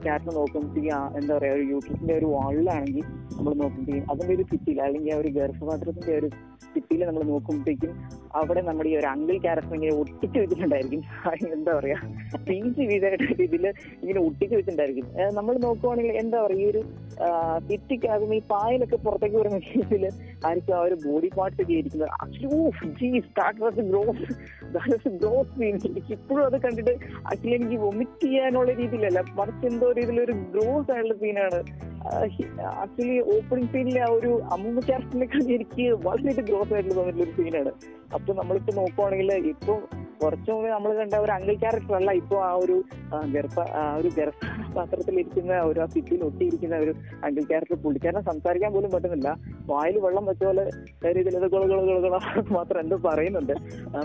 ക്യാരക്ടർ 0.00 0.32
നോക്കും. 0.34 0.64
ആ, 0.90 1.00
എന്താ 1.18 1.32
പറയാ 1.36 1.52
ഒരു 1.56 1.64
യൂട്യൂബിന്റെ 1.72 2.14
ഒരു 2.20 2.26
വാളിലാണെങ്കിൽ 2.34 3.04
നമ്മൾ 3.36 3.52
നോക്കുമ്പോഴത്തേക്കും 3.54 4.10
അതിന്റെ 4.12 4.32
ഒരു 4.36 4.44
ഫിറ്റിയിൽ 4.50 4.80
അല്ലെങ്കിൽ 4.86 5.12
ആ 5.14 5.18
ഒരു 5.22 5.30
ഗർഭപാത്രത്തിന്റെ 5.38 6.14
ഒരു 6.20 6.28
ഫിറ്റിയിൽ 6.74 7.02
നമ്മൾ 7.08 7.22
നോക്കുമ്പോഴത്തേക്കും 7.30 7.92
അവിടെ 8.40 8.60
നമ്മുടെ 8.60 8.88
ഈ 8.90 8.96
ഒരു 8.96 9.08
അങ്കിൾ 9.12 9.36
ക്യാരക്ടർ 9.44 9.74
ഇങ്ങനെ 9.78 9.94
ഒട്ടിച്ച് 10.00 10.38
വെച്ചിട്ടുണ്ടായിരിക്കും. 10.42 11.02
എന്താ 11.56 11.72
പറയാ 11.78 11.96
പീച്ച് 12.48 12.82
വീതായിട്ട് 12.90 13.28
ഇതിൽ 13.46 13.64
ഇങ്ങനെ 14.02 14.20
ഒട്ടിച്ച് 14.26 14.54
വെച്ചിട്ടുണ്ടായിരിക്കും. 14.54 15.06
നമ്മൾ 15.38 15.54
നോക്കുവാണെങ്കിൽ 15.66 16.16
എന്താ 16.22 16.38
പറയാ 16.44 16.60
ഈ 16.60 16.70
ഒരു 16.72 16.82
ഭിത്തിക്കകത്ത് 17.70 18.36
ഈ 18.38 18.42
പായലൊക്കെ 18.52 18.98
പുറത്തേക്ക് 19.10 19.36
വരുന്ന 19.36 19.58
കേസിൽ 19.58 20.04
ആയിരിക്കും 20.46 20.74
ആ 20.76 20.80
ഒരു 20.80 20.96
ബോഡി 21.04 21.28
പാർട്സ് 21.36 21.60
ഒക്കെ 21.62 21.72
ഇരിക്കുന്നത്. 21.72 22.10
ആക്ച്വലി 22.22 22.48
ഗ്രോസ് 23.90 24.26
ഗ്രോസ് 25.18 25.52
ഇപ്പോഴും 26.12 26.42
അത് 26.46 26.56
കണ്ടിട്ട് 26.62 26.92
ആക്ച്വലി 27.26 27.54
എനിക്ക് 27.54 27.78
വൊമിറ്റ് 27.78 28.26
ചെയ്യാനുള്ള 28.26 28.72
രീതിയിലല്ല 28.72 29.22
മറിച്ച് 29.34 29.66
എന്തോ 29.66 29.88
രീതിയിലൊരു 29.92 30.34
ഗ്രോസ് 30.52 30.90
ആയിട്ടുള്ള 30.92 31.16
സീനാണ് 31.18 31.60
ആക്ച്വലി 32.76 33.16
ഓപ്പണിംഗ് 33.32 33.70
സീനിലെ 33.72 34.00
ആ 34.00 34.10
ഒരു 34.10 34.30
അമ്മൂമ്മ 34.52 34.80
ക്യാരക്ടറിനേക്കാൾ 34.80 35.42
എനിക്ക് 35.56 35.86
വളരെ 36.06 36.42
ഗ്രോസ് 36.42 36.72
ആയിട്ടുള്ള 36.74 36.94
തോന്നിയിട്ടുള്ള 36.94 37.26
ഒരു 37.26 37.36
സീനാണ് 37.38 37.72
അപ്പൊ 38.14 38.30
നമ്മളിപ്പോ 38.34 38.74
നോക്കുവാണെങ്കിൽ 38.74 39.32
ഇപ്പൊ 39.50 39.74
കുറച്ചു 40.22 40.50
മുമ്പ് 40.54 40.68
നമ്മൾ 40.74 40.90
കണ്ട 41.00 41.14
ഒരു 41.24 41.32
അങ്കിൾ 41.36 41.54
ക്യാരക്ടർ 41.62 41.94
അല്ല 41.98 42.10
ഇപ്പൊ 42.20 42.36
ആ 42.48 42.50
ഒരു 42.62 42.76
ഗർഭ 43.34 43.58
ആ 43.80 43.82
ഒരു 44.00 44.10
ഗർഭപാത്രത്തിൽ 44.18 45.14
ഇരിക്കുന്ന 45.22 45.54
ഒരു 45.70 45.80
ആ 45.84 45.86
സിറ്റിയിൽ 45.94 46.22
ഒട്ടിയിരിക്കുന്ന 46.28 46.76
ഒരു 46.84 46.92
അങ്കിൾ 47.26 47.44
ക്യാരക്ടർ 47.50 47.78
പുള്ളിക്കാരനെ 47.84 48.22
സംസാരിക്കാൻ 48.30 48.70
പോലും 48.76 48.90
പറ്റുന്നില്ല. 48.94 49.28
വായിൽ 49.70 49.96
വെള്ളം 50.04 50.24
വെച്ച 50.30 50.42
പോലെ 50.48 50.64
രീതിയിൽ 51.16 51.36
ഇത് 51.40 51.48
ഗുള 51.54 51.62
ഗുള 51.72 51.80
ഗുള 51.88 51.98
ഗുള 52.06 52.18
മാത്രം 52.58 52.80
എന്തോ 52.84 52.98
പറയുന്നുണ്ട്. 53.08 53.54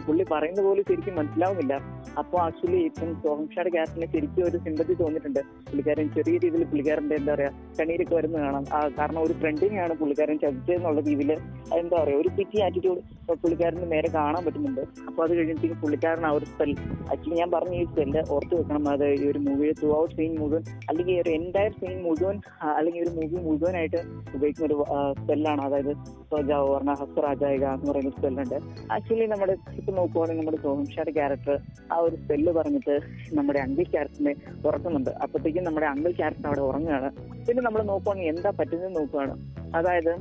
പുള്ളി 0.07 0.25
പറയുന്ന 0.33 0.61
പോലും 0.67 0.83
ശരിക്കും 0.89 1.15
മനസ്സിലാവുന്നില്ല. 1.19 1.73
അപ്പൊ 2.21 2.35
ആക്ച്വലി 2.45 2.79
ഇപ്പം 2.89 3.09
സോഹംഷയുടെ 3.25 3.71
ക്യാരക്ടറിന് 3.75 4.09
ശരിക്കും 4.15 4.43
ഒരു 4.49 4.57
സിമ്പതി 4.65 4.95
തോന്നിയിട്ടുണ്ട്. 5.01 5.41
പുള്ളിക്കാരൻ 5.69 6.09
ചെറിയ 6.17 6.35
രീതിയിൽ 6.45 6.65
പുള്ളിക്കാരന്റെ 6.71 7.15
എന്താ 7.21 7.31
പറയാ 7.35 7.51
കണ്ണീരൊക്കെ 7.79 8.15
വരുന്ന 8.19 8.37
കാണാം. 8.45 8.65
കാരണം 8.99 9.21
ഒരു 9.25 9.33
ഫ്രണ്ടിനെയാണ് 9.41 9.93
പുള്ളിക്കാരൻ 10.01 10.37
ചതിച്ചതെന്നുള്ള 10.43 11.01
രീതിയിൽ 11.09 11.33
എന്താ 11.81 11.95
പറയാ 12.01 12.17
ഒരു 12.23 12.29
പിറ്റി 12.39 12.57
ആറ്റിറ്റ്യൂഡ് 12.67 13.01
പുള്ളിക്കാരന് 13.43 13.87
നേരെ 13.93 14.09
കാണാൻ 14.17 14.41
പറ്റുന്നുണ്ട്. 14.47 14.83
അപ്പൊ 15.09 15.19
അത് 15.25 15.33
കഴിഞ്ഞിട്ട് 15.37 15.79
പുള്ളിക്കാരൻ 15.83 16.03
ആ 16.05 16.31
ഒരു 16.37 16.45
സ്പെൽ 16.51 16.71
ആക്ച്വലി 17.11 17.35
ഞാൻ 17.39 17.49
പറഞ്ഞ 17.51 17.73
ഈ 17.81 17.85
സ്പെല്ല് 17.91 18.21
ഓർത്ത് 18.35 18.53
വെക്കണം. 18.59 18.83
അത് 18.93 19.05
ഈ 19.21 19.25
ഒരു 19.31 19.39
മൂവി 19.39 19.71
ത്രൂ 19.79 19.89
ഔട്ട് 19.99 20.13
സീൻ 20.17 20.31
മുഴുവൻ 20.41 20.63
അല്ലെങ്കിൽ 20.89 21.15
ഒരു 21.21 21.31
എന്റയർ 21.39 21.71
സീൻ 21.79 21.97
മുഴുവൻ 22.05 22.37
അല്ലെങ്കിൽ 22.77 23.01
ഒരു 23.05 23.13
മൂവി 23.17 23.37
മുഴുവനായിട്ട് 23.47 23.99
ഉപയോഗിക്കുന്ന 24.35 24.67
ഒരു 24.69 24.77
സ്പെല്ലാണ് 25.21 25.61
അതായത് 25.67 25.91
സോജാ 26.31 26.57
പറഞ്ഞ 26.73 26.93
ഹസ്തരാജായിക 27.01 27.65
എന്ന് 27.75 27.89
പറയുന്ന 27.91 28.13
സ്പെല്ലുണ്ട് 28.17 28.57
ആക്ച്വലി 28.95 29.27
നമ്മുടെ 29.33 29.55
ഇപ്പൊ 29.79 29.93
നോക്കുവാണെങ്കിൽ 29.99 30.41
നമ്മുടെ 30.41 30.61
സോഹംഷായുടെ 30.67 31.13
ക്യാരക്ടർ 31.19 31.57
ആ 31.93 31.97
ഒരു 32.07 32.15
സ്പെല്ല് 32.15 32.53
പറഞ്ഞിട്ട് 32.59 32.95
നമ്മുടെ 33.33 33.59
അങ്കിൾ 33.65 33.83
ക്യാരക്ടറിനെ 33.93 34.33
ഉറക്കുന്നുണ്ട്. 34.67 35.11
അപ്പോഴത്തേക്കും 35.23 35.63
നമ്മുടെ 35.63 35.87
അങ്കിൾ 35.93 36.11
ക്യാരക്ടർ 36.21 36.47
അവിടെ 36.47 36.63
ഉറങ്ങുകയാണ്. 36.69 37.09
പിന്നെ 37.47 37.61
നമ്മൾ 37.61 37.81
നോക്കുവാണെങ്കിൽ 37.91 38.31
എന്താ 38.35 38.51
പറ്റുന്നത് 38.59 38.95
നോക്കുകയാണ് 38.99 39.35
അതായത് 39.79 40.13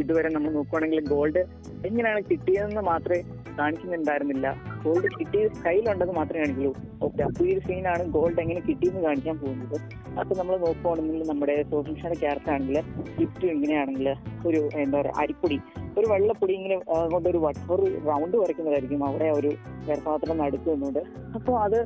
ഇതുവരെ 0.00 0.28
നമ്മൾ 0.28 0.50
നോക്കുവാണെങ്കിൽ 0.56 1.00
ഗോൾഡ് 1.12 1.42
എങ്ങനെയാണ് 1.88 2.20
കിട്ടിയതെന്ന് 2.30 2.82
മാത്രമേ 2.88 3.20
കാണിക്കുന്നുണ്ടായിരുന്നില്ല. 3.58 4.54
ഗോൾഡ് 4.84 5.08
കിട്ടിയത് 5.18 5.50
കയ്യിലുണ്ടെന്ന് 5.66 6.14
മാത്രമേ 6.14 6.40
കാണിക്കുള്ളൂ. 6.40 6.74
ഓക്കെ 7.02 7.22
അപ്പോൾ 7.22 7.44
ഈ 7.44 7.52
ഒരു 7.52 7.60
സീനാണ് 7.60 8.04
ഗോൾഡ് 8.04 8.40
എങ്ങനെ 8.40 8.60
കിട്ടിയെന്ന് 8.60 9.00
കാണിക്കാൻ 9.00 9.38
പോകുന്നത്. 9.38 9.76
അപ്പൊ 10.18 10.36
നമ്മൾ 10.36 10.56
നോക്കുവാണെങ്കിൽ 10.56 11.28
നമ്മുടെ 11.28 11.62
സോഷ്യൽ 11.62 12.14
ക്യാരക്ടർ 12.14 12.52
ആണെങ്കിൽ 12.52 12.80
ഗിഫ്റ്റ് 13.20 13.46
ഇങ്ങനെയാണെങ്കിൽ 13.46 14.14
ഒരു 14.46 14.68
എന്താ 14.74 15.00
പറയുക 15.00 15.14
അരിപ്പൊടി. 15.18 15.58
ഒരു 15.98 16.06
വെള്ളപ്പൊടി 16.06 16.52
ഇങ്ങനെ 16.52 16.76
കൊണ്ടൊരു 17.12 17.38
ഒരു 17.70 18.00
റൗണ്ട് 18.08 18.36
വരയ്ക്കുന്നതായിരിക്കും. 18.36 19.04
അവിടെ 19.04 19.24
ഒരു 19.24 19.50
ഗർഭപാത്രം 19.88 20.38
നടുക്കുന്നുണ്ട്. 20.38 20.98
അപ്പോൾ 21.34 21.60
അത് 21.60 21.78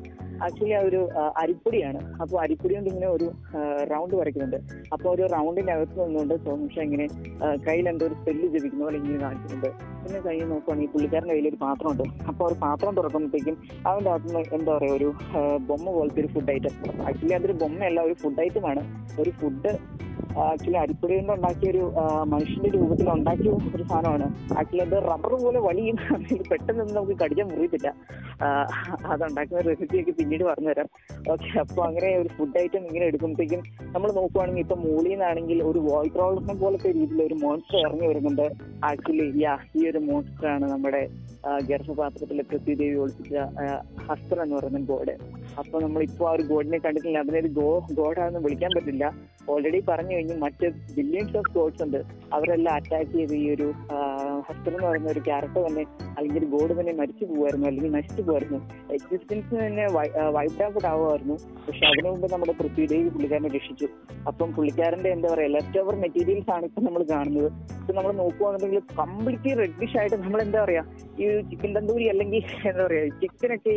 ആക്ച്വലി 0.46 0.74
ഒരു 0.88 1.00
അരിപ്പൊടിയാണ്. 1.42 2.00
അപ്പോൾ 2.22 2.36
അരിപ്പൊടി 2.44 2.74
കൊണ്ട് 2.74 2.90
ഇങ്ങനെ 2.92 3.08
ഒരു 3.16 3.26
റൗണ്ട് 3.92 4.14
വരയ്ക്കുന്നുണ്ട്. 4.20 4.58
അപ്പോൾ 4.94 5.08
ഒരു 5.14 5.24
റൗണ്ടിന്റെ 5.34 5.72
അകത്ത് 5.76 5.98
നിന്നുകൊണ്ട് 6.04 6.34
സോമിഷ 6.46 6.78
ഇങ്ങനെ 6.88 7.06
കയ്യിൽ 7.66 7.88
എന്തോ 7.92 8.06
ഒരു 8.08 8.16
സ്പെല്ല് 8.20 8.48
ജപിക്കുന്ന 8.54 8.84
പോലെ 8.84 8.98
ഇങ്ങനെ 9.02 9.18
കാണിക്കുന്നുണ്ട്. 9.24 9.70
പിന്നെ 10.02 10.20
കയ്യിൽ 10.26 10.46
നോക്കുവാണെങ്കിൽ 10.52 10.92
പുള്ളിക്കാരന്റെ 10.92 11.34
കയ്യിൽ 11.34 11.48
ഒരു 11.52 11.60
പാത്രമുണ്ട്. 11.64 12.04
അപ്പോൾ 12.30 12.44
ഒരു 12.48 12.56
പാത്രം 12.64 12.96
തുറക്കുമ്പോഴത്തേക്കും 12.98 13.56
അവന്റെ 13.88 14.10
അകത്ത് 14.14 14.28
നിന്ന് 14.28 14.42
എന്താ 14.58 14.72
പറയുക 14.76 14.98
ഒരു 15.00 15.08
ബൊമ്മ 15.70 15.86
പോലത്തെ 15.98 16.20
ഒരു 16.24 16.30
ഫുഡ് 16.34 16.52
ഐറ്റം 16.56 16.74
ആക്ച്വലി 17.08 17.34
അതൊരു 17.38 17.56
ബൊമ്മയല്ല 17.62 18.00
ഒരു 18.08 18.16
ഫുഡ് 18.22 18.40
ഐറ്റമാണ് 18.46 18.82
ഒരു 19.22 19.32
ഫുഡ് 19.40 19.72
ആക്ച്വലി 20.36 20.76
അരിപ്പൊടി 20.76 21.14
കൊണ്ട് 21.16 21.32
ഉണ്ടാക്കിയ 21.32 21.70
ഒരു 21.70 21.92
മനുഷ്യന്റെ 22.24 22.70
രൂപത്തിൽ 22.70 23.10
ഉണ്ടാക്കിയ 23.10 23.50
ഒരു 23.76 23.82
സാധനമാണ്. 23.82 24.26
ആക്ച്വലി 24.58 24.82
അത് 24.86 24.96
റബ്ബർ 25.08 25.34
പോലെ 25.44 25.58
വലിയ. 25.58 25.92
പെട്ടെന്ന് 26.50 26.84
നമുക്ക് 26.96 27.24
കടിക്കാൻ 27.24 27.48
മുറിയത്തില്ല. 27.48 27.88
അതുണ്ടാക്കുന്ന 29.12 29.60
റെസിപ്പിയൊക്കെ 29.60 30.10
പിന്നീട് 30.10 30.44
പറഞ്ഞുതരാം 30.44 30.88
ഓക്കെ 31.32 31.58
അപ്പൊ 31.58 31.82
അങ്ങനെ 31.82 32.16
ഒരു 32.16 32.28
ഫുഡ് 32.28 32.58
ഐറ്റം 32.58 32.86
ഇങ്ങനെ 32.86 33.04
എടുക്കുമ്പോഴത്തേക്കും 33.04 33.62
നമ്മൾ 33.94 34.12
നോക്കുവാണെങ്കിൽ 34.12 34.60
ഇപ്പൊ 34.60 34.76
മൂളിയിൽ 34.76 35.16
നിന്നാണെങ്കിൽ 35.18 35.62
ഒരു 35.62 35.78
വോയിക്രോളിനെ 35.78 36.54
പോലത്തെ 36.54 36.92
രീതിയിൽ 36.92 37.22
ഒരു 37.22 37.34
മോൺസ്റ്റർ 37.34 37.78
ഇറങ്ങി 37.86 38.06
വരുന്നുണ്ട്. 38.06 38.46
ആക്ച്വലി 38.84 39.40
യാ 39.42 39.58
ഈ 39.76 39.88
ഒരു 39.88 39.98
മോൺസ്റ്റർ 39.98 40.46
ആണ് 40.48 40.70
നമ്മുടെ 40.70 41.08
ഗർഭപാത്രത്തിലെ 41.70 42.42
പൃഥ്വിദേവി 42.42 42.94
ഒളിപ്പിച്ച 42.94 43.34
ഹസ്തർ 44.08 44.42
എന്ന് 44.42 44.56
പറയുന്ന 44.56 44.78
ഗോഡ്. 44.78 45.14
അപ്പൊ 45.58 45.80
നമ്മൾ 45.80 46.02
ഇപ്പൊ 46.02 46.28
ആ 46.28 46.32
ഒരു 46.32 46.42
ഗോഡിനെ 46.42 46.78
കണ്ടിട്ടില്ല. 46.78 47.18
അതിനൊരു 47.18 47.48
ഗോ 47.48 47.68
ഗോഡാണെന്ന് 47.92 48.40
വിളിക്കാൻ 48.40 48.70
പറ്റില്ല. 48.76 49.04
ഓൾറെഡി 49.50 49.82
പറഞ്ഞു 49.88 50.14
കഴിഞ്ഞു 50.18 50.36
മറ്റ് 50.44 50.66
ബില്യൺസ് 50.98 51.36
ഓഫ് 51.40 51.52
ഗോഡ്സ് 51.58 51.82
ഉണ്ട്. 51.86 52.00
അവരെല്ലാം 52.36 52.72
അറ്റാക്ക് 52.78 53.12
ചെയ്ത് 53.16 53.34
ഈ 53.42 53.44
ഒരു 53.54 53.66
ഹസ്റ്റർ 54.48 54.70
എന്ന് 54.72 54.86
പറയുന്ന 54.88 55.08
ഒരു 55.14 55.22
ക്യാരക്ടർ 55.28 55.62
തന്നെ 55.68 55.84
അല്ലെങ്കിൽ 56.16 56.38
ഒരു 56.42 56.48
ഗോഡ് 56.54 56.72
തന്നെ 56.78 56.92
മരിച്ചു 57.00 57.24
പോകുമായിരുന്നു 57.30 57.66
അല്ലെങ്കിൽ 57.70 57.92
നശിച്ചു 57.98 58.22
പോകുമായിരുന്നു 58.22 58.58
എക്സിസ്റ്റൻസ് 58.96 59.54
തന്നെ 59.64 59.84
വൈബ്ഡ് 60.36 60.64
ഔട്ട് 60.68 60.86
ആവുമായിരുന്നു. 60.92 61.36
പക്ഷെ 61.66 61.84
അതിനു 61.90 62.08
മുമ്പ് 62.12 62.26
നമ്മുടെ 62.34 62.54
പൃഥ്വിദേവി 62.60 63.08
പുള്ളിക്കാരനെ 63.14 63.50
രക്ഷിച്ചു. 63.56 63.88
അപ്പം 64.30 64.48
പുള്ളിക്കാരന്റെ 64.56 65.10
എന്താ 65.16 65.28
പറയാ 65.34 65.50
ലെഫ്റ്റ് 65.56 65.80
ഓവർ 65.82 65.94
മെറ്റീരിയൽസ് 66.04 66.50
ആണ് 66.56 66.64
ഇപ്പൊ 66.70 66.80
നമ്മൾ 66.86 67.02
കാണുന്നത്. 67.12 67.48
ഇപ്പൊ 67.80 67.92
നമ്മൾ 67.98 68.12
നോക്കുവാണെന്നുണ്ടെങ്കിൽ 68.22 68.82
കംപ്ലീറ്റ്ലി 69.00 69.52
റെഡിഷ് 69.62 69.96
ആയിട്ട് 70.00 70.16
നമ്മൾ 70.24 70.40
എന്താ 70.46 70.58
പറയാ 70.64 70.82
ഈ 71.20 71.28
ചിക്കൻ 71.50 71.70
തന്തൂരി 71.78 72.06
അല്ലെങ്കിൽ 72.14 72.42
എന്താ 72.70 72.82
പറയാ 72.88 73.04
ചിക്കനൊക്കെ 73.22 73.74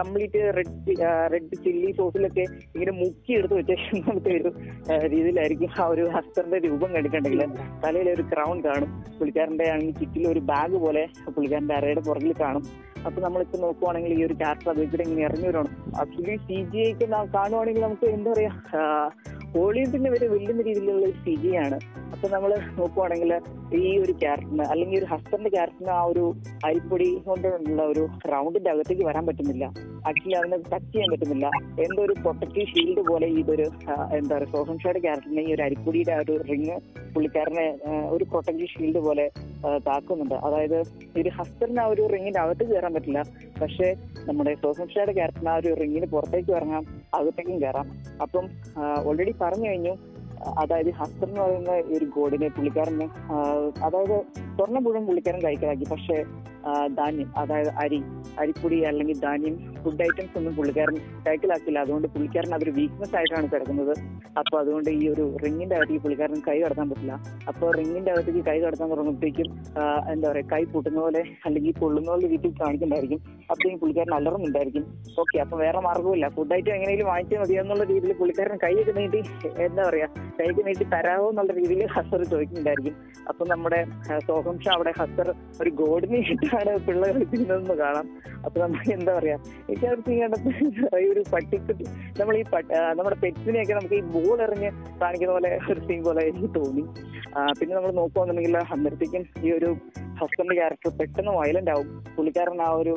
കംപ്ലീറ്റ് 0.00 0.42
റെഡ് 0.58 0.98
റെഡ് 1.34 1.62
ചില്ലി 1.66 1.90
സോസിലൊക്കെ 2.00 2.44
ഇങ്ങനെ 2.74 2.94
മുക്കി 3.02 3.32
എടുത്ത് 3.38 3.54
വെച്ച 3.60 3.72
ഒരു 4.38 4.50
രീതിയിലായിരിക്കും 5.12 5.70
ഒരു 5.86 6.04
ഹസ്തറിന്റെ 6.14 6.58
രൂപം 6.66 6.90
കണ്ടിട്ടുണ്ടെങ്കിൽ 6.94 7.42
തലയിൽ 7.84 8.08
ഒരു 8.14 8.24
ക്രൗൺ 8.32 8.56
കാണും 8.66 8.90
പുള്ളിക്കാരന്റെ 9.18 9.66
ആണെങ്കിൽ 9.70 9.96
ചുറ്റിൽ 10.00 10.28
ഒരു 10.28 10.40
ബാഗ് 10.50 10.78
പോലെ 10.84 11.04
പുള്ളിക്കാരന്റെ 11.34 11.74
അരയുടെ 11.74 12.02
പുറകിൽ 12.08 12.34
കാണും. 12.40 12.64
അപ്പൊ 13.06 13.18
നമ്മളിപ്പോ 13.22 13.58
നോക്കുവാണെങ്കിൽ 13.58 14.12
ഈ 14.18 14.20
ഒരു 14.24 14.34
ക്യാരക്ടർ 14.34 14.78
ഇവിടെ 14.80 15.02
ഇങ്ങനെ 15.02 15.22
ഇറങ്ങി 15.28 15.46
വരണം 15.48 15.66
ആക്ച്വലി 16.02 16.36
സി 16.46 16.58
ജി 16.72 16.78
ഐക്ക് 16.86 17.06
നാം 17.12 17.24
കാണുവാണെങ്കിൽ 17.34 17.82
നമുക്ക് 17.82 18.06
എന്താ 18.16 18.30
പറയാ 18.32 18.52
ഹോളിവുഡിനെ 19.54 20.10
വരെ 20.10 20.26
വെല്ലുന്ന 20.28 20.62
രീതിയിലുള്ള 20.62 21.02
ഒരു 21.06 21.16
സി 21.24 21.34
ജി 21.42 21.50
ആണ്. 21.56 21.76
അപ്പൊ 22.12 22.26
നമ്മൾ 22.28 22.50
നോക്കുവാണെങ്കിൽ 22.78 23.32
ഈ 23.80 23.84
ഒരു 24.04 24.12
ക്യാരക്ടറിന് 24.22 24.64
അല്ലെങ്കിൽ 24.72 24.96
ഒരു 24.98 25.08
ഹസ്ബൻഡ് 25.12 25.50
ക്യാരക്ടറിന് 25.54 25.92
ആ 25.98 26.02
ഒരു 26.12 26.24
അരിപ്പൊടി 26.66 27.08
കൊണ്ടുള്ള 27.26 27.82
ഒരു 27.92 28.02
റൗണ്ടിന്റെ 28.32 28.70
അകത്തേക്ക് 28.74 29.04
വരാൻ 29.08 29.24
പറ്റുന്നില്ല. 29.28 29.64
ആക്ച്വലി 30.08 30.36
അതിനെ 30.40 30.58
ടച്ച് 30.72 30.90
ചെയ്യാൻ 30.92 31.08
പറ്റുന്നില്ല. 31.12 31.46
എന്തോ 31.84 32.00
ഒരു 32.06 32.14
പ്രൊട്ടക്റ്റീവ് 32.22 32.66
ഷീൽഡ് 32.72 33.02
പോലെ 33.10 33.28
ഇതൊരു 33.40 33.66
എന്താ 34.18 34.34
പറയുക 34.34 34.50
സോഹംഷയുടെ 34.56 35.00
ക്യാരക്ടറിനെ 35.06 35.44
ഈ 35.48 35.52
ഒരു 35.56 35.64
അരിപ്പൊടിയുടെ 35.66 36.14
ആ 36.16 36.20
ഒരു 36.24 36.36
റിങ് 36.50 36.76
പുള്ളിക്കാരനെ 37.14 37.66
ഒരു 38.14 38.24
പ്രൊട്ടക്റ്റീവ് 38.30 38.70
ഷീൽഡ് 38.74 39.02
പോലെ 39.08 39.26
താക്കുന്നുണ്ട്. 39.88 40.36
അതായത് 40.46 40.78
ഒരു 41.20 41.30
ഹസ്ബൻഡിന് 41.38 41.82
ആ 41.84 41.86
ഒരു 41.92 42.02
റിങ്ങിന്റെ 42.14 42.40
അകത്ത് 42.44 42.64
കയറാൻ 42.70 42.92
പറ്റില്ല. 42.94 43.20
പക്ഷേ 43.60 43.88
നമ്മുടെ 44.28 44.54
സോഹംഷയുടെ 44.64 45.12
ക്യാരക്ടറിന് 45.18 45.52
ആ 45.54 45.58
ഒരു 45.62 45.70
റിങ്ങിന് 45.82 46.06
പുറത്തേക്ക് 46.14 46.52
ഇറങ്ങാം 46.58 46.84
അകത്തേക്കും 47.18 47.56
കയറാം. 47.62 47.88
അപ്പം 48.24 48.44
ഓൾറെഡി 49.08 49.34
പറഞ്ഞു 49.42 49.68
കഴിഞ്ഞു 49.70 49.94
അതായത് 50.58 50.90
ഹസ്ബൻ 50.90 51.28
എന്ന് 51.28 51.40
പറയുന്ന 51.40 51.72
ഒരു 51.96 52.06
ഗോഡിനെ 52.16 52.48
പുള്ളിക്കാരന് 52.48 53.06
അതായത് 53.84 54.16
സ്വർണ 54.56 54.78
മുഴുവൻ 54.78 55.06
പുള്ളിക്കാരൻ 55.06 55.40
കൈക്കലാക്കി 55.40 55.88
പക്ഷേ 55.90 56.18
ധാന്യം 56.98 57.28
അതായത് 57.40 57.70
അരി 57.82 57.98
അരിപ്പൊടി 58.42 58.76
അല്ലെങ്കിൽ 58.90 59.16
ധാന്യം 59.24 59.54
ഫുഡ് 59.82 60.02
ഐറ്റംസ് 60.06 60.36
ഒന്നും 60.38 60.52
പുള്ളിക്കാരൻ 60.58 60.96
കൈക്കലാക്കില്ല 61.26 61.78
അതുകൊണ്ട് 61.84 62.06
പുള്ളിക്കാരൻ 62.14 62.52
അതൊരു 62.56 62.72
വീക്ക്നെസ് 62.78 63.14
ആയിട്ടാണ് 63.18 63.46
കിടക്കുന്നത്. 63.52 63.92
അപ്പൊ 64.40 64.54
അതുകൊണ്ട് 64.60 64.90
ഈ 64.90 65.02
ഒരു 65.14 65.24
റിങ്ങിന്റെ 65.44 65.76
അകത്തേക്ക് 65.78 66.02
പുള്ളിക്കാരൻ 66.04 66.40
കൈ 66.48 66.56
കടത്താൻ 66.62 66.86
പറ്റില്ല. 66.90 67.14
അപ്പോൾ 67.50 67.68
റിങ്ങിന്റെ 67.78 68.10
അകത്തേക്ക് 68.14 68.42
കൈ 68.48 68.56
കടത്താൻ 68.64 68.88
തുടങ്ങുമ്പോഴത്തേക്കും 68.94 69.48
എന്താ 70.12 70.26
പറയാ 70.30 70.46
കൈ 70.52 70.62
പൊട്ടുന്ന 70.74 70.98
പോലെ 71.06 71.22
അല്ലെങ്കിൽ 71.48 71.74
പൊള്ളുന്ന 71.82 72.08
പോലെ 72.12 72.26
രീതിയിൽ 72.34 72.54
കാണിക്കുന്നുണ്ടായിരിക്കും 72.62 73.20
അപ്പോഴത്തേക്കും 73.50 73.80
പുള്ളിക്കാരൻ 73.82 74.14
അലറുന്നുണ്ടായിരിക്കും. 74.18 74.86
ഓക്കെ 75.22 75.36
അപ്പൊ 75.44 75.58
വേറെ 75.64 75.82
മാർഗമില്ല 75.88 76.28
ഫുഡ് 76.36 76.54
ഐറ്റം 76.58 76.74
എങ്ങനെയും 76.78 77.08
വാങ്ങിച്ചാൽ 77.12 77.40
മതി 77.42 77.56
എന്നുള്ള 77.64 77.84
രീതിയിൽ 77.92 78.14
പുള്ളിക്കാരൻ 78.22 78.58
കൈയൊക്കെ 78.64 78.94
നീട്ടി 79.00 79.22
എന്താ 79.66 79.82
പറയാ 79.88 80.08
കൈക്ക് 80.40 80.62
നീട്ടി 80.68 80.86
തരാമോ 80.94 81.28
എന്നുള്ള 81.32 81.52
രീതിയിൽ 81.60 81.84
ഹസർ 81.96 82.22
ചോദിക്കുന്നുണ്ടായിരിക്കും. 82.32 82.96
അപ്പൊ 83.30 83.42
നമ്മുടെ 83.52 83.80
സോഹംഷ 84.28 84.66
അവിടെ 84.76 84.92
ഹസർ 85.00 85.28
ഒരു 85.62 85.70
ഗോഡിനെ 85.82 86.20
ഇട്ടാണ് 86.54 86.72
പിള്ളേർ 86.86 87.14
കളിക്കുന്നതെന്ന് 87.16 87.74
കാണാം. 87.82 88.06
അപ്പൊ 88.46 88.56
നമ്മൾ 88.62 88.80
എന്താ 88.96 89.12
പറയാ 89.16 89.36
അവർ 89.88 89.98
ചെയ്യേണ്ടത് 90.08 90.48
ഈ 91.02 91.06
ഒരു 91.12 91.22
പട്ടിക്കുട്ടി 91.32 91.84
നമ്മൾ 92.20 92.34
ഈ 92.40 92.42
നമ്മുടെ 92.98 93.16
പെറ്റ്സിനെയൊക്കെ 93.24 93.74
നമുക്ക് 93.78 93.96
ഈ 94.00 94.02
ബോൾ 94.14 94.36
എറിഞ്ഞ് 94.46 94.70
കാണിക്കുന്ന 95.02 95.32
പോലെ 95.36 95.50
ഒരു 95.72 95.80
സീൻ 95.86 96.00
പോലെ 96.08 96.22
എനിക്ക് 96.30 96.50
തോന്നി. 96.58 96.84
പിന്നെ 97.58 97.72
നമ്മൾ 97.76 97.90
നോക്കുകയാണെന്നുണ്ടെങ്കിൽ 98.00 98.56
അന്നേരത്തേക്കും 98.74 99.22
ഈ 99.46 99.50
ഒരു 99.58 99.70
ഹസ്ബൻഡ് 100.18 100.54
ക്യാരക്ടർ 100.58 100.90
പെട്ടെന്ന് 100.98 101.32
വയലന്റ് 101.38 101.70
ആവും. 101.74 101.88
പുള്ളിക്കാരൻ 102.16 102.60
ആ 102.66 102.68
ഒരു 102.80 102.92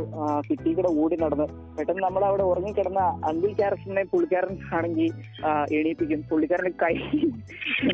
സിറ്റി 0.48 0.72
കൂടെ 0.78 0.90
ഓടി 1.04 1.16
നടന്ന് 1.24 1.48
പെട്ടെന്ന് 1.78 2.04
നമ്മൾ 2.08 2.24
അവിടെ 2.28 2.44
ഉറങ്ങിക്കിടന്ന 2.52 3.04
അങ്കിൾ 3.30 3.52
ക്യാരക്ടറിനെ 3.60 4.04
പുള്ളിക്കാരൻ 4.12 4.54
ആണെങ്കിൽ 4.78 5.10
എണീപ്പിക്കും. 5.78 6.20
പുള്ളിക്കാരന്റെ 6.32 6.74
കൈ 6.84 6.94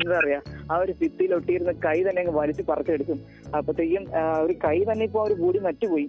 എന്താ 0.00 0.14
പറയാ 0.18 0.40
ആ 0.72 0.76
ഒരു 0.82 0.92
ഭിത്തിയിൽ 1.00 1.32
ഒട്ടിയിരുന്ന 1.38 1.74
കൈ 1.86 1.96
തന്നെ 2.08 2.20
അങ്ങ് 2.24 2.34
വലിച്ചു 2.40 2.64
പറിച്ചെടുക്കും. 2.70 3.18
അപ്പത്തേക്കും 3.58 4.04
ഒരു 4.44 4.56
കൈ 4.66 4.76
തന്നെ 4.90 5.06
ഇപ്പൊ 5.10 5.22
ഒരു 5.28 5.36
കൂടി 5.54 5.66
മറ്റുപോയി 5.68 6.06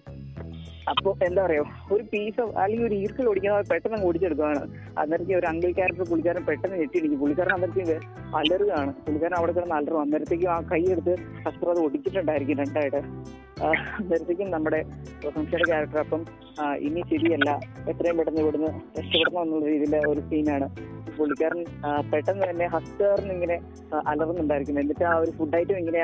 അപ്പൊ 0.92 1.10
എന്താ 1.28 1.40
പറയാ 1.44 1.62
ഒരു 1.94 2.04
പീസ് 2.12 2.44
അല്ലെങ്കിൽ 2.62 2.84
ഒരു 2.88 2.96
ഈർക്കൽ 3.04 3.28
ഓടിക്കുന്ന 3.30 3.62
പെട്ടെന്ന് 3.70 3.98
ഓടിച്ചെടുക്കുകയാണ് 4.08 4.62
അന്നേരത്തേക്ക് 5.02 5.40
ഒരു 5.40 5.48
അങ്കിൾ 5.52 5.70
ക്യാരക്ടർ 5.78 6.06
പുള്ളിക്കാരൻ 6.10 6.44
പെട്ടെന്ന് 6.50 6.78
ഞെട്ടിയിടിക്കും 6.82 7.20
പുള്ളിക്കാരൻ 7.22 7.54
അന്നേരത്തേക്ക് 7.56 7.96
അലറുകയാണ്. 8.40 8.92
പുള്ളിക്കാരൻ 9.06 9.36
അവിടെ 9.40 9.54
കിടന്ന് 9.58 9.76
അലറും. 9.78 10.02
അന്നേരത്തേക്കും 10.02 10.50
ആ 10.56 10.58
കൈ 10.72 10.82
എടുത്ത് 10.96 11.14
ശസ്ത്രം 11.46 11.72
അത് 11.74 11.82
ഒടിച്ചിട്ടുണ്ടായിരിക്കും 11.86 12.60
രണ്ടായിട്ട്. 12.64 13.02
അന്നേരത്തേക്കും 14.00 14.52
നമ്മുടെ 14.56 14.82
സംശയുടെ 15.36 15.66
ക്യാരക്ടർ 15.72 16.00
അപ്പം 16.06 16.22
ഇനി 16.88 17.04
ശരിയല്ല. 17.14 17.50
എത്രയും 17.94 18.18
പെട്ടെന്ന് 18.20 18.44
ഇവിടുന്ന് 18.46 18.72
രക്ഷപ്പെടണം 19.00 19.42
എന്നുള്ള 19.46 19.66
രീതിയിലെ 19.74 20.02
ഒരു 20.14 20.24
സീനാണ് 20.30 20.70
പുള്ളിക്കാരൻ 21.20 21.62
പെട്ടെന്ന് 22.12 22.44
തന്നെ 22.50 22.66
ഹസ്റ്റാറിന് 22.76 23.34
ഇങ്ങനെ 23.38 23.58
അലറുന്നുണ്ടായിരിക്കും. 24.12 24.80
എന്നിട്ട് 24.82 25.06
ആ 25.12 25.16
ഒരു 25.24 25.32
ഫുഡ് 25.38 25.58
ഐറ്റം 25.60 25.78
ഇങ്ങനെ 25.84 26.02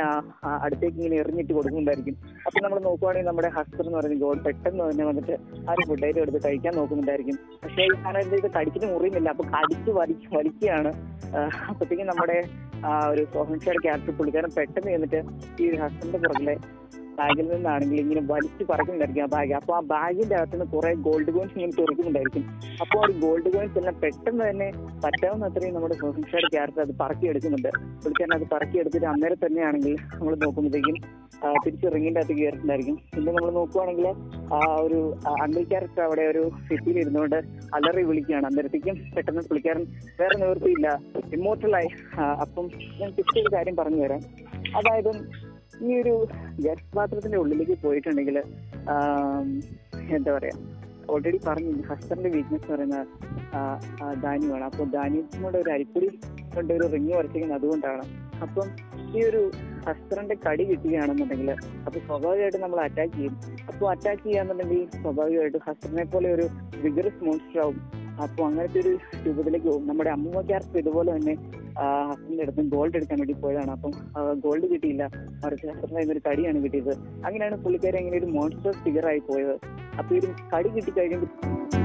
അടുത്തേക്ക് 0.66 0.97
ഇങ്ങനെ 1.01 1.18
എറിഞ്ഞിട്ട് 1.24 1.53
കൊടുക്കുന്നുണ്ടായിരിക്കും. 1.57 2.18
അപ്പൊ 2.47 2.57
നമ്മൾ 2.66 2.80
നോക്കുവാണെങ്കിൽ 2.89 3.30
നമ്മുടെ 3.30 3.51
ഹസ്റ്റർ 3.57 3.86
എന്ന് 3.86 3.97
പറയുന്ന 3.99 4.20
ഗോൾ 4.26 4.39
പെട്ടെന്ന് 4.47 4.84
തന്നെ 4.89 5.05
വന്നിട്ട് 5.12 5.36
ആ 5.68 5.72
ഒരു 5.76 5.86
ഫുഡ് 5.89 6.05
ഐറ്റം 6.09 6.22
എടുത്ത് 6.26 6.41
കഴിക്കാൻ 6.47 6.76
നോക്കുന്നുണ്ടായിരിക്കും. 6.80 7.38
പക്ഷേ 7.64 7.86
ഈ 7.91 7.95
സാധനം 8.03 8.36
ഇത് 8.39 8.49
കടിച്ചിട്ട് 8.57 8.89
മുറിയുന്നില്ല. 8.93 9.30
അപ്പൊ 9.36 9.45
കടിച്ച് 9.55 9.91
വലിച്ച് 9.99 10.30
വലിക്കുകയാണ്. 10.38 10.91
അപ്പത്തേക്കും 11.72 12.09
നമ്മുടെ 12.12 12.39
ആ 12.89 12.91
ഒരു 13.13 13.23
സോഹൻഷയുടെ 13.34 13.82
ക്യാരക്ടർ 13.88 14.13
പുള്ളിക്കാരൻ 14.19 14.53
പെട്ടെന്ന് 14.57 14.91
ചെന്നിട്ട് 14.93 15.21
ഈ 15.63 15.67
ഹസ്ബൻഡിന്റെ 15.84 16.21
പുറകിലെ 16.27 16.55
ബാഗിൽ 17.17 17.45
നിന്നാണെങ്കിൽ 17.53 17.97
ഇങ്ങനെ 18.01 18.21
വലിച്ചു 18.29 18.63
പറക്കുന്നുണ്ടായിരിക്കും 18.69 19.23
ആ 19.25 19.29
ബാഗ് 19.34 19.53
അപ്പൊ 19.57 19.73
ആ 19.77 19.79
ബാഗിന്റെ 19.91 20.36
അകത്ത് 20.38 20.55
നിന്ന് 20.55 20.67
കുറെ 20.73 20.91
ഗോൾഡ് 21.07 21.32
കോയിൻസ് 21.36 21.55
ഇങ്ങനെ 21.57 21.75
തുറക്കുന്നുണ്ടായിരിക്കും. 21.79 22.43
അപ്പോൾ 22.84 22.99
ആ 23.05 23.07
ഗോൾഡ് 23.23 23.49
കോയിൻസ് 23.55 23.77
എല്ലാം 23.82 23.95
പെട്ടെന്ന് 24.03 24.43
തന്നെ 24.49 24.67
പറ്റാവുന്ന 25.03 25.49
അത്രയും 25.49 25.75
നമ്മുടെ 25.77 25.97
സോഹൻഷയുടെ 26.03 26.49
ക്യാരക്ടർ 26.55 26.82
അത് 26.86 26.93
പറക്കി 27.01 27.25
എടുക്കുന്നുണ്ട് 27.32 27.69
പുള്ളിക്കാരൻ 28.03 28.34
അത് 28.38 28.45
പറക്കി 28.53 28.79
എടുത്തിട്ട് 28.84 29.07
അന്നേരം 29.13 29.39
തന്നെയാണെങ്കിൽ 29.45 29.95
നമ്മൾ 30.19 30.36
നോക്കുമ്പോഴത്തേക്കും 30.45 30.97
തിരിച്ച് 31.65 31.88
റിങ്ങിന്റെ 31.93 32.19
അകത്ത് 32.21 32.34
കയറിയിട്ടുണ്ടായിരിക്കും. 32.39 32.97
പിന്നെ 33.13 33.29
നമ്മൾ 33.36 33.51
നോക്കുവാണെങ്കിൽ 33.59 34.07
ആ 34.57 34.59
ഒരു 34.86 34.99
അങ്കിൾ 35.43 35.63
ക്യാരക്ടർ 35.71 36.01
അവിടെ 36.07 36.23
ഒരു 36.32 36.43
സിറ്റിയിൽ 36.67 36.97
ഇരുന്നുകൊണ്ട് 37.03 37.38
അലറി 37.77 38.03
വിളിക്കുകയാണ്. 38.09 38.45
അന്നേരത്തേക്കും 38.49 38.97
പെട്ടെന്ന് 39.15 39.43
പുള്ളിക്കാരൻ 39.49 39.86
വേറെ 40.19 40.36
നിവൃത്തിയില്ല. 40.43 40.88
ഇമോർട്ടലായി 41.38 41.89
അപ്പം 42.45 42.65
ഞാൻ 42.99 43.09
ഒരു 43.43 43.49
കാര്യം 43.55 43.76
പറഞ്ഞു 43.76 44.01
തരാം 44.03 44.22
അതായത് 44.80 45.11
ഈ 45.88 45.89
ഒരു 46.01 46.13
ഗർഭപാത്രത്തിന്റെ 46.65 47.38
ഉള്ളിലേക്ക് 47.38 47.76
പോയിട്ടുണ്ടെങ്കിൽ 47.84 48.38
എന്താ 50.17 50.32
പറയാ 50.38 50.55
ഓൾറെഡി 51.13 51.39
പറഞ്ഞു 51.47 51.72
ഹസ്ബൻഡിന്റെ 51.89 52.30
വീക്ക്നെസ് 52.36 52.67
പറയുന്ന 52.72 52.97
ധാന്യമാണ്. 54.24 54.65
അപ്പോൾ 54.69 54.86
ധാന്യത്തിനോട് 54.97 55.57
ഒരു 55.61 55.69
അരിപ്പൊടി 55.76 56.07
കൊണ്ട് 56.55 56.72
ഒരു 56.74 56.86
റിങ് 56.93 57.13
വരച്ചിരിക്കുന്നത് 57.17 57.57
അതുകൊണ്ടാണ്. 57.59 58.03
അപ്പം 58.45 58.67
ഈ 59.15 59.24
ഒരു 59.30 59.41
ഹസ്ബൻഡിന്റെ 59.88 60.38
കടി 60.45 60.63
കിട്ടുകയാണെന്നുണ്ടെങ്കിൽ 60.69 61.49
അപ്പൊ 61.86 61.97
സ്വാഭാവികമായിട്ടും 62.07 62.61
നമ്മൾ 62.61 62.80
അറ്റാക്ക് 62.86 63.15
ചെയ്യും. 63.17 63.36
അപ്പോൾ 63.69 63.86
അറ്റാക്ക് 63.93 64.24
ചെയ്യാന്നുണ്ടെങ്കിൽ 64.28 64.82
സ്വാഭാവികമായിട്ടും 65.01 65.63
ഹസ്ബൻഡിനെ 65.67 66.05
പോലെ 66.13 66.30
ഒരു 66.36 66.45
വിഗറസ് 66.86 67.24
മോൺസ്റ്റർ 67.28 67.59
ആവും. 67.65 67.80
അപ്പോൾ 68.20 68.43
അങ്ങനത്തെ 68.47 68.80
ഒരു 68.80 68.91
രൂപത്തിലേക്ക് 69.26 69.68
പോകും. 69.68 69.88
നമ്മുടെ 69.88 70.09
അമ്മൂമ്മക്കാർക്ക് 70.09 70.78
ഇതുപോലെ 70.78 71.12
തന്നെ 71.18 71.36
ഹസ്ബൻഡിന്റെ 72.09 72.43
അടുത്ത് 72.43 72.62
ഗോൾഡ് 72.62 72.95
എടുക്കാൻ 72.95 73.20
വേണ്ടി 73.20 73.34
പോയതാണ്. 73.34 73.72
അപ്പം 73.72 73.91
ഗോൾഡ് 74.45 74.66
കിട്ടിയില്ല. 74.74 75.03
മറിച്ച് 75.43 75.68
ഹസ്ബൻഡിന് 75.68 76.12
ഒരു 76.12 76.22
കടിയാണ് 76.30 76.64
കിട്ടിയത്. 76.64 76.93
അങ്ങനെയാണ് 77.26 77.57
പുള്ളിക്കാരി 77.64 77.97
അങ്ങനെ 77.97 78.18
ഒരു 78.18 78.26
മോൺസ്റ്റർ 78.26 78.72
ഫിഗർ 78.72 79.07
ആയി 79.07 79.20
പോയത്. 79.20 79.55
അപ്പൊ 79.99 80.16
ഒരു 80.16 80.28
കടി 80.53 80.70
കിട്ടി 80.70 80.91
കഴിയുമ്പോൾ 80.99 81.80